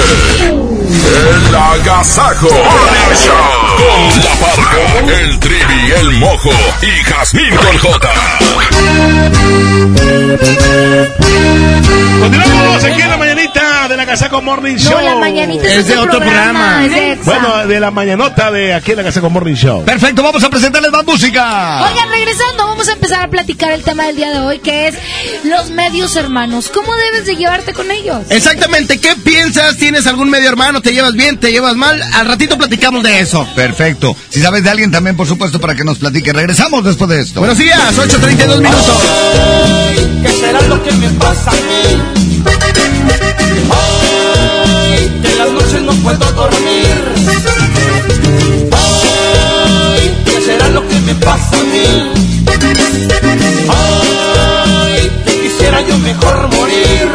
El 0.49 1.55
Agasajo 1.55 2.49
Morning 2.49 3.15
Show 3.15 3.65
con 3.77 4.23
la 4.23 4.33
parca, 4.35 5.13
el 5.21 5.39
trivi, 5.39 5.91
el 5.99 6.11
mojo 6.13 6.49
y 6.81 7.03
Jazmín 7.03 7.55
con 7.55 7.77
J. 7.77 8.09
Continuamos 12.19 12.83
aquí 12.83 13.01
en 13.01 13.09
la 13.09 13.17
mañanita 13.17 13.87
de 13.87 13.97
la 13.97 14.05
Casaco 14.05 14.41
Morning 14.41 14.75
Show. 14.75 14.99
la 14.99 15.15
mañanita 15.15 15.67
es 15.67 15.77
es 15.77 15.87
de 15.87 15.97
otro 15.97 16.19
programa. 16.19 16.85
es. 16.85 17.23
Bueno, 17.23 17.67
de 17.67 17.79
la 17.79 17.91
mañanota 17.91 18.51
de 18.51 18.73
aquí 18.73 18.91
en 18.91 18.97
la 18.97 19.03
Casaco 19.03 19.29
Morning 19.29 19.53
Show. 19.55 19.85
Perfecto, 19.85 20.23
vamos 20.23 20.43
a 20.43 20.49
presentarles 20.49 20.91
más 20.91 21.05
música. 21.05 21.83
Oigan, 21.83 22.09
regresando, 22.09 22.65
vamos 22.67 22.87
a 22.89 22.93
empezar 22.93 23.21
a 23.21 23.27
platicar 23.27 23.71
el 23.71 23.83
tema 23.83 24.05
del 24.07 24.15
día 24.15 24.31
de 24.31 24.39
hoy, 24.39 24.59
que 24.59 24.87
es 24.87 24.95
los 25.43 25.69
medios 25.69 26.15
hermanos. 26.15 26.69
¿Cómo 26.73 26.95
debes 26.95 27.25
de 27.25 27.35
llevarte 27.35 27.73
con 27.75 27.91
ellos? 27.91 28.17
Exactamente, 28.29 28.99
¿qué 28.99 29.15
piensas? 29.15 29.77
¿Tienes 29.77 30.07
algún 30.07 30.29
medio 30.29 30.49
hermano? 30.49 30.81
¿Te 30.81 30.93
llevas 30.93 31.13
bien? 31.13 31.37
¿Te 31.37 31.51
llevas 31.51 31.75
mal? 31.75 32.01
Al 32.13 32.27
ratito 32.27 32.57
platicamos 32.57 33.03
de 33.03 33.19
eso. 33.19 33.47
Perfecto. 33.55 34.15
Si 34.29 34.41
sabes 34.41 34.63
de 34.63 34.69
alguien 34.69 34.91
también, 34.91 35.15
por 35.15 35.27
supuesto, 35.27 35.59
para 35.59 35.75
que 35.75 35.83
nos 35.83 35.99
platique. 35.99 36.33
Regresamos 36.33 36.83
después 36.83 37.09
de 37.09 37.21
esto. 37.21 37.39
Buenos 37.39 37.57
días, 37.57 37.79
8.32 37.95 38.61
minutos. 38.61 38.97
¿Qué 40.23 40.29
será 40.29 40.61
lo 40.61 40.83
que 40.83 40.91
me 40.93 41.09
pasa 41.09 41.51
a 41.51 41.53
mí? 41.53 42.01
Ay, 43.71 45.21
que 45.21 45.31
en 45.31 45.37
las 45.37 45.51
noches 45.51 45.81
no 45.81 45.93
puedo 45.95 46.31
dormir. 46.31 46.87
Ay, 48.71 50.23
¿qué 50.25 50.41
será 50.41 50.69
lo 50.69 50.87
que 50.87 50.99
me 51.01 51.15
pasa 51.15 51.59
a 51.59 51.63
mí? 51.63 52.11
Ay, 53.67 54.25
que 54.25 54.34
quisiera 55.65 55.81
yo 55.81 55.97
mejor 55.99 56.55
morir. 56.55 57.09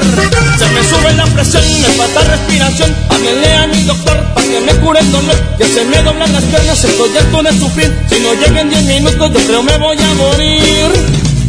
Se 0.59 0.67
me 0.67 0.83
sube 0.83 1.13
la 1.15 1.27
presión, 1.27 1.63
me 1.83 1.89
falta 1.89 2.21
respiración. 2.23 2.97
háblele 3.09 3.55
a 3.55 3.67
mi 3.69 3.83
doctor 3.85 4.25
para 4.35 4.47
que 4.47 4.61
me 4.61 4.73
cure 4.81 5.01
el 5.01 5.13
dolor, 5.13 5.37
que 5.57 5.65
se 5.65 5.85
me 5.85 6.03
doblan 6.03 6.33
las 6.33 6.43
piernas, 6.45 6.85
estoy 6.85 7.17
harto 7.17 7.43
de 7.43 7.59
sufrir, 7.59 7.97
si 8.09 8.21
no 8.21 8.35
llegan 8.35 8.69
10 8.69 8.83
minutos 8.85 9.31
yo 9.33 9.47
creo 9.47 9.63
me 9.63 9.79
voy 9.79 9.99
a 9.99 10.15
morir. 10.15 10.91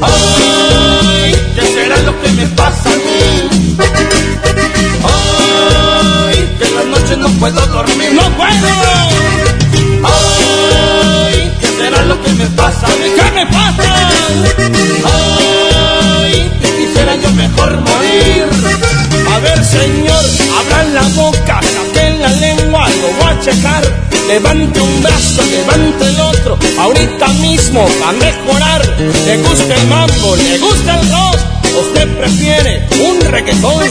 Ay, 0.01 1.35
¿qué 1.55 1.61
será 1.61 1.97
lo 1.97 2.21
que 2.21 2.29
me 2.29 2.47
pasa 2.47 2.89
a 2.89 2.95
mí? 2.95 3.49
Ay, 5.03 6.55
que 6.59 6.65
en 6.65 6.75
las 6.75 6.85
noches 6.85 7.17
no 7.17 7.29
puedo 7.39 7.65
dormir, 7.67 8.13
no 8.13 8.29
puedo. 8.37 8.67
Ay, 10.03 11.51
¿qué 11.61 11.67
será 11.67 12.03
lo 12.03 12.21
que 12.21 12.31
me 12.33 12.45
pasa 12.47 12.85
a 12.85 12.89
mí? 12.89 13.11
¿Qué 13.15 13.31
me 13.31 13.45
pasa? 13.47 14.09
Ay, 15.03 15.50
quisiera 17.01 17.15
yo 17.15 17.31
mejor 17.33 17.81
morir. 17.81 18.45
A 19.33 19.39
ver, 19.39 19.63
señor, 19.63 20.23
abran 20.59 20.93
la 20.93 21.01
boca, 21.15 21.59
saquen 21.61 22.21
la 22.21 22.29
lengua, 22.29 22.87
lo 22.89 23.07
voy 23.13 23.33
a 23.33 23.39
checar. 23.39 23.83
Levante 24.27 24.79
un 24.79 25.01
brazo, 25.01 25.41
levante 25.51 26.05
el 26.05 26.19
otro, 26.19 26.59
ahorita 26.79 27.27
mismo 27.39 27.87
va 28.01 28.09
a 28.09 28.11
mejorar. 28.13 28.81
Le 29.25 29.37
gusta 29.37 29.75
el 29.75 29.87
mambo, 29.87 30.35
le 30.35 30.57
gusta 30.59 30.99
el 30.99 31.09
rock, 31.11 31.37
usted 31.81 32.07
prefiere 32.17 32.87
un 33.09 33.19
reggaetón. 33.31 33.83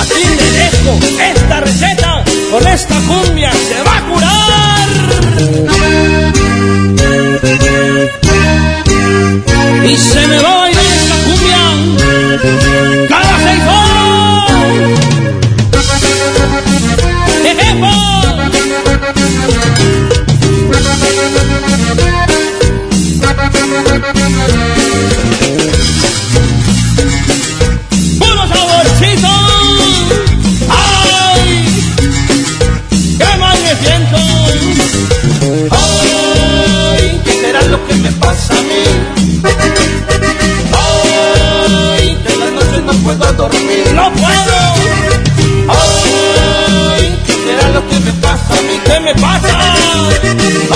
Aquí 0.00 0.24
le 0.24 0.50
dejo 0.58 0.98
esta 1.22 1.60
receta, 1.60 2.24
con 2.50 2.66
esta 2.66 2.94
cumbia 3.08 3.52
se 3.52 3.82
va 3.82 3.96
a 3.96 4.02
curar. 4.08 4.88
Y 9.88 9.96
se 9.96 10.26
me 10.26 10.38
va 10.40 10.75
cada 13.08 13.38
seis 13.38 13.62
horas. 13.62 13.96
¡Puro 28.18 28.48
saborcito! 28.48 29.28
¡Ay! 30.68 31.50
¡Qué 33.18 33.36
mal 33.38 33.58
me 33.62 33.74
siento! 33.82 34.18
¡Ay! 35.70 37.20
¿Qué 37.24 37.32
será 37.32 37.62
lo 37.62 37.86
que 37.86 37.94
me 37.94 38.10
pasa 38.12 38.58
a 38.58 38.62
mí? 38.62 38.84
Puedo 43.06 43.32
dormir. 43.34 43.86
¡No 43.94 44.12
puedo! 44.12 44.56
¡Ay! 45.68 47.18
¿Qué 47.26 47.32
será 47.32 47.68
lo 47.70 47.88
que 47.88 48.00
me 48.00 48.12
pasa 48.14 48.52
a 48.58 48.62
mí? 48.62 48.80
¿Qué 48.84 49.00
me 49.00 49.14
pasa? 49.14 49.58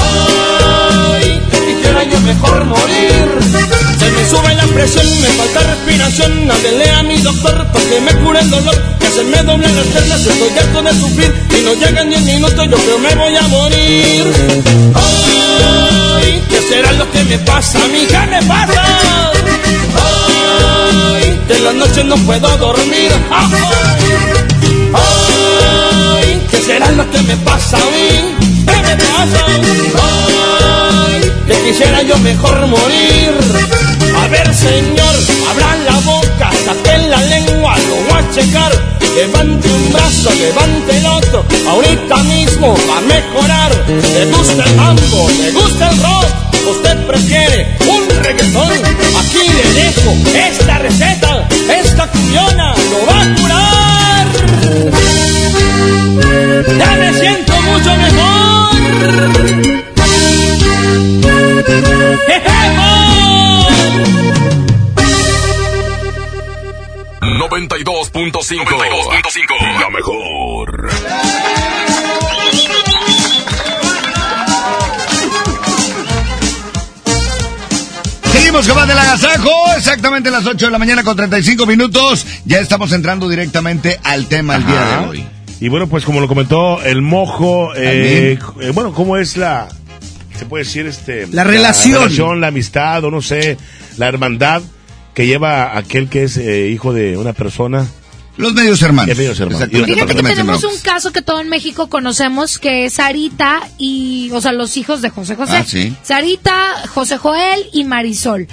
¡Ay! 0.05 1.43
Quisiera 1.51 2.05
yo 2.05 2.21
mejor 2.21 2.65
morir. 2.67 3.27
Se 3.99 4.11
me 4.15 4.23
sube 4.31 4.55
la 4.55 4.67
presión, 4.67 5.07
me 5.21 5.29
falta 5.39 5.61
respiración. 5.73 6.51
Háblele 6.51 6.91
a 6.91 7.03
mi 7.03 7.17
doctor 7.19 7.67
para 7.73 7.85
que 7.85 8.01
me 8.01 8.13
cure 8.23 8.41
el 8.41 8.51
dolor. 8.51 8.77
Que 9.01 9.09
se 9.09 9.25
me 9.25 9.43
doblan 9.43 9.75
las 9.77 9.87
piernas, 9.87 10.21
estoy 10.25 10.59
harto 10.59 10.83
de 10.83 10.93
sufrir. 11.01 11.35
Y 11.59 11.63
no 11.65 11.75
llegan 11.75 12.09
10 12.11 12.23
minutos, 12.23 12.69
yo 12.71 12.77
creo 12.77 12.99
me 12.99 13.15
voy 13.17 13.37
a 13.37 13.49
morir. 13.49 14.25
Ay, 14.95 16.43
¿qué 16.49 16.61
será 16.69 16.93
lo 16.93 17.11
que 17.11 17.25
me 17.25 17.39
pasa 17.39 17.79
a 17.85 17.89
mí? 17.89 18.07
¿Qué 18.07 18.27
me 18.31 18.43
pasa? 18.45 18.83
Ay, 19.97 20.30
que 21.51 21.57
en 21.57 21.65
las 21.65 21.75
noches 21.75 22.05
no 22.05 22.17
puedo 22.19 22.57
dormir. 22.59 23.11
Ay, 24.93 26.47
¿qué 26.51 26.59
será 26.59 26.91
lo 26.93 27.11
que 27.11 27.23
me 27.23 27.37
pasa 27.39 27.77
a 27.77 27.91
mí? 27.95 28.37
¿Qué 28.67 28.77
me 28.87 28.97
pasa? 28.97 29.47
Ay, 30.07 31.21
que 31.49 31.55
quisiera 31.65 32.03
yo 32.03 32.17
mejor 32.19 32.67
morir. 32.69 33.33
A 34.23 34.29
ver, 34.29 34.55
señor, 34.55 35.15
abran 35.51 35.85
la 35.87 35.99
boca, 36.13 36.51
saquen 36.65 37.11
la 37.11 37.21
lengua, 37.23 37.77
lo 37.79 37.97
voy 38.09 38.23
a 38.23 38.31
checar. 38.33 38.73
Levante 39.17 39.69
un 39.69 39.93
brazo, 39.93 40.31
levante 40.33 40.99
el 40.99 41.07
otro, 41.07 41.45
ahorita 41.69 42.17
mismo 42.35 42.77
va 42.89 42.99
a 42.99 43.01
mejorar. 43.01 43.73
Le 43.89 44.27
gusta 44.27 44.65
el 44.65 44.77
mambo, 44.77 45.29
le 45.43 45.51
gusta 45.51 45.91
el 45.91 45.99
rock, 45.99 46.27
usted 46.71 47.07
prefiere 47.07 47.77
un 47.89 48.09
reggaetón. 48.23 48.71
Aquí 49.41 49.49
le 49.49 49.65
dejo 49.73 50.13
esta 50.35 50.77
receta, 50.79 51.49
esta 51.75 52.07
cumbiona 52.09 52.75
lo 52.75 53.07
va 53.07 53.23
a 53.23 53.35
curar. 53.37 54.27
Ya 56.79 56.97
me 56.97 57.15
siento 57.15 57.63
mucho 57.63 57.97
mejor. 57.97 58.21
92.5 67.39 69.81
La 69.81 69.91
mejor. 69.91 70.91
Seguimos 78.51 78.67
con 78.67 78.79
más 78.79 78.89
del 78.89 78.99
agasajo, 78.99 79.51
exactamente 79.77 80.29
las 80.29 80.45
8 80.45 80.67
de 80.67 80.73
la 80.73 80.79
mañana 80.81 81.05
con 81.05 81.15
35 81.15 81.67
minutos. 81.67 82.27
Ya 82.45 82.59
estamos 82.59 82.91
entrando 82.91 83.29
directamente 83.29 84.01
al 84.03 84.27
tema 84.27 84.57
el 84.57 84.67
día 84.67 84.85
de 84.87 85.07
hoy. 85.07 85.27
Y 85.61 85.69
bueno, 85.69 85.87
pues 85.87 86.05
como 86.05 86.21
lo 86.21 86.27
comentó 86.27 86.83
el 86.83 87.01
mojo, 87.01 87.73
eh, 87.77 88.41
eh, 88.61 88.71
bueno, 88.75 88.93
¿cómo 88.93 89.19
es 89.19 89.37
la, 89.37 89.69
se 90.37 90.47
puede 90.47 90.65
decir, 90.65 90.87
este... 90.87 91.29
La 91.29 91.45
relación. 91.45 92.41
La, 92.41 92.49
amistad, 92.49 93.05
o 93.05 93.13
no 93.13 93.23
sé, 93.23 93.57
la 93.99 94.09
hermandad 94.09 94.63
que 95.15 95.29
lleva 95.29 95.79
aquel 95.79 96.09
que 96.09 96.25
es 96.25 96.37
eh, 96.37 96.71
hijo 96.71 96.93
de 96.93 97.17
una 97.17 97.33
persona. 97.33 97.87
Los 98.37 98.55
medios 98.55 98.81
hermanos. 98.83 99.17
Medios 99.17 99.39
hermanos. 99.41 99.69
Fíjate 99.69 100.15
que 100.15 100.23
tenemos 100.23 100.65
un 100.65 100.79
caso 100.79 101.13
que 101.13 101.23
todo 101.23 101.41
en 101.41 101.49
México 101.49 101.89
conocemos 101.89 102.59
que 102.59 102.87
es 102.87 102.95
Sarita 102.95 103.69
y, 103.79 104.31
o 104.33 104.41
sea, 104.41 104.53
los 104.53 104.77
hijos 104.77 105.03
de 105.03 105.11
José 105.11 105.37
José. 105.37 105.57
Ah, 105.57 105.65
sí. 105.67 105.95
Sarita, 106.03 106.89
José 106.95 107.19
Joel 107.19 107.69
y 107.73 107.85
Marisol. 107.85 108.49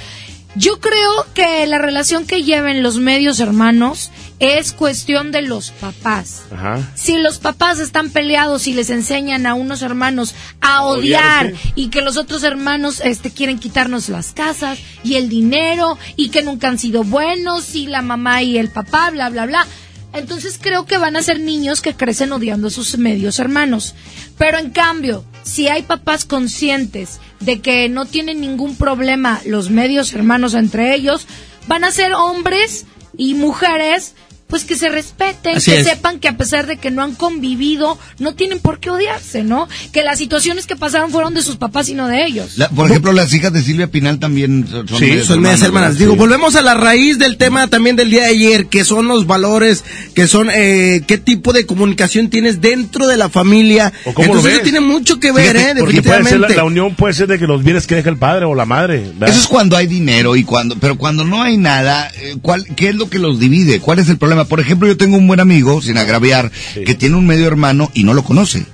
Yo 0.56 0.80
creo 0.80 1.26
que 1.36 1.68
la 1.68 1.78
relación 1.78 2.26
que 2.26 2.44
lleven 2.44 2.82
los 2.82 2.98
medios 2.98 3.40
hermanos 3.40 4.10
es 4.40 4.72
cuestión 4.72 5.32
de 5.32 5.42
los 5.42 5.72
papás. 5.72 6.44
Ajá. 6.52 6.92
Si 6.96 7.18
los 7.18 7.40
papás 7.40 7.80
están 7.80 8.12
peleados 8.12 8.68
y 8.68 8.74
les 8.74 8.90
enseñan 8.90 9.46
a 9.46 9.56
unos 9.56 9.82
hermanos 9.82 10.36
a 10.62 10.84
odiar 10.84 11.48
Odiarse. 11.48 11.74
y 11.76 11.90
que 11.90 12.02
los 12.02 12.18
otros 12.18 12.44
hermanos 12.44 13.02
este 13.04 13.32
quieren 13.32 13.58
quitarnos 13.60 14.10
las 14.10 14.34
casas 14.34 14.78
y 15.04 15.16
el 15.16 15.30
dinero 15.30 15.98
y 16.16 16.30
que 16.30 16.44
nunca 16.44 16.68
han 16.68 16.78
sido 16.78 17.04
buenos 17.04 17.74
y 17.76 17.88
la 17.88 18.02
mamá 18.02 18.44
y 18.44 18.58
el 18.58 18.70
papá 18.70 19.10
bla 19.10 19.30
bla 19.30 19.46
bla. 19.48 19.66
Entonces 20.14 20.60
creo 20.62 20.86
que 20.86 20.98
van 20.98 21.16
a 21.16 21.22
ser 21.24 21.40
niños 21.40 21.82
que 21.82 21.94
crecen 21.96 22.32
odiando 22.32 22.68
a 22.68 22.72
sus 22.72 22.98
medios 22.98 23.40
hermanos. 23.40 23.94
Pero 24.38 24.58
en 24.58 24.70
cambio, 24.70 25.26
si 25.44 25.68
hay 25.68 25.82
papás 25.82 26.26
conscientes 26.26 27.20
de 27.40 27.60
que 27.60 27.90
no 27.90 28.06
tienen 28.06 28.40
ningún 28.42 28.76
problema 28.76 29.42
los 29.46 29.70
medios 29.70 30.14
hermanos 30.14 30.54
entre 30.54 30.96
ellos, 30.96 31.28
van 31.68 31.84
a 31.84 31.92
ser 31.92 32.14
hombres 32.14 32.86
y 33.18 33.34
mujeres 33.34 34.16
pues 34.48 34.64
que 34.64 34.76
se 34.78 34.88
respeten, 34.90 35.58
Así 35.58 35.72
que 35.72 35.80
es. 35.82 35.88
sepan 35.88 36.20
que 36.20 36.28
a 36.30 36.38
pesar 36.38 36.68
de 36.68 36.78
que 36.78 36.90
no 36.90 37.04
han 37.04 37.16
convivido, 37.16 38.00
no 38.20 38.34
tienen 38.34 38.60
por 38.60 38.80
qué 38.80 38.90
odiarse, 38.90 39.44
¿no? 39.44 39.68
Que 39.92 40.04
las 40.04 40.18
situaciones 40.18 40.66
que 40.68 40.76
pasaron 40.78 41.12
fueron 41.12 41.34
de 41.34 41.42
sus 41.42 41.58
papás 41.58 41.90
y 41.90 41.94
no 41.94 42.08
de 42.08 42.26
ellos. 42.26 42.58
La- 42.58 42.70
por 42.70 42.90
ejemplo, 42.90 43.12
las 43.12 43.34
hijas 43.34 43.52
de 43.52 43.62
Silvia 43.62 43.88
Pinal 43.88 44.20
también 44.20 44.66
son, 44.70 44.88
son 44.88 45.00
Sí, 45.00 45.06
medias 45.06 45.26
son 45.28 45.42
medias 45.42 45.62
hermanas. 45.62 45.98
Digo, 45.98 46.14
Sí. 46.14 46.18
volvemos 46.18 46.56
a 46.56 46.62
la 46.62 46.74
raíz 46.76 47.18
del 47.20 47.36
tema 47.38 47.68
también 47.68 47.96
del 47.98 48.10
día 48.10 48.24
de 48.24 48.30
ayer, 48.30 48.68
que 48.68 48.86
son 48.86 49.08
los 49.08 49.28
valores, 49.28 49.84
que 50.14 50.28
son 50.28 50.50
eh, 50.54 51.02
qué 51.08 51.18
tipo 51.18 51.52
de 51.52 51.66
comunicación 51.66 52.30
tienes 52.30 52.62
dentro 52.62 53.08
de 53.08 53.18
la 53.18 53.28
familia. 53.30 53.92
¿O 54.06 54.14
cómo 54.14 54.28
lo 54.28 54.40
Entonces 54.40 54.44
ves? 54.46 54.54
eso 54.56 54.64
tiene 54.64 54.80
mucho 54.80 55.20
que 55.20 55.32
ver, 55.34 55.58
Fíjate, 55.58 55.72
¿eh? 55.72 55.76
Porque 55.80 56.02
puede 56.02 56.24
ser 56.24 56.40
la, 56.40 56.48
Definitivamente. 56.48 56.56
la 56.56 56.64
unión 56.64 56.96
puede 56.96 57.14
ser 57.14 57.28
de 57.28 57.38
que 57.38 57.48
los 57.48 57.64
bienes 57.64 57.86
que 57.86 57.96
deja 57.96 58.10
el 58.10 58.18
padre 58.18 58.46
o 58.46 58.56
la 58.56 58.66
madre. 58.66 59.00
¿verdad? 59.16 59.30
Eso 59.30 59.42
es 59.42 59.48
cuando 59.48 59.76
hay 59.76 59.88
dinero 59.88 60.36
y 60.38 60.44
cuando, 60.46 60.76
pero 60.80 60.98
cuando 60.98 61.26
no 61.26 61.42
hay 61.44 61.58
nada, 61.58 62.10
eh, 62.16 62.38
¿cuál, 62.42 62.66
¿qué 62.78 62.90
es 62.90 62.96
lo 62.96 63.10
que 63.10 63.20
los 63.20 63.40
divide? 63.40 63.80
¿Cuál 63.82 64.00
es 64.00 64.08
el 64.08 64.18
problema? 64.18 64.37
Por 64.46 64.60
ejemplo, 64.60 64.88
yo 64.88 64.98
tengo 64.98 65.18
un 65.18 65.28
buen 65.28 65.40
amigo, 65.40 65.82
sin 65.82 65.98
agraviar, 65.98 66.52
que 66.86 66.96
tiene 66.96 67.16
un 67.16 67.26
medio 67.26 67.48
hermano 67.48 67.92
y 67.94 68.04
no 68.04 68.14
lo 68.14 68.24
conoce. 68.24 68.66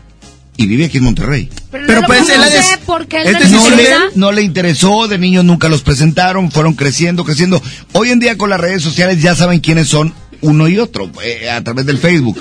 Y 0.55 0.67
vive 0.67 0.85
aquí 0.85 0.99
en 0.99 1.05
Monterrey. 1.05 1.49
Pero, 1.71 1.85
Pero 1.87 2.01
no 2.01 2.07
pues, 2.07 2.27
lo 2.27 2.33
él 2.33 2.39
conoce 2.39 2.59
es- 2.59 2.79
porque 2.85 3.21
él 3.21 3.27
este 3.35 3.49
no 3.49 3.67
es 3.67 3.75
le, 3.75 3.89
no 4.15 4.31
le 4.31 4.41
interesó, 4.43 5.07
de 5.07 5.17
niños 5.17 5.43
nunca 5.43 5.67
los 5.67 5.81
presentaron, 5.81 6.51
fueron 6.51 6.73
creciendo, 6.75 7.23
creciendo. 7.23 7.61
Hoy 7.93 8.09
en 8.11 8.19
día 8.19 8.37
con 8.37 8.51
las 8.51 8.59
redes 8.59 8.83
sociales 8.83 9.19
ya 9.21 9.35
saben 9.35 9.61
quiénes 9.61 9.87
son 9.87 10.13
uno 10.41 10.67
y 10.67 10.77
otro, 10.77 11.09
eh, 11.23 11.49
a 11.49 11.63
través 11.63 11.85
del 11.87 11.97
Facebook. 11.97 12.39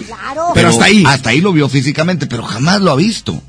Pero 0.55 0.69
hasta 0.69 0.85
ahí. 0.85 1.05
Hasta 1.07 1.31
ahí 1.31 1.41
lo 1.41 1.53
vio 1.53 1.69
físicamente, 1.71 2.27
pero 2.27 2.43
jamás 2.43 2.83
lo 2.83 2.91
ha 2.91 2.97
visto. 2.97 3.41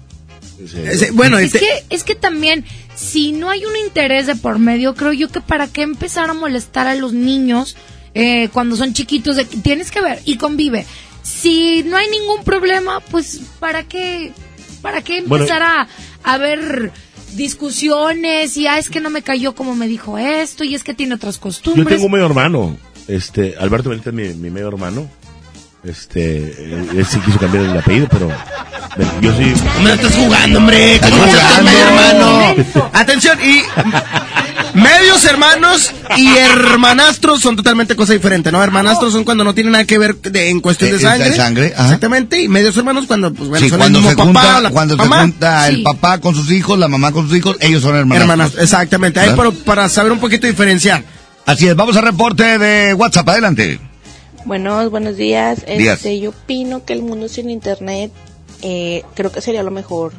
Ese- 0.86 1.12
bueno, 1.12 1.38
es 1.40 1.54
este- 1.54 1.60
que 1.60 1.84
es 1.90 2.04
que 2.04 2.16
también 2.16 2.64
si 2.96 3.34
no 3.34 3.50
hay 3.50 3.66
un 3.66 3.76
interés 3.86 4.28
de 4.28 4.36
por 4.36 4.60
medio 4.60 4.94
creo 4.96 5.12
yo 5.12 5.28
que 5.30 5.42
para 5.42 5.68
qué 5.68 5.82
empezar 5.82 6.30
a 6.30 6.34
molestar 6.34 6.88
a 6.88 6.96
los 6.96 7.12
niños 7.12 7.76
eh, 8.14 8.50
cuando 8.54 8.76
son 8.76 8.94
chiquitos 8.94 9.36
de 9.36 9.46
que 9.46 9.58
tienes 9.58 9.92
que 9.92 10.02
ver 10.02 10.22
y 10.26 10.38
convive 10.38 10.86
si 11.24 11.84
no 11.84 11.96
hay 11.98 12.08
ningún 12.10 12.44
problema, 12.44 13.00
pues 13.00 13.40
¿para 13.60 13.84
qué, 13.84 14.34
para 14.82 15.02
qué 15.02 15.22
Bueno. 15.22 15.46
empezar 15.46 15.64
a, 15.64 15.88
a 16.24 16.38
ver 16.38 16.92
discusiones 17.34 18.58
y 18.58 18.68
ah, 18.68 18.78
es 18.78 18.90
que 18.90 19.00
no 19.00 19.10
me 19.10 19.22
cayó 19.22 19.56
como 19.56 19.76
me 19.76 19.88
dijo 19.88 20.18
esto 20.18 20.64
y 20.64 20.76
es 20.76 20.84
que 20.84 20.94
tiene 20.94 21.16
otras 21.16 21.36
Yo 21.36 21.42
costumbres? 21.42 21.88
tengo 21.88 22.06
un 22.06 22.12
medio 22.12 22.26
hermano, 22.26 22.78
este, 23.08 23.56
Alberto 23.60 23.90
Benítez 23.90 24.14
es 24.14 24.14
mi, 24.14 24.34
mi 24.42 24.50
medio 24.50 24.68
hermano. 24.68 25.08
Este, 25.84 26.38
él, 26.64 26.88
él 26.96 27.06
sí 27.06 27.20
quiso 27.20 27.38
cambiar 27.40 27.66
el 27.66 27.78
apellido, 27.78 28.08
pero 28.10 28.30
yo 29.20 29.32
sí. 29.36 29.54
Me 29.82 29.90
la 29.90 29.96
estás 29.96 30.16
jugando, 30.16 30.60
hombre. 30.60 30.98
¿Cómo 31.02 31.26
estás 31.26 31.62
medio 31.64 31.80
hermano? 31.80 32.56
Atención, 32.94 33.38
y 33.44 33.62
medios 34.74 35.24
hermanos 35.26 35.92
y 36.18 36.28
hermanastros 36.36 37.42
son 37.42 37.56
totalmente 37.56 37.96
cosa 37.96 38.14
diferente, 38.14 38.52
¿no? 38.52 38.64
Hermanastros 38.64 39.14
son 39.14 39.24
cuando 39.24 39.44
no 39.44 39.54
tienen 39.54 39.74
nada 39.74 39.86
que 39.86 39.98
ver 39.98 40.16
de- 40.16 40.50
en 40.50 40.60
cuestión 40.62 40.90
de 40.92 40.96
Eh, 40.96 41.00
de 41.00 41.04
sangre. 41.06 41.36
sangre, 41.36 41.74
ajá. 41.76 41.84
Exactamente. 41.86 42.42
Y 42.42 42.48
medios 42.48 42.76
hermanos 42.78 43.06
cuando, 43.08 43.34
pues 43.34 43.50
bueno, 43.50 43.64
Sí, 43.64 43.70
son 43.70 43.80
cuando 43.80 44.00
el 44.00 44.04
se 44.06 44.10
mismo 44.12 44.24
junta, 44.26 44.42
papá 44.42 44.58
o 44.58 44.62
la 44.62 44.70
cuando 44.72 44.98
se 44.98 45.08
junta 45.10 45.68
el 45.70 45.76
Sí. 45.78 45.82
papá 45.84 46.18
con 46.20 46.36
sus 46.36 46.52
hijos, 46.52 46.78
la 46.80 46.88
mamá 46.88 47.12
con 47.12 47.28
sus 47.28 47.38
hijos, 47.38 47.58
ellos 47.60 47.82
son 47.84 47.96
hermanos. 47.96 48.22
Hermanas, 48.22 48.52
exactamente. 48.58 49.20
Ahí 49.20 49.36
para 49.66 49.90
saber 49.90 50.12
un 50.12 50.20
poquito 50.20 50.48
diferenciar. 50.48 51.04
Así 51.46 51.68
es, 51.68 51.76
vamos 51.76 51.96
al 51.98 52.04
reporte 52.04 52.58
de 52.58 52.94
WhatsApp, 52.94 53.28
adelante. 53.30 53.80
Buenos, 54.46 54.90
buenos 54.92 55.16
días. 55.18 55.66
Días. 55.66 55.98
Este, 55.98 56.20
yo 56.20 56.32
opino 56.32 56.84
que 56.86 56.94
el 56.94 57.02
mundo 57.02 57.28
sin 57.30 57.50
internet 57.50 58.12
eh, 58.62 59.04
creo 59.14 59.32
que 59.32 59.42
sería 59.42 59.62
lo 59.64 59.72
mejor. 59.72 60.14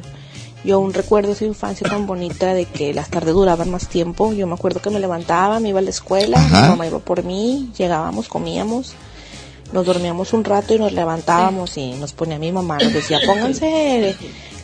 Yo 0.65 0.77
aún 0.77 0.93
recuerdo 0.93 1.33
esa 1.33 1.45
infancia 1.45 1.87
tan 1.87 2.07
bonita 2.07 2.53
de 2.53 2.65
que 2.65 2.93
las 2.93 3.09
tardes 3.09 3.33
duraban 3.33 3.69
más 3.69 3.87
tiempo. 3.87 4.33
Yo 4.33 4.47
me 4.47 4.55
acuerdo 4.55 4.81
que 4.81 4.89
me 4.89 4.99
levantaba, 4.99 5.59
me 5.59 5.69
iba 5.69 5.79
a 5.79 5.83
la 5.83 5.91
escuela, 5.91 6.37
Ajá. 6.37 6.63
mi 6.63 6.67
mamá 6.69 6.87
iba 6.87 6.99
por 6.99 7.23
mí, 7.23 7.71
llegábamos, 7.77 8.27
comíamos, 8.27 8.93
nos 9.71 9.85
dormíamos 9.85 10.33
un 10.33 10.43
rato 10.43 10.73
y 10.73 10.79
nos 10.79 10.91
levantábamos 10.91 11.77
y 11.77 11.93
nos 11.93 12.13
ponía 12.13 12.39
mi 12.39 12.51
mamá, 12.51 12.79
nos 12.79 12.93
decía, 12.93 13.19
pónganse 13.25 14.15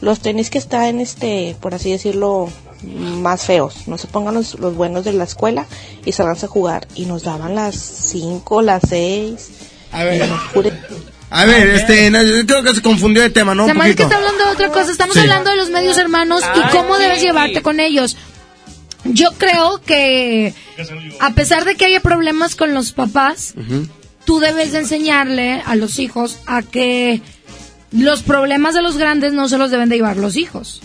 los 0.02 0.20
tenis 0.20 0.50
que 0.50 0.58
están, 0.58 1.00
este, 1.00 1.56
por 1.62 1.76
así 1.76 1.92
decirlo, 1.92 2.50
más 2.84 3.44
feos. 3.44 3.88
No 3.88 3.98
se 3.98 4.08
pongan 4.08 4.34
los, 4.34 4.60
los 4.60 4.76
buenos 4.76 5.06
de 5.06 5.14
la 5.14 5.24
escuela 5.24 5.68
y 6.04 6.12
salganse 6.12 6.48
a 6.48 6.50
jugar. 6.50 6.88
Y 6.96 7.06
nos 7.06 7.24
daban 7.24 7.54
las 7.54 7.76
5, 7.76 8.62
las 8.64 8.82
6. 8.90 9.50
A 9.92 10.04
ver. 10.04 10.24
A 11.32 11.46
ver, 11.46 11.70
este, 11.70 12.12
creo 12.46 12.62
que 12.62 12.76
se 12.76 12.82
confundió 12.82 13.22
de 13.24 13.30
tema, 13.30 13.56
¿no? 13.56 13.64
Hace 13.64 13.96
que 13.96 14.04
está 14.04 14.18
hablando 14.18 14.46
de 14.46 14.52
otra 14.52 14.70
cosa. 14.70 14.92
Estamos 14.92 15.14
Sí. 15.16 15.22
hablando 15.22 15.50
de 15.50 15.56
los 15.58 15.70
medios 15.70 15.98
hermanos 15.98 16.44
y 16.56 16.72
cómo 16.76 16.98
debes 16.98 17.22
llevarte 17.22 17.62
con 17.62 17.80
ellos. 17.80 18.18
Yo 19.06 19.32
creo 19.38 19.82
que 19.82 20.54
a 21.20 21.32
pesar 21.34 21.66
de 21.66 21.76
que 21.76 21.86
haya 21.86 22.02
problemas 22.02 22.56
con 22.56 22.74
los 22.74 22.92
papás, 22.92 23.54
tú 24.26 24.40
debes 24.40 24.74
de 24.74 24.80
enseñarle 24.80 25.62
a 25.66 25.76
los 25.76 25.98
hijos 26.00 26.38
a 26.46 26.62
que 26.62 27.22
los 27.92 28.22
problemas 28.24 28.76
de 28.76 28.82
los 28.82 28.98
grandes 28.98 29.34
no 29.34 29.48
se 29.50 29.58
los 29.58 29.72
deben 29.72 29.90
de 29.90 29.96
llevar 29.96 30.18
los 30.18 30.36
hijos. 30.36 30.82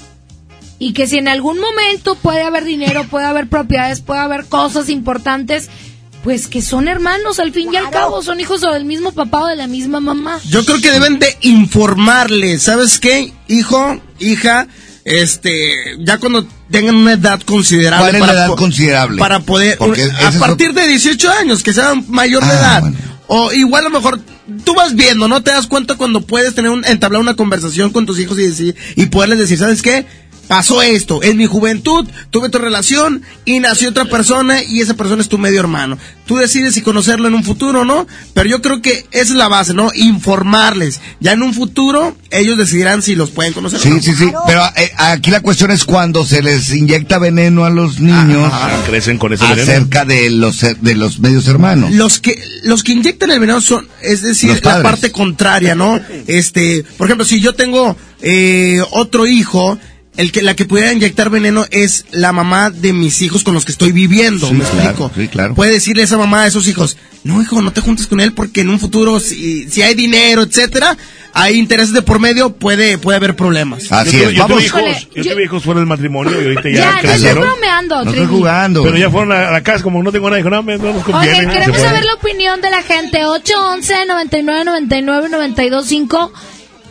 Y 0.78 0.92
que 0.92 1.07
si 1.07 1.18
en 1.18 1.28
algún 1.28 1.58
momento 1.58 2.15
puede 2.15 2.42
haber 2.42 2.65
dinero, 2.65 3.05
puede 3.05 3.26
haber 3.26 3.49
propiedades, 3.49 4.00
puede 4.00 4.20
haber 4.20 4.44
cosas 4.47 4.89
importantes, 4.91 5.68
pues 6.26 6.48
que 6.48 6.60
son 6.60 6.88
hermanos 6.88 7.38
al 7.38 7.52
fin 7.52 7.72
y 7.72 7.76
al 7.76 7.88
cabo, 7.88 8.20
son 8.20 8.40
hijos 8.40 8.60
o 8.64 8.72
del 8.72 8.84
mismo 8.84 9.12
papá 9.12 9.44
o 9.44 9.46
de 9.46 9.55
la 9.55 9.68
misma 9.68 10.00
mamá. 10.00 10.40
Yo 10.48 10.64
creo 10.64 10.80
que 10.80 10.90
deben 10.90 11.20
de 11.20 11.28
informarle, 11.42 12.58
¿sabes 12.58 12.98
qué? 12.98 13.32
Hijo, 13.46 14.00
hija, 14.18 14.66
este, 15.05 15.72
ya 16.00 16.18
cuando 16.18 16.44
tengan 16.68 16.96
una 16.96 17.12
edad 17.12 17.40
considerable. 17.42 18.06
¿Cuál 18.10 18.14
es 18.16 18.20
la 18.22 18.26
para 18.26 18.38
edad 18.40 18.46
po- 18.48 18.56
considerable? 18.56 19.18
Para 19.20 19.38
poder, 19.38 19.78
Porque 19.78 20.02
a 20.02 20.32
partir 20.32 20.72
de 20.74 20.88
18 20.88 21.30
años, 21.30 21.62
que 21.62 21.72
sean 21.72 22.05
mayor 22.08 22.42
de 22.42 22.50
Ah, 22.50 22.55
edad. 22.58 22.80
bueno. 22.80 22.96
O 23.28 23.52
igual 23.52 23.86
a 23.86 23.88
lo 23.88 23.94
mejor 23.96 24.20
tú 24.64 24.74
vas 24.74 24.96
viendo, 24.96 25.28
¿no? 25.28 25.44
Te 25.44 25.52
das 25.52 25.68
cuenta 25.68 25.94
cuando 25.94 26.22
puedes 26.22 26.56
tener 26.56 26.72
un, 26.72 26.84
entablar 26.86 27.20
una 27.20 27.34
conversación 27.36 27.90
con 27.90 28.05
tus 28.05 28.18
hijos 28.18 28.36
y 28.40 28.42
decir, 28.48 28.74
y 28.96 29.06
poderles 29.06 29.38
decir, 29.38 29.58
¿sabes 29.58 29.80
qué? 29.80 30.06
Pasó 30.49 30.81
esto, 30.83 31.23
en 31.23 31.36
mi 31.36 31.47
juventud 31.47 32.07
tuve 32.31 32.49
tu 32.49 32.58
relación 32.58 33.23
y 33.44 33.58
nació 33.58 33.91
otra 33.91 34.05
persona 34.05 34.62
y 34.62 34.81
esa 34.81 34.94
persona 34.94 35.20
es 35.23 35.28
tu 35.28 35.39
medio 35.39 35.58
hermano. 35.60 35.99
Tú 36.26 36.36
decides 36.36 36.75
si 36.75 36.83
conocerlo 36.83 37.26
en 37.28 37.34
un 37.34 37.44
futuro 37.44 37.81
o 37.81 37.84
no, 37.84 38.07
pero 38.34 38.49
yo 38.49 38.62
creo 38.62 38.81
que 38.83 39.07
esa 39.10 39.33
es 39.33 39.36
la 39.36 39.49
base, 39.49 39.75
¿no? 39.75 39.91
Informarles. 39.94 41.00
Ya 41.20 41.33
en 41.33 41.42
un 41.42 41.55
futuro 41.55 42.16
ellos 42.31 42.58
decidirán 42.58 43.02
si 43.02 43.15
los 43.15 43.31
pueden 43.31 43.52
conocer 43.52 43.81
o 43.81 43.83
Sí, 43.83 43.91
no. 43.91 44.02
sí, 44.02 44.15
sí. 44.15 44.33
Pero 44.47 44.62
eh, 44.76 44.92
aquí 44.97 45.31
la 45.31 45.41
cuestión 45.41 45.70
es 45.70 45.84
cuando 45.84 46.25
se 46.25 46.42
les 46.42 46.73
inyecta 46.73 47.18
veneno 47.18 47.65
a 47.65 47.70
los 47.70 48.00
niños 48.00 48.52
crecen 48.86 49.18
con 49.18 49.33
ese 49.33 49.44
veneno. 49.44 49.62
acerca 49.62 50.05
de 50.05 50.31
los 50.31 50.60
de 50.81 50.94
los 50.94 51.18
medios 51.20 51.47
hermanos. 51.49 51.92
Los 51.92 52.20
que 52.20 52.39
los 52.65 52.83
que 52.83 52.92
inyectan 52.92 53.31
el 53.31 53.41
veneno 53.41 53.60
son, 53.60 53.89
es 54.02 54.23
decir, 54.23 54.60
la 54.65 54.83
parte 54.83 55.10
contraria, 55.12 55.75
¿no? 55.75 56.00
Este, 56.26 56.84
por 56.97 57.07
ejemplo, 57.07 57.25
si 57.25 57.41
yo 57.41 57.55
tengo 57.55 57.97
eh, 58.23 58.81
otro 58.91 59.26
hijo, 59.26 59.78
el 60.16 60.32
que 60.32 60.42
la 60.42 60.54
que 60.56 60.64
pudiera 60.64 60.92
inyectar 60.92 61.30
veneno 61.30 61.66
es 61.70 62.06
la 62.10 62.32
mamá 62.32 62.70
de 62.70 62.92
mis 62.92 63.20
hijos 63.22 63.42
con 63.44 63.54
los 63.54 63.64
que 63.64 63.72
estoy 63.72 63.92
viviendo, 63.92 64.48
Sí, 64.48 64.54
¿me 64.54 64.64
claro, 64.64 64.80
explico? 64.80 65.10
sí, 65.16 65.28
claro. 65.28 65.54
Puede 65.54 65.72
decirle 65.72 66.02
esa 66.02 66.16
mamá 66.18 66.42
a 66.42 66.46
esos 66.46 66.66
hijos, 66.68 66.96
no 67.24 67.40
hijo, 67.42 67.60
no 67.62 67.72
te 67.72 67.80
juntes 67.80 68.06
con 68.06 68.20
él 68.20 68.32
porque 68.32 68.62
en 68.62 68.70
un 68.70 68.78
futuro 68.80 69.20
si, 69.20 69.68
si 69.68 69.82
hay 69.82 69.94
dinero, 69.94 70.42
etcétera, 70.42 70.96
hay 71.34 71.56
intereses 71.58 71.92
de 71.92 72.00
por 72.00 72.18
medio, 72.18 72.50
puede 72.56 72.96
puede 72.96 73.16
haber 73.16 73.36
problemas. 73.36 73.84
yo 73.90 74.04
tuve, 74.04 74.34
yo 74.34 74.46
tuve 74.46 74.64
hijos, 74.64 75.08
yo 75.14 75.22
tuve 75.22 75.44
hijos 75.44 75.62
fuera 75.64 75.80
del 75.80 75.86
matrimonio 75.88 76.32
y 76.40 76.44
ahorita 76.44 76.68
ya, 76.70 76.76
Ya, 76.78 77.02
no 77.02 77.10
estoy 77.12 77.32
bromeando, 77.34 78.02
Trivi. 78.04 78.26
Pero 78.84 78.96
ya 78.96 79.10
fueron 79.10 79.32
a 79.32 79.50
la 79.50 79.62
casa, 79.62 79.82
como 79.84 80.02
no 80.02 80.10
tengo 80.12 80.28
nada, 80.30 80.38
dijo, 80.38 80.48
no, 80.50 80.62
me- 80.62 80.78
no 80.78 80.92
nos 80.94 81.04
conviene. 81.04 81.40
Oye, 81.40 81.48
queremos 81.52 81.78
saber 81.78 82.04
la 82.04 82.14
opinión 82.14 82.60
de 82.62 82.70
la 82.70 82.82
gente. 82.82 83.24
811 83.26 84.06
99 84.06 84.64
99 84.64 85.28
925 85.30 86.32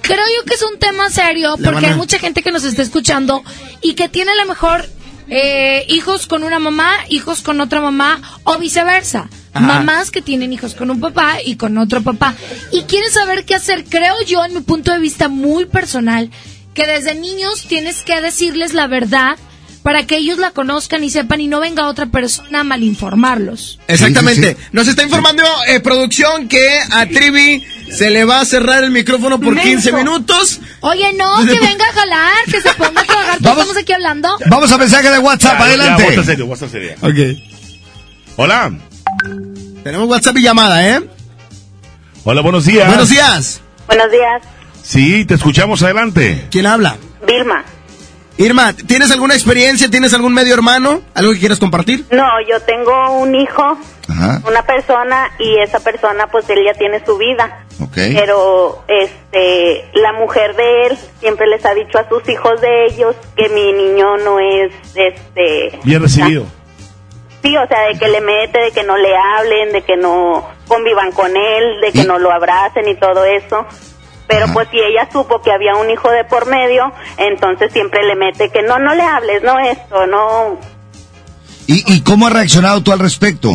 Creo 0.06 0.25
yo 0.38 0.45
que 0.45 0.53
es 0.56 0.64
un 0.64 0.77
tema 0.80 1.09
serio 1.09 1.56
porque 1.64 1.85
a- 1.88 1.90
hay 1.90 1.95
mucha 1.95 2.19
gente 2.19 2.42
que 2.42 2.51
nos 2.51 2.64
está 2.64 2.82
escuchando 2.82 3.43
y 3.82 3.93
que 3.93 4.09
tiene 4.09 4.32
a 4.32 4.35
lo 4.35 4.45
mejor 4.45 4.88
eh, 5.27 5.85
hijos 5.90 6.27
con 6.27 6.43
una 6.43 6.59
mamá, 6.59 6.92
hijos 7.09 7.42
con 7.42 7.59
otra 7.59 7.82
mamá 7.82 8.22
o 8.43 8.58
viceversa. 8.59 9.27
Ajá. 9.53 9.66
Mamás 9.66 10.11
que 10.11 10.22
tienen 10.22 10.53
hijos 10.53 10.75
con 10.75 10.92
un 10.92 11.00
papá 11.00 11.38
y 11.43 11.56
con 11.56 11.77
otro 11.77 12.03
papá. 12.03 12.35
Y 12.72 12.82
quieren 12.84 13.09
saber 13.11 13.45
qué 13.45 13.56
hacer. 13.56 13.85
Creo 13.85 14.16
yo, 14.27 14.43
en 14.45 14.53
mi 14.53 14.61
punto 14.61 14.92
de 14.92 15.00
vista 15.00 15.27
muy 15.27 15.66
personal, 15.66 16.30
que 16.75 16.85
desde 16.85 17.16
niños 17.16 17.66
tienes 17.67 18.01
que 18.03 18.19
decirles 18.22 18.74
la 18.74 18.85
verdad 18.88 19.38
para 19.85 20.07
que 20.07 20.17
ellos 20.17 20.39
la 20.39 20.49
conozcan 20.49 21.03
y 21.03 21.11
sepan 21.11 21.41
y 21.41 21.47
no 21.47 21.59
venga 21.59 21.88
otra 21.88 22.07
persona 22.07 22.61
a 22.61 22.64
malinformarlos. 22.64 23.77
Exactamente. 23.88 24.57
Nos 24.72 24.88
está 24.88 25.03
informando 25.03 25.43
eh, 25.67 25.80
producción 25.80 26.47
que 26.47 26.80
a 26.91 27.05
Trivi 27.05 27.64
se 27.91 28.09
le 28.09 28.25
va 28.25 28.39
a 28.39 28.45
cerrar 28.45 28.83
el 28.83 28.89
micrófono 28.89 29.39
por 29.39 29.53
15 29.53 29.91
Menso. 29.91 29.95
minutos. 29.95 30.59
Oye, 30.80 31.14
no, 31.14 31.38
que 31.45 31.59
venga 31.59 31.85
a 31.88 31.93
jalar, 31.93 32.33
que 32.45 32.61
se 32.61 32.73
ponga 32.73 32.99
a 32.99 33.05
trabajar. 33.05 33.38
Todos 33.38 33.57
estamos 33.59 33.77
aquí 33.77 33.93
hablando. 33.93 34.35
Vamos 34.47 34.72
a 34.72 34.80
mensaje 34.80 35.07
de 35.11 35.19
WhatsApp, 35.19 35.59
Ya, 35.59 35.65
adelante. 35.65 36.01
Ya, 36.01 36.09
WhatsApp 36.09 36.25
serio, 36.25 36.45
WhatsApp 36.47 36.72
serio. 36.72 36.95
Ok. 37.01 38.38
Hola. 38.38 38.73
Tenemos 39.83 40.09
WhatsApp 40.09 40.38
y 40.38 40.41
llamada, 40.41 40.89
¿eh? 40.89 41.07
Hola, 42.23 42.41
buenos 42.41 42.65
días. 42.65 42.88
Buenos 42.88 43.09
días. 43.09 43.61
Buenos 43.85 44.11
días, 44.11 44.41
Sí, 44.81 45.25
te 45.25 45.35
escuchamos 45.35 45.83
adelante. 45.83 46.47
¿Quién 46.49 46.65
habla? 46.65 46.97
Vilma. 47.27 47.64
Irma, 48.38 48.73
¿tienes 48.73 49.11
alguna 49.11 49.33
experiencia? 49.33 49.89
¿Tienes 49.89 50.14
algún 50.14 50.33
medio 50.33 50.53
hermano? 50.53 51.01
¿Algo 51.14 51.31
que 51.31 51.39
quieras 51.39 51.59
compartir? 51.59 52.05
No, 52.11 52.25
yo 52.47 52.59
tengo 52.61 53.14
un 53.14 53.33
hijo, 53.33 53.77
una 54.45 54.61
persona, 54.64 55.31
y 55.39 55.57
esa 55.59 55.80
persona, 55.80 56.27
pues 56.27 56.49
él 56.49 56.59
ya 56.65 56.73
tiene 56.73 57.03
su 57.05 57.17
vida. 57.17 57.65
Pero, 57.93 58.83
este, 58.89 59.85
la 59.93 60.14
mujer 60.14 60.55
de 60.55 60.88
él 60.88 60.97
siempre 61.19 61.47
les 61.47 61.65
ha 61.65 61.73
dicho 61.73 61.97
a 61.97 62.09
sus 62.09 62.27
hijos 62.27 62.59
de 62.59 62.85
ellos 62.88 63.15
que 63.38 63.47
mi 63.49 63.72
niño 63.72 64.17
no 64.17 64.39
es, 64.39 64.72
este. 64.95 65.80
Bien 65.83 66.01
recibido. 66.01 66.45
Sí, 67.41 67.55
o 67.55 67.67
sea, 67.67 67.88
de 67.88 67.97
que 67.97 68.09
le 68.09 68.22
mete, 68.22 68.59
de 68.59 68.72
que 68.72 68.83
no 68.83 68.97
le 68.97 69.15
hablen, 69.15 69.72
de 69.72 69.81
que 69.83 69.95
no 69.95 70.45
convivan 70.67 71.11
con 71.11 71.30
él, 71.38 71.80
de 71.80 71.91
que 71.91 72.03
no 72.03 72.17
lo 72.17 72.31
abracen 72.31 72.88
y 72.88 72.95
todo 72.95 73.23
eso. 73.23 73.65
Pero 74.27 74.47
pues 74.53 74.67
si 74.71 74.79
ella 74.79 75.07
supo 75.11 75.41
que 75.41 75.51
había 75.51 75.75
un 75.75 75.89
hijo 75.91 76.09
de 76.09 76.23
por 76.25 76.47
medio, 76.47 76.91
entonces 77.17 77.71
siempre 77.71 78.03
le 78.03 78.15
mete 78.15 78.49
que 78.49 78.61
no, 78.63 78.79
no 78.79 78.95
le 78.95 79.03
hables, 79.03 79.43
no 79.43 79.59
esto, 79.59 80.07
no. 80.07 80.57
¿Y, 81.67 81.83
¿Y 81.93 82.01
cómo 82.03 82.27
has 82.27 82.33
reaccionado 82.33 82.81
tú 82.81 82.91
al 82.91 82.99
respecto? 82.99 83.49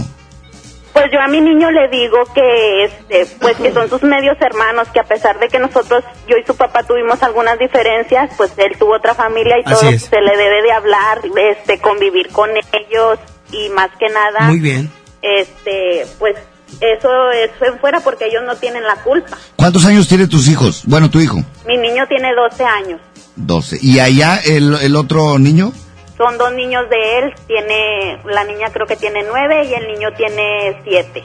Pues 0.92 1.06
yo 1.12 1.20
a 1.20 1.28
mi 1.28 1.40
niño 1.40 1.70
le 1.70 1.88
digo 1.88 2.18
que, 2.34 2.84
este, 2.84 3.26
pues 3.40 3.56
que 3.56 3.72
son 3.72 3.88
sus 3.88 4.02
medios 4.02 4.36
hermanos, 4.40 4.88
que 4.92 4.98
a 5.00 5.04
pesar 5.04 5.38
de 5.38 5.48
que 5.48 5.58
nosotros, 5.60 6.02
yo 6.28 6.36
y 6.36 6.44
su 6.44 6.56
papá 6.56 6.82
tuvimos 6.82 7.22
algunas 7.22 7.58
diferencias, 7.58 8.30
pues 8.36 8.52
él 8.56 8.76
tuvo 8.78 8.94
otra 8.96 9.14
familia 9.14 9.56
y 9.58 9.62
Así 9.64 9.80
todo, 9.80 9.90
es. 9.90 10.02
se 10.02 10.20
le 10.20 10.36
debe 10.36 10.62
de 10.62 10.72
hablar, 10.72 11.20
este, 11.36 11.78
convivir 11.80 12.28
con 12.30 12.50
ellos 12.50 13.18
y 13.52 13.68
más 13.70 13.90
que 13.98 14.08
nada, 14.08 14.48
Muy 14.48 14.58
bien. 14.58 14.90
este, 15.22 16.06
pues 16.18 16.36
eso 16.80 17.30
es 17.32 17.50
en 17.60 17.78
fuera 17.80 18.00
porque 18.00 18.26
ellos 18.26 18.42
no 18.46 18.56
tienen 18.56 18.82
la 18.84 18.96
culpa. 18.96 19.36
¿Cuántos 19.56 19.84
años 19.86 20.08
tienen 20.08 20.28
tus 20.28 20.48
hijos? 20.48 20.82
Bueno, 20.86 21.10
tu 21.10 21.20
hijo. 21.20 21.36
Mi 21.66 21.76
niño 21.76 22.04
tiene 22.08 22.30
12 22.34 22.64
años. 22.64 23.00
12. 23.36 23.78
¿Y 23.82 23.98
allá 24.00 24.38
el, 24.44 24.74
el 24.74 24.96
otro 24.96 25.38
niño? 25.38 25.72
Son 26.16 26.36
dos 26.36 26.52
niños 26.52 26.84
de 26.90 27.18
él, 27.18 27.34
tiene, 27.46 28.18
la 28.26 28.44
niña 28.44 28.68
creo 28.72 28.86
que 28.86 28.96
tiene 28.96 29.20
9 29.26 29.68
y 29.70 29.72
el 29.74 29.86
niño 29.94 30.08
tiene 30.16 30.76
7. 30.84 31.24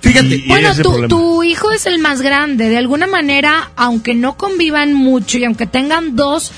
Fíjate. 0.00 0.26
Y- 0.28 0.44
y 0.44 0.48
Bueno, 0.48 0.74
tu, 0.82 1.08
tu 1.08 1.42
hijo 1.42 1.70
es 1.70 1.84
el 1.86 1.98
más 1.98 2.22
grande. 2.22 2.68
De 2.70 2.78
alguna 2.78 3.06
manera, 3.06 3.70
aunque 3.76 4.14
no 4.14 4.36
convivan 4.38 4.94
mucho 4.94 5.36
y 5.38 5.44
aunque 5.44 5.66
tengan 5.66 6.16
dos 6.16 6.52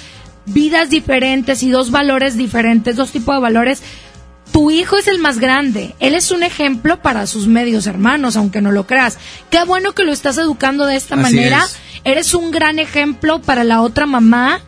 vidas 0.46 0.90
diferentes 0.90 1.62
y 1.64 1.70
dos 1.70 1.90
valores 1.90 2.36
diferentes, 2.36 2.94
dos 2.96 3.10
tipos 3.10 3.34
de 3.34 3.40
valores, 3.40 3.82
tu 4.52 4.70
hijo 4.70 4.96
es 4.98 5.08
el 5.08 5.18
más 5.18 5.38
grande. 5.38 5.94
Él 5.98 6.14
es 6.14 6.30
un 6.30 6.42
ejemplo 6.42 7.00
para 7.00 7.26
sus 7.26 7.46
medios 7.46 7.86
hermanos, 7.86 8.36
aunque 8.36 8.60
no 8.60 8.70
lo 8.70 8.86
creas. 8.86 9.18
Qué 9.50 9.64
bueno 9.64 9.92
que 9.92 10.04
lo 10.04 10.12
estás 10.12 10.38
educando 10.38 10.86
de 10.86 10.96
esta 10.96 11.14
Así 11.14 11.22
manera. 11.22 11.64
es. 11.64 11.76
Eres 12.04 12.34
un 12.34 12.50
gran 12.50 12.78
ejemplo 12.78 13.40
para 13.40 13.64
la 13.64 13.80
otra 13.80 14.06
mamá, 14.06 14.60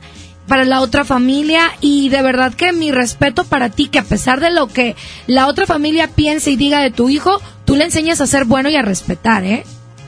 para 0.47 0.65
la 0.65 0.81
otra 0.81 1.05
familia 1.05 1.73
y 1.81 2.09
de 2.09 2.23
verdad 2.23 2.55
que 2.55 2.73
mi 2.73 2.93
respeto 2.93 3.45
para 3.45 3.71
ti, 3.71 3.89
que 3.89 3.99
a 3.99 4.05
pesar 4.05 4.41
de 4.41 4.51
lo 4.51 4.69
que 4.69 4.95
la 5.27 5.47
otra 5.47 5.67
familia 5.67 6.09
piense 6.09 6.51
y 6.51 6.57
diga 6.57 6.81
de 6.81 6.91
tu 6.91 7.09
hijo, 7.09 7.41
tú 7.65 7.77
le 7.77 7.85
enseñas 7.85 8.21
a 8.21 8.27
ser 8.27 8.45
bueno 8.45 8.69
y 8.71 8.77
a 8.77 8.83
respetar, 8.83 9.45
¿eh? 9.45 9.65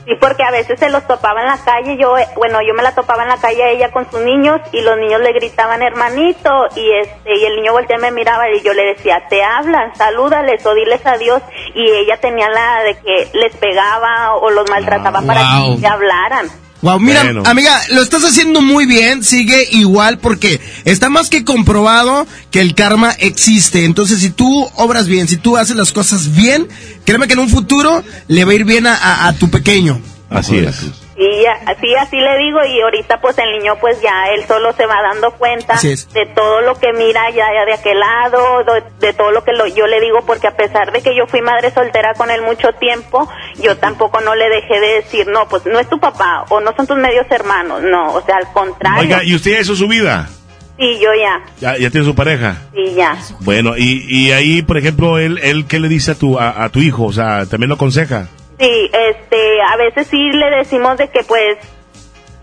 Sí, 0.07 0.15
porque 0.21 0.41
a 0.41 0.51
veces 0.51 0.79
se 0.79 0.89
los 0.89 1.05
topaba 1.05 1.41
en 1.41 1.47
la 1.47 1.57
calle, 1.57 1.97
yo, 1.97 2.17
eh, 2.17 2.25
bueno, 2.37 2.59
yo 2.65 2.73
me 2.73 2.81
la 2.81 2.95
topaba 2.95 3.23
en 3.23 3.27
la 3.29 3.35
calle 3.37 3.61
a 3.61 3.69
ella 3.71 3.91
con 3.91 4.09
sus 4.09 4.21
niños 4.21 4.61
y 4.71 4.79
los 4.79 4.97
niños 4.97 5.19
le 5.19 5.33
gritaban 5.33 5.81
hermanito 5.83 6.49
y 6.77 6.89
este 6.93 7.35
y 7.35 7.43
el 7.43 7.57
niño 7.57 7.73
volteaba 7.73 8.07
y 8.07 8.11
me 8.11 8.11
miraba 8.11 8.49
y 8.49 8.61
yo 8.61 8.73
le 8.73 8.85
decía, 8.85 9.23
te 9.29 9.43
hablan, 9.43 9.93
salúdales 9.95 10.65
o 10.65 10.73
diles 10.73 11.05
adiós 11.05 11.41
y 11.75 11.89
ella 11.91 12.21
tenía 12.21 12.47
la 12.49 12.83
de 12.83 12.95
que 12.99 13.27
les 13.33 13.53
pegaba 13.57 14.35
o 14.35 14.49
los 14.49 14.69
maltrataba 14.69 15.21
para 15.23 15.41
Wow. 15.41 15.75
que 15.75 15.81
se 15.81 15.87
hablaran. 15.87 16.47
Wow, 16.83 16.99
mira, 16.99 17.23
Bueno. 17.23 17.41
amiga, 17.45 17.81
lo 17.89 18.03
estás 18.03 18.23
haciendo 18.23 18.61
muy 18.61 18.85
bien, 18.85 19.23
sigue 19.23 19.67
igual 19.71 20.19
porque 20.19 20.61
está 20.85 21.09
más 21.09 21.29
que 21.29 21.43
comprobado 21.43 22.27
que 22.51 22.61
el 22.61 22.75
karma 22.75 23.11
existe. 23.17 23.83
Entonces, 23.85 24.19
si 24.21 24.29
tú 24.29 24.69
obras 24.75 25.07
bien, 25.07 25.27
si 25.27 25.37
tú 25.37 25.57
haces 25.57 25.75
las 25.75 25.91
cosas 25.91 26.35
bien, 26.35 26.67
créeme 27.03 27.25
que 27.27 27.33
en 27.33 27.39
un 27.39 27.49
futuro 27.49 28.03
le 28.27 28.45
va 28.45 28.51
a 28.51 28.55
ir 28.55 28.63
bien 28.65 28.85
a, 28.85 28.93
a- 28.93 29.27
a 29.27 29.33
tu 29.33 29.49
pequeño. 29.49 29.99
Así 30.29 30.57
es. 30.57 30.75
Y 31.19 31.41
ya, 31.41 31.53
así, 31.65 31.95
así 31.95 32.15
le 32.17 32.37
digo 32.37 32.59
y 32.63 32.79
ahorita 32.79 33.19
pues 33.19 33.35
el 33.39 33.51
niño 33.57 33.73
pues 33.81 33.99
ya 34.03 34.29
él 34.35 34.45
solo 34.47 34.71
se 34.73 34.85
va 34.85 35.01
dando 35.01 35.31
cuenta 35.31 35.75
de 36.13 36.25
todo 36.27 36.61
lo 36.61 36.75
que 36.77 36.93
mira 36.93 37.31
ya, 37.31 37.47
ya 37.55 37.65
de 37.65 37.73
aquel 37.73 37.99
lado, 37.99 38.63
de, 38.63 38.83
de 39.07 39.13
todo 39.13 39.31
lo 39.31 39.43
que 39.43 39.51
lo- 39.53 39.65
yo 39.65 39.87
le 39.87 39.99
digo 39.99 40.19
porque 40.27 40.45
a 40.45 40.55
pesar 40.55 40.91
de 40.91 41.01
que 41.01 41.15
yo 41.17 41.25
fui 41.25 41.41
madre 41.41 41.71
soltera 41.71 42.13
con 42.13 42.29
él 42.29 42.43
mucho 42.43 42.67
tiempo, 42.79 43.27
yo 43.59 43.75
tampoco 43.77 44.21
no 44.21 44.35
le 44.35 44.47
dejé 44.47 44.79
de 44.79 44.87
decir, 45.01 45.25
no, 45.27 45.47
pues 45.49 45.65
no 45.65 45.79
es 45.79 45.89
tu 45.89 45.99
papá 45.99 46.45
o 46.49 46.59
no 46.59 46.71
son 46.75 46.85
tus 46.85 46.97
medios 46.97 47.25
hermanos, 47.31 47.81
no, 47.81 48.13
o 48.13 48.21
sea, 48.21 48.35
al 48.37 48.53
contrario. 48.53 49.01
Oiga, 49.01 49.23
¿y 49.23 49.33
usted 49.33 49.53
ya 49.53 49.59
hizo 49.61 49.73
su 49.75 49.87
vida? 49.87 50.29
Sí, 50.77 50.99
yo 51.01 51.09
ya, 51.15 51.41
¿Ya, 51.59 51.77
ya 51.79 51.89
tiene 51.89 52.05
su 52.05 52.13
pareja? 52.13 52.57
sí, 52.75 52.93
ya. 52.93 53.17
Bueno, 53.39 53.75
y, 53.75 54.05
y 54.07 54.31
ahí, 54.33 54.61
por 54.61 54.77
ejemplo, 54.77 55.17
él, 55.17 55.39
él 55.41 55.65
¿qué 55.67 55.79
le 55.79 55.87
dice 55.87 56.11
a 56.11 56.15
tu, 56.15 56.37
a, 56.37 56.63
a 56.63 56.69
tu 56.69 56.77
hijo? 56.77 57.05
O 57.05 57.11
sea, 57.11 57.47
¿también 57.47 57.69
lo 57.69 57.73
aconseja? 57.75 58.27
Sí, 58.59 58.89
este, 58.91 59.61
a 59.61 59.75
veces 59.77 60.07
sí 60.07 60.17
le 60.31 60.49
decimos 60.57 60.97
de 60.97 61.09
que 61.09 61.23
pues 61.23 61.57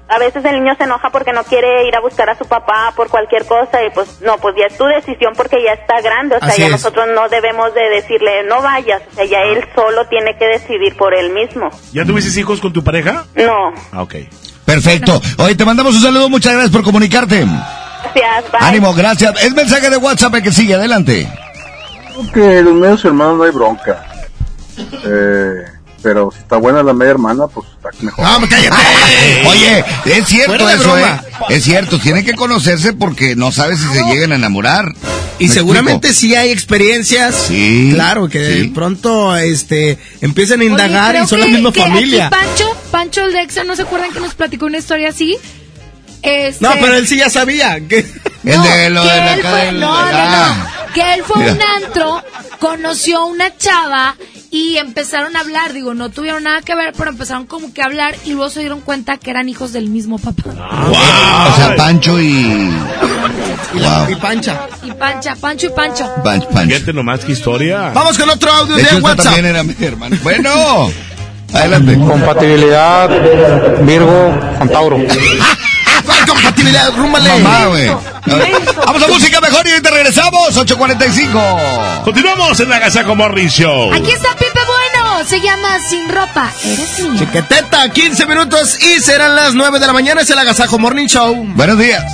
a 0.06 0.18
veces 0.18 0.44
el 0.44 0.62
niño 0.62 0.74
se 0.76 0.84
enoja 0.84 1.10
porque 1.10 1.32
no 1.32 1.42
quiere 1.44 1.88
ir 1.88 1.96
a 1.96 2.00
buscar 2.00 2.28
a 2.28 2.36
su 2.36 2.44
papá 2.44 2.92
por 2.94 3.08
cualquier 3.08 3.46
cosa 3.46 3.82
y 3.84 3.90
pues 3.90 4.20
no, 4.20 4.36
pues 4.38 4.54
ya 4.56 4.66
es 4.66 4.76
tu 4.76 4.84
decisión 4.84 5.32
porque 5.34 5.56
ya 5.64 5.72
está 5.72 6.00
grande, 6.02 6.36
o 6.36 6.38
sea, 6.38 6.48
Así 6.48 6.60
ya 6.60 6.66
es. 6.66 6.72
nosotros 6.72 7.06
no 7.14 7.28
debemos 7.30 7.72
de 7.74 7.88
decirle 7.88 8.44
no 8.44 8.60
vayas, 8.62 9.02
o 9.10 9.14
sea, 9.14 9.24
ya 9.24 9.40
él 9.42 9.64
solo 9.74 10.06
tiene 10.08 10.36
que 10.38 10.44
decidir 10.46 10.94
por 10.96 11.14
él 11.14 11.30
mismo. 11.32 11.70
¿Ya 11.92 12.04
tuviste 12.04 12.38
hijos 12.38 12.60
con 12.60 12.72
tu 12.72 12.84
pareja? 12.84 13.24
No, 13.34 13.72
Ah, 13.92 14.02
ok. 14.02 14.14
Perfecto. 14.66 15.20
Oye, 15.38 15.54
te 15.56 15.64
mandamos 15.64 15.94
un 15.96 16.02
saludo, 16.02 16.28
muchas 16.28 16.52
gracias 16.52 16.72
por 16.72 16.84
comunicarte. 16.84 17.44
gracias, 18.14 18.52
bye. 18.52 18.60
Ánimo, 18.60 18.94
gracias. 18.94 19.42
Es 19.42 19.54
mensaje 19.54 19.90
de 19.90 19.96
WhatsApp 19.96 20.34
el 20.36 20.42
que 20.42 20.52
sigue, 20.52 20.74
adelante. 20.74 21.28
Creo 22.32 22.32
que 22.32 22.62
los 22.62 22.74
medios 22.74 23.04
hermanos 23.04 23.38
no 23.38 23.44
hay 23.44 23.50
bronca. 23.50 24.04
Eh, 25.04 25.64
pero 26.04 26.30
si 26.30 26.38
está 26.38 26.56
buena 26.58 26.82
la 26.84 26.92
media 26.92 27.12
hermana, 27.12 27.46
pues 27.48 27.66
está 27.74 27.88
mejor. 28.04 28.24
¡Vamos, 28.24 28.48
cállate! 28.48 28.76
Oye, 29.46 29.84
es 30.04 30.28
cierto 30.28 30.66
de 30.66 30.74
eso, 30.74 30.96
¿eh? 30.98 31.04
Es 31.48 31.64
cierto, 31.64 31.98
tienen 31.98 32.24
que 32.24 32.34
conocerse 32.34 32.92
porque 32.92 33.34
no 33.34 33.50
sabes 33.50 33.80
si 33.80 33.88
se 33.88 34.04
llegan 34.04 34.30
a 34.30 34.36
enamorar. 34.36 34.84
Y 35.40 35.48
¿Me 35.48 35.54
seguramente 35.54 36.08
explico? 36.08 36.34
sí 36.34 36.36
hay 36.36 36.50
experiencias. 36.52 37.34
Sí, 37.48 37.90
Claro, 37.94 38.28
que 38.28 38.38
de 38.38 38.62
sí. 38.62 38.68
pronto 38.68 39.36
este 39.36 39.98
empiezan 40.20 40.60
a 40.60 40.62
Oye, 40.62 40.70
indagar 40.70 41.10
creo 41.12 41.24
y 41.24 41.26
son 41.26 41.40
la 41.40 41.46
que- 41.46 41.52
misma 41.52 41.72
que 41.72 41.80
familia. 41.80 42.26
aquí 42.28 42.36
Pancho, 42.36 42.76
Pancho 42.92 43.24
el 43.24 43.32
de 43.32 43.42
Exa, 43.42 43.64
¿no 43.64 43.74
se 43.74 43.82
acuerdan 43.82 44.12
que 44.12 44.20
nos 44.20 44.34
platicó 44.34 44.66
una 44.66 44.78
historia 44.78 45.08
así? 45.08 45.36
Este, 46.22 46.64
No, 46.64 46.70
pero 46.80 46.94
él 46.96 47.06
sí 47.08 47.16
ya 47.16 47.28
sabía. 47.30 47.80
Que... 47.88 47.98
El 48.44 48.62
de 48.62 48.90
lo 48.90 49.02
que 49.02 49.08
de 49.08 49.36
la 49.42 49.50
fue, 49.50 49.72
no, 49.72 49.80
no, 49.80 49.88
Ah. 50.12 50.56
no, 50.56 50.83
que 50.94 51.14
él 51.14 51.22
fue 51.24 51.42
un 51.50 51.58
antro, 51.84 52.22
conoció 52.60 53.18
a 53.18 53.24
una 53.26 53.56
chava 53.56 54.14
y 54.50 54.76
empezaron 54.76 55.36
a 55.36 55.40
hablar, 55.40 55.72
digo, 55.72 55.92
no 55.94 56.10
tuvieron 56.10 56.44
nada 56.44 56.62
que 56.62 56.74
ver, 56.76 56.94
pero 56.96 57.10
empezaron 57.10 57.46
como 57.46 57.74
que 57.74 57.82
a 57.82 57.86
hablar 57.86 58.14
y 58.24 58.30
luego 58.30 58.48
se 58.50 58.60
dieron 58.60 58.80
cuenta 58.80 59.16
que 59.16 59.30
eran 59.30 59.48
hijos 59.48 59.72
del 59.72 59.88
mismo 59.88 60.18
papá. 60.18 60.42
O 60.90 61.56
sea, 61.56 61.74
Pancho 61.76 62.20
y... 62.20 62.70
Y, 63.74 63.78
la- 63.80 64.04
Wow. 64.04 64.10
y 64.12 64.14
Pancha. 64.14 64.60
Y 64.84 64.92
Pancha, 64.92 65.34
Pancho 65.34 65.66
y 65.66 65.70
Pancho. 65.70 66.08
Pancho, 66.22 66.48
Pancho. 66.50 66.74
Fíjate 66.76 66.92
nomás 66.92 67.24
qué 67.24 67.32
historia. 67.32 67.90
Vamos 67.92 68.16
con 68.16 68.30
otro 68.30 68.52
audio 68.52 68.76
De 68.76 68.82
de, 68.84 68.88
hecho, 68.88 68.98
WhatsApp. 68.98 69.24
también 69.24 69.46
era 69.46 69.62
mi 69.64 69.74
hermano. 69.80 70.16
Bueno, 70.22 70.88
adelante. 71.52 71.98
Compatibilidad 71.98 73.10
Virgo 73.82 74.38
con 74.58 74.68
Tauro. 74.68 74.98
¿Cuál 76.44 76.54
compatibilidad? 76.54 76.92
Rúmbale. 76.94 77.28
Mamá, 77.28 77.66
güey. 77.66 77.88
Vamos 78.86 79.02
a 79.02 79.08
música 79.08 79.40
mejor 79.40 79.66
y 79.66 79.70
ahorita 79.70 79.90
regresamos, 79.90 80.56
8.45. 80.56 82.02
Continuamos 82.04 82.60
en 82.60 82.68
la 82.68 82.78
Gazaco 82.78 83.14
Morning 83.14 83.48
Show. 83.48 83.92
Aquí 83.92 84.10
está 84.10 84.34
Pipe 84.36 84.60
Bueno, 84.66 85.24
se 85.24 85.40
llama 85.40 85.78
Sin 85.88 86.08
Ropa, 86.08 86.52
eres 86.62 86.98
mía. 87.00 87.20
Chiqueteta, 87.20 87.88
15 87.88 88.26
minutos 88.26 88.78
y 88.80 89.00
serán 89.00 89.34
las 89.34 89.54
9 89.54 89.78
de 89.78 89.86
la 89.86 89.92
mañana. 89.92 90.20
Es 90.20 90.30
el 90.30 90.38
Agasajo 90.38 90.78
Morning 90.78 91.06
Show. 91.06 91.34
Buenos 91.54 91.78
días. 91.78 92.04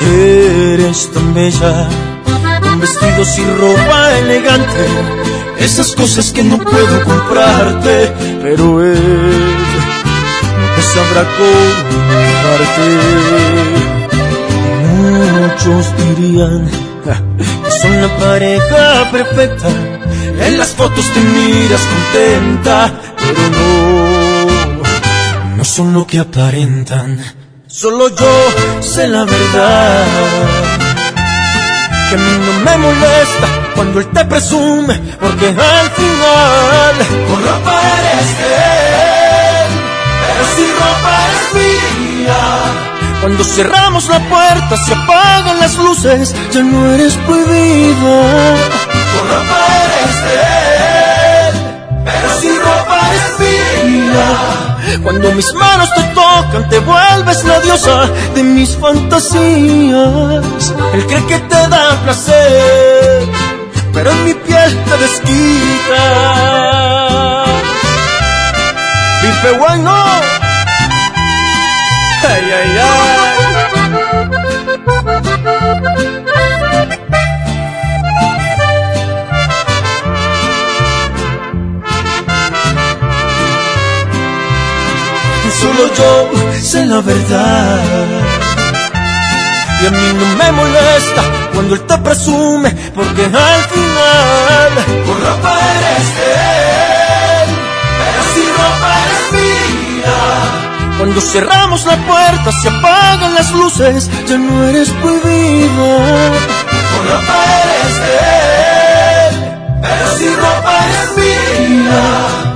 Eres 0.00 1.12
tan 1.12 1.34
bella, 1.34 1.88
con 2.60 2.80
vestidos 2.80 3.38
y 3.38 3.44
ropa 3.44 4.18
elegante, 4.18 4.86
esas 5.58 5.94
cosas 5.94 6.32
que 6.32 6.42
no 6.42 6.58
puedo 6.58 7.04
comprarte, 7.04 8.12
pero 8.42 8.82
él 8.82 9.54
nunca 10.58 10.82
sabrá 10.82 11.24
comprarte. 11.36 12.86
Muchos 14.96 15.92
dirían 15.96 16.70
que 17.04 17.70
son 17.70 18.00
la 18.02 18.16
pareja 18.18 19.10
perfecta, 19.10 19.68
en 20.40 20.58
las 20.58 20.68
fotos 20.68 21.04
te 21.12 21.20
miras 21.20 21.82
contenta, 21.82 22.92
pero 23.16 23.42
no, 24.78 25.56
no 25.56 25.64
son 25.64 25.92
lo 25.92 26.06
que 26.06 26.18
aparentan. 26.18 27.20
Solo 27.66 28.08
yo 28.08 28.80
sé 28.80 29.08
la 29.08 29.24
verdad. 29.24 30.06
Que 32.08 32.14
a 32.14 32.18
mí 32.18 32.38
no 32.46 32.52
me 32.64 32.76
molesta 32.78 33.65
cuando 33.76 34.00
él 34.00 34.06
te 34.08 34.24
presume, 34.24 35.00
porque 35.20 35.48
al 35.48 35.90
final 35.90 36.94
con 37.28 37.44
ropa 37.44 37.80
eres 37.98 38.30
él, 38.40 39.70
pero 40.22 40.44
si 40.56 40.64
ropa 40.72 41.14
es 41.34 41.42
mía. 41.54 42.42
Cuando 43.20 43.44
cerramos 43.44 44.08
la 44.08 44.18
puerta, 44.20 44.76
se 44.76 44.94
apagan 44.94 45.60
las 45.60 45.76
luces, 45.76 46.34
ya 46.52 46.62
no 46.62 46.90
eres 46.94 47.14
prohibida. 47.26 48.56
Con 49.12 49.28
ropa 49.30 49.58
eres 49.84 50.16
él, 50.32 51.54
pero 52.04 52.40
si 52.40 52.58
ropa 52.58 53.00
es 53.14 53.38
mía. 53.38 54.66
Cuando 55.02 55.32
mis 55.32 55.52
manos 55.54 55.88
te 55.94 56.02
tocan, 56.14 56.68
te 56.68 56.78
vuelves 56.80 57.44
la 57.44 57.60
diosa 57.60 58.08
de 58.34 58.42
mis 58.42 58.76
fantasías. 58.76 60.44
Él 60.94 61.06
cree 61.06 61.26
que 61.26 61.38
te 61.38 61.68
da 61.68 62.00
placer, 62.02 63.28
pero 63.96 64.10
en 64.10 64.24
mi 64.26 64.34
piel 64.34 64.84
te 64.84 64.96
desquita. 64.98 66.04
Pipe 69.22 69.50
bueno. 69.58 69.92
Ay, 72.28 72.44
ay, 72.58 72.78
ay. 72.78 73.36
Solo 85.58 85.84
yo 85.96 86.10
sé 86.60 86.84
la 86.84 87.00
verdad. 87.00 88.25
Y 89.82 89.86
a 89.86 89.90
mí 89.90 90.12
no 90.14 90.26
me 90.36 90.52
molesta 90.52 91.22
cuando 91.52 91.74
él 91.74 91.82
te 91.82 91.98
presume, 91.98 92.70
porque 92.94 93.24
al 93.24 93.64
final 93.74 94.72
con 95.06 95.20
ropa 95.20 95.52
eres 95.76 96.08
de 96.16 96.32
él, 96.32 97.48
pero 97.98 98.20
si 98.32 98.42
ropa 98.58 98.90
eres 99.04 99.26
mía. 99.36 100.16
Cuando 100.98 101.20
cerramos 101.20 101.84
la 101.84 101.96
puerta, 101.96 102.52
se 102.52 102.68
apagan 102.68 103.34
las 103.34 103.52
luces, 103.52 104.10
ya 104.26 104.38
no 104.38 104.64
eres 104.64 104.88
prohibida. 104.90 106.30
Con 106.92 107.02
ropa 107.10 107.38
eres 107.62 107.96
de 108.02 108.12
él, 109.28 109.34
pero 109.82 110.06
si 110.18 110.28
ropa 110.36 110.74
es 110.88 111.16
mía. 111.18 112.55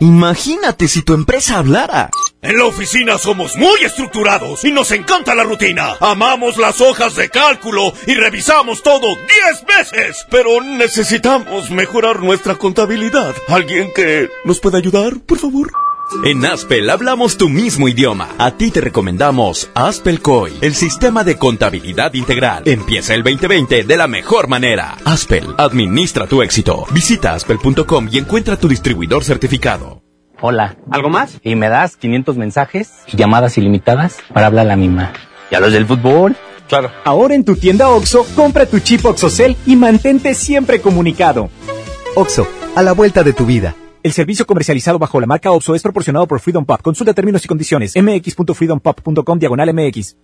Imagínate 0.00 0.88
si 0.88 1.02
tu 1.02 1.14
empresa 1.14 1.58
hablara. 1.58 2.10
En 2.42 2.58
la 2.58 2.66
oficina 2.66 3.18
somos 3.18 3.56
muy 3.56 3.82
estructurados 3.82 4.64
y 4.64 4.70
nos 4.70 4.92
encanta 4.92 5.34
la 5.34 5.44
rutina. 5.44 5.96
Amamos 6.00 6.58
las 6.58 6.80
hojas 6.80 7.16
de 7.16 7.30
cálculo 7.30 7.92
y 8.06 8.14
revisamos 8.14 8.82
todo 8.82 9.06
10 9.06 9.64
veces. 9.66 10.26
Pero 10.30 10.60
necesitamos 10.60 11.70
mejorar 11.70 12.20
nuestra 12.20 12.56
contabilidad. 12.56 13.34
¿Alguien 13.48 13.90
que 13.94 14.28
nos 14.44 14.60
pueda 14.60 14.78
ayudar, 14.78 15.18
por 15.20 15.38
favor? 15.38 15.70
En 16.24 16.44
Aspel 16.44 16.88
hablamos 16.88 17.36
tu 17.36 17.48
mismo 17.48 17.88
idioma. 17.88 18.28
A 18.38 18.52
ti 18.52 18.70
te 18.70 18.80
recomendamos 18.80 19.70
Aspel 19.74 20.20
COI, 20.20 20.52
el 20.60 20.74
sistema 20.74 21.24
de 21.24 21.36
contabilidad 21.36 22.14
integral. 22.14 22.62
Empieza 22.66 23.14
el 23.14 23.22
2020 23.22 23.84
de 23.84 23.96
la 23.96 24.06
mejor 24.06 24.48
manera. 24.48 24.96
Aspel, 25.04 25.54
administra 25.58 26.26
tu 26.26 26.42
éxito. 26.42 26.86
Visita 26.92 27.34
aspel.com 27.34 28.08
y 28.10 28.18
encuentra 28.18 28.56
tu 28.56 28.68
distribuidor 28.68 29.24
certificado. 29.24 30.02
Hola. 30.40 30.76
¿Algo 30.90 31.08
más? 31.08 31.38
Y 31.42 31.56
me 31.56 31.68
das 31.68 31.96
500 31.96 32.36
mensajes 32.36 32.92
y 33.06 33.16
llamadas 33.16 33.58
ilimitadas 33.58 34.18
para 34.32 34.46
hablar 34.46 34.66
a 34.66 34.68
la 34.70 34.76
misma. 34.76 35.12
¿Y 35.50 35.54
a 35.54 35.60
los 35.60 35.72
del 35.72 35.86
fútbol? 35.86 36.36
Claro. 36.68 36.90
Ahora 37.04 37.34
en 37.34 37.44
tu 37.44 37.56
tienda 37.56 37.88
OXO, 37.88 38.26
compra 38.34 38.66
tu 38.66 38.78
chip 38.80 39.04
OXOCEL 39.04 39.56
y 39.66 39.76
mantente 39.76 40.34
siempre 40.34 40.80
comunicado. 40.80 41.50
OXO, 42.14 42.46
a 42.74 42.82
la 42.82 42.92
vuelta 42.92 43.22
de 43.22 43.32
tu 43.32 43.46
vida. 43.46 43.74
El 44.06 44.12
servicio 44.12 44.46
comercializado 44.46 45.00
bajo 45.00 45.18
la 45.20 45.26
marca 45.26 45.50
OXO 45.50 45.74
es 45.74 45.82
proporcionado 45.82 46.28
por 46.28 46.38
Freedom 46.38 46.64
Pop. 46.64 46.80
Consulta 46.80 47.12
términos 47.12 47.44
y 47.44 47.48
condiciones. 47.48 47.94
mx.freedompop.com 47.96 49.36
diagonal 49.36 49.74
mx. 49.74 50.18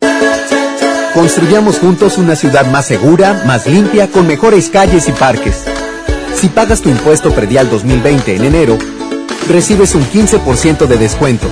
Construyamos 1.13 1.81
juntos 1.81 2.17
una 2.17 2.37
ciudad 2.37 2.65
más 2.71 2.87
segura, 2.87 3.43
más 3.45 3.67
limpia, 3.67 4.07
con 4.07 4.29
mejores 4.29 4.69
calles 4.69 5.09
y 5.09 5.11
parques. 5.11 5.65
Si 6.37 6.47
pagas 6.47 6.81
tu 6.81 6.91
impuesto 6.91 7.35
predial 7.35 7.69
2020 7.71 8.37
en 8.37 8.45
enero, 8.45 8.79
recibes 9.49 9.97
un 9.97 10.05
15% 10.05 10.87
de 10.87 10.97
descuento. 10.97 11.49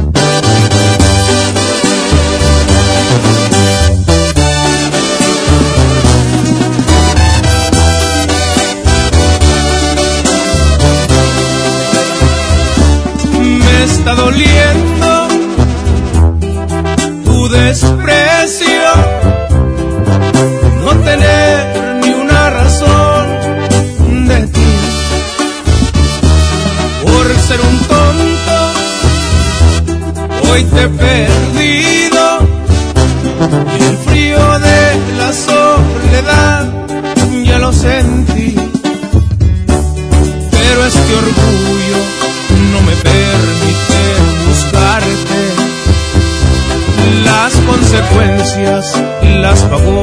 te 30.77 30.83
he 30.83 30.89
perdido, 30.89 32.25
y 33.79 33.83
el 33.83 33.97
frío 34.07 34.59
de 34.59 34.81
la 35.19 35.33
soledad 35.33 36.63
ya 37.45 37.59
lo 37.59 37.73
sentí, 37.73 38.55
pero 40.51 40.79
este 40.85 41.13
orgullo 41.25 41.99
no 42.73 42.79
me 42.89 42.95
permite 43.11 44.01
buscarte. 44.49 45.41
Las 47.25 47.53
consecuencias 47.71 48.83
las 49.41 49.61
pagó 49.63 49.96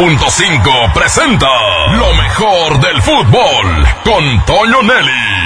92.5 0.00 0.94
presenta 0.94 1.46
lo 1.92 2.14
mejor 2.14 2.80
del 2.80 3.02
fútbol 3.02 3.86
con 4.02 4.44
Toño 4.46 4.82
Nelly. 4.82 5.40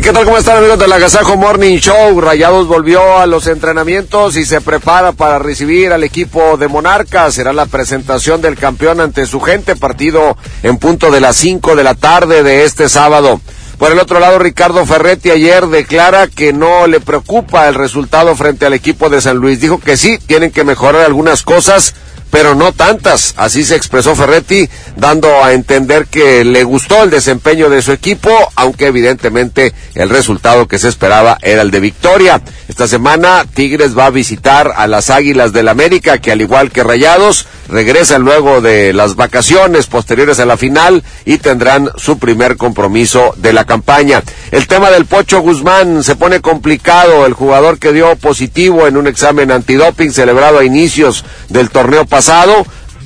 ¿Qué 0.00 0.12
tal? 0.12 0.24
¿Cómo 0.24 0.38
están 0.38 0.58
amigos 0.58 0.78
del 0.78 0.92
Agasajo 0.92 1.36
Morning 1.36 1.78
Show? 1.78 2.20
Rayados 2.20 2.68
volvió 2.68 3.18
a 3.18 3.26
los 3.26 3.48
entrenamientos 3.48 4.36
y 4.36 4.44
se 4.44 4.60
prepara 4.60 5.10
para 5.10 5.40
recibir 5.40 5.92
al 5.92 6.04
equipo 6.04 6.56
de 6.56 6.68
Monarcas. 6.68 7.34
Será 7.34 7.52
la 7.52 7.66
presentación 7.66 8.42
del 8.42 8.56
campeón 8.56 9.00
ante 9.00 9.26
su 9.26 9.40
gente, 9.40 9.74
partido 9.74 10.36
en 10.62 10.78
punto 10.78 11.10
de 11.10 11.20
las 11.20 11.34
5 11.36 11.74
de 11.74 11.82
la 11.82 11.96
tarde 11.96 12.44
de 12.44 12.64
este 12.64 12.88
sábado. 12.88 13.40
Por 13.82 13.90
el 13.90 13.98
otro 13.98 14.20
lado, 14.20 14.38
Ricardo 14.38 14.86
Ferretti 14.86 15.32
ayer 15.32 15.66
declara 15.66 16.28
que 16.28 16.52
no 16.52 16.86
le 16.86 17.00
preocupa 17.00 17.66
el 17.66 17.74
resultado 17.74 18.36
frente 18.36 18.64
al 18.64 18.74
equipo 18.74 19.10
de 19.10 19.20
San 19.20 19.38
Luis. 19.38 19.60
Dijo 19.60 19.80
que 19.80 19.96
sí, 19.96 20.18
tienen 20.18 20.52
que 20.52 20.62
mejorar 20.62 21.04
algunas 21.04 21.42
cosas, 21.42 21.92
pero 22.32 22.54
no 22.54 22.72
tantas. 22.72 23.34
Así 23.36 23.62
se 23.62 23.76
expresó 23.76 24.16
Ferretti, 24.16 24.66
dando 24.96 25.44
a 25.44 25.52
entender 25.52 26.06
que 26.06 26.44
le 26.46 26.64
gustó 26.64 27.02
el 27.02 27.10
desempeño 27.10 27.68
de 27.68 27.82
su 27.82 27.92
equipo, 27.92 28.30
aunque 28.56 28.86
evidentemente 28.86 29.74
el 29.94 30.08
resultado 30.08 30.66
que 30.66 30.78
se 30.78 30.88
esperaba 30.88 31.36
era 31.42 31.60
el 31.60 31.70
de 31.70 31.80
victoria. 31.80 32.40
Esta 32.68 32.88
semana 32.88 33.44
Tigres 33.52 33.96
va 33.96 34.06
a 34.06 34.10
visitar 34.10 34.72
a 34.74 34.86
las 34.86 35.10
Águilas 35.10 35.52
del 35.52 35.68
América, 35.68 36.18
que 36.18 36.32
al 36.32 36.40
igual 36.40 36.70
que 36.70 36.82
Rayados, 36.82 37.46
regresan 37.68 38.22
luego 38.22 38.62
de 38.62 38.94
las 38.94 39.14
vacaciones 39.14 39.86
posteriores 39.86 40.40
a 40.40 40.46
la 40.46 40.56
final 40.56 41.04
y 41.26 41.36
tendrán 41.36 41.90
su 41.96 42.18
primer 42.18 42.56
compromiso 42.56 43.34
de 43.36 43.52
la 43.52 43.66
campaña. 43.66 44.22
El 44.50 44.68
tema 44.68 44.90
del 44.90 45.04
Pocho 45.04 45.40
Guzmán 45.40 46.02
se 46.02 46.16
pone 46.16 46.40
complicado. 46.40 47.26
El 47.26 47.34
jugador 47.34 47.78
que 47.78 47.92
dio 47.92 48.16
positivo 48.16 48.86
en 48.86 48.96
un 48.96 49.06
examen 49.06 49.50
antidoping 49.50 50.12
celebrado 50.12 50.58
a 50.58 50.64
inicios 50.64 51.26
del 51.50 51.68
torneo 51.68 52.06
pasado 52.06 52.21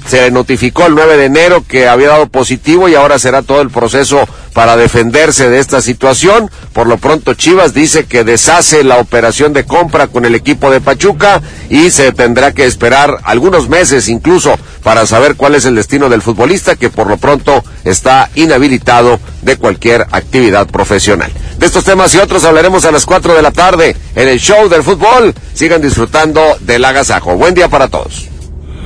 se 0.06 0.20
le 0.20 0.30
notificó 0.30 0.86
el 0.86 0.94
9 0.94 1.16
de 1.16 1.24
enero 1.24 1.64
que 1.66 1.88
había 1.88 2.08
dado 2.08 2.28
positivo 2.28 2.88
y 2.88 2.94
ahora 2.94 3.18
será 3.18 3.42
todo 3.42 3.60
el 3.60 3.70
proceso 3.70 4.28
para 4.52 4.76
defenderse 4.76 5.48
de 5.48 5.58
esta 5.58 5.80
situación. 5.80 6.50
Por 6.72 6.86
lo 6.86 6.98
pronto 6.98 7.34
Chivas 7.34 7.74
dice 7.74 8.04
que 8.04 8.22
deshace 8.22 8.84
la 8.84 8.98
operación 8.98 9.52
de 9.52 9.64
compra 9.64 10.06
con 10.06 10.24
el 10.24 10.34
equipo 10.34 10.70
de 10.70 10.80
Pachuca 10.80 11.40
y 11.70 11.90
se 11.90 12.12
tendrá 12.12 12.52
que 12.52 12.66
esperar 12.66 13.18
algunos 13.24 13.68
meses 13.68 14.08
incluso 14.08 14.56
para 14.82 15.06
saber 15.06 15.34
cuál 15.34 15.54
es 15.54 15.64
el 15.64 15.74
destino 15.74 16.08
del 16.08 16.22
futbolista 16.22 16.76
que 16.76 16.90
por 16.90 17.08
lo 17.08 17.16
pronto 17.16 17.64
está 17.84 18.30
inhabilitado 18.34 19.18
de 19.42 19.56
cualquier 19.56 20.02
actividad 20.12 20.66
profesional. 20.66 21.32
De 21.58 21.66
estos 21.66 21.84
temas 21.84 22.14
y 22.14 22.18
otros 22.18 22.44
hablaremos 22.44 22.84
a 22.84 22.92
las 22.92 23.06
4 23.06 23.34
de 23.34 23.42
la 23.42 23.50
tarde 23.50 23.96
en 24.14 24.28
el 24.28 24.38
show 24.38 24.68
del 24.68 24.84
fútbol. 24.84 25.34
Sigan 25.54 25.80
disfrutando 25.80 26.40
del 26.60 26.84
agasajo. 26.84 27.34
Buen 27.36 27.54
día 27.54 27.68
para 27.68 27.88
todos. 27.88 28.35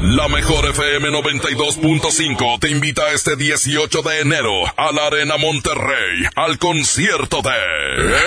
La 0.03 0.29
mejor 0.29 0.65
FM 0.65 1.11
92.5 1.11 2.59
te 2.59 2.71
invita 2.71 3.13
este 3.13 3.37
18 3.37 4.01
de 4.01 4.21
enero 4.21 4.51
a 4.75 4.93
la 4.93 5.09
Arena 5.09 5.37
Monterrey 5.37 6.25
al 6.37 6.59
concierto 6.59 7.43
de 7.43 7.51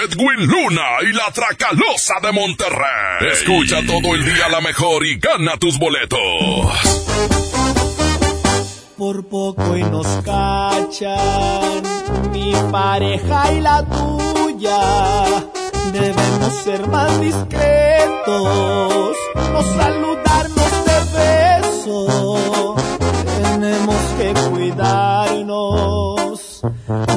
Edwin 0.04 0.46
Luna 0.46 0.84
y 1.02 1.14
la 1.14 1.32
Tracalosa 1.34 2.14
de 2.22 2.32
Monterrey. 2.32 3.32
Escucha 3.32 3.78
todo 3.88 4.14
el 4.14 4.24
día 4.24 4.50
la 4.50 4.62
mejor 4.62 5.04
y 5.04 5.18
gana 5.18 5.58
tus 5.58 5.80
boletos. 5.80 6.20
Por 8.96 9.28
poco 9.28 9.76
y 9.76 9.82
nos 9.82 10.06
cachan, 10.24 11.82
mi 12.32 12.54
pareja 12.72 13.52
y 13.52 13.62
la 13.62 13.84
tuya. 13.84 14.80
Debemos 15.92 16.54
ser 16.64 16.86
más 16.86 17.20
discretos, 17.20 19.18
no 19.36 19.64
saludarnos 19.76 20.63
Tenemos 21.84 24.00
que 24.18 24.34
cuidarnos 24.52 26.62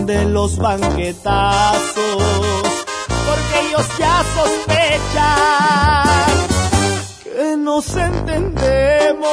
de 0.05 0.25
los 0.25 0.59
banquetazos, 0.59 1.95
porque 3.27 3.61
ellos 3.69 3.87
ya 3.97 4.25
sospechan 4.35 5.69
que 7.23 7.57
nos 7.57 7.97
entendemos. 7.97 9.27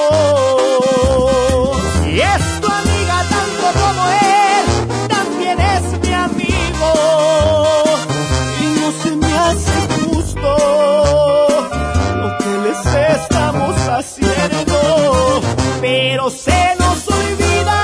Pero 15.83 16.29
se 16.29 16.75
nos 16.79 17.05
olvida 17.09 17.83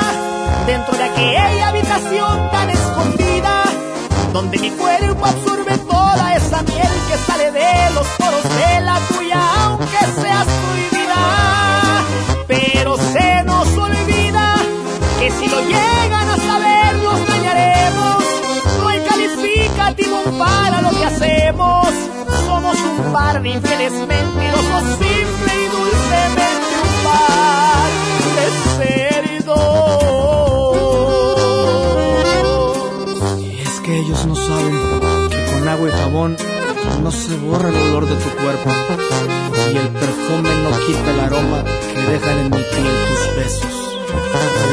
dentro 0.65 0.95
de 0.95 1.03
aquella 1.03 1.67
habitación 1.67 2.49
tan 2.49 2.69
escondida, 2.69 3.63
donde 4.31 4.57
mi 4.57 4.71
cuerpo 4.71 5.25
absorbe 5.25 5.77
toda 5.79 6.33
esa 6.33 6.61
miel 6.61 6.93
que 7.09 7.17
sale 7.17 7.51
de 7.51 7.93
los 7.93 8.07
poros 8.17 8.43
de 8.43 8.79
la 8.79 8.99
tuya, 9.09 9.41
aunque 9.65 9.99
seas 10.21 10.47
prohibida. 10.47 12.05
Pero 12.47 12.95
se 12.95 13.43
nos 13.43 13.67
olvida 13.77 14.55
que 15.19 15.31
si 15.31 15.49
lo 15.49 15.59
llegan 15.59 16.29
a 16.29 16.37
saber 16.37 16.95
los 17.03 17.27
dañaremos. 17.27 18.23
No 18.81 18.87
hay 18.87 18.99
calificativo 19.01 20.21
para 20.37 20.81
lo 20.83 20.91
que 20.91 21.03
hacemos. 21.05 21.89
Somos 22.45 22.77
un 22.77 23.11
par 23.11 23.41
de 23.41 23.49
infieles 23.49 23.91
no 37.01 37.11
se 37.11 37.35
borra 37.37 37.69
el 37.69 37.75
olor 37.75 38.05
de 38.07 38.15
tu 38.15 38.29
cuerpo. 38.29 38.69
Y 39.73 39.77
el 39.77 39.89
perfume 39.89 40.49
no 40.63 40.85
quita 40.85 41.11
el 41.11 41.19
aroma 41.19 41.63
que 41.93 42.01
dejan 42.01 42.39
en 42.39 42.45
mi 42.45 42.63
piel 42.63 42.95
tus 43.07 43.35
besos. 43.35 43.73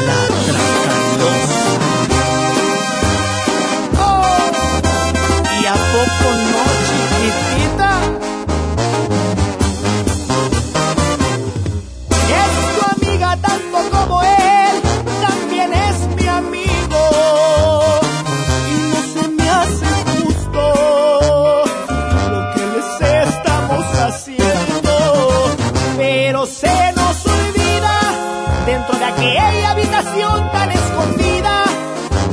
La. 0.05 0.96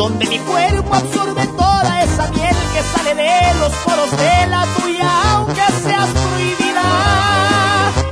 donde 0.04 0.26
mi 0.26 0.38
cuerpo 0.38 0.94
absorbe 0.94 1.46
toda 1.56 2.02
esa 2.02 2.30
miel 2.32 2.56
que 2.74 2.82
sale 2.92 3.14
de 3.14 3.58
los 3.58 3.72
poros 3.84 4.10
de 4.10 4.46
la 4.48 4.66
tuya, 4.76 5.10
aunque 5.32 5.62
seas 5.82 6.10
prohibida. 6.10 6.88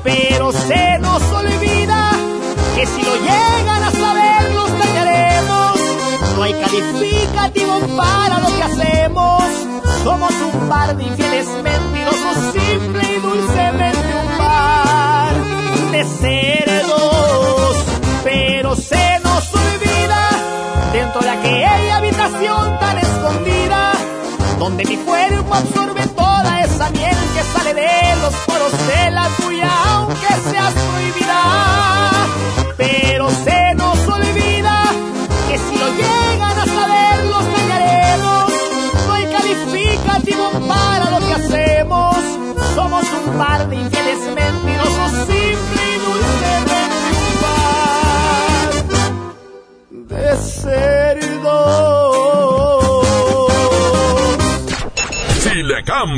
Pero 0.02 0.52
se 0.52 0.98
nos 1.00 1.22
olvida 1.22 2.12
que 2.74 2.86
si 2.86 3.02
lo 3.02 3.14
llegan 3.16 3.82
a 3.82 3.90
saber, 3.90 4.54
los 4.54 4.70
dañaremos. 4.78 5.80
No 6.36 6.42
hay 6.42 6.54
calificativo 6.54 7.80
para 7.94 8.38
lo 8.38 8.56
que 8.56 8.62
hacemos, 8.62 9.42
somos 10.02 10.32
un 10.50 10.68
par 10.70 10.96
de 10.96 11.04
infieles 11.04 11.46
donde 24.62 24.84
mi 24.84 24.96
cuerpo 24.98 25.54
absorbe 25.54 26.01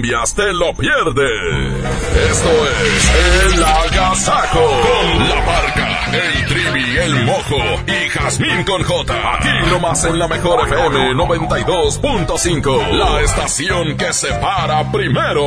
cambias, 0.04 0.34
te 0.34 0.52
lo 0.52 0.74
pierdes. 0.74 1.30
Esto 2.30 2.50
es 2.84 3.54
El 3.54 3.64
Agasajo. 3.64 4.60
Con 4.60 5.28
la 5.28 5.40
barca, 5.46 6.10
el 6.12 6.46
trivi, 6.46 6.96
el 6.98 7.24
mojo 7.24 7.56
y 7.86 8.08
Jazmín 8.10 8.64
con 8.64 8.82
J. 8.82 9.34
Aquí 9.34 9.70
nomás 9.70 10.04
en 10.04 10.18
la 10.18 10.28
mejor 10.28 10.66
FM 10.68 11.14
92.5. 11.14 12.90
La 12.92 13.20
estación 13.22 13.96
que 13.96 14.12
se 14.12 14.28
para 14.34 14.90
primero. 14.90 15.46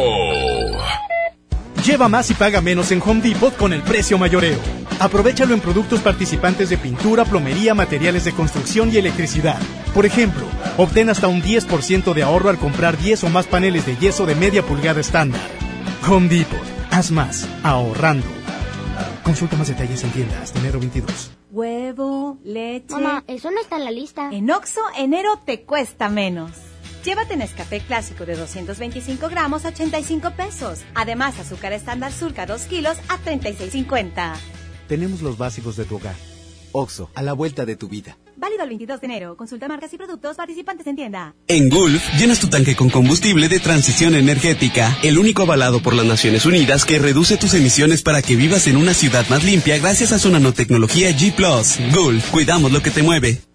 Lleva 1.85 2.09
más 2.09 2.29
y 2.31 2.33
paga 2.33 2.61
menos 2.61 2.91
en 2.91 3.01
Home 3.05 3.21
Depot 3.21 3.55
con 3.55 3.73
el 3.73 3.81
precio 3.81 4.17
mayoreo. 4.17 4.76
Aprovechalo 4.99 5.53
en 5.53 5.59
productos 5.59 5.99
participantes 5.99 6.69
de 6.69 6.77
pintura, 6.77 7.23
plomería, 7.23 7.75
materiales 7.75 8.25
de 8.25 8.33
construcción 8.33 8.91
y 8.91 8.97
electricidad. 8.97 9.59
Por 9.93 10.05
ejemplo, 10.05 10.45
obtén 10.77 11.09
hasta 11.09 11.27
un 11.27 11.41
10% 11.41 12.13
de 12.13 12.23
ahorro 12.23 12.49
al 12.49 12.57
comprar 12.57 12.97
10 12.97 13.25
o 13.25 13.29
más 13.29 13.45
paneles 13.45 13.85
de 13.85 13.95
yeso 13.97 14.25
de 14.25 14.35
media 14.35 14.63
pulgada 14.63 14.99
estándar. 14.99 15.41
Home 16.07 16.27
Depot. 16.29 16.59
Haz 16.89 17.11
más, 17.11 17.47
ahorrando. 17.63 18.25
Consulta 19.23 19.55
más 19.55 19.67
detalles 19.67 20.03
en 20.03 20.09
tiendas 20.11 20.53
de 20.53 20.59
enero 20.61 20.79
22. 20.79 21.31
Huevo, 21.51 22.37
leche. 22.43 22.93
Mamá, 22.95 23.23
eso 23.27 23.51
no 23.51 23.61
está 23.61 23.75
en 23.75 23.85
la 23.85 23.91
lista. 23.91 24.29
En 24.31 24.49
Oxo, 24.49 24.81
enero 24.97 25.39
te 25.45 25.61
cuesta 25.61 26.09
menos. 26.09 26.51
Llévate 27.03 27.37
Nescafé 27.37 27.79
clásico 27.81 28.25
de 28.25 28.35
225 28.35 29.29
gramos 29.29 29.63
a 29.65 29.69
85 29.69 30.31
pesos. 30.31 30.81
Además, 30.95 31.39
azúcar 31.39 31.71
estándar 31.73 32.11
Sulca 32.11 32.45
2 32.45 32.63
kilos 32.63 32.97
a 33.09 33.17
36.50. 33.19 34.56
Tenemos 34.87 35.21
los 35.21 35.37
básicos 35.37 35.75
de 35.75 35.85
tu 35.85 35.97
hogar. 35.97 36.15
Oxo, 36.71 37.09
a 37.15 37.23
la 37.23 37.33
vuelta 37.33 37.65
de 37.65 37.75
tu 37.75 37.87
vida. 37.87 38.17
Válido 38.35 38.63
el 38.63 38.69
22 38.69 39.01
de 39.01 39.05
enero. 39.07 39.35
Consulta 39.35 39.67
marcas 39.67 39.91
y 39.93 39.97
productos 39.97 40.37
participantes 40.37 40.85
en 40.85 40.95
tienda. 40.95 41.33
En 41.47 41.69
Gulf, 41.69 42.03
llenas 42.19 42.39
tu 42.39 42.47
tanque 42.47 42.75
con 42.75 42.89
combustible 42.89 43.49
de 43.49 43.59
transición 43.59 44.15
energética, 44.15 44.95
el 45.01 45.17
único 45.17 45.41
avalado 45.41 45.81
por 45.81 45.93
las 45.93 46.05
Naciones 46.05 46.45
Unidas 46.45 46.85
que 46.85 46.99
reduce 46.99 47.37
tus 47.37 47.53
emisiones 47.53 48.03
para 48.03 48.21
que 48.21 48.35
vivas 48.35 48.67
en 48.67 48.77
una 48.77 48.93
ciudad 48.93 49.27
más 49.29 49.43
limpia 49.43 49.79
gracias 49.79 50.11
a 50.11 50.19
su 50.19 50.29
nanotecnología 50.29 51.09
G⁇ 51.11 51.35
Gulf, 51.95 52.29
cuidamos 52.29 52.71
lo 52.71 52.81
que 52.81 52.91
te 52.91 53.01
mueve. 53.01 53.41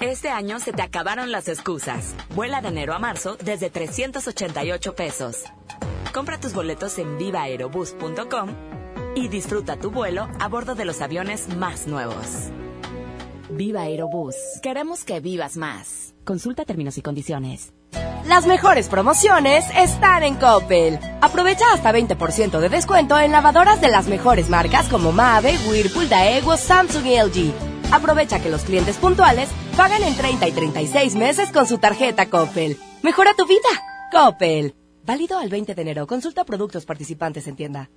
Este 0.00 0.30
año 0.30 0.58
se 0.60 0.72
te 0.72 0.80
acabaron 0.80 1.30
las 1.30 1.46
excusas. 1.48 2.14
Vuela 2.34 2.62
de 2.62 2.68
enero 2.68 2.94
a 2.94 2.98
marzo 2.98 3.36
desde 3.36 3.68
388 3.68 4.94
pesos. 4.94 5.44
Compra 6.14 6.40
tus 6.40 6.54
boletos 6.54 6.98
en 6.98 7.18
vivaerobus.com 7.18 8.48
y 9.14 9.28
disfruta 9.28 9.76
tu 9.76 9.90
vuelo 9.90 10.26
a 10.40 10.48
bordo 10.48 10.74
de 10.74 10.86
los 10.86 11.02
aviones 11.02 11.54
más 11.54 11.86
nuevos. 11.86 12.48
Viva 13.50 13.82
Aerobús. 13.82 14.36
Queremos 14.62 15.04
que 15.04 15.20
vivas 15.20 15.58
más. 15.58 16.14
Consulta 16.24 16.64
términos 16.64 16.96
y 16.96 17.02
condiciones. 17.02 17.74
Las 18.26 18.46
mejores 18.46 18.88
promociones 18.88 19.66
están 19.76 20.22
en 20.22 20.36
Coppel. 20.36 20.98
Aprovecha 21.20 21.64
hasta 21.74 21.92
20% 21.92 22.58
de 22.58 22.68
descuento 22.70 23.18
en 23.18 23.32
lavadoras 23.32 23.82
de 23.82 23.88
las 23.88 24.06
mejores 24.06 24.48
marcas 24.48 24.88
como 24.88 25.12
Mave, 25.12 25.58
Whirlpool, 25.68 26.08
Daewoo, 26.08 26.56
Samsung 26.56 27.04
y 27.04 27.18
LG. 27.18 27.69
Aprovecha 27.92 28.40
que 28.40 28.50
los 28.50 28.62
clientes 28.62 28.96
puntuales 28.96 29.48
pagan 29.76 30.02
en 30.02 30.16
30 30.16 30.48
y 30.48 30.52
36 30.52 31.14
meses 31.16 31.50
con 31.50 31.66
su 31.66 31.78
tarjeta 31.78 32.26
Coppel. 32.26 32.78
Mejora 33.02 33.34
tu 33.34 33.46
vida. 33.46 33.68
Coppel. 34.12 34.74
Válido 35.04 35.38
al 35.38 35.48
20 35.48 35.74
de 35.74 35.82
enero. 35.82 36.06
Consulta 36.06 36.44
productos 36.44 36.84
participantes 36.84 37.46
en 37.46 37.56
tienda. 37.56 37.90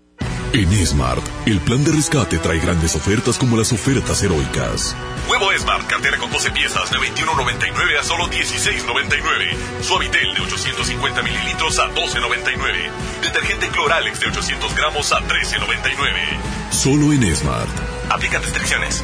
En 0.53 0.69
Smart, 0.85 1.23
el 1.47 1.59
plan 1.61 1.83
de 1.83 1.91
rescate 1.91 2.37
trae 2.37 2.59
grandes 2.59 2.95
ofertas 2.95 3.39
como 3.39 3.57
las 3.57 3.73
ofertas 3.73 4.21
heroicas. 4.21 4.95
Huevo 5.27 5.51
Smart, 5.57 5.87
cartera 5.87 6.17
con 6.19 6.31
12 6.31 6.51
piezas 6.51 6.91
de 6.91 6.97
21.99 6.97 7.99
a 7.99 8.03
solo 8.03 8.25
16.99. 8.25 9.81
Suavitel 9.81 10.35
de 10.35 10.41
850 10.41 11.23
mililitros 11.23 11.79
a 11.79 11.89
12.99. 11.89 12.91
Detergente 13.23 13.67
Cloralex 13.69 14.19
de 14.19 14.27
800 14.27 14.75
gramos 14.75 15.11
a 15.11 15.21
13.99. 15.21 16.71
Solo 16.71 17.13
en 17.13 17.35
Smart. 17.35 17.71
Aplican 18.11 18.43
restricciones. 18.43 19.03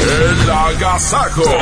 El 0.00 0.50
Agasajo. 0.50 1.42
Con 1.42 1.52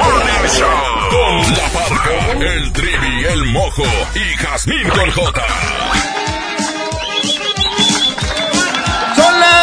la 1.53 1.69
parca, 1.73 2.33
el 2.39 2.73
trivi, 2.73 3.25
el 3.25 3.45
mojo 3.47 3.83
y 4.15 4.37
Jazmín 4.37 4.89
con 4.89 5.11
J. 5.11 5.45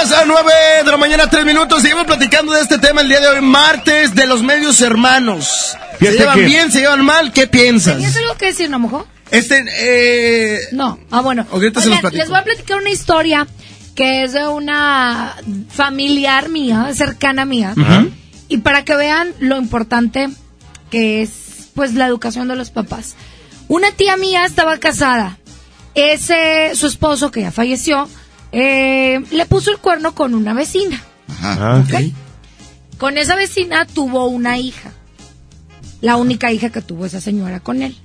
Las 0.02 0.14
ah, 0.14 0.24
9 0.26 0.52
de 0.84 0.90
la 0.90 0.98
mañana, 0.98 1.30
3 1.30 1.46
minutos. 1.46 1.84
Seguimos 1.84 2.06
platicando 2.06 2.54
de 2.54 2.62
este 2.62 2.80
tema 2.80 3.02
el 3.02 3.08
día 3.08 3.20
de 3.20 3.28
hoy, 3.28 3.42
martes 3.42 4.16
de 4.16 4.26
los 4.26 4.42
medios 4.42 4.82
hermanos. 4.82 5.78
¿Se 6.00 6.12
llevan 6.12 6.40
que- 6.40 6.46
bien, 6.46 6.72
se 6.72 6.80
llevan 6.80 7.06
mal? 7.06 7.32
¿Qué 7.32 7.46
piensas? 7.46 7.98
¿Tenías 7.98 8.18
algo 8.18 8.36
que 8.36 8.48
decir, 8.48 8.68
no, 8.68 8.80
mojo? 8.80 9.06
Este, 9.30 9.64
eh... 9.78 10.60
No, 10.72 10.98
ah, 11.12 11.22
bueno. 11.22 11.46
Ahorita 11.52 11.82
se 11.82 11.90
los 11.90 12.00
Oigan, 12.00 12.14
les 12.16 12.30
voy 12.30 12.40
a 12.40 12.44
platicar 12.44 12.80
una 12.80 12.90
historia 12.90 13.48
que 13.94 14.24
es 14.24 14.34
de 14.34 14.48
una 14.48 15.36
familiar 15.70 16.50
mía, 16.50 16.90
cercana 16.96 17.46
mía. 17.46 17.76
Y 18.48 18.58
para 18.58 18.84
que 18.84 18.96
vean 18.96 19.36
lo 19.38 19.58
importante 19.58 20.30
que 20.90 21.22
es, 21.22 21.70
pues, 21.76 21.94
la 21.94 22.08
educación 22.08 22.48
de 22.48 22.56
los 22.56 22.72
papás. 22.72 23.14
Una 23.68 23.92
tía 23.92 24.18
mía 24.18 24.46
estaba 24.46 24.80
casada. 24.80 25.38
Ese, 25.94 26.72
su 26.74 26.88
esposo, 26.88 27.30
que 27.30 27.42
ya 27.42 27.52
falleció, 27.52 28.10
eh, 28.52 29.24
le 29.32 29.46
puso 29.46 29.72
el 29.72 29.78
cuerno 29.78 30.14
con 30.14 30.34
una 30.34 30.54
vecina. 30.54 31.02
Ah, 31.42 31.84
ok. 31.84 32.14
Con 32.98 33.18
esa 33.18 33.36
vecina 33.36 33.86
tuvo 33.86 34.26
una 34.26 34.58
hija. 34.58 34.92
La 36.02 36.18
única 36.18 36.52
hija 36.52 36.70
que 36.70 36.82
tuvo 36.82 37.06
esa 37.06 37.22
señora 37.22 37.60
con 37.60 37.82
él. 37.82 37.96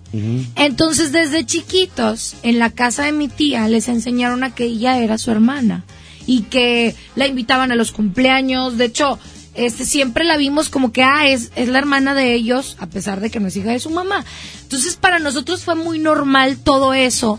Entonces, 0.55 1.13
desde 1.13 1.45
chiquitos, 1.45 2.37
en 2.43 2.59
la 2.59 2.71
casa 2.71 3.05
de 3.05 3.13
mi 3.13 3.29
tía, 3.29 3.69
les 3.69 3.89
enseñaron 3.89 4.45
a 4.45 4.55
que 4.55 4.65
ella 4.65 4.99
era 4.99 5.19
su 5.19 5.31
hermana 5.31 5.85
y 6.27 6.43
que 6.43 6.95
la 7.17 7.27
invitaban 7.27 7.73
a 7.73 7.75
los 7.75 7.93
cumpleaños. 7.93 8.79
De 8.79 8.87
hecho, 8.87 9.19
este, 9.55 9.85
siempre 9.85 10.25
la 10.25 10.37
vimos 10.37 10.69
como 10.69 10.93
que, 10.93 11.03
ah, 11.03 11.27
es, 11.27 11.51
es 11.57 11.69
la 11.69 11.79
hermana 11.79 12.15
de 12.15 12.35
ellos, 12.35 12.77
a 12.81 12.87
pesar 12.87 13.21
de 13.21 13.31
que 13.31 13.41
no 13.41 13.49
es 13.49 13.57
hija 13.57 13.71
de 13.71 13.81
su 13.81 13.91
mamá. 13.91 14.25
Entonces, 14.63 14.97
para 14.97 15.19
nosotros 15.19 15.65
fue 15.65 15.75
muy 15.75 15.99
normal 15.99 16.59
todo 16.59 16.95
eso 16.95 17.39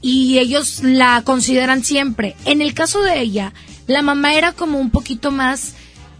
y 0.00 0.38
ellos 0.38 0.82
la 0.82 1.22
consideran 1.22 1.82
siempre. 1.84 2.36
En 2.44 2.60
el 2.62 2.74
caso 2.74 3.02
de 3.02 3.20
ella, 3.20 3.52
la 3.86 4.02
mamá 4.02 4.34
era 4.34 4.52
como 4.52 4.78
un 4.78 4.90
poquito 4.90 5.30
más, 5.30 5.74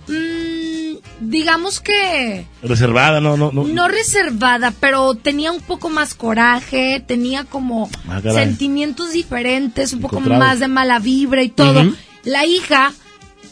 mm, 0.08 0.96
digamos 1.20 1.80
que 1.80 2.46
Reservada, 2.62 3.20
no, 3.20 3.36
no, 3.36 3.50
no. 3.52 3.64
no 3.64 3.88
reservada, 3.88 4.72
pero 4.80 5.14
tenía 5.14 5.52
un 5.52 5.60
poco 5.60 5.88
más 5.90 6.14
coraje, 6.14 7.02
tenía 7.06 7.44
como 7.44 7.88
Ah, 8.08 8.20
sentimientos 8.22 9.12
diferentes, 9.12 9.92
un 9.92 10.00
poco 10.00 10.20
más 10.20 10.60
de 10.60 10.68
mala 10.68 10.98
vibra 10.98 11.42
y 11.42 11.48
todo. 11.48 11.84
La 12.24 12.46
hija, 12.46 12.92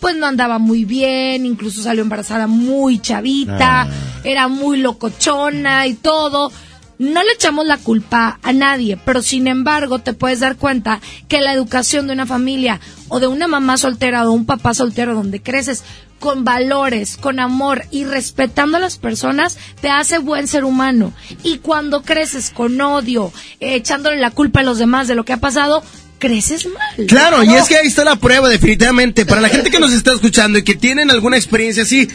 pues 0.01 0.17
no 0.17 0.27
andaba 0.27 0.59
muy 0.59 0.85
bien, 0.85 1.47
incluso 1.47 1.83
salió 1.83 2.03
embarazada 2.03 2.47
muy 2.47 2.99
chavita, 2.99 3.83
Ah. 3.83 3.89
era 4.25 4.49
muy 4.49 4.79
locochona 4.79 5.87
y 5.87 5.95
todo. 5.95 6.51
No 6.99 7.23
le 7.23 7.33
echamos 7.33 7.67
la 7.67 7.77
culpa 7.77 8.39
a 8.43 8.53
nadie, 8.53 8.99
pero 9.05 9.23
sin 9.23 9.49
embargo 9.49 9.99
te 9.99 10.15
puedes 10.15 10.41
dar 10.41 10.57
cuenta 10.57 11.01
que 11.29 11.41
la 11.41 11.53
educación 11.53 12.07
de 12.07 12.15
una 12.15 12.27
familia 12.27 12.81
o 13.09 13.21
de 13.21 13.27
una 13.27 13.49
mamá 13.49 13.77
soltera 13.77 14.23
o 14.23 14.31
de 14.31 14.35
un 14.35 14.47
papá 14.47 14.73
soltero 14.73 15.15
donde 15.15 15.43
creces 15.43 15.85
con 16.19 16.45
valores, 16.45 17.17
con 17.17 17.39
amor 17.39 17.85
y 17.91 18.05
respetando 18.05 18.79
a 18.79 18.81
las 18.81 18.97
personas 18.97 19.59
te 19.81 19.91
hace 19.91 20.19
buen 20.19 20.49
ser 20.49 20.65
humano. 20.65 21.13
Y 21.43 21.59
cuando 21.59 22.03
creces 22.03 22.51
con 22.51 22.81
odio, 22.81 23.33
eh, 23.61 23.75
echándole 23.75 24.19
la 24.19 24.31
culpa 24.31 24.61
a 24.61 24.65
los 24.65 24.79
demás 24.79 25.09
de 25.09 25.15
lo 25.15 25.25
que 25.25 25.35
ha 25.35 25.39
pasado, 25.39 25.83
creces 26.19 26.67
mal. 26.67 27.07
Claro, 27.07 27.43
y 27.43 27.55
es 27.55 27.69
que 27.69 27.77
ahí 27.77 27.87
está 27.87 28.05
la 28.05 28.17
prueba, 28.17 28.49
definitivamente. 28.49 29.27
Para 29.27 29.41
la 29.41 29.49
gente 29.49 29.71
que 29.71 29.81
nos 29.81 29.93
está 29.93 30.13
escuchando 30.13 30.59
y 30.59 30.65
que 30.65 30.75
tienen 30.75 31.11
alguna 31.11 31.37
experiencia 31.37 31.83
así, 31.83 32.09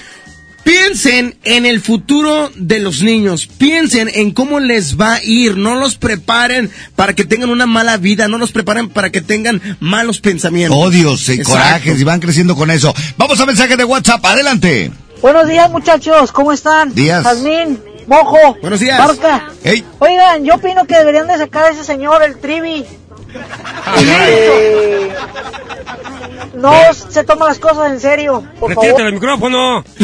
piensen 0.64 1.36
en 1.44 1.66
el 1.66 1.82
futuro 1.82 2.52
de 2.56 2.80
los 2.80 3.02
niños. 3.02 3.48
Piensen 3.48 4.10
en 4.14 4.32
cómo 4.32 4.60
les 4.60 5.00
va 5.00 5.16
a 5.16 5.24
ir. 5.24 5.58
No 5.58 5.76
los 5.76 5.96
preparen 5.96 6.72
para 6.96 7.14
que 7.14 7.26
tengan 7.26 7.50
una 7.50 7.66
mala 7.66 7.98
vida. 7.98 8.28
No 8.28 8.38
los 8.38 8.52
preparen 8.52 8.90
para 8.90 9.10
que 9.12 9.22
tengan 9.22 9.62
malos 9.80 10.20
pensamientos. 10.20 10.78
Odios 10.78 11.28
y 11.30 11.34
Exacto. 11.34 11.52
corajes 11.52 12.00
y 12.00 12.04
van 12.04 12.20
creciendo 12.20 12.56
con 12.56 12.72
eso. 12.72 12.94
Vamos 13.18 13.40
a 13.40 13.46
mensaje 13.46 13.78
de 13.78 13.84
WhatsApp, 13.84 14.26
adelante. 14.26 14.92
Buenos 15.22 15.48
días, 15.48 15.70
muchachos. 15.70 16.32
¿Cómo 16.32 16.52
están? 16.52 16.94
Días. 16.96 17.24
Jazmín, 17.24 17.80
Mojo. 18.08 18.58
Buenos 18.62 18.80
días. 18.80 18.98
Barca. 18.98 19.50
Hey. 19.64 19.84
Oigan, 20.00 20.44
yo 20.44 20.56
opino 20.56 20.86
que 20.86 20.96
deberían 20.96 21.28
de 21.28 21.38
sacar 21.38 21.66
a 21.66 21.70
ese 21.70 21.84
señor, 21.84 22.24
el 22.24 22.38
Trivi. 22.40 22.86
Eh, 23.98 25.14
no 26.56 26.74
se 26.94 27.24
toma 27.24 27.48
las 27.48 27.60
cosas 27.60 27.92
en 27.92 28.00
serio, 28.00 28.44
por 28.60 28.70
Retírate 28.70 28.92
favor. 28.92 29.04
del 29.06 29.14
micrófono. 29.14 29.84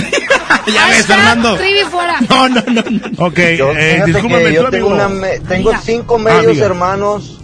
ya 0.74 0.88
ves, 0.90 1.06
Fernando. 1.06 1.56
Trivi 1.58 1.80
fuera. 1.90 2.20
No, 2.30 2.50
no, 2.50 2.62
no. 2.68 2.82
no. 2.82 3.26
Ok, 3.28 3.40
Yo, 3.58 3.72
eh, 3.72 3.94
fíjate 3.94 4.12
discúlpame, 4.12 4.44
que 4.44 4.50
tú, 4.50 4.56
yo 4.64 4.70
tengo, 4.70 4.88
amigo. 4.90 4.96
una 5.06 5.08
me- 5.10 5.40
tengo 5.40 5.70
Diga. 5.72 5.82
cinco 5.84 6.16
Ah, 6.16 6.24
medios 6.24 6.54
diga. 6.54 6.66
hermanos 6.66 7.40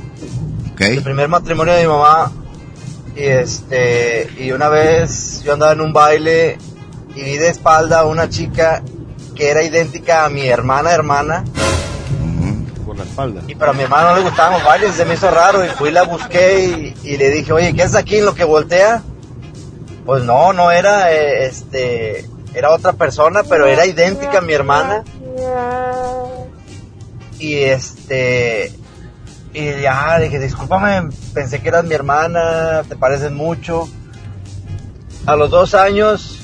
del 0.78 1.02
primer 1.04 1.30
matrimonio 1.30 1.74
de 1.74 1.82
mi 1.84 1.88
mamá 1.88 2.32
y 3.16 3.24
este 3.24 4.28
y 4.38 4.52
una 4.52 4.68
vez 4.70 5.42
yo 5.46 5.54
andaba 5.54 5.72
en 5.72 5.80
un 5.82 5.94
baile 5.94 6.58
y 7.16 7.24
vi 7.24 7.38
de 7.38 7.48
espalda 7.50 8.00
a 8.00 8.06
una 8.06 8.28
chica 8.30 8.82
que 9.36 9.50
era 9.50 9.64
idéntica 9.64 10.26
a 10.26 10.30
mi 10.30 10.46
hermana 10.48 10.92
hermana 10.92 11.44
La 12.98 13.04
espalda. 13.04 13.42
y 13.48 13.56
pero 13.56 13.72
a 13.72 13.74
mi 13.74 13.84
hermana 13.84 14.10
no 14.12 14.18
le 14.18 14.24
gustaban 14.24 14.62
los 14.82 14.96
se 14.96 15.06
me 15.06 15.16
hizo 15.16 15.30
raro 15.32 15.66
y 15.66 15.70
fui 15.70 15.92
la 15.92 16.04
busqué 16.04 16.94
y, 17.04 17.10
y 17.14 17.18
le 17.18 17.30
dije 17.32 17.52
oye 17.52 17.74
¿qué 17.74 17.84
es 17.84 17.96
aquí 17.96 18.18
en 18.18 18.26
lo 18.26 18.36
que 18.36 18.44
voltea? 18.44 19.02
pues 20.06 20.24
no 20.24 20.54
no 20.54 20.72
era 20.72 21.12
eh, 21.12 21.46
este 21.46 22.26
era 22.54 22.72
otra 22.72 22.94
persona 22.94 23.44
pero 23.44 23.66
era 23.66 23.86
idéntica 23.86 24.40
a 24.40 24.42
mi 24.42 24.54
hermana 24.54 25.04
y 27.40 27.56
este 27.56 28.72
y 29.54 29.82
ya 29.82 30.20
dije 30.20 30.40
discúlpame 30.40 31.10
pensé 31.34 31.62
que 31.62 31.70
eras 31.70 31.86
mi 31.86 31.96
hermana 31.96 32.84
te 32.88 32.96
pareces 32.96 33.32
mucho 33.32 33.88
a 35.26 35.36
los 35.36 35.50
dos 35.50 35.74
años 35.74 36.43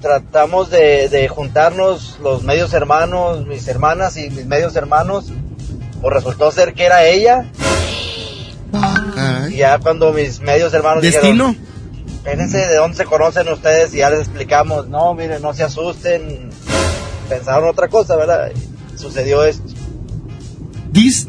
tratamos 0.00 0.70
de, 0.70 1.08
de 1.08 1.28
juntarnos 1.28 2.18
los 2.22 2.42
medios 2.42 2.72
hermanos 2.72 3.46
mis 3.46 3.66
hermanas 3.68 4.16
y 4.16 4.30
mis 4.30 4.46
medios 4.46 4.74
hermanos 4.76 5.26
pues 6.00 6.14
resultó 6.14 6.50
ser 6.50 6.72
que 6.74 6.84
era 6.84 7.04
ella 7.04 7.44
y 9.50 9.56
ya 9.56 9.78
cuando 9.78 10.12
mis 10.12 10.40
medios 10.40 10.72
hermanos 10.74 11.02
¿Destino? 11.02 11.48
dijeron 11.48 11.70
Fíjense 12.22 12.58
de 12.58 12.76
dónde 12.76 12.98
se 12.98 13.04
conocen 13.06 13.48
ustedes 13.48 13.94
y 13.94 13.98
ya 13.98 14.10
les 14.10 14.20
explicamos, 14.20 14.88
no, 14.88 15.14
miren, 15.14 15.40
no 15.40 15.54
se 15.54 15.62
asusten, 15.62 16.50
pensaron 17.30 17.66
otra 17.66 17.88
cosa, 17.88 18.14
¿verdad? 18.14 18.52
Y 18.54 18.98
sucedió 18.98 19.42
esto. 19.42 19.64
Dis- 20.92 21.26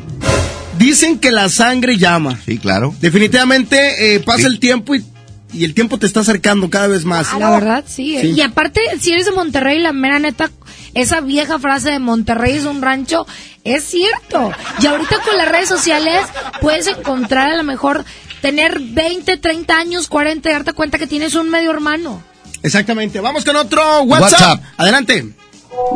dicen 0.77 1.17
que 1.17 1.31
la 1.31 1.47
sangre 1.47 1.97
llama. 1.97 2.37
Sí, 2.45 2.57
claro. 2.57 2.93
Definitivamente 2.99 4.15
eh, 4.15 4.19
pasa 4.19 4.47
el 4.47 4.59
tiempo 4.59 4.93
y, 4.93 5.05
y 5.53 5.65
el 5.65 5.73
tiempo 5.73 5.97
te 5.97 6.05
está 6.05 6.21
acercando 6.21 6.69
cada 6.69 6.87
vez 6.87 7.05
más. 7.05 7.33
La 7.37 7.51
verdad, 7.51 7.83
sí. 7.87 8.17
Sí. 8.19 8.31
Y 8.31 8.41
aparte, 8.41 8.81
si 8.99 9.11
eres 9.11 9.25
de 9.25 9.31
Monterrey, 9.31 9.79
la 9.79 9.93
mera 9.93 10.19
neta, 10.19 10.49
esa 10.93 11.21
vieja 11.21 11.59
frase 11.59 11.91
de 11.91 11.99
Monterrey 11.99 12.55
es 12.55 12.65
un 12.65 12.81
rancho, 12.81 13.25
es 13.63 13.83
cierto. 13.83 14.51
Y 14.81 14.87
ahorita 14.87 15.17
con 15.25 15.37
las 15.37 15.49
redes 15.49 15.69
sociales 15.69 16.21
puedes 16.61 16.87
encontrar 16.87 17.51
a 17.51 17.55
lo 17.55 17.63
mejor 17.63 18.05
tener 18.41 18.79
20, 18.79 19.37
30 19.37 19.77
años, 19.77 20.07
40 20.07 20.49
y 20.49 20.53
darte 20.53 20.73
cuenta 20.73 20.97
que 20.97 21.07
tienes 21.07 21.35
un 21.35 21.49
medio 21.49 21.71
hermano. 21.71 22.21
Exactamente. 22.63 23.19
Vamos 23.19 23.45
con 23.45 23.55
otro 23.55 24.03
WhatsApp. 24.03 24.39
WhatsApp. 24.39 24.63
Adelante. 24.77 25.33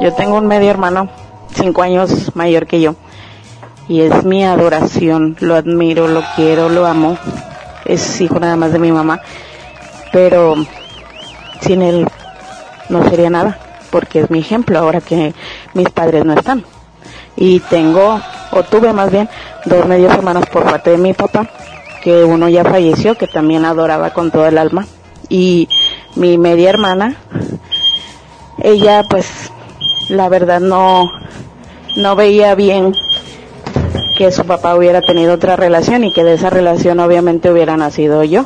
Yo 0.01 0.13
tengo 0.13 0.37
un 0.37 0.47
medio 0.47 0.69
hermano, 0.69 1.09
cinco 1.53 1.81
años 1.81 2.35
mayor 2.35 2.65
que 2.65 2.81
yo, 2.81 2.95
y 3.87 4.01
es 4.01 4.23
mi 4.23 4.43
adoración. 4.43 5.35
Lo 5.39 5.55
admiro, 5.55 6.07
lo 6.07 6.23
quiero, 6.35 6.69
lo 6.69 6.85
amo. 6.85 7.17
Es 7.85 8.19
hijo 8.21 8.39
nada 8.39 8.55
más 8.55 8.71
de 8.71 8.79
mi 8.79 8.91
mamá, 8.91 9.21
pero 10.15 10.55
sin 11.59 11.81
él 11.81 12.07
no 12.87 13.09
sería 13.09 13.29
nada, 13.29 13.59
porque 13.91 14.21
es 14.21 14.31
mi 14.31 14.39
ejemplo 14.39 14.79
ahora 14.79 15.01
que 15.01 15.33
mis 15.73 15.89
padres 15.89 16.23
no 16.23 16.31
están. 16.31 16.63
Y 17.35 17.59
tengo, 17.59 18.21
o 18.51 18.63
tuve 18.63 18.93
más 18.93 19.11
bien, 19.11 19.27
dos 19.65 19.85
medios 19.85 20.13
hermanos 20.13 20.45
por 20.45 20.63
parte 20.63 20.91
de 20.91 20.97
mi 20.97 21.11
papá, 21.11 21.49
que 22.01 22.23
uno 22.23 22.47
ya 22.47 22.63
falleció, 22.63 23.17
que 23.17 23.27
también 23.27 23.65
adoraba 23.65 24.11
con 24.11 24.31
todo 24.31 24.47
el 24.47 24.57
alma. 24.57 24.87
Y 25.27 25.67
mi 26.15 26.37
media 26.37 26.69
hermana, 26.69 27.17
ella 28.63 29.03
pues 29.09 29.51
la 30.07 30.29
verdad 30.29 30.61
no, 30.61 31.11
no 31.97 32.15
veía 32.15 32.55
bien 32.55 32.93
que 34.17 34.31
su 34.31 34.45
papá 34.45 34.77
hubiera 34.77 35.01
tenido 35.01 35.33
otra 35.33 35.57
relación 35.57 36.05
y 36.05 36.13
que 36.13 36.23
de 36.23 36.35
esa 36.35 36.49
relación 36.49 37.01
obviamente 37.01 37.51
hubiera 37.51 37.75
nacido 37.75 38.23
yo. 38.23 38.45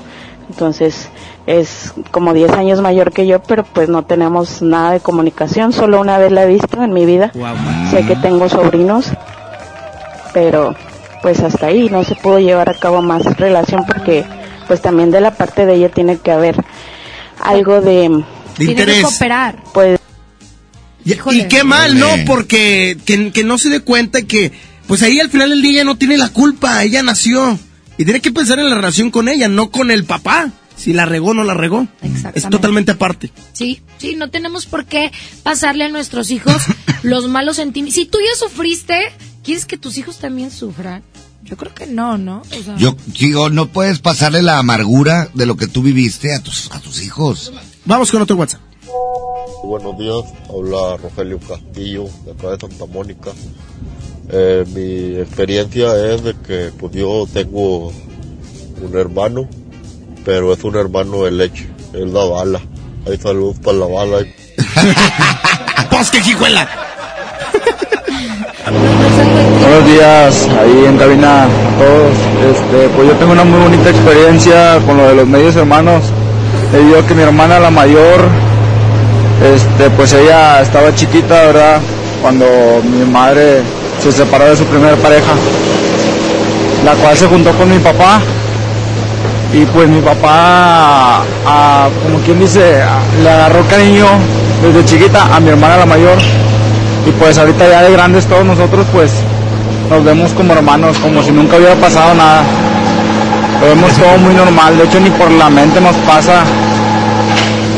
Entonces 0.50 1.10
es 1.50 1.94
como 2.12 2.36
10 2.36 2.52
años 2.52 2.80
mayor 2.80 3.12
que 3.12 3.26
yo, 3.26 3.42
pero 3.42 3.64
pues 3.64 3.90
no 3.90 4.06
tenemos 4.06 4.62
nada 4.62 4.92
de 4.92 5.00
comunicación, 5.00 5.74
solo 5.74 6.00
una 6.00 6.20
vez 6.20 6.32
la 6.32 6.44
he 6.44 6.48
visto 6.48 6.84
en 6.84 6.94
mi 6.94 7.08
vida. 7.08 7.32
Sé 7.90 8.06
que 8.06 8.16
tengo 8.16 8.48
sobrinos, 8.50 9.08
pero 10.32 10.76
pues 11.24 11.40
hasta 11.40 11.66
ahí 11.66 11.90
no 11.90 12.04
se 12.04 12.14
pudo 12.14 12.38
llevar 12.38 12.70
a 12.70 12.76
cabo 12.76 13.02
más 13.02 13.24
relación 13.38 13.84
porque 13.88 14.26
pues 14.68 14.80
también 14.80 15.10
de 15.10 15.22
la 15.22 15.36
parte 15.36 15.66
de 15.66 15.74
ella 15.74 15.90
tiene 15.90 16.18
que 16.18 16.30
haber 16.30 16.64
algo 17.42 17.82
de, 17.82 18.24
Tiene 18.56 18.86
que 18.86 19.02
cooperar. 19.02 19.56
pues 19.74 20.00
Y, 21.04 21.14
y 21.32 21.48
qué 21.48 21.64
mal, 21.64 21.98
¿no? 21.98 22.10
Porque 22.28 22.96
que, 23.06 23.32
que 23.32 23.44
no 23.44 23.58
se 23.58 23.70
dé 23.70 23.80
cuenta 23.80 24.22
que, 24.22 24.52
pues 24.86 25.02
ahí 25.02 25.20
al 25.20 25.32
final 25.32 25.50
del 25.50 25.64
día 25.64 25.72
ella 25.72 25.84
no 25.84 25.98
tiene 25.98 26.16
la 26.16 26.30
culpa, 26.30 26.84
ella 26.84 27.02
nació. 27.02 27.58
Y 27.98 28.06
tiene 28.06 28.22
que 28.22 28.32
pensar 28.32 28.60
en 28.60 28.70
la 28.70 28.76
relación 28.76 29.10
con 29.10 29.28
ella, 29.28 29.48
no 29.48 29.72
con 29.72 29.90
el 29.90 30.06
papá. 30.06 30.52
Si 30.80 30.94
la 30.94 31.06
regó 31.06 31.32
o 31.32 31.34
no 31.34 31.44
la 31.44 31.54
regó. 31.54 31.86
Es 32.34 32.50
totalmente 32.50 32.94
aparte. 32.94 33.32
Sí, 33.52 33.82
sí, 33.98 34.16
no 34.16 34.30
tenemos 34.30 34.66
por 34.66 34.86
qué 34.86 35.12
pasarle 35.44 35.84
a 35.84 35.90
nuestros 35.90 36.32
hijos 36.32 36.56
los 37.04 37.28
malos 37.28 37.58
sentimientos. 37.58 37.96
Si 37.96 38.06
tú 38.06 38.18
ya 38.20 38.38
sufriste, 38.40 39.12
¿quieres 39.44 39.66
que 39.66 39.78
tus 39.78 39.98
hijos 39.98 40.20
también 40.20 40.52
sufran? 40.52 41.04
Yo 41.44 41.58
creo 41.58 41.74
que 41.74 41.86
no, 41.86 42.18
¿no? 42.18 42.42
O 42.42 42.64
sea, 42.64 42.78
Yo 42.78 42.96
digo, 43.20 43.50
no 43.50 43.68
puedes 43.68 44.00
pasarle 44.00 44.42
la 44.42 44.58
amargura 44.60 45.30
de 45.34 45.46
lo 45.46 45.58
que 45.58 45.68
tú 45.68 45.82
viviste 45.82 46.34
a 46.34 46.42
tus, 46.42 46.72
a 46.72 46.80
tus 46.80 47.02
hijos. 47.02 47.52
Vamos 47.86 48.12
con 48.12 48.22
otro 48.22 48.38
WhatsApp. 48.38 48.62
Buenos 49.64 49.98
días, 49.98 50.24
habla 50.50 50.98
Rogelio 50.98 51.40
Castillo, 51.40 52.06
de 52.26 52.32
acá 52.32 52.52
de 52.52 52.60
Santa 52.60 52.86
Mónica. 52.86 53.32
Eh, 54.32 54.64
mi 54.74 55.20
experiencia 55.20 56.14
es 56.14 56.24
de 56.24 56.36
que 56.36 56.72
pues 56.78 56.94
yo 56.94 57.28
tengo 57.34 57.88
un 57.88 58.96
hermano, 58.96 59.50
pero 60.26 60.54
es 60.54 60.64
un 60.64 60.76
hermano 60.76 61.24
de 61.24 61.32
leche, 61.32 61.70
es 61.94 62.10
la 62.12 62.24
bala. 62.24 62.62
Hay 63.08 63.18
salud 63.18 63.56
para 63.64 63.78
la 63.78 63.86
bala. 63.88 64.18
¡Pues 65.90 66.10
que 66.12 66.22
jijuela! 66.22 66.68
Buenos 69.62 69.86
días, 69.86 70.48
ahí 70.60 70.86
en 70.86 70.98
cabina 70.98 71.48
todos. 71.78 72.18
Este, 72.52 72.90
pues 72.96 73.08
yo 73.08 73.16
tengo 73.16 73.32
una 73.32 73.44
muy 73.44 73.60
bonita 73.60 73.90
experiencia 73.90 74.80
con 74.86 74.98
lo 74.98 75.08
de 75.08 75.16
los 75.16 75.28
medios 75.28 75.56
hermanos. 75.56 76.04
Debido 76.72 77.00
a 77.00 77.08
que 77.08 77.16
mi 77.16 77.24
hermana 77.24 77.60
la 77.60 77.72
mayor, 77.72 78.28
este, 79.44 79.90
pues 79.92 80.14
ella 80.14 80.62
estaba 80.62 80.94
chiquita, 80.94 81.46
¿verdad? 81.46 81.82
Cuando 82.22 82.46
mi 82.84 83.06
madre 83.10 83.62
se 84.02 84.12
separó 84.12 84.46
de 84.46 84.58
su 84.58 84.66
primera 84.66 84.96
pareja, 84.98 85.32
la 86.86 86.94
cual 86.96 87.18
se 87.18 87.28
juntó 87.28 87.52
con 87.54 87.70
mi 87.70 87.80
papá. 87.80 88.22
Y 89.52 89.66
pues 89.66 89.90
mi 89.90 90.00
papá, 90.02 91.24
como 92.04 92.20
quien 92.20 92.40
dice, 92.40 92.84
le 93.24 93.30
agarró 93.30 93.66
cariño 93.68 94.06
desde 94.62 94.86
chiquita 94.86 95.36
a 95.36 95.40
mi 95.40 95.50
hermana 95.50 95.78
la 95.78 95.86
mayor. 95.86 96.18
Y 97.08 97.12
pues 97.12 97.38
ahorita 97.38 97.68
ya 97.68 97.82
de 97.82 97.92
grandes 97.92 98.26
todos 98.28 98.46
nosotros 98.46 98.86
pues 98.94 99.12
nos 99.90 100.04
vemos 100.04 100.32
como 100.34 100.54
hermanos, 100.54 100.98
como 101.00 101.24
si 101.24 101.32
nunca 101.32 101.58
hubiera 101.58 101.76
pasado 101.76 102.14
nada. 102.14 102.44
Lo 103.60 103.68
vemos 103.68 103.92
todo 103.94 104.18
muy 104.20 104.36
normal, 104.36 104.78
de 104.78 104.84
hecho 104.84 105.00
ni 105.00 105.10
por 105.10 105.32
la 105.32 105.50
mente 105.50 105.82
nos 105.82 105.96
pasa 105.98 106.44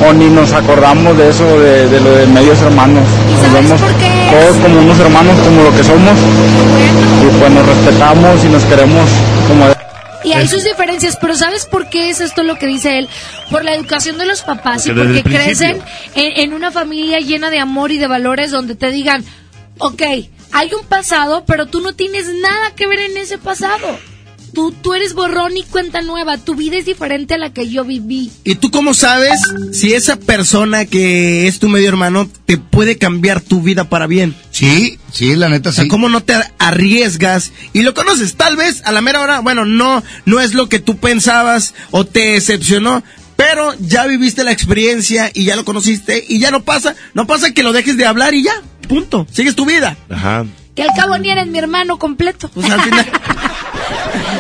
o 0.08 0.14
ni 0.14 0.27
nos 0.27 0.51
acordamos 0.53 1.17
de 1.17 1.30
eso, 1.30 1.45
de, 1.59 1.88
de 1.88 2.01
lo 2.01 2.11
de 2.11 2.27
medios 2.27 2.61
hermanos. 2.61 3.03
Nos 3.43 3.53
vemos 3.53 3.80
todos 3.80 4.58
como 4.61 4.80
unos 4.80 5.00
hermanos, 5.00 5.35
como 5.45 5.64
lo 5.64 5.72
que 5.72 5.83
somos. 5.83 6.17
Y 7.22 7.40
pues 7.40 7.51
nos 7.51 7.66
respetamos 7.66 8.43
y 8.43 8.50
nos 8.50 8.64
queremos 8.66 9.09
como 9.48 9.67
de... 9.67 9.81
Y 10.24 10.33
hay 10.33 10.48
sus 10.48 10.64
diferencias, 10.64 11.17
pero 11.19 11.35
¿sabes 11.35 11.66
por 11.66 11.90
qué 11.90 12.09
es 12.09 12.22
esto 12.22 12.43
lo 12.43 12.58
que 12.58 12.67
dice 12.67 13.00
él? 13.00 13.09
Por 13.50 13.64
la 13.64 13.74
educación 13.74 14.17
de 14.17 14.25
los 14.25 14.41
papás 14.41 14.85
y 14.85 14.91
Porque 14.91 15.24
crecen 15.24 15.82
en, 16.16 16.40
en 16.41 16.53
una 16.53 16.72
familia 16.72 17.19
llena 17.19 17.50
de 17.50 17.59
amor 17.59 17.91
y 17.91 17.98
de 17.98 18.08
valores 18.08 18.51
donde 18.51 18.75
te 18.75 18.91
digan, 18.91 19.24
ok, 19.80 20.01
hay 20.51 20.74
un 20.74 20.85
pasado, 20.88 21.43
pero 21.45 21.66
tú 21.66 21.82
no 21.82 21.93
tienes 21.93 22.27
nada 22.27 22.75
que 22.75 22.88
ver 22.88 23.00
en 23.00 23.17
ese 23.17 23.38
pasado. 23.38 23.88
Tú, 24.53 24.71
tú 24.71 24.93
eres 24.93 25.13
borrón 25.13 25.55
y 25.55 25.63
cuenta 25.63 26.01
nueva, 26.01 26.38
tu 26.38 26.55
vida 26.55 26.77
es 26.77 26.85
diferente 26.85 27.35
a 27.35 27.38
la 27.38 27.53
que 27.53 27.69
yo 27.69 27.85
viví. 27.85 28.31
¿Y 28.43 28.55
tú 28.55 28.69
cómo 28.69 28.93
sabes 28.93 29.39
si 29.71 29.93
esa 29.93 30.17
persona 30.17 30.85
que 30.85 31.47
es 31.47 31.59
tu 31.59 31.69
medio 31.69 31.88
hermano 31.88 32.30
te 32.45 32.57
puede 32.57 32.97
cambiar 32.97 33.41
tu 33.41 33.61
vida 33.61 33.89
para 33.89 34.07
bien? 34.07 34.35
Sí, 34.51 34.99
sí, 35.11 35.35
la 35.35 35.49
neta 35.49 35.69
O 35.69 35.71
sea, 35.71 35.85
sí. 35.85 35.89
¿cómo 35.89 36.09
no 36.09 36.21
te 36.21 36.33
arriesgas? 36.59 37.51
Y 37.73 37.83
lo 37.83 37.93
conoces, 37.93 38.35
tal 38.35 38.57
vez 38.57 38.81
a 38.85 38.91
la 38.91 39.01
mera 39.01 39.21
hora, 39.21 39.39
bueno, 39.39 39.65
no, 39.65 40.03
no 40.25 40.39
es 40.39 40.53
lo 40.53 40.67
que 40.67 40.80
tú 40.80 40.97
pensabas 40.97 41.73
o 41.91 42.05
te 42.05 42.33
decepcionó, 42.33 43.03
pero 43.38 43.73
ya 43.80 44.05
viviste 44.05 44.43
la 44.43 44.51
experiencia 44.51 45.31
y 45.33 45.45
ya 45.45 45.55
lo 45.55 45.65
conociste 45.65 46.23
y 46.27 46.39
ya 46.39 46.51
no 46.51 46.63
pasa, 46.63 46.95
no 47.13 47.25
pasa 47.25 47.53
que 47.53 47.63
lo 47.63 47.73
dejes 47.73 47.97
de 47.97 48.05
hablar 48.05 48.33
y 48.33 48.43
ya, 48.43 48.53
punto, 48.88 49.25
sigues 49.31 49.55
tu 49.55 49.65
vida. 49.65 49.97
Ajá. 50.09 50.45
Que 50.75 50.83
al 50.83 50.89
cabo 50.95 51.17
ni 51.17 51.30
eres 51.30 51.47
mi 51.47 51.57
hermano 51.59 51.97
completo. 51.97 52.49
Pues 52.53 52.69
al 52.69 52.81
final. 52.81 53.05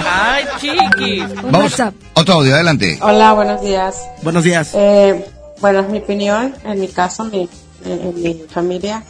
Ay, 0.09 0.45
chiquis. 0.59 1.41
Vamos, 1.43 1.75
otro 2.13 2.33
audio, 2.35 2.53
adelante. 2.55 2.99
Hola, 3.01 3.33
buenos 3.33 3.61
días. 3.61 3.95
Buenos 4.21 4.43
días. 4.43 4.71
Eh, 4.73 5.25
bueno, 5.59 5.83
mi 5.83 5.99
opinión, 5.99 6.53
en 6.63 6.79
mi 6.79 6.87
caso, 6.87 7.25
mi, 7.25 7.49
en, 7.85 8.21
mi 8.21 8.43
familia, 8.49 9.03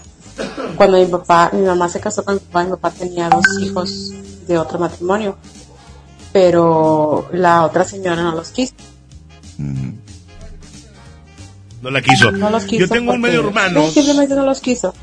cuando 0.75 0.97
mi 0.97 1.05
papá, 1.05 1.49
mi 1.53 1.61
mamá 1.61 1.89
se 1.89 1.99
casó 1.99 2.23
con 2.23 2.35
mi 2.35 2.39
papá, 2.39 2.63
mi 2.63 2.69
papá 2.71 2.91
tenía 2.91 3.29
dos 3.29 3.45
hijos 3.61 4.11
de 4.47 4.57
otro 4.57 4.79
matrimonio, 4.79 5.37
pero 6.33 7.29
la 7.31 7.63
otra 7.63 7.83
señora 7.83 8.21
no 8.21 8.31
los 8.35 8.49
quiso. 8.49 8.73
No 11.81 11.89
la 11.89 12.01
quiso. 12.01 12.31
No 12.31 12.49
los 12.49 12.63
quiso 12.65 12.81
Yo 12.81 12.89
tengo 12.89 13.13
un 13.13 13.21
medio 13.21 13.47
hermano. 13.47 13.81
No, 13.81 13.89
simplemente 13.89 14.35
no 14.35 14.45
los 14.45 14.61
quiso. 14.61 14.93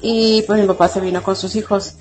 Y 0.00 0.42
pues 0.46 0.60
mi 0.60 0.66
papá 0.66 0.88
se 0.88 1.00
vino 1.00 1.22
con 1.22 1.36
sus 1.36 1.54
hijos. 1.56 1.94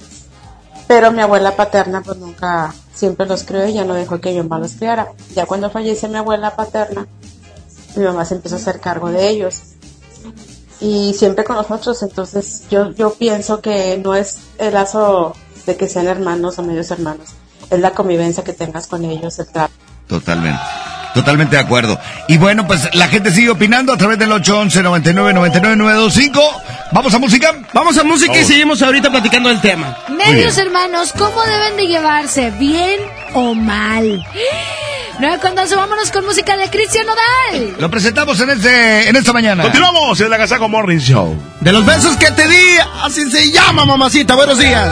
Pero 0.92 1.10
mi 1.14 1.22
abuela 1.22 1.56
paterna 1.56 2.02
pues 2.02 2.18
nunca, 2.18 2.76
siempre 2.94 3.26
los 3.26 3.46
crió 3.46 3.66
y 3.66 3.72
ya 3.72 3.86
no 3.86 3.94
dejó 3.94 4.20
que 4.20 4.32
mi 4.34 4.40
mamá 4.40 4.60
los 4.60 4.74
criara. 4.74 5.08
Ya 5.34 5.46
cuando 5.46 5.70
fallece 5.70 6.10
mi 6.10 6.18
abuela 6.18 6.58
paterna, 6.58 7.08
mi 7.96 8.04
mamá 8.04 8.26
se 8.26 8.36
empezó 8.36 8.56
a 8.56 8.58
hacer 8.58 8.82
cargo 8.82 9.10
de 9.10 9.30
ellos. 9.30 9.62
Y 10.82 11.14
siempre 11.14 11.46
con 11.46 11.56
nosotros, 11.56 12.04
entonces 12.04 12.66
yo, 12.70 12.92
yo 12.92 13.14
pienso 13.14 13.62
que 13.62 14.02
no 14.04 14.16
es 14.16 14.40
el 14.58 14.74
lazo 14.74 15.34
de 15.66 15.78
que 15.78 15.88
sean 15.88 16.08
hermanos 16.08 16.60
o 16.60 16.62
medios 16.62 16.92
hermanos, 16.92 17.30
es 17.70 17.80
la 17.80 17.92
convivencia 17.92 18.44
que 18.44 18.52
tengas 18.52 18.88
con 18.88 19.06
ellos, 19.06 19.40
el 19.40 19.48
trato. 19.48 19.74
Totalmente. 20.08 20.60
Totalmente 21.14 21.56
de 21.56 21.62
acuerdo. 21.62 22.00
Y 22.28 22.38
bueno, 22.38 22.66
pues 22.66 22.94
la 22.94 23.08
gente 23.08 23.32
sigue 23.32 23.50
opinando 23.50 23.94
a 23.94 23.98
través 23.98 24.18
del 24.18 24.32
811 24.32 24.84
99 24.84 25.34
99 25.34 25.76
925. 25.76 26.62
Vamos 26.92 27.14
a 27.14 27.20
música. 27.20 27.54
Vamos 27.74 27.98
a 27.98 28.04
música 28.04 28.40
y 28.40 28.46
seguimos 28.46 28.82
ahorita 28.82 29.10
platicando 29.10 29.50
del 29.50 29.62
tema. 29.62 29.98
Medios 30.10 30.58
hermanos, 30.58 31.14
¿cómo 31.18 31.42
deben 31.44 31.78
de 31.78 31.88
llevarse? 31.88 32.52
¿Bien 32.52 33.00
o 33.34 33.54
mal? 33.54 34.26
9 35.20 35.40
con 35.42 35.56
12, 35.56 35.76
vámonos 35.76 36.12
con 36.12 36.26
música 36.26 36.58
de 36.58 36.70
Cristian 36.70 37.06
Nodal. 37.06 37.76
Lo 37.78 37.92
presentamos 37.92 38.40
en 38.40 38.50
este 38.50 39.08
en 39.08 39.16
esta 39.16 39.32
mañana. 39.32 39.64
Continuamos 39.64 40.20
en 40.20 40.30
la 40.30 40.38
Gazaco 40.38 40.68
Morning 40.68 40.98
Show. 40.98 41.38
De 41.60 41.72
los 41.72 41.86
besos 41.86 42.18
que 42.18 42.32
te 42.32 42.48
di, 42.48 42.78
así 43.04 43.30
se 43.30 43.52
llama, 43.52 43.86
mamacita. 43.86 44.36
Buenos 44.36 44.58
días. 44.58 44.92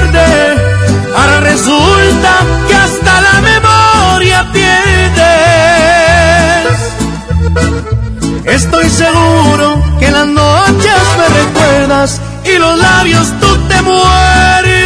pierdes. 4.53 5.31
Estoy 8.45 8.89
seguro 8.89 9.81
que 9.99 10.11
las 10.11 10.27
noches 10.27 11.01
me 11.17 11.27
recuerdas 11.39 12.21
y 12.45 12.57
los 12.57 12.77
labios 12.77 13.27
tú 13.39 13.57
te 13.67 13.81
mueres. 13.81 14.80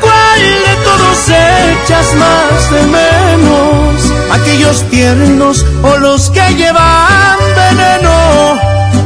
Cuál 0.00 0.40
de 0.40 0.74
todos 0.84 1.28
echas 1.28 2.14
más 2.14 2.70
de 2.70 2.82
menos? 2.86 4.12
¿Aquellos 4.32 4.82
tiernos 4.90 5.64
o 5.82 5.96
los 5.98 6.30
que 6.30 6.54
llevan 6.54 7.38
veneno? 7.56 8.60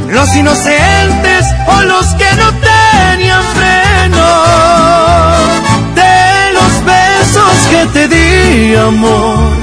¿Los 0.08 0.34
inocentes 0.34 1.46
o 1.66 1.82
los 1.82 2.06
que 2.14 2.30
no 2.36 2.52
tenían 2.70 3.42
freno? 3.54 4.26
De 5.94 6.52
los 6.52 6.84
besos 6.84 7.56
que 7.70 7.86
te 7.92 8.08
di, 8.08 8.74
amor. 8.74 9.54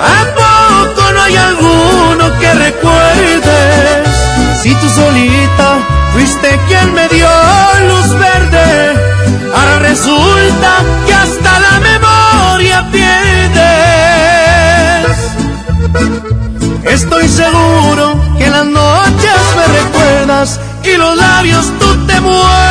¿A 0.00 0.24
poco 0.34 1.12
no 1.12 1.22
hay 1.22 1.36
alguno 1.36 2.38
que 2.38 2.54
recuerdes? 2.54 4.08
Si 4.62 4.74
tú 4.74 4.88
solita 4.88 5.99
fuiste 6.20 6.60
quien 6.68 6.92
me 6.94 7.08
dio 7.08 7.28
luz 7.88 8.08
verde, 8.18 8.92
ahora 9.54 9.78
resulta 9.78 10.70
que 11.06 11.14
hasta 11.14 11.60
la 11.60 11.80
memoria 11.80 12.86
pierdes. 12.92 13.60
Estoy 16.84 17.26
seguro 17.28 18.20
que 18.38 18.50
las 18.50 18.66
noches 18.66 19.40
me 19.56 19.66
recuerdas 19.80 20.60
y 20.84 20.96
los 20.96 21.16
labios 21.16 21.72
tú 21.78 22.06
te 22.06 22.20
muerdes. 22.20 22.69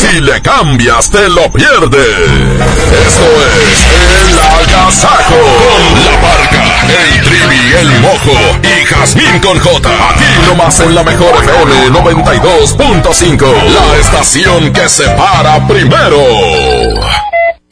Si 0.00 0.20
le 0.20 0.40
cambias, 0.42 1.10
te 1.10 1.28
lo 1.28 1.50
pierdes. 1.52 2.06
Esto 3.06 3.26
es 3.60 3.78
El 4.28 4.38
Agasajo. 4.38 5.34
Con 5.34 6.04
la 6.04 6.16
barca, 6.20 6.62
el 6.88 7.22
trivi, 7.24 7.62
el 7.80 7.90
mojo 8.00 8.36
y 8.62 8.84
Jazmín 8.86 9.40
con 9.40 9.58
J. 9.58 10.10
Aquí 10.10 10.24
nomás 10.46 10.78
en 10.80 10.94
la 10.94 11.02
mejor 11.02 11.34
FM 11.42 11.90
92.5. 11.90 13.64
La 13.72 13.96
estación 13.98 14.72
que 14.72 14.88
se 14.88 15.08
para 15.10 15.66
primero. 15.66 16.18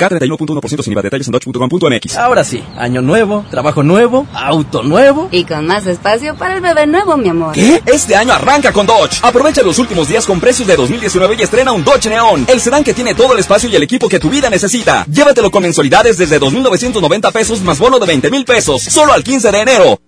K31.1% 0.02 0.82
sin 0.82 0.92
IVA. 0.92 1.02
Detalles 1.02 1.28
en 1.28 1.32
dodge.com.mx. 1.32 2.16
Ahora 2.16 2.44
sí, 2.44 2.62
año 2.76 3.02
nuevo, 3.02 3.44
trabajo 3.50 3.82
nuevo, 3.82 4.26
auto 4.34 4.82
nuevo. 4.82 5.28
Y 5.30 5.44
con 5.44 5.66
más 5.66 5.86
espacio 5.86 6.36
para 6.36 6.54
el 6.54 6.60
bebé 6.60 6.86
nuevo, 6.86 7.16
mi 7.16 7.28
amor. 7.28 7.52
¿Qué? 7.52 7.82
Este 7.86 8.16
año 8.16 8.32
arranca 8.32 8.72
con 8.72 8.86
Dodge. 8.86 9.20
Aprovecha 9.22 9.62
los 9.62 9.78
últimos 9.78 10.08
días 10.08 10.26
con 10.26 10.40
precios 10.40 10.66
de 10.66 10.76
2019 10.76 11.36
y 11.38 11.42
estrena 11.42 11.72
un 11.72 11.84
Dodge 11.84 12.08
Neon, 12.08 12.46
el 12.48 12.60
sedán 12.60 12.84
que 12.84 12.94
tiene 12.94 13.14
todo 13.14 13.32
el 13.34 13.38
espacio 13.38 13.68
y 13.68 13.76
el 13.76 13.82
equipo 13.82 14.08
que 14.08 14.18
tu 14.18 14.30
vida 14.30 14.50
necesita. 14.50 15.04
Llévatelo 15.06 15.50
con 15.50 15.62
mensualidades 15.62 16.18
desde 16.18 16.40
2.990 16.40 17.32
pesos 17.32 17.60
más 17.62 17.78
bono 17.78 17.98
de 17.98 18.06
20 18.06 18.30
mil 18.30 18.44
pesos, 18.44 18.82
solo 18.82 19.12
al 19.12 19.22
15 19.22 19.52
de 19.52 19.60
enero. 19.60 20.00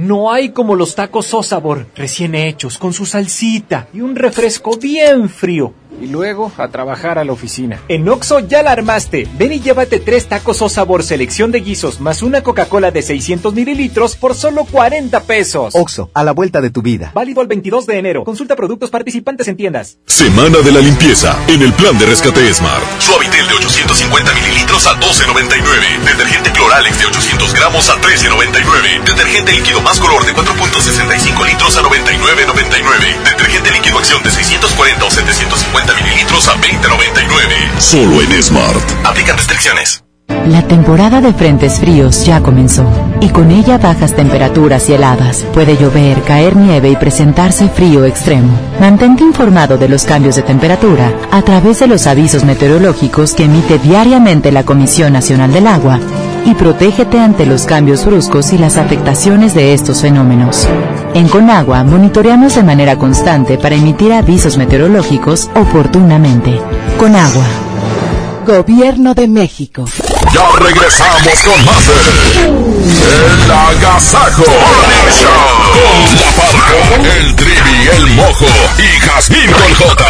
No 0.00 0.32
hay 0.32 0.48
como 0.48 0.76
los 0.76 0.94
tacos 0.94 1.34
o 1.34 1.42
sabor 1.42 1.86
recién 1.94 2.34
hechos, 2.34 2.78
con 2.78 2.94
su 2.94 3.04
salsita 3.04 3.88
y 3.92 4.00
un 4.00 4.16
refresco 4.16 4.78
bien 4.78 5.28
frío. 5.28 5.74
Y 6.00 6.06
luego 6.06 6.50
a 6.56 6.68
trabajar 6.68 7.18
a 7.18 7.24
la 7.24 7.32
oficina. 7.32 7.80
En 7.88 8.08
Oxo 8.08 8.40
ya 8.40 8.62
la 8.62 8.72
armaste. 8.72 9.28
Ven 9.38 9.52
y 9.52 9.60
llévate 9.60 10.00
tres 10.00 10.26
tacos 10.26 10.62
o 10.62 10.68
sabor 10.68 11.02
selección 11.02 11.52
de 11.52 11.60
guisos 11.60 12.00
más 12.00 12.22
una 12.22 12.42
Coca-Cola 12.42 12.90
de 12.90 13.02
600 13.02 13.52
mililitros 13.54 14.16
por 14.16 14.34
solo 14.34 14.64
40 14.64 15.20
pesos. 15.24 15.74
Oxo, 15.74 16.10
a 16.14 16.24
la 16.24 16.32
vuelta 16.32 16.60
de 16.60 16.70
tu 16.70 16.82
vida. 16.82 17.12
Válido 17.14 17.42
el 17.42 17.48
22 17.48 17.86
de 17.86 17.98
enero. 17.98 18.24
Consulta 18.24 18.56
productos 18.56 18.90
participantes 18.90 19.48
en 19.48 19.56
tiendas. 19.56 19.98
Semana 20.06 20.58
de 20.58 20.72
la 20.72 20.80
limpieza 20.80 21.36
en 21.48 21.62
el 21.62 21.72
plan 21.74 21.98
de 21.98 22.06
rescate 22.06 22.52
Smart. 22.54 22.82
Suavitel 22.98 23.46
de 23.46 23.54
850 23.54 24.32
mililitros 24.34 24.86
a 24.86 24.98
12.99. 24.98 26.04
Detergente 26.04 26.50
Cloralex 26.52 26.98
de 26.98 27.06
800 27.06 27.54
gramos 27.54 27.90
a 27.90 27.96
13.99. 27.96 29.04
Detergente 29.04 29.52
líquido 29.52 29.82
más 29.82 30.00
color 30.00 30.24
de 30.24 30.32
4.65 30.32 31.46
litros 31.46 31.76
a 31.76 31.82
99.99. 31.82 33.22
Detergente 33.24 33.70
líquido 33.72 33.98
acción 33.98 34.22
de 34.22 34.30
640 34.30 35.04
o 35.04 35.10
750 35.10 35.89
mililitros 35.94 36.48
a 36.48 36.54
20.99. 36.56 37.78
Solo 37.78 38.22
en 38.22 38.42
Smart. 38.42 38.82
Aplican 39.04 39.36
restricciones. 39.36 40.02
La 40.46 40.62
temporada 40.62 41.20
de 41.20 41.32
frentes 41.32 41.80
fríos 41.80 42.24
ya 42.24 42.40
comenzó 42.40 42.84
y 43.20 43.28
con 43.28 43.50
ella 43.50 43.78
bajas 43.78 44.14
temperaturas 44.14 44.88
y 44.88 44.94
heladas. 44.94 45.44
Puede 45.52 45.76
llover, 45.76 46.22
caer 46.22 46.56
nieve 46.56 46.88
y 46.88 46.96
presentarse 46.96 47.68
frío 47.68 48.04
extremo. 48.04 48.48
Mantente 48.80 49.22
informado 49.22 49.76
de 49.76 49.88
los 49.88 50.04
cambios 50.04 50.36
de 50.36 50.42
temperatura 50.42 51.12
a 51.30 51.42
través 51.42 51.80
de 51.80 51.88
los 51.88 52.06
avisos 52.06 52.44
meteorológicos 52.44 53.34
que 53.34 53.44
emite 53.44 53.78
diariamente 53.78 54.52
la 54.52 54.64
Comisión 54.64 55.12
Nacional 55.12 55.52
del 55.52 55.66
Agua 55.66 56.00
y 56.44 56.54
protégete 56.54 57.18
ante 57.18 57.46
los 57.46 57.64
cambios 57.64 58.04
bruscos 58.04 58.52
y 58.52 58.58
las 58.58 58.76
afectaciones 58.76 59.54
de 59.54 59.74
estos 59.74 60.02
fenómenos. 60.02 60.68
En 61.14 61.28
Conagua 61.28 61.84
monitoreamos 61.84 62.54
de 62.54 62.62
manera 62.62 62.96
constante 62.96 63.58
para 63.58 63.74
emitir 63.74 64.12
avisos 64.12 64.56
meteorológicos 64.56 65.50
oportunamente. 65.54 66.60
Conagua. 66.98 67.44
Gobierno 68.46 69.14
de 69.14 69.28
México. 69.28 69.84
Ya 70.32 70.48
regresamos 70.58 71.40
con 71.44 71.64
más 71.64 71.86
de 71.86 71.94
El 73.44 73.50
Agasajo. 73.50 74.44
Con 74.44 74.54
la 76.16 76.30
parca, 76.36 76.72
el 77.16 77.34
trivi, 77.36 77.88
el 77.96 78.06
mojo 78.16 78.46
y 78.78 79.00
Jazmín 79.00 79.50
con 79.52 79.74
J. 79.74 80.04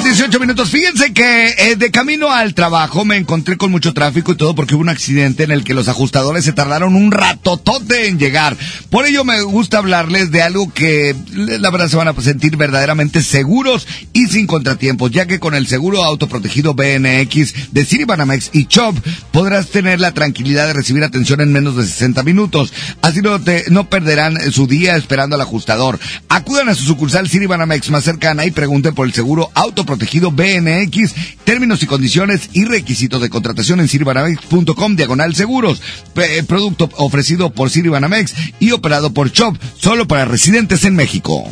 con 0.00 0.08
18 0.08 0.40
minutos. 0.40 0.70
Fíjense 0.70 1.12
que 1.12 1.48
eh, 1.48 1.76
de 1.76 1.90
camino 1.90 2.30
al 2.30 2.54
trabajo 2.54 3.04
me 3.04 3.16
encontré 3.16 3.56
con 3.56 3.70
mucho 3.70 3.92
tráfico 3.92 4.32
y 4.32 4.36
todo 4.36 4.54
porque 4.54 4.74
hubo 4.74 4.82
un 4.82 4.88
accidente 4.88 5.44
en 5.44 5.50
el 5.50 5.62
que 5.62 5.74
los 5.74 5.88
ajustadores 5.88 6.44
se 6.44 6.52
tardaron 6.52 6.96
un 6.96 7.12
ratotote 7.12 8.06
en 8.08 8.18
llegar. 8.18 8.56
Por 8.88 9.06
ello 9.06 9.24
me 9.24 9.42
gusta 9.42 9.78
hablarles 9.78 10.30
de 10.30 10.42
algo 10.42 10.72
que 10.72 11.14
la 11.34 11.70
verdad 11.70 11.88
se 11.88 11.96
van 11.96 12.08
a 12.08 12.14
sentir 12.20 12.56
verdaderamente 12.56 13.22
seguros 13.22 13.86
y 14.12 14.26
sin 14.26 14.46
contratiempos, 14.46 15.10
ya 15.10 15.26
que 15.26 15.38
con 15.38 15.54
el 15.54 15.66
seguro 15.66 16.02
autoprotegido 16.04 16.74
BNX 16.74 17.72
de 17.72 17.84
Citibanamex 17.84 18.50
y 18.52 18.66
Chop 18.66 18.96
podrás 19.32 19.68
tener 19.68 20.00
la 20.00 20.12
tranquilidad 20.12 20.66
de 20.66 20.72
recibir 20.72 21.04
atención 21.04 21.40
en 21.40 21.52
menos 21.52 21.76
de 21.76 21.84
60 21.84 22.22
minutos. 22.22 22.72
Así 23.02 23.20
no, 23.20 23.40
te, 23.40 23.64
no 23.70 23.88
perderán 23.88 24.38
su 24.52 24.66
día 24.66 24.96
esperando 24.96 25.36
al 25.36 25.42
ajustador. 25.42 25.98
Acudan 26.28 26.68
a 26.68 26.74
su 26.74 26.84
sucursal 26.84 27.28
Citibanamex 27.28 27.90
más 27.90 28.04
cercana 28.04 28.46
y 28.46 28.50
pregunten 28.50 28.94
por 28.94 29.06
el 29.06 29.12
seguro 29.12 29.50
autoprotegido 29.54 29.89
BNX, 29.98 31.14
términos 31.44 31.82
y 31.82 31.86
condiciones 31.86 32.50
y 32.52 32.64
requisitos 32.64 33.20
de 33.20 33.30
contratación 33.30 33.80
en 33.80 33.88
citibanamex.com 33.88 34.96
diagonal 34.96 35.34
seguros. 35.34 35.80
P- 36.14 36.42
producto 36.44 36.88
ofrecido 36.96 37.50
por 37.50 37.70
Citibanamex 37.70 38.34
y 38.58 38.72
operado 38.72 39.12
por 39.12 39.30
Chop, 39.32 39.56
solo 39.78 40.06
para 40.06 40.24
residentes 40.24 40.84
en 40.84 40.94
México. 40.96 41.48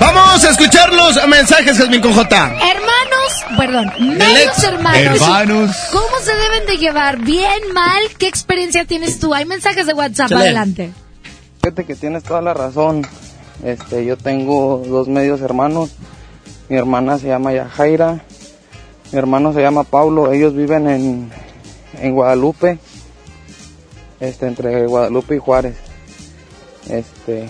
Vamos 0.00 0.44
a 0.44 0.50
escuchar 0.50 0.92
los 0.92 1.14
mensajes, 1.28 1.76
Jasmine 1.76 2.00
con 2.02 2.14
J. 2.14 2.36
Hermanos, 2.46 3.56
perdón, 3.56 3.92
medios 4.16 4.62
hermanos. 4.64 4.98
Hermanos. 5.20 5.76
¿Cómo 5.92 6.18
se 6.24 6.34
deben 6.34 6.66
de 6.66 6.78
llevar? 6.78 7.18
¿Bien, 7.20 7.60
mal? 7.74 8.00
¿Qué 8.18 8.26
experiencia 8.26 8.84
tienes 8.86 9.20
tú? 9.20 9.34
Hay 9.34 9.44
mensajes 9.44 9.86
de 9.86 9.92
WhatsApp, 9.92 10.30
Chale. 10.30 10.40
adelante. 10.46 10.92
Fíjate 11.62 11.84
que 11.84 11.94
tienes 11.94 12.22
toda 12.24 12.40
la 12.40 12.54
razón. 12.54 13.06
Este, 13.64 14.04
yo 14.04 14.16
tengo 14.16 14.82
dos 14.86 15.08
medios 15.08 15.40
hermanos. 15.40 15.96
Mi 16.68 16.76
hermana 16.76 17.18
se 17.18 17.28
llama 17.28 17.52
Yajaira. 17.52 18.24
Mi 19.12 19.18
hermano 19.18 19.52
se 19.52 19.60
llama 19.60 19.84
Paulo. 19.84 20.32
Ellos 20.32 20.54
viven 20.54 20.88
en, 20.88 21.30
en 22.00 22.14
Guadalupe. 22.14 22.78
Este, 24.20 24.46
entre 24.46 24.86
Guadalupe 24.86 25.36
y 25.36 25.38
Juárez. 25.38 25.76
Este, 26.88 27.48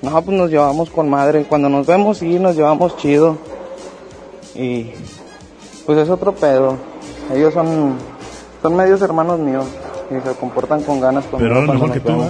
no, 0.00 0.22
pues 0.22 0.36
nos 0.36 0.50
llevamos 0.50 0.90
con 0.90 1.08
madre. 1.08 1.44
Cuando 1.44 1.68
nos 1.68 1.86
vemos, 1.86 2.18
sí, 2.18 2.38
nos 2.38 2.56
llevamos 2.56 2.96
chido. 2.96 3.36
Y 4.54 4.90
pues 5.86 5.98
es 5.98 6.08
otro 6.08 6.34
pedo. 6.34 6.76
Ellos 7.34 7.54
son, 7.54 7.96
son 8.62 8.76
medios 8.76 9.02
hermanos 9.02 9.38
míos. 9.38 9.66
Y 10.10 10.20
se 10.26 10.34
comportan 10.34 10.82
con 10.82 11.00
ganas 11.00 11.24
Pero 11.30 11.54
cuando 11.54 11.72
mejor 11.74 11.92
que 11.92 12.00
tú. 12.00 12.24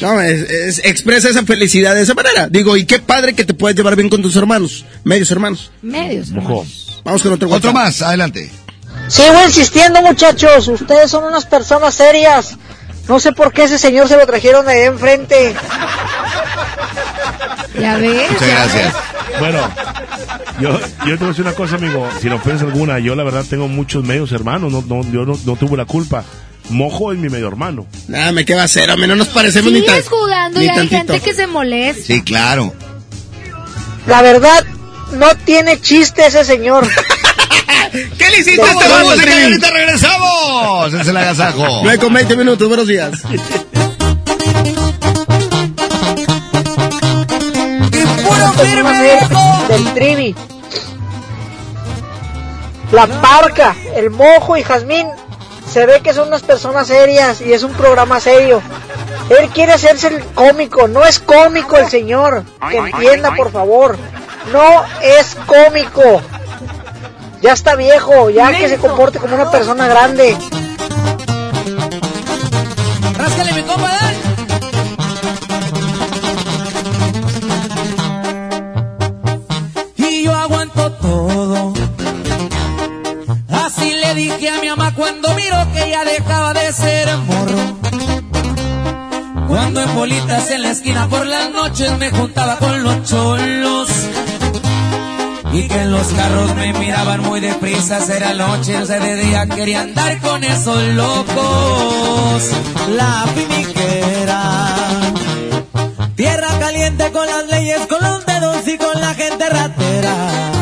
No, 0.00 0.20
es, 0.20 0.48
es- 0.50 0.78
expresa 0.84 1.28
esa 1.28 1.44
felicidad 1.44 1.94
de 1.94 2.02
esa 2.02 2.14
manera. 2.14 2.48
Digo, 2.48 2.76
y 2.76 2.84
qué 2.84 2.98
padre 3.00 3.34
que 3.34 3.44
te 3.44 3.54
puedes 3.54 3.76
llevar 3.76 3.96
bien 3.96 4.08
con 4.08 4.22
tus 4.22 4.36
hermanos, 4.36 4.84
medios 5.04 5.30
hermanos. 5.30 5.70
Medios. 5.82 6.32
Vamos 6.32 7.22
con 7.22 7.32
otro 7.32 7.48
Otro 7.48 7.70
WhatsApp. 7.70 7.74
más, 7.74 8.02
adelante. 8.02 8.50
Sigo 9.08 9.42
insistiendo, 9.44 10.00
muchachos. 10.02 10.68
Ustedes 10.68 11.10
son 11.10 11.24
unas 11.24 11.44
personas 11.46 11.94
serias. 11.94 12.56
No 13.08 13.18
sé 13.18 13.32
por 13.32 13.52
qué 13.52 13.64
ese 13.64 13.78
señor 13.78 14.06
se 14.08 14.16
lo 14.16 14.24
trajeron 14.26 14.64
de 14.66 14.72
ahí 14.72 14.82
enfrente. 14.86 15.54
Ya 17.80 17.96
ves. 17.96 18.30
Muchas 18.30 18.48
gracias. 18.48 18.94
Bueno, 19.38 19.58
yo, 20.60 20.78
yo 21.06 21.12
te 21.12 21.16
voy 21.16 21.24
a 21.24 21.28
decir 21.28 21.44
una 21.44 21.54
cosa, 21.54 21.76
amigo, 21.76 22.08
sin 22.20 22.32
ofensa 22.32 22.64
alguna, 22.64 22.98
yo 22.98 23.14
la 23.14 23.24
verdad 23.24 23.44
tengo 23.48 23.68
muchos 23.68 24.04
medios 24.04 24.32
hermanos, 24.32 24.70
no, 24.72 24.82
no, 24.86 25.02
yo 25.10 25.24
no, 25.24 25.38
no 25.44 25.56
tuve 25.56 25.76
la 25.76 25.84
culpa. 25.86 26.24
Mojo 26.70 27.12
es 27.12 27.18
mi 27.18 27.28
medio 27.28 27.48
hermano. 27.48 27.86
Nada, 28.08 28.32
me 28.32 28.44
qué 28.44 28.54
va 28.54 28.62
a 28.62 28.64
hacer, 28.64 28.90
hombre, 28.90 29.08
no 29.08 29.16
nos 29.16 29.28
parecemos 29.28 29.72
ni 29.72 29.82
tan. 29.84 29.96
Sigues 29.96 30.08
jugando 30.08 30.60
ni 30.60 30.66
y 30.66 30.68
hay 30.68 30.76
tantito. 30.76 30.96
gente 31.12 31.20
que 31.20 31.34
se 31.34 31.46
molesta. 31.46 32.02
Sí, 32.06 32.22
claro. 32.22 32.72
La 34.06 34.22
verdad, 34.22 34.64
no 35.12 35.34
tiene 35.44 35.80
chiste 35.80 36.26
ese 36.26 36.44
señor. 36.44 36.88
¿Qué 38.18 38.30
le 38.30 38.38
hiciste 38.38 38.62
a 38.62 38.70
este 38.72 38.88
vato, 38.88 39.04
Música 39.04 39.22
y 39.24 39.26
Trivi? 39.26 39.42
ahorita 39.44 39.70
regresamos. 39.70 40.94
Es 40.94 41.08
el 41.08 41.16
agasajo. 41.16 41.80
9 41.82 41.98
con 41.98 42.12
20 42.14 42.36
minutos, 42.36 42.68
buenos 42.68 42.86
días. 42.86 43.10
Del 49.68 49.94
Trivi. 49.94 50.34
La 52.92 53.06
parca, 53.06 53.76
el 53.94 54.10
mojo 54.10 54.56
y 54.56 54.62
Jazmín 54.62 55.06
se 55.70 55.86
ve 55.86 56.00
que 56.00 56.12
son 56.12 56.28
unas 56.28 56.42
personas 56.42 56.88
serias 56.88 57.40
y 57.40 57.52
es 57.52 57.62
un 57.62 57.72
programa 57.72 58.20
serio. 58.20 58.60
Él 59.30 59.48
quiere 59.50 59.72
hacerse 59.72 60.08
el 60.08 60.24
cómico, 60.34 60.88
no 60.88 61.04
es 61.04 61.20
cómico 61.20 61.76
el 61.76 61.88
señor. 61.88 62.44
Que 62.68 62.78
entienda, 62.78 63.34
por 63.36 63.52
favor. 63.52 63.96
No 64.52 64.84
es 65.00 65.36
cómico. 65.46 66.20
Ya 67.40 67.52
está 67.52 67.76
viejo, 67.76 68.30
ya 68.30 68.50
que 68.50 68.68
se 68.68 68.78
comporte 68.78 69.18
como 69.18 69.34
una 69.36 69.50
persona 69.50 69.86
grande. 69.86 70.36
Le 84.14 84.22
dije 84.22 84.48
a 84.48 84.60
mi 84.60 84.68
mamá 84.68 84.92
cuando 84.94 85.34
miró 85.34 85.56
que 85.72 85.90
ya 85.90 86.04
dejaba 86.04 86.52
de 86.52 86.72
ser 86.72 87.16
morro. 87.18 87.76
Cuando 89.46 89.82
en 89.82 89.94
bolitas 89.94 90.50
en 90.50 90.62
la 90.62 90.70
esquina 90.70 91.08
por 91.08 91.26
las 91.26 91.50
noches 91.50 91.96
me 91.98 92.10
juntaba 92.10 92.56
con 92.56 92.82
los 92.82 93.04
cholos. 93.04 93.88
Y 95.52 95.68
que 95.68 95.80
en 95.82 95.92
los 95.92 96.06
carros 96.08 96.54
me 96.56 96.72
miraban 96.72 97.22
muy 97.22 97.40
deprisa, 97.40 97.98
era 98.14 98.34
noche, 98.34 98.78
o 98.78 98.86
sea, 98.86 99.00
de 99.00 99.16
día 99.16 99.46
quería 99.46 99.82
andar 99.82 100.18
con 100.20 100.42
esos 100.44 100.82
locos. 100.94 102.50
La 102.90 103.24
piniquera, 103.34 104.74
tierra 106.16 106.58
caliente 106.58 107.10
con 107.12 107.26
las 107.26 107.46
leyes, 107.48 107.80
con 107.88 108.02
los 108.02 108.26
dedos 108.26 108.66
y 108.66 108.78
con 108.78 109.00
la 109.00 109.14
gente 109.14 109.48
ratera. 109.48 110.59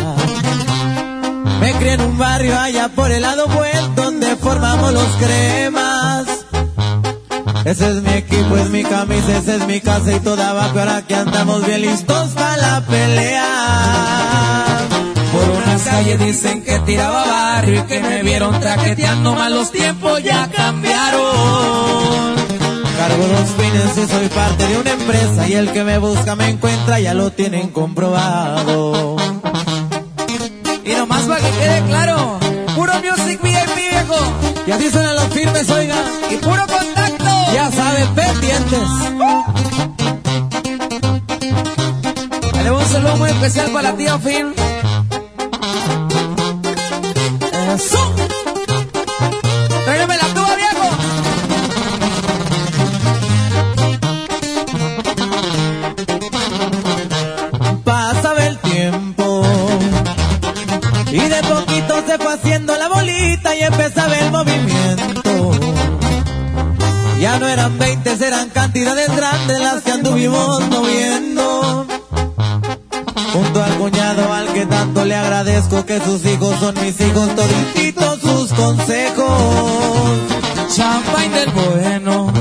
En 1.89 2.02
un 2.02 2.18
barrio 2.18 2.58
allá 2.60 2.91
por 2.91 3.10
el 3.10 3.23
lado 3.23 3.49
buen, 3.49 3.94
donde 3.94 4.36
formamos 4.36 4.92
los 4.92 5.07
cremas. 5.17 6.26
Ese 7.65 7.89
es 7.89 8.02
mi 8.02 8.12
equipo, 8.12 8.58
es 8.58 8.68
mi 8.68 8.83
camisa, 8.83 9.39
esa 9.39 9.55
es 9.55 9.67
mi 9.67 9.81
casa 9.81 10.12
y 10.12 10.20
toda 10.20 10.50
abajo. 10.50 10.78
Ahora 10.78 11.07
que 11.07 11.15
andamos 11.15 11.65
bien 11.65 11.81
listos 11.81 12.33
para 12.34 12.58
la 12.58 12.81
pelea. 12.86 13.47
Por 15.33 15.49
unas 15.49 15.83
calles 15.83 16.20
dicen 16.20 16.62
que 16.62 16.78
tiraba 16.81 17.25
barrio 17.25 17.81
y 17.81 17.83
que 17.86 18.00
me 18.00 18.23
vieron 18.23 18.60
traqueteando 18.60 19.34
mal 19.34 19.55
los 19.55 19.73
tiempos 19.73 20.23
ya 20.23 20.47
cambiaron. 20.50 22.36
Cargo 22.99 23.26
dos 23.28 23.49
fines 23.57 23.97
y 23.97 24.07
soy 24.12 24.28
parte 24.28 24.67
de 24.67 24.76
una 24.76 24.91
empresa 24.91 25.49
y 25.49 25.55
el 25.55 25.73
que 25.73 25.84
me 25.84 25.97
busca 25.97 26.36
me 26.36 26.50
encuentra, 26.50 27.00
ya 27.00 27.15
lo 27.15 27.33
tienen 27.33 27.68
comprobado. 27.68 29.17
Y 30.89 30.94
nomás 30.94 31.20
para 31.25 31.39
que 31.39 31.50
quede 31.50 31.83
claro, 31.84 32.39
puro 32.75 32.94
music 32.94 33.39
VIP 33.42 33.75
viejo. 33.76 34.17
Y 34.67 34.70
así 34.70 34.91
suenan 34.91 35.17
los 35.17 35.26
firmes, 35.26 35.68
oiga. 35.68 35.97
Y 36.31 36.36
puro 36.36 36.67
contacto. 36.67 37.25
Ya 37.52 37.70
sabes, 37.70 38.07
pendientes. 38.07 38.89
Dale 42.55 42.70
un 42.70 42.86
saludo 42.86 43.17
muy 43.18 43.28
especial 43.28 43.70
para 43.70 43.91
la 43.91 43.97
tía 43.99 44.18
Film. 44.18 44.55
La 62.57 62.89
bolita 62.89 63.55
y 63.55 63.62
empezaba 63.62 64.15
el 64.18 64.31
movimiento. 64.31 65.51
Ya 67.20 67.39
no 67.39 67.47
eran 67.47 67.78
20, 67.78 68.27
eran 68.27 68.49
cantidades 68.51 69.15
grandes 69.15 69.60
las 69.60 69.83
que 69.83 69.93
anduvimos 69.93 70.68
moviendo. 70.68 71.86
Junto 73.33 73.62
al 73.62 73.75
cuñado 73.77 74.33
al 74.33 74.47
que 74.52 74.67
tanto 74.67 75.05
le 75.05 75.15
agradezco 75.15 75.85
que 75.85 76.01
sus 76.01 76.25
hijos 76.25 76.59
son 76.59 76.75
mis 76.83 76.99
hijos, 77.01 77.28
todititos 77.35 78.20
sus 78.20 78.52
consejos. 78.55 80.20
Champagne 80.75 81.39
del 81.39 81.51
bueno. 81.51 82.33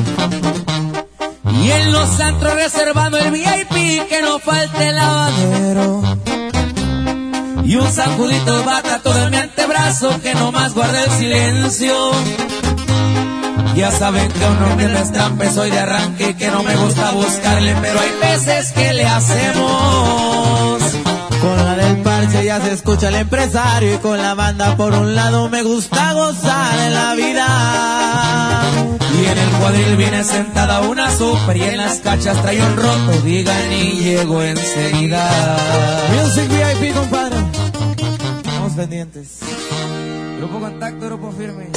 Y 1.61 1.72
en 1.72 1.92
los 1.92 2.19
antros 2.19 2.53
reservando 2.56 3.18
el 3.18 3.32
VIP 3.32 4.08
que 4.08 4.22
no 4.22 4.40
falte 4.40 4.88
el 4.88 4.95
lavadero. 4.95 6.02
Y 7.66 7.76
un 7.76 7.92
sacudito 7.92 8.64
bata 8.64 9.00
todo 9.00 9.30
mi 9.30 9.38
antebrazo 9.77 10.22
que 10.22 10.33
no 10.35 10.51
más 10.51 10.73
guarde 10.73 11.03
el 11.03 11.11
silencio. 11.11 12.11
Ya 13.75 13.91
saben 13.91 14.27
que 14.31 14.45
uno 14.45 14.77
que 14.77 14.88
no 14.88 14.97
es 14.97 15.11
trampe 15.11 15.49
soy 15.51 15.69
de 15.69 15.80
arranque 15.80 16.35
que 16.35 16.49
no 16.49 16.64
me 16.64 16.75
gusta 16.75 17.11
buscarle, 17.11 17.75
pero 17.81 17.99
hay 17.99 18.11
veces 18.19 18.72
que 18.72 18.93
le 18.93 19.06
hacemos. 19.06 20.81
Con 21.41 21.57
la 21.57 21.75
del 21.75 21.97
parche 21.97 22.43
ya 22.45 22.59
se 22.59 22.73
escucha 22.73 23.09
el 23.09 23.15
empresario 23.15 23.95
y 23.95 23.97
con 23.99 24.17
la 24.17 24.33
banda 24.33 24.75
por 24.75 24.93
un 24.93 25.14
lado 25.14 25.49
me 25.49 25.61
gusta 25.61 26.14
gozar 26.14 26.77
de 26.77 26.89
la 26.89 27.14
vida. 27.14 28.64
Y 29.22 29.25
en 29.25 29.38
el 29.38 29.49
cuadril 29.59 29.95
viene 29.95 30.23
sentada 30.23 30.81
una 30.81 31.11
super 31.11 31.56
y 31.56 31.64
en 31.64 31.77
las 31.77 31.99
cachas 31.99 32.41
trae 32.41 32.59
un 32.59 32.75
roto, 32.75 33.22
digan 33.23 33.72
y 33.72 33.99
llego 33.99 34.41
enseguida. 34.41 35.57
Music 36.15 36.49
VIP, 36.49 36.95
compadre. 36.95 37.38
Estamos 38.43 38.73
pendientes. 38.73 39.57
Grupo 40.38 40.59
Contacto, 40.59 41.07
Grupo 41.07 41.32
Firme. 41.32 41.69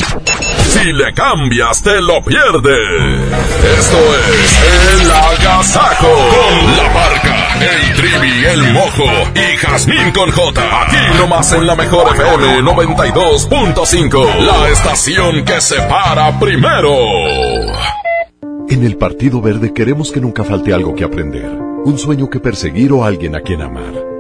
Si 0.69 0.93
le 0.93 1.15
cambias, 1.15 1.83
te 1.83 2.01
lo 2.01 2.23
pierdes. 2.23 3.23
Esto 3.79 3.99
es 4.17 5.03
El 5.03 5.11
Agasajo. 5.11 6.09
Con 6.09 6.77
la 6.77 6.93
barca, 6.93 7.59
el 7.59 7.95
trivi, 7.95 8.45
el 8.45 8.73
mojo 8.73 9.05
y 9.35 9.57
Jazmín 9.57 10.13
con 10.13 10.31
J. 10.31 10.83
Aquí 10.83 11.19
nomás 11.19 11.53
en 11.53 11.67
la 11.67 11.75
mejor 11.75 12.15
FM 12.15 12.61
92.5. 12.63 14.37
La 14.41 14.69
estación 14.69 15.45
que 15.45 15.61
se 15.61 15.81
para 15.83 16.39
primero. 16.39 16.95
En 18.69 18.85
el 18.85 18.97
Partido 18.99 19.41
Verde 19.41 19.73
queremos 19.73 20.13
que 20.13 20.21
nunca 20.21 20.45
falte 20.45 20.75
algo 20.75 20.95
que 20.95 21.05
aprender, 21.05 21.51
un 21.51 21.99
sueño 21.99 22.29
que 22.29 22.41
perseguir 22.41 22.93
o 22.93 23.05
alguien 23.05 23.35
a 23.35 23.41
quien 23.41 23.63
amar. 23.63 24.10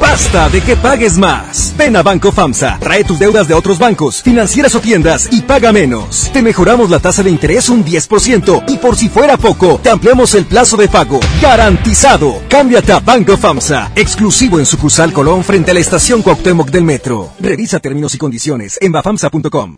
Basta 0.00 0.48
de 0.48 0.60
que 0.60 0.76
pagues 0.76 1.18
más. 1.18 1.74
Ven 1.76 1.96
a 1.96 2.02
Banco 2.02 2.32
FAMSA, 2.32 2.78
trae 2.80 3.04
tus 3.04 3.18
deudas 3.18 3.48
de 3.48 3.54
otros 3.54 3.78
bancos, 3.78 4.22
financieras 4.22 4.74
o 4.74 4.80
tiendas 4.80 5.28
y 5.30 5.42
paga 5.42 5.72
menos. 5.72 6.30
Te 6.32 6.42
mejoramos 6.42 6.90
la 6.90 7.00
tasa 7.00 7.22
de 7.22 7.30
interés 7.30 7.68
un 7.68 7.84
10% 7.84 8.64
y 8.68 8.78
por 8.78 8.96
si 8.96 9.08
fuera 9.08 9.36
poco, 9.36 9.78
te 9.82 9.90
ampliamos 9.90 10.34
el 10.34 10.46
plazo 10.46 10.76
de 10.76 10.88
pago. 10.88 11.20
Garantizado. 11.40 12.42
Cámbiate 12.48 12.92
a 12.92 13.00
Banco 13.00 13.36
FAMSA, 13.36 13.92
exclusivo 13.94 14.58
en 14.58 14.66
sucursal 14.66 15.12
Colón 15.12 15.44
frente 15.44 15.70
a 15.70 15.74
la 15.74 15.80
estación 15.80 16.22
Cuauhtémoc 16.22 16.70
del 16.70 16.84
Metro. 16.84 17.30
Revisa 17.38 17.78
términos 17.80 18.14
y 18.14 18.18
condiciones 18.18 18.78
en 18.80 18.92
bafamsa.com. 18.92 19.76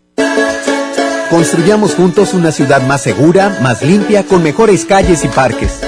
Construyamos 1.29 1.93
juntos 1.93 2.33
una 2.33 2.53
ciudad 2.53 2.81
más 2.87 3.01
segura, 3.01 3.59
más 3.61 3.81
limpia, 3.83 4.23
con 4.23 4.41
mejores 4.41 4.85
calles 4.85 5.25
y 5.25 5.27
parques. 5.27 5.81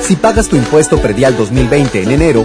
Si 0.00 0.14
pagas 0.14 0.48
tu 0.48 0.54
impuesto 0.54 1.02
predial 1.02 1.36
2020 1.36 2.02
en 2.04 2.10
enero, 2.12 2.44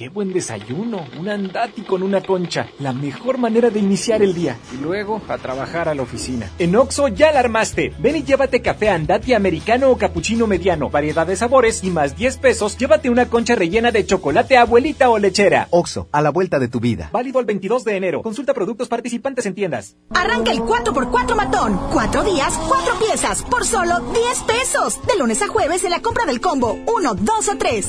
Qué 0.00 0.08
buen 0.08 0.32
desayuno, 0.32 1.04
un 1.18 1.28
andati 1.28 1.82
con 1.82 2.02
una 2.02 2.22
concha, 2.22 2.66
la 2.78 2.94
mejor 2.94 3.36
manera 3.36 3.68
de 3.68 3.80
iniciar 3.80 4.22
el 4.22 4.32
día. 4.32 4.56
Y 4.72 4.82
luego 4.82 5.20
a 5.28 5.36
trabajar 5.36 5.90
a 5.90 5.94
la 5.94 6.00
oficina. 6.00 6.50
En 6.58 6.74
Oxo 6.74 7.08
ya 7.08 7.30
la 7.32 7.40
armaste. 7.40 7.92
Ven 7.98 8.16
y 8.16 8.22
llévate 8.22 8.62
café 8.62 8.88
andati 8.88 9.34
americano 9.34 9.90
o 9.90 9.98
capuchino 9.98 10.46
mediano, 10.46 10.88
variedad 10.88 11.26
de 11.26 11.36
sabores 11.36 11.84
y 11.84 11.90
más 11.90 12.16
10 12.16 12.38
pesos, 12.38 12.78
llévate 12.78 13.10
una 13.10 13.28
concha 13.28 13.54
rellena 13.54 13.92
de 13.92 14.06
chocolate 14.06 14.56
abuelita 14.56 15.10
o 15.10 15.18
lechera. 15.18 15.68
Oxo, 15.68 16.08
a 16.12 16.22
la 16.22 16.30
vuelta 16.30 16.58
de 16.58 16.68
tu 16.68 16.80
vida. 16.80 17.10
Válido 17.12 17.38
el 17.38 17.44
22 17.44 17.84
de 17.84 17.96
enero. 17.98 18.22
Consulta 18.22 18.54
productos 18.54 18.88
participantes 18.88 19.44
en 19.44 19.54
tiendas. 19.54 19.98
Arranca 20.14 20.50
el 20.50 20.60
4x4 20.60 21.36
matón. 21.36 21.78
Cuatro 21.92 22.24
días, 22.24 22.58
cuatro 22.66 22.94
piezas, 22.98 23.42
por 23.42 23.66
solo 23.66 24.00
10 24.14 24.42
pesos. 24.44 24.98
De 25.06 25.18
lunes 25.18 25.42
a 25.42 25.48
jueves 25.48 25.84
en 25.84 25.90
la 25.90 26.00
compra 26.00 26.24
del 26.24 26.40
combo 26.40 26.78
1, 26.86 27.14
2 27.16 27.48
o 27.48 27.58
3. 27.58 27.88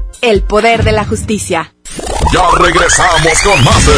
El 0.21 0.43
poder 0.43 0.83
de 0.83 0.91
la 0.91 1.03
justicia. 1.05 1.73
Ya 2.33 2.41
regresamos 2.59 3.41
con 3.43 3.63
más 3.63 3.85
de 3.85 3.93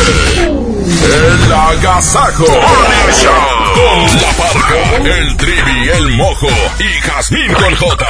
El 0.45 1.53
Agasajo. 1.53 2.45
Con 2.45 4.21
la 4.21 4.31
parca, 4.37 4.95
el 5.05 5.37
trivi, 5.37 5.89
el 5.89 6.09
mojo 6.11 6.47
y 6.79 7.01
Jazmín 7.01 7.53
con 7.53 7.75
J. 7.75 8.05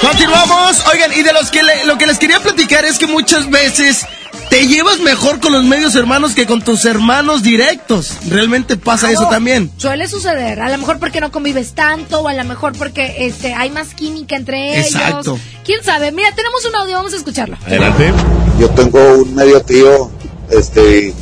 Continuamos. 0.00 0.84
Oigan, 0.92 1.12
y 1.12 1.22
de 1.22 1.32
los 1.32 1.50
que 1.50 1.62
le- 1.62 1.84
lo 1.84 1.96
que 1.98 2.06
les 2.06 2.18
quería 2.18 2.40
platicar 2.40 2.84
es 2.84 2.98
que 2.98 3.06
muchas 3.06 3.48
veces 3.50 4.06
te 4.50 4.66
llevas 4.66 4.98
mejor 4.98 5.40
con 5.40 5.52
los 5.52 5.64
medios 5.64 5.94
hermanos 5.94 6.34
que 6.34 6.44
con 6.44 6.60
tus 6.60 6.84
hermanos 6.84 7.42
directos. 7.42 8.18
Realmente 8.28 8.76
pasa 8.76 9.10
eso 9.10 9.28
también. 9.28 9.70
Suele 9.76 10.08
suceder, 10.08 10.60
a 10.60 10.68
lo 10.68 10.76
mejor 10.76 10.98
porque 10.98 11.20
no 11.20 11.30
convives 11.30 11.72
tanto, 11.72 12.20
o 12.20 12.28
a 12.28 12.34
lo 12.34 12.44
mejor 12.44 12.76
porque 12.76 13.26
este 13.26 13.54
hay 13.54 13.70
más 13.70 13.94
química 13.94 14.36
entre 14.36 14.80
Exacto. 14.80 15.36
ellos. 15.36 15.40
¿Quién 15.64 15.82
sabe? 15.84 16.10
Mira, 16.12 16.34
tenemos 16.34 16.64
un 16.66 16.74
audio, 16.74 16.96
vamos 16.96 17.14
a 17.14 17.16
escucharlo. 17.16 17.56
Adelante. 17.64 18.12
Yo 18.58 18.68
tengo 18.70 18.98
un 19.14 19.34
medio 19.34 19.62
tío, 19.62 20.10
este, 20.50 21.08
y 21.08 21.14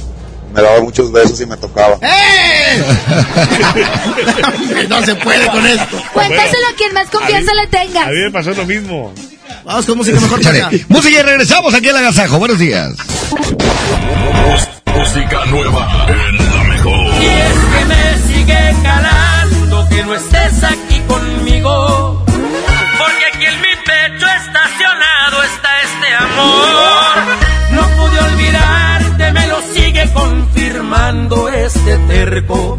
me 0.54 0.62
daba 0.62 0.80
muchos 0.80 1.12
besos 1.12 1.38
y 1.42 1.46
me 1.46 1.56
tocaba. 1.58 1.98
¡Eh! 2.00 2.78
no 4.88 5.04
se 5.04 5.14
puede 5.16 5.46
con 5.48 5.66
esto. 5.66 6.02
Cuéntaselo 6.14 6.66
a 6.72 6.76
quien 6.76 6.94
más 6.94 7.08
confianza 7.10 7.52
le 7.54 7.66
tengas. 7.66 8.06
A 8.06 8.10
mí 8.10 8.16
me 8.24 8.30
pasó 8.30 8.52
lo 8.52 8.64
mismo. 8.64 9.12
Vamos 9.64 9.84
con 9.84 9.98
música 9.98 10.18
mejor 10.18 10.40
Chale. 10.40 10.60
para. 10.60 10.76
Música 10.88 11.18
y 11.20 11.22
regresamos 11.22 11.74
aquí 11.74 11.88
al 11.90 11.96
Agasajo. 11.98 12.38
Buenos 12.38 12.58
días. 12.58 12.92
Música 14.94 15.44
nueva 15.46 16.06
en 16.08 16.36
la 16.38 16.64
mejor. 16.64 17.22
Y 17.22 17.26
es 17.26 17.58
que 17.72 17.84
me 17.84 18.18
sigue 18.26 18.76
calando 18.82 19.88
que 19.90 20.04
no 20.04 20.14
estés 20.14 20.64
aquí 20.64 21.00
conmigo. 21.06 22.24
Porque 22.26 23.24
aquí 23.34 23.44
en 23.44 23.60
mi 23.60 23.74
pecho 23.84 24.26
estacionado 24.26 25.42
está 25.42 25.80
este 25.82 26.14
amor. 26.14 27.08
No 27.72 27.82
pude 27.96 28.18
olvidarte, 28.18 29.32
me 29.32 29.46
lo 29.46 29.60
sigue 29.74 30.10
confirmando 30.12 31.48
este 31.48 31.98
terco 31.98 32.78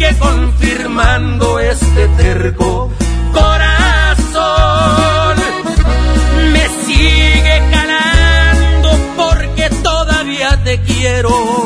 Sigue 0.00 0.18
confirmando 0.18 1.60
este 1.60 2.08
terco 2.16 2.90
corazón. 3.34 5.36
Me 6.52 6.68
sigue 6.86 7.62
calando 7.70 8.98
porque 9.16 9.68
todavía 9.82 10.58
te 10.64 10.80
quiero. 10.80 11.59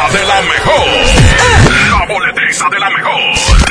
Boletiza 0.00 0.18
de 0.18 0.26
la 0.26 0.40
mejor. 0.42 0.86
La 1.90 2.06
boletiza 2.06 2.68
de 2.70 2.78
la 2.78 2.90
mejor. 2.90 3.20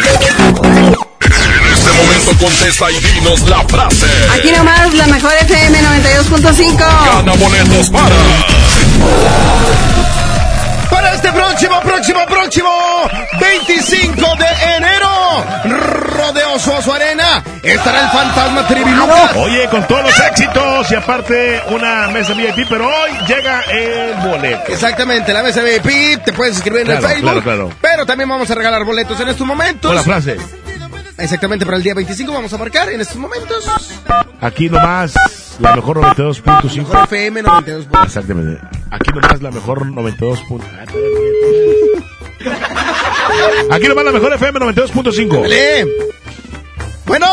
En 0.05 1.73
este 1.73 1.91
momento 1.91 1.99
momento 2.03 2.31
contesta 2.37 2.91
y 2.91 2.99
dinos 2.99 3.41
la 3.49 3.63
frase. 3.67 4.07
Aquí 4.33 4.51
nomás 4.51 4.93
la 4.93 5.07
mejor 5.07 5.33
FM 5.41 5.79
92.5. 5.79 6.77
Gana 6.77 7.33
boletos 7.33 7.89
para. 7.89 8.15
Para 10.89 11.13
este 11.13 11.31
próximo, 11.31 11.79
próximo, 11.81 12.19
próximo 12.27 12.69
25 13.39 14.35
de 14.35 14.75
enero, 14.75 15.45
Rodeo 16.19 16.59
Suazo 16.59 16.93
Arena, 16.93 17.43
estará 17.63 18.03
el 18.03 18.09
fantasma 18.09 18.67
Triviluca. 18.67 19.31
Oye, 19.37 19.67
con 19.69 19.85
todos 19.87 20.03
los 20.03 20.19
éxitos 20.19 20.91
y 20.91 20.95
aparte 20.95 21.61
una 21.69 22.07
mesa 22.09 22.33
VIP, 22.33 22.67
pero 22.67 22.87
hoy 22.87 23.11
llega 23.27 23.61
el 23.61 24.15
boleto. 24.29 24.71
Exactamente, 24.71 25.33
la 25.33 25.43
mesa 25.43 25.61
VIP, 25.61 26.21
te 26.23 26.33
puedes 26.33 26.55
inscribir 26.55 26.81
en 26.81 26.87
Claro, 26.87 27.01
el 27.07 27.13
Facebook. 27.13 27.31
claro, 27.31 27.43
claro. 27.43 27.69
Pero 27.81 28.05
también 28.05 28.29
vamos 28.29 28.49
a 28.51 28.55
regalar 28.55 28.83
boletos 28.83 29.19
en 29.19 29.29
estos 29.29 29.47
momentos. 29.47 29.89
Con 29.89 29.95
la 29.95 30.03
frase. 30.03 30.37
Exactamente, 31.17 31.65
para 31.65 31.77
el 31.77 31.83
día 31.83 31.93
25 31.93 32.31
vamos 32.31 32.53
a 32.53 32.57
marcar 32.57 32.89
en 32.89 33.01
estos 33.01 33.17
momentos. 33.17 33.65
Aquí 34.41 34.69
nomás 34.69 35.13
la 35.59 35.75
mejor 35.75 35.97
92.5. 35.99 36.75
Mejor 36.77 37.03
FM 37.05 37.41
92. 37.43 37.87
Exactamente. 38.05 38.61
Aquí 38.91 39.11
nomás 39.11 39.41
la 39.41 39.51
mejor 39.51 39.85
92. 39.85 40.39
Aquí 43.71 43.87
nomás 43.87 44.05
la 44.05 44.11
mejor 44.11 44.33
FM 44.33 44.59
92.5. 44.59 45.41
Dale. 45.41 45.87
Bueno. 47.05 47.27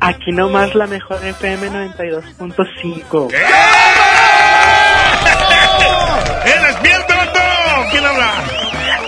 Aquí 0.00 0.32
nomás 0.32 0.74
la 0.74 0.86
mejor 0.86 1.24
FM 1.24 1.70
92.5. 1.70 3.32
¡Eres 6.44 6.82
bien, 6.82 7.00
tonto! 7.08 7.40
¿Quién 7.90 8.04
habla? 8.04 8.32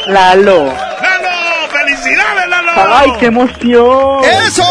Lalo. 0.07 0.65
¡Lalo! 0.67 1.69
¡Felicidades, 1.71 2.49
Lalo! 2.49 2.73
¡Ay, 2.95 3.13
qué 3.21 3.27
emoción! 3.27 4.25
¡Eso! 4.47 4.65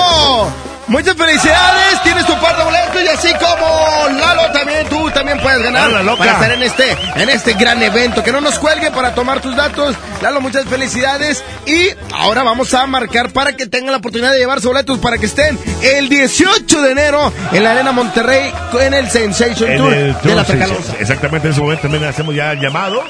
Muchas 0.88 1.18
felicidades, 1.18 2.02
tienes 2.04 2.26
tu 2.26 2.34
par 2.40 2.56
de 2.58 2.64
boletos 2.64 3.04
y 3.04 3.08
así 3.08 3.34
como 3.34 4.18
Lalo 4.18 4.52
también, 4.54 4.88
tú 4.88 5.10
también 5.12 5.38
puedes 5.40 5.62
ganar 5.62 5.92
Lalo, 5.92 6.18
para 6.18 6.32
estar 6.32 6.52
en 6.52 6.64
este, 6.64 6.98
en 7.16 7.30
este 7.30 7.54
gran 7.54 7.84
evento. 7.84 8.24
Que 8.24 8.32
no 8.32 8.40
nos 8.40 8.58
cuelgue 8.58 8.90
para 8.92 9.14
tomar 9.14 9.42
tus 9.42 9.54
datos. 9.56 9.96
Lalo, 10.22 10.40
muchas 10.40 10.66
felicidades. 10.66 11.44
Y 11.66 11.90
ahora 12.14 12.44
vamos 12.44 12.74
a 12.74 12.88
marcar 12.88 13.34
para 13.34 13.58
que 13.58 13.68
tengan 13.68 13.92
la 13.92 13.98
oportunidad 13.98 14.32
de 14.32 14.40
llevarse 14.40 14.68
boletos 14.68 15.00
para 15.00 15.18
que 15.18 15.26
estén 15.26 15.60
el 15.84 16.08
18 16.08 16.82
de 16.82 16.92
enero 16.92 17.34
en 17.52 17.64
la 17.64 17.72
Arena 17.72 17.92
Monterrey 17.92 18.54
en 18.80 18.94
el 18.94 19.10
Sensation 19.10 19.70
En 19.70 19.78
Tour 19.78 19.94
el 19.94 20.22
de 20.22 20.36
la 20.36 20.44
Tracalosa. 20.46 20.94
Exactamente, 21.00 21.48
en 21.48 21.54
ese 21.54 21.62
momento 21.62 21.82
también 21.84 22.06
hacemos 22.06 22.34
ya 22.34 22.54
el 22.54 22.62
llamado. 22.62 23.04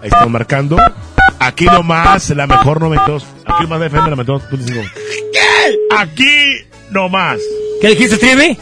Ahí 0.00 0.08
estamos 0.08 0.30
marcando. 0.30 0.78
Aquí 1.38 1.66
nomás 1.66 2.30
la 2.30 2.46
mejor 2.46 2.80
92. 2.80 3.24
Aquí 3.44 3.62
nomás 3.64 3.80
la 3.80 3.86
FM 3.86 4.16
92.5. 4.16 4.90
¿Qué? 5.32 5.78
Aquí 5.96 6.71
nomás. 6.92 7.38
¿Qué 7.80 7.88
dijiste, 7.88 8.18
Trivi? 8.18 8.58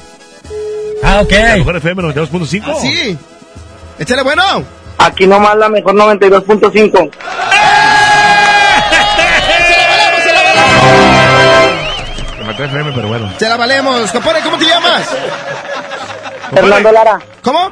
Ah, 1.03 1.21
ok. 1.23 1.33
La 1.33 1.57
mejor 1.57 1.77
FM 1.77 2.03
92.5. 2.03 2.63
Ah, 2.67 2.75
sí. 2.81 3.19
Échale 3.99 4.23
bueno. 4.23 4.43
Aquí 4.99 5.27
nomás 5.27 5.57
la 5.57 5.69
mejor 5.69 5.95
92.5. 5.95 7.11
Me 12.39 12.45
maté 12.45 12.65
FM, 12.65 12.93
pero 12.93 13.09
bueno. 13.09 13.31
Se 13.39 13.49
la 13.49 13.57
valemos. 13.57 14.11
Compadre, 14.11 14.41
¿cómo 14.43 14.57
te 14.59 14.65
llamas? 14.65 15.09
Fernando 16.55 16.93
Lara. 16.93 17.19
¿Cómo? 17.43 17.71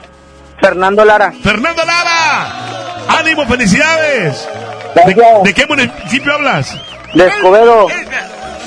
Fernando 0.61 1.05
Lara. 1.05 1.33
Fernando 1.43 1.85
Lara. 1.85 2.53
¡Ánimo, 3.09 3.47
felicidades! 3.47 4.47
¿De, 5.07 5.17
de 5.45 5.55
qué 5.55 5.67
municipio 5.67 6.35
hablas? 6.35 6.77
De 7.15 7.27
Escobedo. 7.27 7.87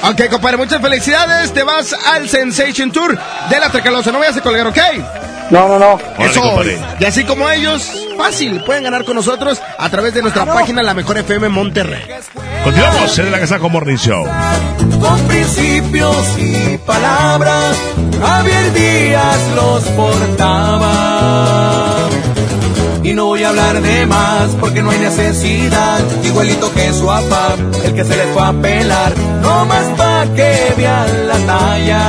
Ok, 0.03 0.29
compadre, 0.29 0.57
muchas 0.57 0.81
felicidades. 0.81 1.53
Te 1.53 1.63
vas 1.63 1.93
al 1.93 2.27
Sensation 2.27 2.91
Tour 2.91 3.17
de 3.49 3.59
la 3.59 3.69
Tracalosa. 3.69 4.11
No 4.11 4.19
vayas 4.19 4.37
a 4.37 4.41
colgar, 4.41 4.67
¿ok? 4.67 4.77
No, 5.51 5.67
no, 5.67 5.77
no. 5.77 5.99
Eso. 6.17 6.41
compadre. 6.41 6.79
Y 6.99 7.05
así 7.05 7.23
como 7.25 7.49
ellos, 7.49 7.91
fácil, 8.17 8.63
pueden 8.63 8.83
ganar 8.83 9.03
con 9.03 9.15
nosotros 9.15 9.61
a 9.77 9.89
través 9.89 10.13
de 10.13 10.21
nuestra 10.21 10.45
página 10.45 10.81
La 10.81 10.93
Mejor 10.93 11.17
FM 11.17 11.49
Monterrey. 11.49 12.03
Continuamos 12.63 13.19
en 13.19 13.31
la 13.31 13.39
Casa 13.39 13.59
con 13.59 13.71
Morning 13.71 13.97
Show. 13.97 14.25
Con 14.99 15.27
principios 15.27 16.15
y 16.37 16.77
palabras, 16.85 17.75
Javier 18.21 18.73
Díaz 18.73 19.39
los 19.55 19.83
portaba. 19.83 21.90
Y 23.11 23.13
no 23.13 23.25
voy 23.25 23.43
a 23.43 23.49
hablar 23.49 23.81
de 23.81 24.05
más 24.05 24.55
porque 24.57 24.81
no 24.81 24.89
hay 24.89 24.99
necesidad. 24.99 25.99
Igualito 26.23 26.73
que 26.73 26.93
su 26.93 27.05
papá, 27.05 27.57
el 27.83 27.93
que 27.93 28.05
se 28.05 28.15
le 28.15 28.23
fue 28.27 28.41
a 28.41 28.53
pelar, 28.53 29.13
no 29.41 29.65
más 29.65 29.83
pa' 29.97 30.27
que 30.33 30.73
vean 30.77 31.27
la 31.27 31.37
talla. 31.39 32.03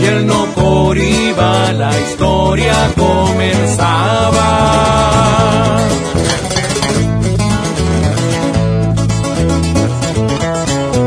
Y 0.00 0.04
él 0.06 0.26
no 0.26 0.44
por 0.56 0.96
la 0.96 1.92
historia 2.00 2.74
comenzaba. 2.96 4.48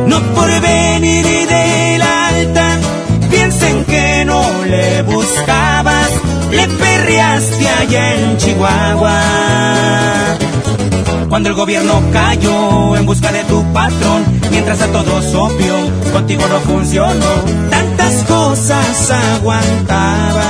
No 0.08 0.22
por 0.36 0.50
venir 0.62 1.26
del 1.26 2.02
alta, 2.02 2.80
piensen 3.30 3.84
que 3.84 4.24
no 4.26 4.64
le 4.64 5.02
buscabas, 5.02 5.63
allá 7.20 8.16
en 8.16 8.38
Chihuahua. 8.38 9.22
Cuando 11.30 11.50
el 11.50 11.56
gobierno 11.56 12.02
cayó 12.12 12.96
en 12.96 13.06
busca 13.06 13.32
de 13.32 13.44
tu 13.46 13.64
patrón, 13.74 14.24
mientras 14.52 14.82
a 14.82 14.88
todos 14.88 15.34
obvio, 15.34 15.76
contigo 16.12 16.44
no 16.48 16.60
funcionó, 16.60 17.34
tantas 17.70 18.24
cosas 18.24 19.12
aguantabas. 19.12 20.44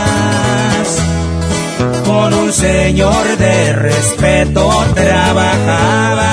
Con 2.05 2.33
un 2.33 2.51
señor 2.51 3.37
de 3.37 3.73
respeto 3.73 4.69
trabajabas. 4.93 6.32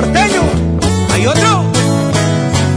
norteño. 0.00 0.42
¿Hay 1.12 1.26
otro? 1.26 1.64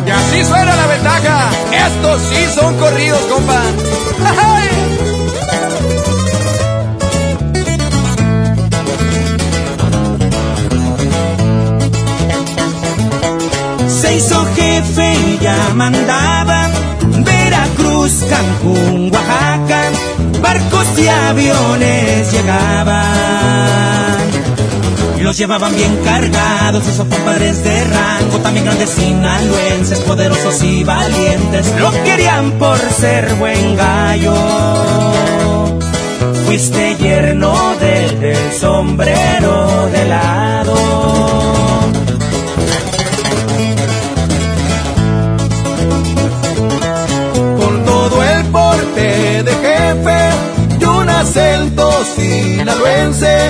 Y 0.07 0.09
así 0.09 0.43
suena 0.45 0.75
la 0.75 0.87
ventaja. 0.87 1.49
Estos 1.87 2.21
sí 2.29 2.45
son 2.55 2.77
corridos, 2.77 3.19
compa. 3.31 3.61
¡Ay! 4.25 4.69
Se 14.01 14.15
hizo 14.15 14.45
jefe 14.55 15.13
y 15.13 15.39
ya 15.41 15.73
mandaba 15.75 16.69
Veracruz, 17.25 18.13
Cancún, 18.29 19.11
Oaxaca, 19.13 19.81
barcos 20.41 20.87
y 20.97 21.07
aviones 21.07 22.31
llegaban. 22.31 24.08
Los 25.21 25.37
llevaban 25.37 25.75
bien 25.75 25.95
cargados, 26.03 26.87
esos 26.87 27.05
compadres 27.07 27.63
de 27.63 27.83
rango, 27.83 28.37
también 28.39 28.65
grandes 28.65 28.89
sinaloenses, 28.89 29.99
poderosos 29.99 30.63
y 30.63 30.83
valientes, 30.83 31.73
lo 31.79 31.91
querían 32.03 32.51
por 32.53 32.79
ser 32.79 33.35
buen 33.35 33.75
gallo. 33.75 34.33
Fuiste 36.45 36.95
yerno 36.95 37.53
del, 37.79 38.19
del 38.19 38.53
sombrero 38.53 39.87
de 39.91 40.05
lado. 40.05 40.73
Con 47.57 47.85
todo 47.85 48.23
el 48.23 48.45
porte 48.45 49.43
de 49.43 49.51
jefe 49.51 50.29
y 50.79 50.83
un 50.85 51.09
acento 51.09 51.91
sinaloense, 52.15 53.49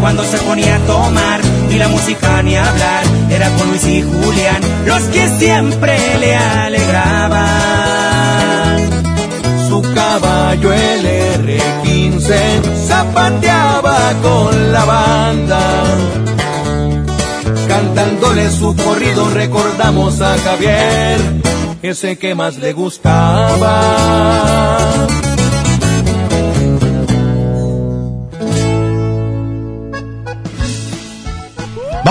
cuando 0.00 0.24
se 0.24 0.38
ponía 0.38 0.76
a 0.76 0.80
tomar, 0.80 1.40
ni 1.68 1.76
la 1.76 1.88
música 1.88 2.42
ni 2.42 2.56
hablar, 2.56 3.04
era 3.30 3.50
con 3.50 3.68
Luis 3.68 3.86
y 3.86 4.02
Julián, 4.02 4.60
los 4.84 5.02
que 5.04 5.28
siempre 5.38 5.98
le 6.18 6.36
alegraban. 6.36 7.46
Su 9.68 9.82
caballo 9.94 10.72
el 10.72 11.06
R15 11.46 12.86
zapateaba 12.86 14.12
con 14.22 14.72
la 14.72 14.84
banda. 14.84 15.60
Cantándole 17.68 18.50
su 18.50 18.74
corrido 18.76 19.30
recordamos 19.30 20.20
a 20.20 20.38
Javier, 20.38 21.18
ese 21.82 22.16
que 22.16 22.34
más 22.34 22.56
le 22.58 22.72
gustaba. 22.72 24.26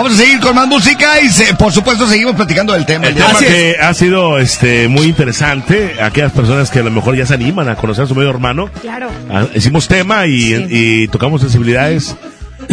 Vamos 0.06 0.20
a 0.20 0.24
seguir 0.24 0.40
con 0.40 0.54
más 0.54 0.68
música 0.68 1.20
y 1.20 1.30
se- 1.30 1.56
por 1.56 1.74
supuesto 1.74 2.08
seguimos 2.08 2.36
platicando 2.36 2.74
del 2.74 2.86
tema. 2.86 3.08
El 3.08 3.16
tema 3.16 3.40
que 3.40 3.76
ha 3.82 3.92
sido 3.96 4.38
este 4.38 4.88
muy 4.88 5.08
interesante, 5.08 5.96
aquellas 6.00 6.32
personas 6.32 6.70
que 6.70 6.78
a 6.80 6.84
lo 6.84 6.92
mejor 6.92 7.16
ya 7.16 7.26
se 7.26 7.34
animan 7.34 7.70
a 7.70 7.76
conocer 7.76 8.04
a 8.04 8.08
su 8.08 8.14
medio 8.14 8.30
hermano. 8.30 8.70
Claro. 8.84 9.10
Ah, 9.32 9.48
Hicimos 9.56 9.88
tema 9.88 10.28
y, 10.28 10.54
y 10.70 11.08
tocamos 11.08 11.42
sensibilidades. 11.42 12.16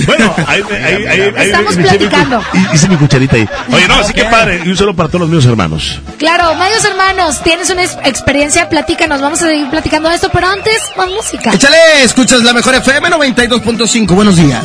Bueno, 0.06 0.34
ahí, 0.46 0.62
ahí, 0.70 1.06
ahí, 1.06 1.20
ahí- 1.34 1.46
Estamos 1.46 1.72
hice 1.72 1.82
platicando. 1.84 2.42
hice 2.74 2.88
mi 2.90 2.96
cucharita 2.96 3.36
ahí. 3.36 3.48
Oye, 3.72 3.88
no, 3.88 3.94
así 3.94 4.12
que 4.12 4.24
padre. 4.24 4.60
Y 4.66 4.68
un 4.68 4.76
saludo 4.76 4.94
para 4.94 5.08
todos 5.08 5.22
los 5.22 5.30
míos 5.30 5.46
hermanos. 5.46 6.00
Claro, 6.18 6.54
medios 6.56 6.84
hermanos, 6.84 7.42
tienes 7.42 7.70
una 7.70 7.82
ex- 7.84 7.96
experiencia, 8.04 8.68
platícanos, 8.68 9.22
vamos 9.22 9.40
a 9.42 9.46
seguir 9.46 9.70
platicando 9.70 10.10
de 10.10 10.16
esto, 10.16 10.28
pero 10.30 10.48
antes, 10.48 10.82
más 10.98 11.08
música. 11.08 11.50
Échale, 11.54 11.78
escuchas 12.04 12.42
la 12.42 12.52
mejor 12.52 12.74
FM 12.74 13.08
92.5. 13.08 14.14
Buenos 14.14 14.36
días. 14.36 14.64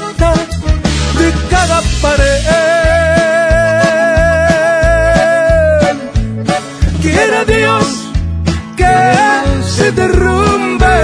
cada 1.61 1.81
pared. 2.01 2.41
Quiera 7.01 7.39
Dios 7.45 7.85
que 8.79 8.95
se 9.75 9.91
derrumbe 9.91 10.95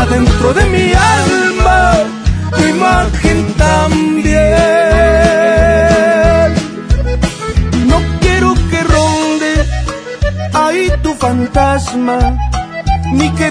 adentro 0.00 0.48
de 0.54 0.64
mi 0.74 0.86
alma 0.92 1.78
tu 2.56 2.62
imagen 2.76 3.38
también. 3.66 4.54
No 7.90 7.98
quiero 8.20 8.54
que 8.70 8.80
ronde 8.94 9.52
ahí 10.54 10.84
tu 11.02 11.14
fantasma, 11.14 12.18
ni 13.12 13.28
que 13.38 13.50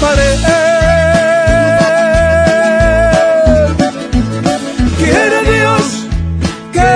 pared. 0.00 0.40
Quiere 4.98 5.38
Dios 5.52 5.84
que 6.72 6.92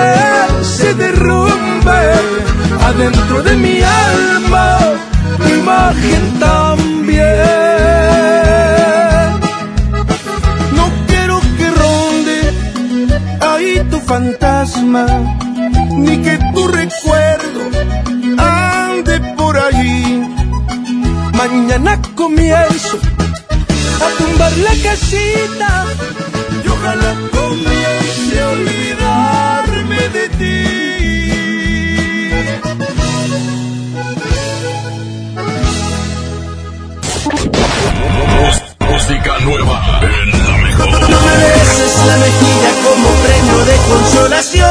se 0.63 0.93
derrumbe 0.93 2.01
adentro 2.89 3.43
de 3.43 3.55
mi 3.55 3.81
alma 3.81 4.77
tu 5.37 5.47
imagen 5.49 6.39
también. 6.39 7.25
No 10.77 10.85
quiero 11.07 11.39
que 11.57 11.67
ronde 11.81 12.39
ahí 13.51 13.87
tu 13.89 13.99
fantasma, 13.99 15.05
ni 15.91 16.17
que 16.17 16.37
tu 16.53 16.67
recuerdo 16.67 17.61
ande 18.37 19.19
por 19.37 19.57
ahí. 19.57 20.20
Mañana 21.51 22.01
comienzo 22.15 22.97
a 22.97 24.17
tumbar 24.17 24.53
la 24.59 24.73
casita 24.83 25.85
y 26.63 26.67
ojalá 26.69 27.13
comience 27.29 28.39
a 28.39 28.49
olvidarme 28.55 30.01
de 30.15 30.29
ti. 30.39 30.81
Música 38.89 39.39
nueva 39.39 39.99
en 40.03 40.29
la 40.31 40.57
mejor. 40.57 41.09
No 41.09 41.19
me 41.27 41.33
beses 41.35 41.93
la 42.07 42.15
mejilla 42.15 42.71
como 42.85 43.07
premio 43.23 43.59
de 43.65 43.75
consolación. 43.89 44.70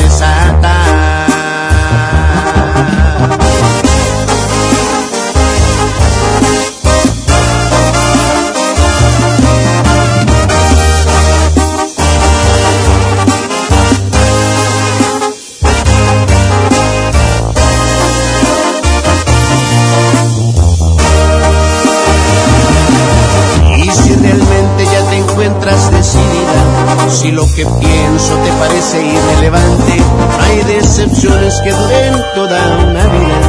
si 27.21 27.31
lo 27.31 27.45
que 27.53 27.63
pienso 27.65 28.35
te 28.37 28.51
parece 28.53 29.05
irrelevante, 29.05 29.93
hay 30.39 30.63
decepciones 30.63 31.61
que 31.61 31.71
duren 31.71 32.15
toda 32.33 32.59
una 32.87 33.05
vida. 33.05 33.39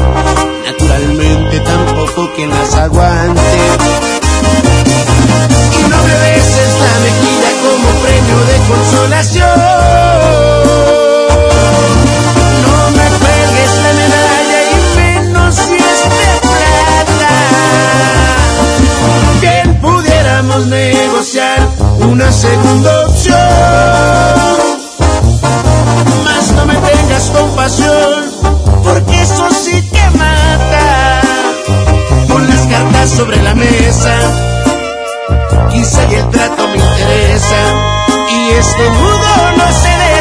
Naturalmente 0.66 1.60
tampoco 1.60 2.30
quien 2.36 2.50
las 2.50 2.74
aguante. 2.74 3.40
Y 5.78 5.88
no 5.88 5.96
me 6.02 6.14
beses 6.18 6.72
la 6.84 6.94
mejilla 7.00 7.50
como 7.62 7.88
premio 8.02 8.38
de 8.44 8.56
consolación. 8.68 9.71
Una 22.12 22.30
segunda 22.30 23.06
opción. 23.06 23.38
Más 26.24 26.52
no 26.52 26.66
me 26.66 26.74
tengas 26.74 27.30
compasión, 27.30 28.30
porque 28.84 29.22
eso 29.22 29.48
sí 29.50 29.82
que 29.90 30.10
mata. 30.18 31.22
Pon 32.28 32.46
las 32.46 32.66
cartas 32.66 33.10
sobre 33.10 33.42
la 33.42 33.54
mesa, 33.54 34.14
quizá 35.70 36.04
y 36.10 36.14
el 36.16 36.28
trato 36.28 36.68
me 36.68 36.76
interesa, 36.76 37.60
y 38.30 38.50
este 38.58 38.90
nudo 38.90 39.52
no 39.56 39.72
se 39.72 39.88
desata. 39.88 40.11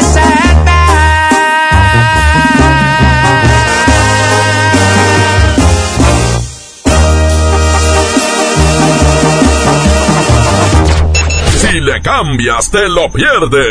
Cambias, 12.02 12.70
te 12.70 12.88
lo 12.88 13.10
pierdes. 13.10 13.66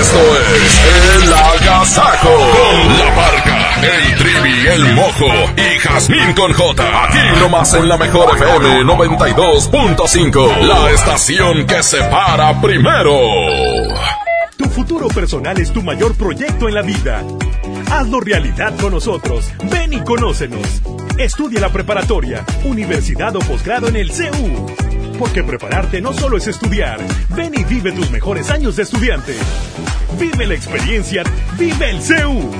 Esto 0.00 0.18
es 0.56 1.24
El 1.24 1.32
Agasajo. 1.32 2.34
Con 2.34 2.98
la 2.98 3.14
parca, 3.14 3.80
el 3.82 4.16
trivi, 4.16 4.66
el 4.66 4.94
mojo 4.94 5.26
y 5.56 5.78
Jazmín 5.78 6.32
con 6.34 6.52
J. 6.52 7.04
Aquí 7.04 7.40
nomás 7.40 7.74
en 7.74 7.88
la 7.88 7.96
mejor 7.96 8.36
FM 8.36 8.84
92.5. 8.84 10.62
La 10.62 10.90
estación 10.90 11.66
que 11.66 11.82
se 11.82 12.02
para 12.04 12.60
primero. 12.60 13.12
Tu 14.56 14.64
futuro 14.70 15.08
personal 15.08 15.60
es 15.60 15.72
tu 15.72 15.82
mayor 15.82 16.14
proyecto 16.16 16.68
en 16.68 16.74
la 16.74 16.82
vida. 16.82 17.22
Hazlo 17.90 18.20
realidad 18.20 18.74
con 18.80 18.92
nosotros. 18.92 19.52
Ven 19.70 19.92
y 19.92 20.00
conócenos. 20.00 20.82
Estudia 21.18 21.60
la 21.60 21.68
preparatoria, 21.68 22.44
universidad 22.64 23.36
o 23.36 23.40
posgrado 23.40 23.88
en 23.88 23.96
el 23.96 24.10
CEU. 24.10 24.66
Porque 25.18 25.42
prepararte 25.42 26.00
no 26.00 26.12
solo 26.12 26.36
es 26.36 26.46
estudiar. 26.46 27.00
Ven 27.34 27.54
y 27.54 27.64
vive 27.64 27.92
tus 27.92 28.10
mejores 28.10 28.50
años 28.50 28.76
de 28.76 28.82
estudiante. 28.82 29.34
Vive 30.18 30.46
la 30.46 30.54
experiencia. 30.54 31.22
Vive 31.58 31.90
el 31.90 32.00
CEU. 32.02 32.50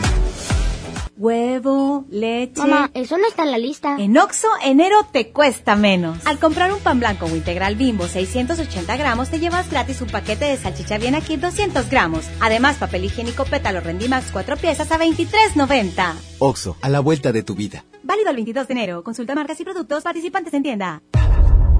Huevo, 1.18 2.04
leche. 2.10 2.60
Mamá, 2.60 2.90
eso 2.92 3.16
no 3.16 3.26
está 3.26 3.44
en 3.44 3.50
la 3.50 3.56
lista. 3.56 3.96
En 3.98 4.18
Oxo, 4.18 4.48
enero 4.62 4.96
te 5.12 5.32
cuesta 5.32 5.74
menos. 5.74 6.26
Al 6.26 6.38
comprar 6.38 6.70
un 6.72 6.80
pan 6.80 7.00
blanco 7.00 7.24
o 7.24 7.34
integral 7.34 7.74
bimbo 7.74 8.06
680 8.06 8.96
gramos, 8.98 9.30
te 9.30 9.38
llevas 9.38 9.70
gratis 9.70 10.02
un 10.02 10.08
paquete 10.08 10.44
de 10.44 10.58
salchicha 10.58 10.98
bien 10.98 11.14
aquí 11.14 11.36
200 11.36 11.88
gramos. 11.88 12.26
Además, 12.40 12.76
papel 12.76 13.04
higiénico 13.06 13.46
pétalo 13.46 13.80
Rendimax 13.80 14.30
4 14.30 14.58
piezas 14.58 14.92
a 14.92 14.98
23.90. 14.98 16.12
Oxo, 16.38 16.76
a 16.82 16.90
la 16.90 17.00
vuelta 17.00 17.32
de 17.32 17.42
tu 17.42 17.54
vida. 17.54 17.84
Válido 18.02 18.28
el 18.28 18.36
22 18.36 18.68
de 18.68 18.72
enero. 18.72 19.02
Consulta 19.02 19.34
marcas 19.34 19.58
y 19.58 19.64
productos 19.64 20.04
participantes 20.04 20.52
en 20.52 20.62
tienda. 20.62 21.02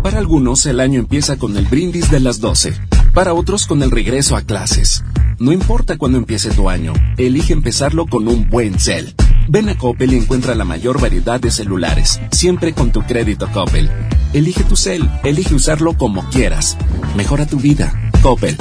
Para 0.07 0.21
algunos 0.21 0.65
el 0.67 0.79
año 0.79 1.01
empieza 1.01 1.37
con 1.37 1.57
el 1.57 1.65
brindis 1.65 2.13
de 2.13 2.21
las 2.21 2.39
12. 2.39 2.75
Para 3.13 3.35
otros 3.35 3.67
con 3.67 3.83
el 3.83 3.91
regreso 3.91 4.37
a 4.37 4.43
clases. 4.43 5.03
No 5.41 5.51
importa 5.51 5.99
cuándo 5.99 6.17
empiece 6.17 6.49
tu 6.51 6.71
año, 6.71 6.93
elige 7.17 7.53
empezarlo 7.53 8.07
con 8.07 8.29
un 8.29 8.49
buen 8.49 8.79
cel. 8.79 9.17
Ven 9.49 9.69
a 9.69 9.77
Coppel 9.77 10.13
y 10.13 10.19
encuentra 10.19 10.55
la 10.55 10.65
mayor 10.65 11.01
variedad 11.01 11.41
de 11.41 11.51
celulares, 11.51 12.21
siempre 12.31 12.73
con 12.73 12.93
tu 12.93 13.03
crédito 13.03 13.51
Coppel. 13.53 13.91
Elige 14.33 14.63
tu 14.63 14.77
cel, 14.77 15.11
elige 15.25 15.57
usarlo 15.57 15.95
como 15.99 16.31
quieras. 16.31 16.77
Mejora 17.17 17.45
tu 17.45 17.57
vida. 17.57 17.93
Coppel. 18.23 18.57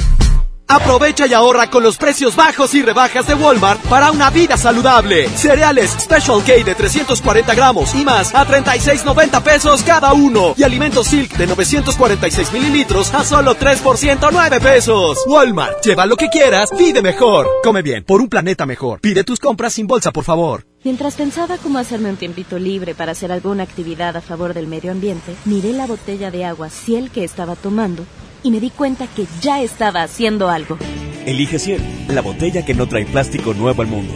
Aprovecha 0.68 1.27
y 1.27 1.34
ahorra 1.34 1.69
con 1.69 1.84
los 1.84 1.98
precios 1.98 2.35
bajos 2.35 2.74
y 2.74 2.82
rebajas 2.82 3.27
de 3.27 3.35
Walmart 3.35 3.82
para 3.82 4.11
una 4.11 4.32
vida 4.32 4.58
saludable. 4.58 5.30
Cereales 5.30 5.92
Special 5.92 6.44
K 6.44 6.64
de 6.64 6.74
340 6.74 7.53
gramos 7.53 7.94
y 7.94 8.03
más 8.03 8.34
a 8.34 8.48
36.90 8.48 9.44
pesos 9.44 9.84
cada 9.84 10.14
uno. 10.14 10.56
Y 10.58 10.64
alimentos 10.64 11.08
Silk 11.08 11.38
de 11.38 11.48
946 11.48 12.52
mililitros 12.52 13.14
a 13.14 13.24
solo 13.24 13.53
3 13.53 13.80
por 13.82 13.98
109 13.98 14.60
pesos. 14.60 15.19
Walmart, 15.27 15.84
lleva 15.84 16.08
lo 16.08 16.18
que 16.18 16.30
quieras, 16.30 16.69
vive 16.76 17.03
mejor. 17.03 17.48
Come 17.64 17.84
bien, 17.84 18.03
por 18.03 18.19
un 18.19 18.27
planeta 18.27 18.66
mejor. 18.66 19.02
Pide 19.02 19.24
tus 19.24 19.40
compras 19.40 19.74
sin 19.74 19.85
bolsa, 19.85 20.11
por 20.11 20.24
favor. 20.24 20.66
Mientras 20.84 21.16
pensaba 21.16 21.58
cómo 21.58 21.80
hacerme 21.80 22.10
un 22.10 22.18
tiempito 22.18 22.58
libre 22.58 22.95
para 22.95 23.11
hacer 23.11 23.32
alguna 23.32 23.64
actividad 23.64 24.18
a 24.18 24.22
favor 24.22 24.53
del 24.53 24.68
medio 24.68 24.92
ambiente, 24.92 25.35
miré 25.45 25.74
la 25.74 25.88
botella 25.88 26.32
de 26.32 26.45
agua 26.45 26.69
Ciel 26.69 27.11
que 27.11 27.24
estaba 27.24 27.56
tomando 27.56 28.06
y 28.45 28.51
me 28.51 28.59
di 28.59 28.69
cuenta 28.69 29.07
que 29.07 29.25
ya 29.41 29.64
estaba 29.64 30.03
haciendo 30.03 30.49
algo. 30.49 30.77
Elige 31.25 31.57
Ciel, 31.57 31.82
la 32.07 32.22
botella 32.22 32.64
que 32.64 32.75
no 32.75 32.88
trae 32.88 33.06
plástico 33.07 33.56
nuevo 33.56 33.82
al 33.82 33.88
mundo. 33.88 34.14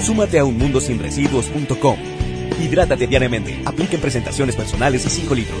Súmate 0.00 0.38
a 0.38 0.44
unmundosinresiduos.com. 0.44 1.98
Hidrátate 2.58 3.06
diariamente. 3.06 3.60
Apliquen 3.66 4.00
presentaciones 4.00 4.56
personales 4.56 5.04
y 5.04 5.10
5 5.10 5.34
litros. 5.34 5.60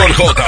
con 0.00 0.12
J. 0.14 0.44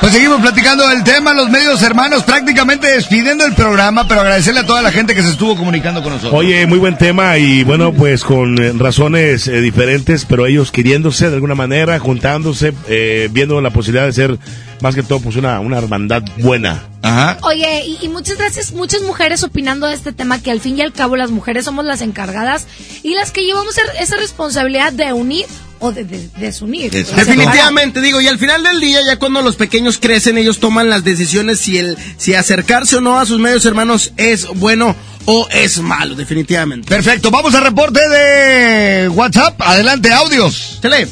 Pues 0.00 0.12
seguimos 0.12 0.40
platicando 0.42 0.86
del 0.86 1.02
tema, 1.02 1.32
los 1.32 1.48
medios 1.48 1.82
hermanos 1.82 2.22
prácticamente 2.24 2.88
despidiendo 2.88 3.46
el 3.46 3.54
programa, 3.54 4.06
pero 4.06 4.20
agradecerle 4.20 4.60
a 4.60 4.66
toda 4.66 4.82
la 4.82 4.92
gente 4.92 5.14
que 5.14 5.22
se 5.22 5.30
estuvo 5.30 5.56
comunicando 5.56 6.02
con 6.02 6.12
nosotros. 6.12 6.38
Oye, 6.38 6.66
muy 6.66 6.78
buen 6.78 6.98
tema 6.98 7.38
y 7.38 7.64
bueno, 7.64 7.92
pues 7.92 8.22
con 8.22 8.62
eh, 8.62 8.72
razones 8.76 9.48
eh, 9.48 9.60
diferentes, 9.60 10.26
pero 10.26 10.46
ellos 10.46 10.70
queriéndose 10.70 11.30
de 11.30 11.34
alguna 11.34 11.54
manera, 11.54 11.98
juntándose, 11.98 12.74
eh, 12.86 13.28
viendo 13.32 13.60
la 13.60 13.70
posibilidad 13.70 14.06
de 14.06 14.12
ser 14.12 14.38
más 14.84 14.94
que 14.94 15.02
todo 15.02 15.18
pues 15.18 15.34
una, 15.36 15.60
una 15.60 15.78
hermandad 15.78 16.22
buena. 16.38 16.84
Ajá. 17.02 17.38
Oye, 17.42 17.84
y, 17.86 17.98
y 18.02 18.08
muchas 18.08 18.36
gracias, 18.38 18.72
muchas 18.72 19.00
mujeres 19.02 19.42
opinando 19.42 19.86
de 19.86 19.94
este 19.94 20.12
tema, 20.12 20.40
que 20.42 20.50
al 20.50 20.60
fin 20.60 20.78
y 20.78 20.82
al 20.82 20.92
cabo 20.92 21.16
las 21.16 21.30
mujeres 21.30 21.64
somos 21.64 21.84
las 21.86 22.02
encargadas 22.02 22.66
y 23.02 23.14
las 23.14 23.30
que 23.30 23.44
llevamos 23.44 23.76
er- 23.78 24.00
esa 24.02 24.16
responsabilidad 24.16 24.92
de 24.92 25.12
unir 25.14 25.46
o 25.80 25.90
de, 25.92 26.04
de- 26.04 26.28
desunir. 26.38 26.90
Definitivamente, 26.92 28.00
digo, 28.00 28.20
y 28.20 28.28
al 28.28 28.38
final 28.38 28.62
del 28.62 28.78
día, 28.80 29.00
ya 29.06 29.18
cuando 29.18 29.40
los 29.42 29.56
pequeños 29.56 29.98
crecen, 29.98 30.36
ellos 30.38 30.58
toman 30.60 30.88
las 30.90 31.02
decisiones 31.02 31.60
si 31.60 31.78
el, 31.78 31.96
si 32.18 32.34
acercarse 32.34 32.96
o 32.96 33.00
no 33.00 33.18
a 33.18 33.26
sus 33.26 33.38
medios 33.40 33.64
hermanos 33.64 34.12
es 34.18 34.46
bueno 34.54 34.94
o 35.26 35.48
es 35.50 35.78
malo, 35.80 36.14
definitivamente. 36.14 36.86
Perfecto, 36.88 37.30
vamos 37.30 37.54
al 37.54 37.64
reporte 37.64 38.00
de 38.08 39.08
WhatsApp. 39.08 39.60
Adelante, 39.62 40.12
audios. 40.12 40.78
Tele. 40.82 41.08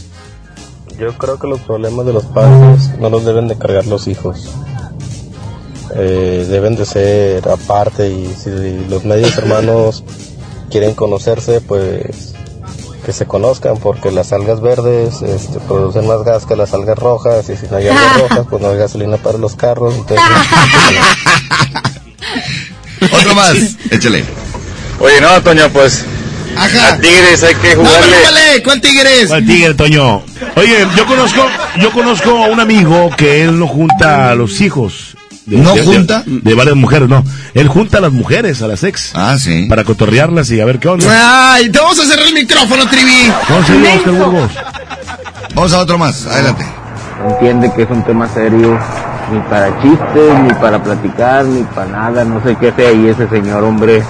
Yo 1.02 1.12
creo 1.18 1.36
que 1.36 1.48
los 1.48 1.58
problemas 1.62 2.06
de 2.06 2.12
los 2.12 2.26
padres 2.26 2.96
no 3.00 3.10
los 3.10 3.24
deben 3.24 3.48
de 3.48 3.58
cargar 3.58 3.86
los 3.86 4.06
hijos. 4.06 4.52
Eh, 5.96 6.46
deben 6.48 6.76
de 6.76 6.86
ser 6.86 7.48
aparte 7.48 8.08
y 8.08 8.32
si 8.32 8.86
los 8.88 9.04
medios 9.04 9.36
hermanos 9.36 10.04
quieren 10.70 10.94
conocerse, 10.94 11.60
pues 11.60 12.34
que 13.04 13.12
se 13.12 13.26
conozcan 13.26 13.78
porque 13.78 14.12
las 14.12 14.32
algas 14.32 14.60
verdes 14.60 15.22
este, 15.22 15.58
producen 15.58 16.06
más 16.06 16.22
gas 16.22 16.46
que 16.46 16.54
las 16.54 16.72
algas 16.72 16.96
rojas 16.96 17.48
y 17.48 17.56
si 17.56 17.66
no 17.66 17.78
hay 17.78 17.88
algas 17.88 18.20
rojas, 18.20 18.46
pues 18.48 18.62
no 18.62 18.68
hay 18.68 18.78
gasolina 18.78 19.16
para 19.16 19.38
los 19.38 19.56
carros. 19.56 19.96
Entonces, 19.96 20.24
Otro 23.12 23.34
más, 23.34 23.56
échale. 23.90 24.24
Oye, 25.00 25.20
no, 25.20 25.42
Toño, 25.42 25.68
pues. 25.72 26.04
A 26.56 26.96
Tigres 26.98 27.42
hay 27.42 27.54
que 27.56 27.74
jugarle. 27.74 28.62
¿Cuál 28.62 28.80
Tigres? 28.80 29.28
¿Cuál 29.28 29.46
tigre, 29.46 29.74
Toño? 29.74 30.22
Oye, 30.56 30.86
yo 30.96 31.06
conozco, 31.06 31.46
yo 31.80 31.90
conozco 31.92 32.30
a 32.44 32.48
un 32.48 32.60
amigo 32.60 33.10
que 33.16 33.42
él 33.44 33.58
no 33.58 33.66
junta 33.66 34.30
a 34.30 34.34
los 34.34 34.60
hijos. 34.60 35.16
De, 35.46 35.56
¿No 35.56 35.74
de- 35.74 35.82
junta? 35.82 36.22
De, 36.24 36.40
de 36.40 36.54
varias 36.54 36.76
mujeres, 36.76 37.08
no. 37.08 37.24
Él 37.54 37.66
junta 37.68 37.98
a 37.98 38.00
las 38.00 38.12
mujeres, 38.12 38.62
a 38.62 38.68
las 38.68 38.84
ex. 38.84 39.10
Ah, 39.14 39.36
sí. 39.38 39.66
Para 39.68 39.82
cotorrearlas 39.84 40.50
y 40.50 40.60
a 40.60 40.64
ver 40.64 40.78
qué 40.78 40.88
onda. 40.88 41.52
Ay, 41.54 41.68
te 41.70 41.78
vamos 41.80 41.98
a 41.98 42.04
cerrar 42.06 42.26
el 42.26 42.34
micrófono, 42.34 42.86
Trivi. 42.88 43.32
¿Cómo 43.48 43.64
se 43.66 43.72
llama 43.74 43.94
Oscar 43.96 44.12
Burgos? 44.12 44.50
Vamos 45.54 45.72
a 45.72 45.78
otro 45.80 45.98
más, 45.98 46.26
adelante. 46.26 46.64
Entiende 47.28 47.72
que 47.74 47.82
es 47.82 47.90
un 47.90 48.04
tema 48.04 48.28
serio, 48.32 48.78
ni 49.32 49.40
para 49.50 49.68
chistes, 49.82 50.38
ni 50.44 50.52
para 50.54 50.82
platicar, 50.82 51.44
ni 51.44 51.62
para 51.64 51.86
nada, 51.90 52.24
no 52.24 52.42
sé 52.42 52.56
qué 52.60 52.72
sea 52.76 52.88
ahí 52.90 53.08
ese 53.08 53.28
señor, 53.28 53.62
hombre. 53.64 54.02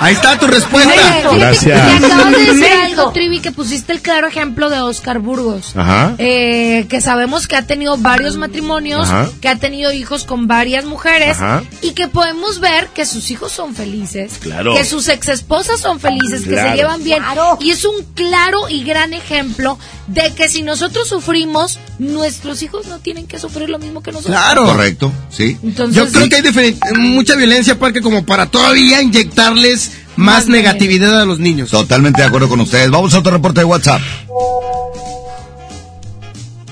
Ahí 0.00 0.14
está 0.14 0.38
tu 0.38 0.46
respuesta. 0.46 0.92
Oye, 1.30 2.87
Trivi, 3.12 3.40
que 3.40 3.52
pusiste 3.52 3.92
el 3.92 4.00
claro 4.00 4.26
ejemplo 4.28 4.68
de 4.70 4.80
Oscar 4.80 5.18
Burgos. 5.20 5.72
Ajá. 5.76 6.14
Eh, 6.18 6.86
que 6.88 7.00
sabemos 7.00 7.46
que 7.48 7.56
ha 7.56 7.66
tenido 7.66 7.96
varios 7.96 8.36
matrimonios, 8.36 9.08
Ajá. 9.08 9.30
que 9.40 9.48
ha 9.48 9.56
tenido 9.56 9.92
hijos 9.92 10.24
con 10.24 10.46
varias 10.46 10.84
mujeres 10.84 11.36
Ajá. 11.36 11.62
y 11.82 11.92
que 11.92 12.08
podemos 12.08 12.60
ver 12.60 12.88
que 12.88 13.06
sus 13.06 13.30
hijos 13.30 13.52
son 13.52 13.74
felices, 13.74 14.32
Claro. 14.40 14.74
que 14.74 14.84
sus 14.84 15.08
ex 15.08 15.28
esposas 15.28 15.80
son 15.80 16.00
felices, 16.00 16.42
que 16.42 16.50
Claro. 16.50 16.70
se 16.70 16.76
llevan 16.76 17.04
bien. 17.04 17.22
Y 17.60 17.70
es 17.70 17.84
un 17.84 17.94
claro 18.14 18.68
y 18.68 18.84
gran 18.84 19.12
ejemplo 19.12 19.78
de 20.06 20.32
que 20.34 20.48
si 20.48 20.62
nosotros 20.62 21.08
sufrimos, 21.08 21.78
nuestros 21.98 22.62
hijos 22.62 22.86
no 22.86 22.98
tienen 22.98 23.26
que 23.26 23.38
sufrir 23.38 23.68
lo 23.70 23.78
mismo 23.78 24.02
que 24.02 24.12
nosotros. 24.12 24.36
Claro. 24.36 24.64
Correcto, 24.66 25.12
sí. 25.30 25.56
Entonces, 25.62 25.96
Yo 25.96 26.10
creo 26.12 26.28
que 26.28 26.58
hay 26.58 26.94
mucha 26.98 27.34
violencia 27.36 27.78
porque 27.78 28.00
como 28.00 28.24
para 28.24 28.46
todavía 28.46 29.02
inyectarles 29.02 29.90
más 30.18 30.48
negatividad 30.48 31.22
a 31.22 31.24
los 31.24 31.38
niños. 31.38 31.70
Totalmente 31.70 32.20
de 32.20 32.26
acuerdo 32.26 32.48
con 32.48 32.60
ustedes. 32.60 32.90
Vamos 32.90 33.14
a 33.14 33.20
otro 33.20 33.32
reporte 33.32 33.60
de 33.60 33.64
WhatsApp. 33.64 34.00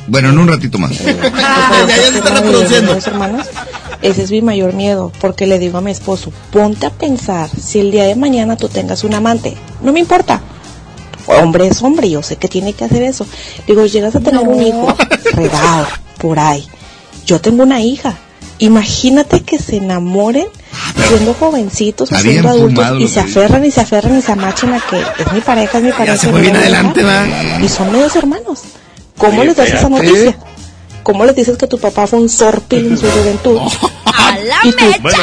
Bueno, 0.09 0.31
en 0.31 0.39
un 0.39 0.49
ratito 0.49 0.79
más. 0.79 0.99
ya, 0.99 1.87
ya 1.87 2.13
se 2.13 2.19
está 2.19 2.35
reproduciendo. 2.41 2.97
Hermanos, 2.97 3.47
ese 4.03 4.25
es 4.25 4.33
mi 4.33 4.43
mayor 4.43 4.75
miedo, 4.75 5.13
porque 5.21 5.47
le 5.47 5.61
digo 5.61 5.79
a 5.79 5.81
mi 5.81 5.93
esposo, 5.93 6.33
ponte 6.51 6.87
a 6.87 6.91
pensar 6.91 7.49
si 7.49 7.79
el 7.79 7.93
día 7.93 8.05
de 8.05 8.17
mañana 8.17 8.57
tú 8.57 8.69
tengas 8.69 9.05
un 9.05 9.15
amante, 9.15 9.57
no 9.81 9.93
me 9.93 10.01
importa. 10.01 10.43
Hombre 11.27 11.69
es 11.69 11.83
hombre, 11.83 12.11
yo 12.11 12.23
sé 12.23 12.37
que 12.37 12.49
tiene 12.49 12.73
que 12.73 12.85
hacer 12.85 13.05
eso. 13.05 13.27
Digo, 13.67 13.87
llegas 13.87 14.17
a 14.17 14.21
tener 14.21 14.47
un 14.47 14.61
hijo 14.61 14.93
regado 15.35 15.87
por 16.19 16.41
ahí. 16.41 16.67
Yo 17.25 17.41
tengo 17.41 17.63
una 17.63 17.81
hija. 17.81 18.17
Imagínate 18.59 19.43
que 19.43 19.59
se 19.59 19.77
enamoren 19.77 20.47
siendo 21.09 21.35
jovencitos 21.35 22.11
o 22.11 22.17
siendo 22.17 22.49
adultos 22.49 23.01
y 23.01 23.09
se 23.09 23.21
aferran 23.21 23.65
y 23.65 23.71
se 23.71 23.81
aferran 23.81 24.19
y 24.19 24.23
se 24.23 24.33
amachan 24.33 24.73
a 24.75 24.81
que 24.81 24.99
es 25.01 25.33
mi 25.33 25.41
pareja, 25.41 25.79
es 25.79 25.85
mi 25.85 25.93
pareja. 25.93 26.17
se 26.17 26.29
y 27.63 27.69
son 27.69 27.93
medios 27.93 28.17
hermanos. 28.17 28.63
¿Cómo 29.19 29.41
Oye, 29.41 29.49
les 29.49 29.57
das 29.57 29.69
esa 29.69 29.89
noticia? 29.89 30.37
¿Cómo 31.03 31.25
les 31.25 31.37
dices 31.37 31.57
que 31.57 31.67
tu 31.67 31.79
papá 31.79 32.07
fue 32.07 32.19
un 32.19 32.29
sorpil 32.29 32.87
en 32.87 32.99
su 32.99 33.07
juventud? 33.11 33.59
¡A 34.05 34.37
la 34.39 34.57
Y 34.65 34.73
tú, 34.73 34.85
Bueno, 35.03 35.19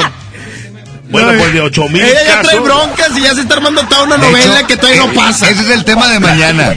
bueno, 1.09 1.33
pues 1.37 1.53
de 1.53 1.61
ocho 1.61 1.87
mil 1.89 2.01
Ella 2.01 2.19
ya 2.25 2.41
trae 2.41 2.59
broncas 2.59 3.09
y 3.17 3.21
ya 3.21 3.35
se 3.35 3.41
está 3.41 3.55
armando 3.55 3.83
toda 3.87 4.03
una 4.03 4.17
De 4.17 4.27
novela 4.27 4.59
hecho, 4.59 4.67
que 4.67 4.77
todavía 4.77 5.05
no 5.05 5.11
eh, 5.11 5.15
pasa. 5.15 5.49
Ese 5.49 5.61
es 5.61 5.69
el 5.69 5.83
tema 5.83 6.07
de 6.09 6.19
mañana. 6.19 6.75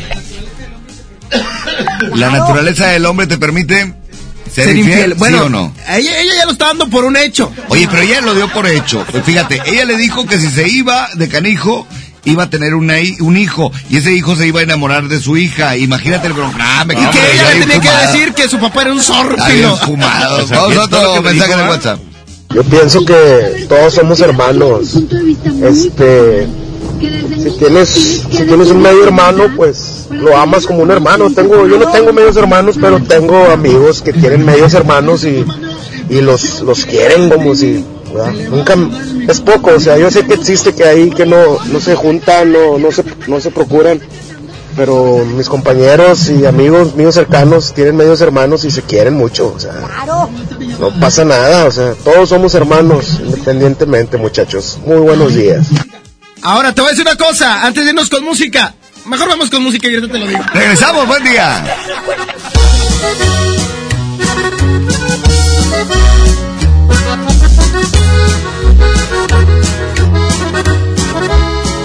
La 2.15 2.31
naturaleza 2.31 2.89
del 2.89 3.07
hombre 3.07 3.27
te 3.27 3.39
permite 3.39 3.95
ser, 4.53 4.77
infiel, 4.77 5.15
Bueno, 5.15 5.39
¿sí 5.39 5.45
o 5.45 5.49
no? 5.49 5.73
Ella, 5.89 6.21
ella 6.21 6.35
ya 6.37 6.45
lo 6.47 6.53
está 6.53 6.67
dando 6.67 6.89
por 6.89 7.05
un 7.05 7.17
hecho. 7.17 7.53
Oye, 7.69 7.87
pero 7.91 8.03
ella 8.03 8.21
lo 8.21 8.35
dio 8.35 8.51
por 8.53 8.67
hecho. 8.67 9.05
Pues 9.11 9.25
Fíjate, 9.25 9.61
ella 9.67 9.85
le 9.85 9.97
dijo 9.97 10.27
que 10.27 10.39
si 10.39 10.49
se 10.51 10.69
iba 10.69 11.09
de 11.15 11.29
canijo, 11.29 11.87
iba 12.25 12.45
a 12.45 12.51
tener 12.51 12.75
una 12.75 12.95
un 13.21 13.37
hijo. 13.37 13.73
Y 13.91 13.99
ese 13.99 14.13
hijo 14.13 14.35
se 14.37 14.47
iba 14.47 14.61
a 14.61 14.63
enamorar 14.63 15.09
de 15.09 15.21
su 15.21 15.37
hija. 15.37 15.77
Imagínate 15.77 16.27
el 16.29 16.33
bronca. 16.33 16.57
Ah, 16.61 16.85
me 16.85 16.95
Y 16.95 16.97
que 16.97 17.33
ella 17.35 17.55
le 17.55 17.67
tenía 17.67 17.81
que 17.81 18.07
decir 18.13 18.35
que 18.35 18.49
su 18.49 18.59
papá 18.59 18.83
era 18.83 18.93
un 18.93 18.99
Está 19.01 19.13
bien 19.23 19.37
zórpilo. 19.37 19.77
fumado. 19.77 20.37
O 20.45 20.47
sea, 20.47 20.59
Vamos 20.61 20.73
¿qué 20.75 20.81
a 20.81 20.85
otro 21.09 21.23
mensaje 21.23 21.49
dijo, 21.53 21.63
de? 21.65 21.69
WhatsApp. 21.71 22.01
yo 22.55 22.63
pienso 22.65 23.05
que 23.05 23.67
todos 23.69 23.95
somos 23.95 24.21
hermanos. 24.21 24.95
Este, 25.63 26.47
si 27.01 27.51
tienes, 27.59 27.89
si 27.89 28.45
tienes 28.45 28.71
un 28.71 28.83
medio 28.83 29.05
hermano, 29.05 29.45
pues 29.57 30.07
lo 30.11 30.37
amas 30.37 30.67
como 30.67 30.83
un 30.83 30.91
hermano. 30.91 31.31
Tengo, 31.31 31.67
yo 31.67 31.79
no 31.79 31.91
tengo 31.91 32.13
medios 32.13 32.37
hermanos, 32.37 32.77
pero 32.81 33.01
tengo 33.01 33.37
amigos 33.51 34.03
que 34.03 34.13
tienen 34.13 34.45
medios 34.45 34.75
hermanos 34.75 35.25
y, 35.25 35.45
y 36.09 36.21
los, 36.21 36.61
los 36.63 36.85
quieren 36.85 37.29
como 37.31 37.55
si, 37.55 37.85
¿verdad? 38.13 38.33
nunca, 38.51 38.77
es 39.29 39.41
poco, 39.41 39.73
o 39.75 39.81
sea, 39.81 39.99
yo 39.99 40.11
sé 40.11 40.25
que 40.27 40.35
existe 40.35 40.75
que 40.75 40.85
ahí 40.85 41.11
que 41.11 41.27
no, 41.27 41.59
no 41.65 41.81
se 41.81 41.95
juntan, 41.95 42.53
no, 42.53 42.79
no 42.79 42.93
se, 42.93 43.05
no 43.27 43.41
se 43.41 43.51
procuran. 43.51 44.01
Pero 44.77 45.25
mis 45.25 45.49
compañeros 45.49 46.29
y 46.29 46.45
amigos 46.45 46.95
míos 46.97 47.15
cercanos 47.15 47.73
tienen 47.73 47.97
medios 47.97 48.21
hermanos 48.21 48.63
y 48.67 48.71
se 48.71 48.83
quieren 48.83 49.15
mucho, 49.15 49.55
o 49.57 49.59
sea, 49.59 49.73
no 50.79 51.01
pasa 51.01 51.25
nada, 51.25 51.65
o 51.65 51.71
sea, 51.71 51.95
todos 52.05 52.29
somos 52.29 52.55
hermanos, 52.55 53.19
independientemente, 53.25 54.19
muchachos. 54.19 54.79
Muy 54.85 54.99
buenos 54.99 55.35
días. 55.35 55.69
Ahora 56.47 56.73
te 56.73 56.81
voy 56.81 56.91
a 56.91 56.91
decir 56.93 57.05
una 57.05 57.17
cosa, 57.17 57.67
antes 57.67 57.83
de 57.83 57.91
irnos 57.91 58.09
con 58.09 58.23
música. 58.23 58.73
Mejor 59.05 59.29
vamos 59.29 59.51
con 59.51 59.65
música 59.65 59.89
y 59.89 59.97
ahorita 59.97 60.13
te 60.13 60.19
lo 60.21 60.29
digo. 60.29 60.45
Regresamos, 60.55 61.05
buen 61.05 61.25
día. 61.25 61.65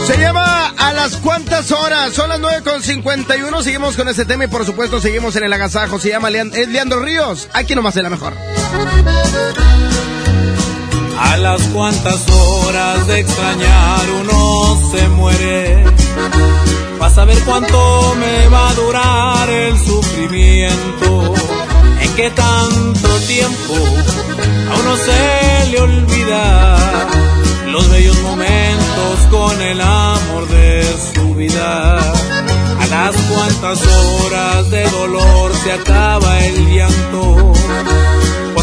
Se 0.06 0.20
llama 0.20 0.74
A 0.78 0.94
las 0.94 1.16
cuantas 1.18 1.72
horas. 1.72 2.14
Son 2.14 2.30
las 2.30 2.40
9 2.40 2.62
con 2.64 2.84
51. 2.84 3.64
Seguimos 3.64 3.96
con 3.96 4.10
este 4.10 4.26
tema 4.26 4.44
y 4.44 4.48
por 4.48 4.64
supuesto 4.64 5.02
seguimos 5.02 5.36
en 5.38 5.44
el 5.46 5.54
agasajo. 5.54 5.98
Se 5.98 6.10
llama 6.10 6.30
es 6.30 6.68
Leandro 6.68 7.00
Ríos. 7.00 7.50
Aquí 7.54 7.74
nomás 7.74 7.98
es 7.98 8.04
la 8.04 8.12
mejor. 8.12 8.36
A 11.24 11.38
las 11.38 11.62
cuantas 11.68 12.28
horas 12.30 13.08
de 13.08 13.20
extrañar 13.20 14.02
uno 14.22 14.78
se 14.92 15.08
muere. 15.10 15.84
Vas 17.00 17.18
a 17.18 17.26
ver 17.26 17.38
cuánto 17.44 18.16
me 18.20 18.48
va 18.48 18.70
a 18.70 18.74
durar 18.74 19.50
el 19.50 19.78
sufrimiento. 19.78 21.34
En 22.02 22.14
qué 22.16 22.30
tanto 22.32 23.08
tiempo 23.28 23.76
a 24.72 24.80
uno 24.80 24.98
se 24.98 25.72
le 25.72 25.80
olvida 25.80 26.78
los 27.68 27.90
bellos 27.90 28.20
momentos 28.22 29.20
con 29.30 29.62
el 29.62 29.80
amor 29.80 30.48
de 30.50 30.84
su 31.14 31.36
vida. 31.36 32.00
A 32.80 32.86
las 32.88 33.16
cuantas 33.16 33.80
horas 33.88 34.70
de 34.72 34.84
dolor 34.90 35.52
se 35.64 35.72
acaba 35.72 36.40
el 36.46 36.76
llanto 36.76 37.54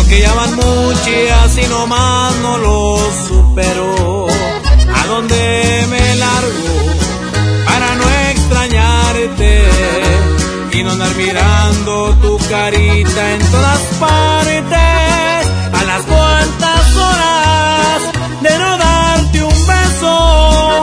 porque 0.08 0.22
ya 0.22 0.32
van 0.32 0.56
muchas 0.56 1.58
y 1.58 1.68
nomás 1.68 2.34
no 2.36 2.56
lo 2.56 2.98
supero. 3.28 4.26
¿A 4.94 5.06
dónde 5.06 5.86
me 5.90 6.14
largo 6.14 6.76
para 7.66 7.94
no 7.94 8.04
extrañarte 8.30 9.68
y 10.72 10.82
no 10.82 10.92
andar 10.92 11.14
mirando 11.14 12.14
tu 12.22 12.38
carita 12.48 13.34
en 13.34 13.50
todas 13.50 13.80
partes? 14.00 15.46
A 15.78 15.84
las 15.84 16.02
cuantas 16.04 16.96
horas 16.96 18.02
de 18.40 18.58
no 18.58 18.78
darte 18.78 19.42
un 19.42 19.66
beso, 19.66 20.82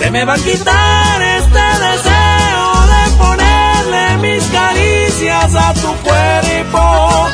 se 0.00 0.10
me 0.10 0.24
va 0.26 0.34
a 0.34 0.38
quitar 0.38 1.22
este 1.22 1.64
deseo 1.86 2.66
de 2.92 3.10
ponerle 3.24 4.16
mis 4.18 4.44
caricias 4.48 5.54
a 5.54 5.72
tu 5.72 5.92
cuerpo 6.02 7.30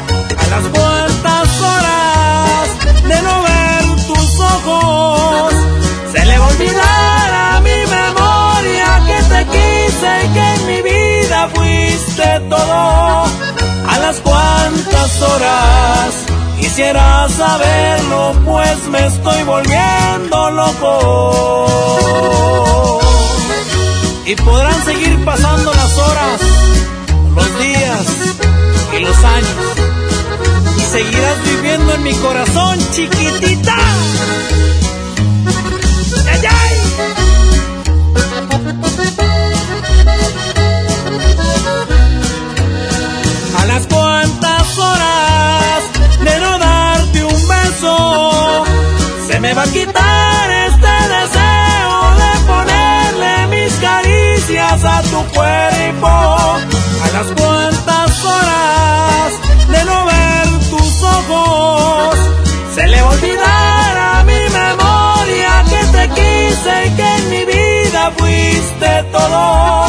a 0.46 0.50
las 0.50 0.64
cuantas 0.68 1.60
horas 1.60 2.68
de 3.08 3.22
no 3.22 3.42
ver 3.42 3.84
tus 4.06 4.40
ojos. 4.40 5.54
Se 6.12 6.24
le 6.24 6.38
va 6.38 6.44
a 6.44 6.48
olvidar 6.48 7.34
a 7.34 7.60
mi 7.60 7.78
memoria 7.98 9.02
que 9.06 9.18
te 9.32 9.40
quise 9.54 10.10
y 10.24 10.28
que 10.34 10.44
en 10.54 10.66
mi 10.66 10.80
vida 10.82 11.48
fuiste 11.54 12.40
todo. 12.48 13.24
A 13.88 13.98
las 14.00 14.16
cuantas 14.20 15.22
horas 15.22 16.14
quisiera 16.60 17.28
saberlo, 17.28 18.34
pues 18.44 18.88
me 18.88 19.06
estoy 19.06 19.42
volviendo 19.42 20.50
loco. 20.50 22.20
Y 24.26 24.34
podrán 24.36 24.84
seguir 24.84 25.24
pasando 25.24 25.72
las 25.72 25.98
horas, 25.98 26.40
los 27.34 27.58
días 27.60 28.06
y 28.96 28.98
los 29.00 29.24
años. 29.24 29.85
Seguirás 30.96 31.42
viviendo 31.44 31.92
en 31.92 32.02
mi 32.04 32.14
corazón, 32.14 32.78
chiquitita. 32.92 33.76
A 43.58 43.64
las 43.66 43.86
cuantas 43.88 44.78
horas 44.78 45.82
de 46.24 46.40
no 46.40 46.58
darte 46.58 47.24
un 47.24 47.46
beso, 47.46 48.64
se 49.28 49.38
me 49.40 49.52
va 49.52 49.64
a 49.64 49.66
quitar 49.66 50.50
este 50.50 50.94
deseo 51.14 51.96
de 52.22 52.32
ponerle 52.46 53.46
mis 53.48 53.72
caricias 53.74 54.82
a 54.82 55.02
tu 55.02 55.22
cuerpo. 55.34 56.06
A 56.06 57.08
las 57.12 57.26
cuantas 57.38 58.24
horas 58.24 59.15
se 62.74 62.86
le 62.86 63.00
va 63.00 63.08
a 63.08 63.12
olvidar 63.12 63.96
a 63.96 64.24
mi 64.24 64.40
memoria 64.62 65.64
que 65.70 65.80
te 65.96 66.08
quise 66.10 66.86
y 66.86 66.90
que 66.96 67.08
en 67.16 67.30
mi 67.30 67.44
vida 67.44 68.12
fuiste 68.18 69.02
todo. 69.12 69.86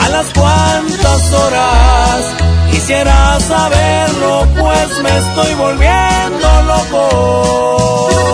A 0.00 0.08
las 0.10 0.26
cuantas 0.32 1.32
horas 1.32 2.24
quisiera 2.70 3.38
saberlo, 3.40 4.46
pues 4.58 4.88
me 5.02 5.18
estoy 5.18 5.54
volviendo 5.54 6.62
loco. 6.72 8.24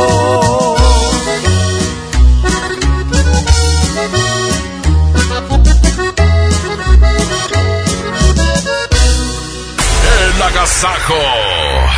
Agasajo. 10.61 11.15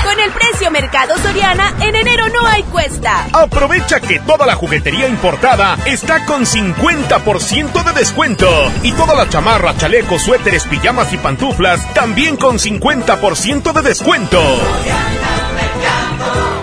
Con 0.04 0.20
el 0.20 0.30
precio 0.30 0.70
Mercado 0.70 1.18
Soriana, 1.18 1.74
en 1.80 1.96
enero 1.96 2.28
no 2.28 2.46
hay 2.46 2.62
cuesta. 2.64 3.26
Aprovecha 3.32 3.98
que 3.98 4.20
toda 4.20 4.46
la 4.46 4.54
juguetería 4.54 5.08
importada 5.08 5.76
está 5.84 6.24
con 6.26 6.44
50% 6.44 7.84
de 7.84 7.92
descuento. 7.92 8.48
Y 8.84 8.92
todas 8.92 9.16
las 9.16 9.30
chamarras, 9.30 9.78
chalecos, 9.78 10.22
suéteres, 10.22 10.64
pijamas 10.64 11.12
y 11.12 11.18
pantuflas 11.18 11.92
también 11.92 12.36
con 12.36 12.58
50% 12.58 13.72
de 13.72 13.82
descuento. 13.82 14.40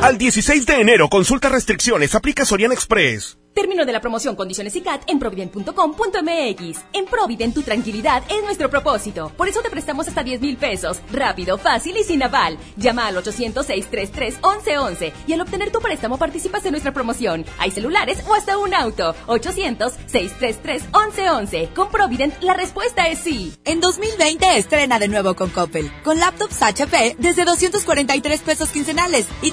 Al 0.01 0.17
16 0.17 0.65
de 0.65 0.79
enero, 0.79 1.09
consulta 1.09 1.49
restricciones, 1.49 2.15
aplica 2.15 2.45
Soriana 2.45 2.73
Express. 2.73 3.37
Término 3.53 3.85
de 3.85 3.91
la 3.91 3.99
promoción 3.99 4.37
Condiciones 4.37 4.73
y 4.77 4.81
CAT 4.81 5.01
en 5.07 5.19
provident.com.mx. 5.19 6.79
En 6.93 7.05
Provident 7.05 7.53
tu 7.53 7.61
tranquilidad 7.61 8.23
es 8.29 8.41
nuestro 8.43 8.69
propósito. 8.69 9.33
Por 9.35 9.49
eso 9.49 9.61
te 9.61 9.69
prestamos 9.69 10.07
hasta 10.07 10.23
10 10.23 10.39
mil 10.39 10.55
pesos. 10.55 11.01
Rápido, 11.11 11.57
fácil 11.57 11.97
y 11.97 12.03
sin 12.03 12.23
aval. 12.23 12.57
Llama 12.77 13.07
al 13.07 13.17
800-633-1111 13.17 15.11
y 15.27 15.33
al 15.33 15.41
obtener 15.41 15.69
tu 15.71 15.81
préstamo 15.81 16.17
participas 16.17 16.63
en 16.65 16.71
nuestra 16.71 16.93
promoción. 16.93 17.43
Hay 17.57 17.71
celulares 17.71 18.23
o 18.27 18.35
hasta 18.35 18.57
un 18.57 18.73
auto. 18.73 19.13
800-633-1111. 19.27 21.73
Con 21.73 21.91
Provident 21.91 22.41
la 22.41 22.53
respuesta 22.53 23.09
es 23.09 23.19
sí. 23.19 23.53
En 23.65 23.81
2020 23.81 24.57
estrena 24.57 24.97
de 24.99 25.09
nuevo 25.09 25.35
con 25.35 25.49
Coppel. 25.49 25.91
Con 26.03 26.19
laptops 26.19 26.61
HP 26.61 27.17
desde 27.19 27.43
243 27.45 28.41
pesos 28.41 28.69
quincenales 28.69 29.25
y 29.41 29.51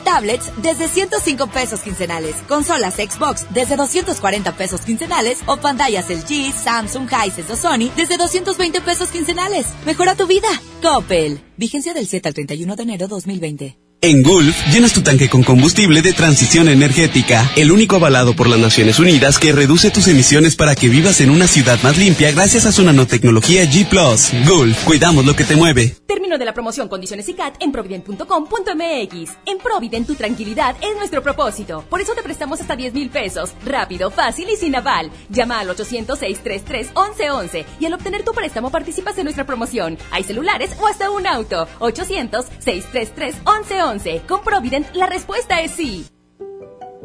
desde 0.58 0.88
105 0.88 1.46
pesos 1.48 1.80
quincenales. 1.80 2.36
Consolas 2.48 2.96
Xbox 2.96 3.46
desde 3.50 3.76
240 3.76 4.56
pesos 4.56 4.80
quincenales 4.82 5.42
o 5.46 5.56
pantallas 5.56 6.10
LG, 6.10 6.52
Samsung, 6.52 7.08
Hisense 7.08 7.52
o 7.52 7.56
Sony 7.56 7.90
desde 7.96 8.16
220 8.16 8.80
pesos 8.80 9.10
quincenales. 9.10 9.66
Mejora 9.84 10.14
tu 10.14 10.26
vida. 10.26 10.48
Coppel. 10.82 11.40
Vigencia 11.56 11.94
del 11.94 12.06
7 12.06 12.28
al 12.28 12.34
31 12.34 12.76
de 12.76 12.82
enero 12.82 13.08
2020. 13.08 13.85
En 14.06 14.22
Gulf, 14.22 14.56
llenas 14.72 14.92
tu 14.92 15.02
tanque 15.02 15.28
con 15.28 15.42
combustible 15.42 16.00
de 16.00 16.12
transición 16.12 16.68
energética, 16.68 17.50
el 17.56 17.72
único 17.72 17.96
avalado 17.96 18.36
por 18.36 18.46
las 18.46 18.60
Naciones 18.60 19.00
Unidas 19.00 19.40
que 19.40 19.50
reduce 19.50 19.90
tus 19.90 20.06
emisiones 20.06 20.54
para 20.54 20.76
que 20.76 20.88
vivas 20.88 21.20
en 21.20 21.30
una 21.30 21.48
ciudad 21.48 21.82
más 21.82 21.98
limpia 21.98 22.30
gracias 22.30 22.66
a 22.66 22.72
su 22.72 22.84
nanotecnología 22.84 23.64
G⁇ 23.64 23.88
Gulf, 24.48 24.84
cuidamos 24.84 25.26
lo 25.26 25.34
que 25.34 25.42
te 25.42 25.56
mueve. 25.56 25.96
Término 26.06 26.38
de 26.38 26.44
la 26.44 26.54
promoción 26.54 26.86
Condiciones 26.86 27.28
y 27.28 27.34
CAT 27.34 27.56
en 27.58 27.72
provident.com.mx. 27.72 29.30
En 29.44 29.58
Provident 29.58 30.06
tu 30.06 30.14
tranquilidad 30.14 30.76
es 30.80 30.96
nuestro 30.96 31.20
propósito. 31.20 31.84
Por 31.90 32.00
eso 32.00 32.14
te 32.14 32.22
prestamos 32.22 32.60
hasta 32.60 32.76
10 32.76 32.94
mil 32.94 33.10
pesos. 33.10 33.54
Rápido, 33.64 34.12
fácil 34.12 34.48
y 34.48 34.56
sin 34.56 34.76
aval. 34.76 35.10
Llama 35.30 35.58
al 35.58 35.68
800-633-1111 35.70 37.64
y 37.80 37.86
al 37.86 37.94
obtener 37.94 38.22
tu 38.22 38.30
préstamo 38.30 38.70
participas 38.70 39.18
en 39.18 39.24
nuestra 39.24 39.46
promoción. 39.46 39.98
Hay 40.12 40.22
celulares 40.22 40.70
o 40.80 40.86
hasta 40.86 41.10
un 41.10 41.26
auto. 41.26 41.66
800-633-1111. 41.80 43.95
Con 44.28 44.42
Provident 44.42 44.94
la 44.94 45.06
respuesta 45.06 45.60
es 45.62 45.70
sí. 45.70 46.06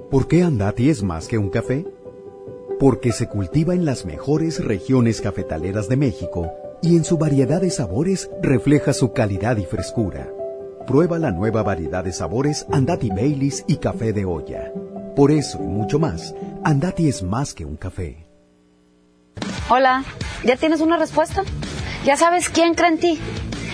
¿Por 0.09 0.27
qué 0.27 0.43
Andati 0.43 0.89
es 0.89 1.03
más 1.03 1.27
que 1.27 1.37
un 1.37 1.49
café? 1.49 1.85
Porque 2.79 3.13
se 3.13 3.29
cultiva 3.29 3.73
en 3.73 3.85
las 3.85 4.05
mejores 4.05 4.63
regiones 4.63 5.21
cafetaleras 5.21 5.87
de 5.87 5.95
México 5.95 6.51
y 6.81 6.97
en 6.97 7.05
su 7.05 7.17
variedad 7.17 7.61
de 7.61 7.69
sabores 7.69 8.29
refleja 8.41 8.91
su 8.91 9.13
calidad 9.13 9.55
y 9.55 9.65
frescura. 9.65 10.29
Prueba 10.85 11.17
la 11.17 11.31
nueva 11.31 11.63
variedad 11.63 12.03
de 12.03 12.11
sabores 12.11 12.65
Andati 12.71 13.09
Baileys 13.09 13.63
y 13.67 13.77
café 13.77 14.11
de 14.11 14.25
olla. 14.25 14.73
Por 15.15 15.31
eso 15.31 15.59
y 15.61 15.67
mucho 15.67 15.97
más, 15.97 16.35
Andati 16.65 17.07
es 17.07 17.23
más 17.23 17.53
que 17.53 17.63
un 17.63 17.77
café. 17.77 18.27
Hola, 19.69 20.03
¿ya 20.43 20.57
tienes 20.57 20.81
una 20.81 20.97
respuesta? 20.97 21.43
¿Ya 22.03 22.17
sabes 22.17 22.49
quién 22.49 22.73
cree 22.73 22.89
en 22.89 22.97
ti? 22.97 23.19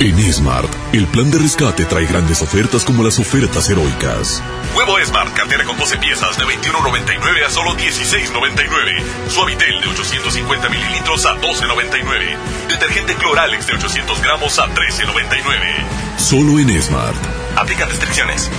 En 0.00 0.32
Smart, 0.32 0.72
el 0.92 1.06
plan 1.06 1.30
de 1.30 1.38
rescate 1.38 1.84
trae 1.84 2.06
grandes 2.06 2.42
ofertas 2.42 2.84
como 2.84 3.02
las 3.04 3.18
ofertas 3.18 3.68
heroicas. 3.70 4.42
Huevo 4.74 4.96
Smart, 5.04 5.32
cartera 5.34 5.64
con 5.64 5.76
12 5.76 5.98
piezas 5.98 6.36
de 6.38 6.44
21.99 6.44 7.46
a 7.46 7.50
solo 7.50 7.76
16.99. 7.76 9.02
Suavitel 9.28 9.80
de 9.80 9.88
850 9.88 10.68
mililitros 10.68 11.24
a 11.26 11.34
12.99. 11.40 12.36
Detergente 12.68 13.14
Cloralex 13.14 13.66
de 13.66 13.74
800 13.74 14.22
gramos 14.22 14.58
a 14.58 14.66
13.99. 14.66 16.18
Solo 16.18 16.58
en 16.58 16.82
Smart. 16.82 17.16
Aplica 17.56 17.86
restricciones. 17.86 18.50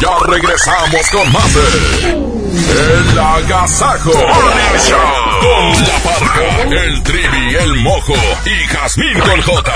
Ya 0.00 0.10
regresamos 0.26 1.10
con 1.10 1.32
más 1.32 1.54
de 1.54 2.12
El 2.12 3.18
Agasajo 3.18 4.12
con 4.12 5.82
la 5.82 5.98
parca, 6.02 6.62
el 6.70 7.02
trivi, 7.02 7.54
el 7.54 7.76
mojo 7.76 8.14
y 8.44 8.66
Jazmín 8.68 9.18
con 9.20 9.42
J. 9.42 9.72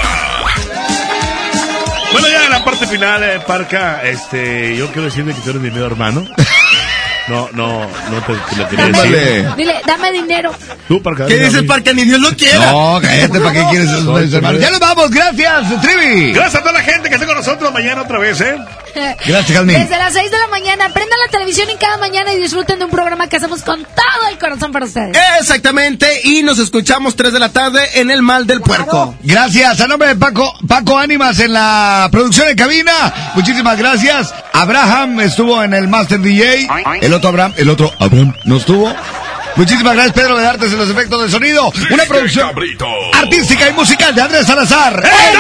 Bueno, 2.13 2.29
ya 2.29 2.45
en 2.47 2.51
la 2.51 2.65
parte 2.65 2.87
final, 2.87 3.23
eh, 3.23 3.41
Parca, 3.47 4.03
este, 4.03 4.77
yo 4.77 4.87
quiero 4.89 5.05
decirle 5.05 5.35
que 5.35 5.41
tú 5.43 5.51
eres 5.51 5.63
mi 5.63 5.71
medio 5.71 5.87
hermano. 5.87 6.25
No, 7.31 7.49
no, 7.53 7.81
no 8.11 8.21
te, 8.27 8.35
te 8.35 8.57
lo 8.57 8.69
quería 8.69 8.87
decir. 8.87 9.57
Dile, 9.57 9.81
dame 9.87 10.11
dinero. 10.11 10.53
Tú, 10.89 11.01
Parca. 11.01 11.27
¿Qué 11.27 11.37
dices, 11.37 11.55
a 11.55 11.63
mí. 11.63 11.69
Parca? 11.69 11.93
Ni 11.93 12.03
Dios 12.03 12.21
lo 12.21 12.37
quiera. 12.37 12.73
No, 12.73 12.99
cállate, 13.01 13.39
¿para 13.41 13.53
qué 13.53 13.65
quieres 13.71 13.89
esos 13.89 14.05
medios 14.05 14.33
hermanos? 14.33 14.61
Ya 14.61 14.71
nos 14.71 14.81
vamos, 14.81 15.11
gracias, 15.11 15.81
Trivi. 15.81 16.33
Gracias 16.33 16.57
a 16.57 16.61
toda 16.61 16.73
la 16.73 16.83
gente 16.83 17.09
que 17.09 17.15
está 17.15 17.27
con 17.27 17.37
nosotros 17.37 17.73
mañana 17.73 18.03
otra 18.03 18.19
vez, 18.19 18.41
¿eh? 18.41 18.57
Gracias, 19.27 19.57
Jazmín. 19.57 19.79
Desde 19.79 19.97
las 19.97 20.13
6 20.13 20.31
de 20.31 20.39
la 20.39 20.49
mañana, 20.49 20.89
prendan 20.89 21.19
la 21.25 21.31
televisión 21.31 21.69
y 21.71 21.77
cada 21.77 21.97
mañana 21.99 22.33
y 22.33 22.41
disfruten 22.41 22.79
de 22.81 22.87
un 22.87 22.91
programa 22.91 23.29
que 23.29 23.37
hacemos 23.37 23.63
con 23.63 23.83
todo 23.83 24.29
el 24.29 24.39
corazón 24.39 24.73
para 24.73 24.87
ustedes. 24.87 25.17
Exactamente, 25.39 26.09
y 26.25 26.43
nos 26.43 26.59
escuchamos 26.59 27.15
3 27.15 27.33
de 27.33 27.39
la 27.39 27.51
tarde 27.51 27.81
en 27.95 28.11
el 28.11 28.23
Mal 28.23 28.49
del 28.49 28.61
Puerco. 28.61 29.15
Gracias, 29.23 29.81
a 29.81 29.87
nombre 29.87 30.09
de 30.09 30.17
Paco, 30.17 30.53
Paco 30.67 30.99
Ánimas 30.99 31.39
en 31.39 31.53
la 31.53 32.09
producción 32.11 32.49
de 32.49 32.57
cabina. 32.57 33.33
Muchísimas 33.37 33.79
gracias. 33.79 34.35
Abraham 34.53 35.21
estuvo 35.21 35.63
en 35.63 35.75
el 35.75 35.87
Master 35.87 36.21
DJ. 36.21 36.69
El 37.01 37.13
otro 37.15 37.20
Abraham, 37.29 37.55
el 37.57 37.71
otro 37.71 37.93
Abraham 37.99 38.35
no 38.45 38.57
estuvo. 38.57 38.93
Muchísimas 39.57 39.95
gracias, 39.95 40.15
Pedro 40.15 40.39
de 40.39 40.47
Artes 40.47 40.73
en 40.73 40.79
los 40.79 40.89
efectos 40.89 41.23
de 41.23 41.31
sonido. 41.31 41.73
Una 41.91 42.05
producción 42.05 42.51
artística 43.15 43.69
y 43.69 43.73
musical 43.73 44.15
de 44.15 44.23
Andrés 44.23 44.47
Salazar. 44.47 44.95
¡El 44.95 45.33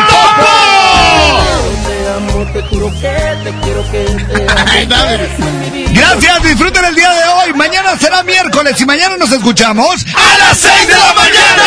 Te 1.86 2.08
amo, 2.08 2.44
te 2.52 2.62
juro 2.62 2.90
que 3.00 3.08
te 3.44 3.52
quiero 3.62 3.90
que 3.90 4.04
te 4.04 4.94
amo. 4.94 5.60
Gracias, 5.92 6.42
disfruten 6.42 6.84
el 6.84 6.94
día 6.94 7.10
de 7.10 7.24
hoy. 7.24 7.52
Mañana 7.54 7.96
será 7.98 8.22
miércoles 8.22 8.80
y 8.80 8.86
mañana 8.86 9.16
nos 9.16 9.32
escuchamos 9.32 10.04
a 10.14 10.38
las 10.38 10.58
6 10.58 10.86
de 10.86 10.94
la 10.94 11.14
mañana. 11.14 11.62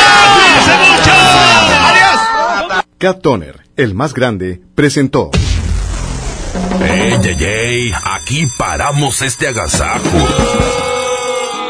Cat 2.97 3.21
Toner, 3.21 3.61
el 3.75 3.93
más 3.93 4.13
grande, 4.13 4.61
presentó. 4.75 5.31
Ey, 6.53 7.19
ey, 7.23 7.43
ey, 7.43 7.93
aquí 8.03 8.45
paramos 8.45 9.21
este 9.23 9.47
agasajo. 9.47 10.17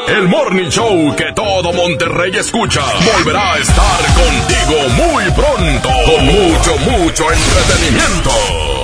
El 0.10 0.28
Morning 0.28 0.70
Show 0.70 1.16
que 1.16 1.32
todo 1.34 1.72
Monterrey 1.72 2.36
escucha 2.36 2.82
volverá 3.16 3.54
a 3.54 3.58
estar 3.60 4.00
contigo 4.14 4.90
muy 4.98 5.24
pronto 5.32 5.90
con 5.90 6.26
mucho, 6.26 6.78
mucho 6.80 7.26
entretenimiento. 7.32 8.32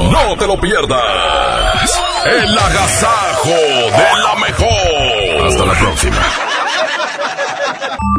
No 0.10 0.38
te 0.38 0.48
lo 0.48 0.60
pierdas. 0.60 2.00
El 2.26 2.58
agasajo 2.58 3.50
de 3.50 4.22
la 4.24 4.36
mejor. 4.48 5.48
Hasta 5.48 5.66
la 5.66 5.74
próxima. 5.74 6.18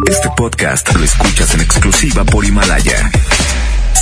Este 0.06 0.28
podcast 0.36 0.94
lo 0.94 1.04
escuchas 1.04 1.54
en 1.54 1.62
exclusiva 1.62 2.24
por 2.24 2.44
Himalaya. 2.44 3.10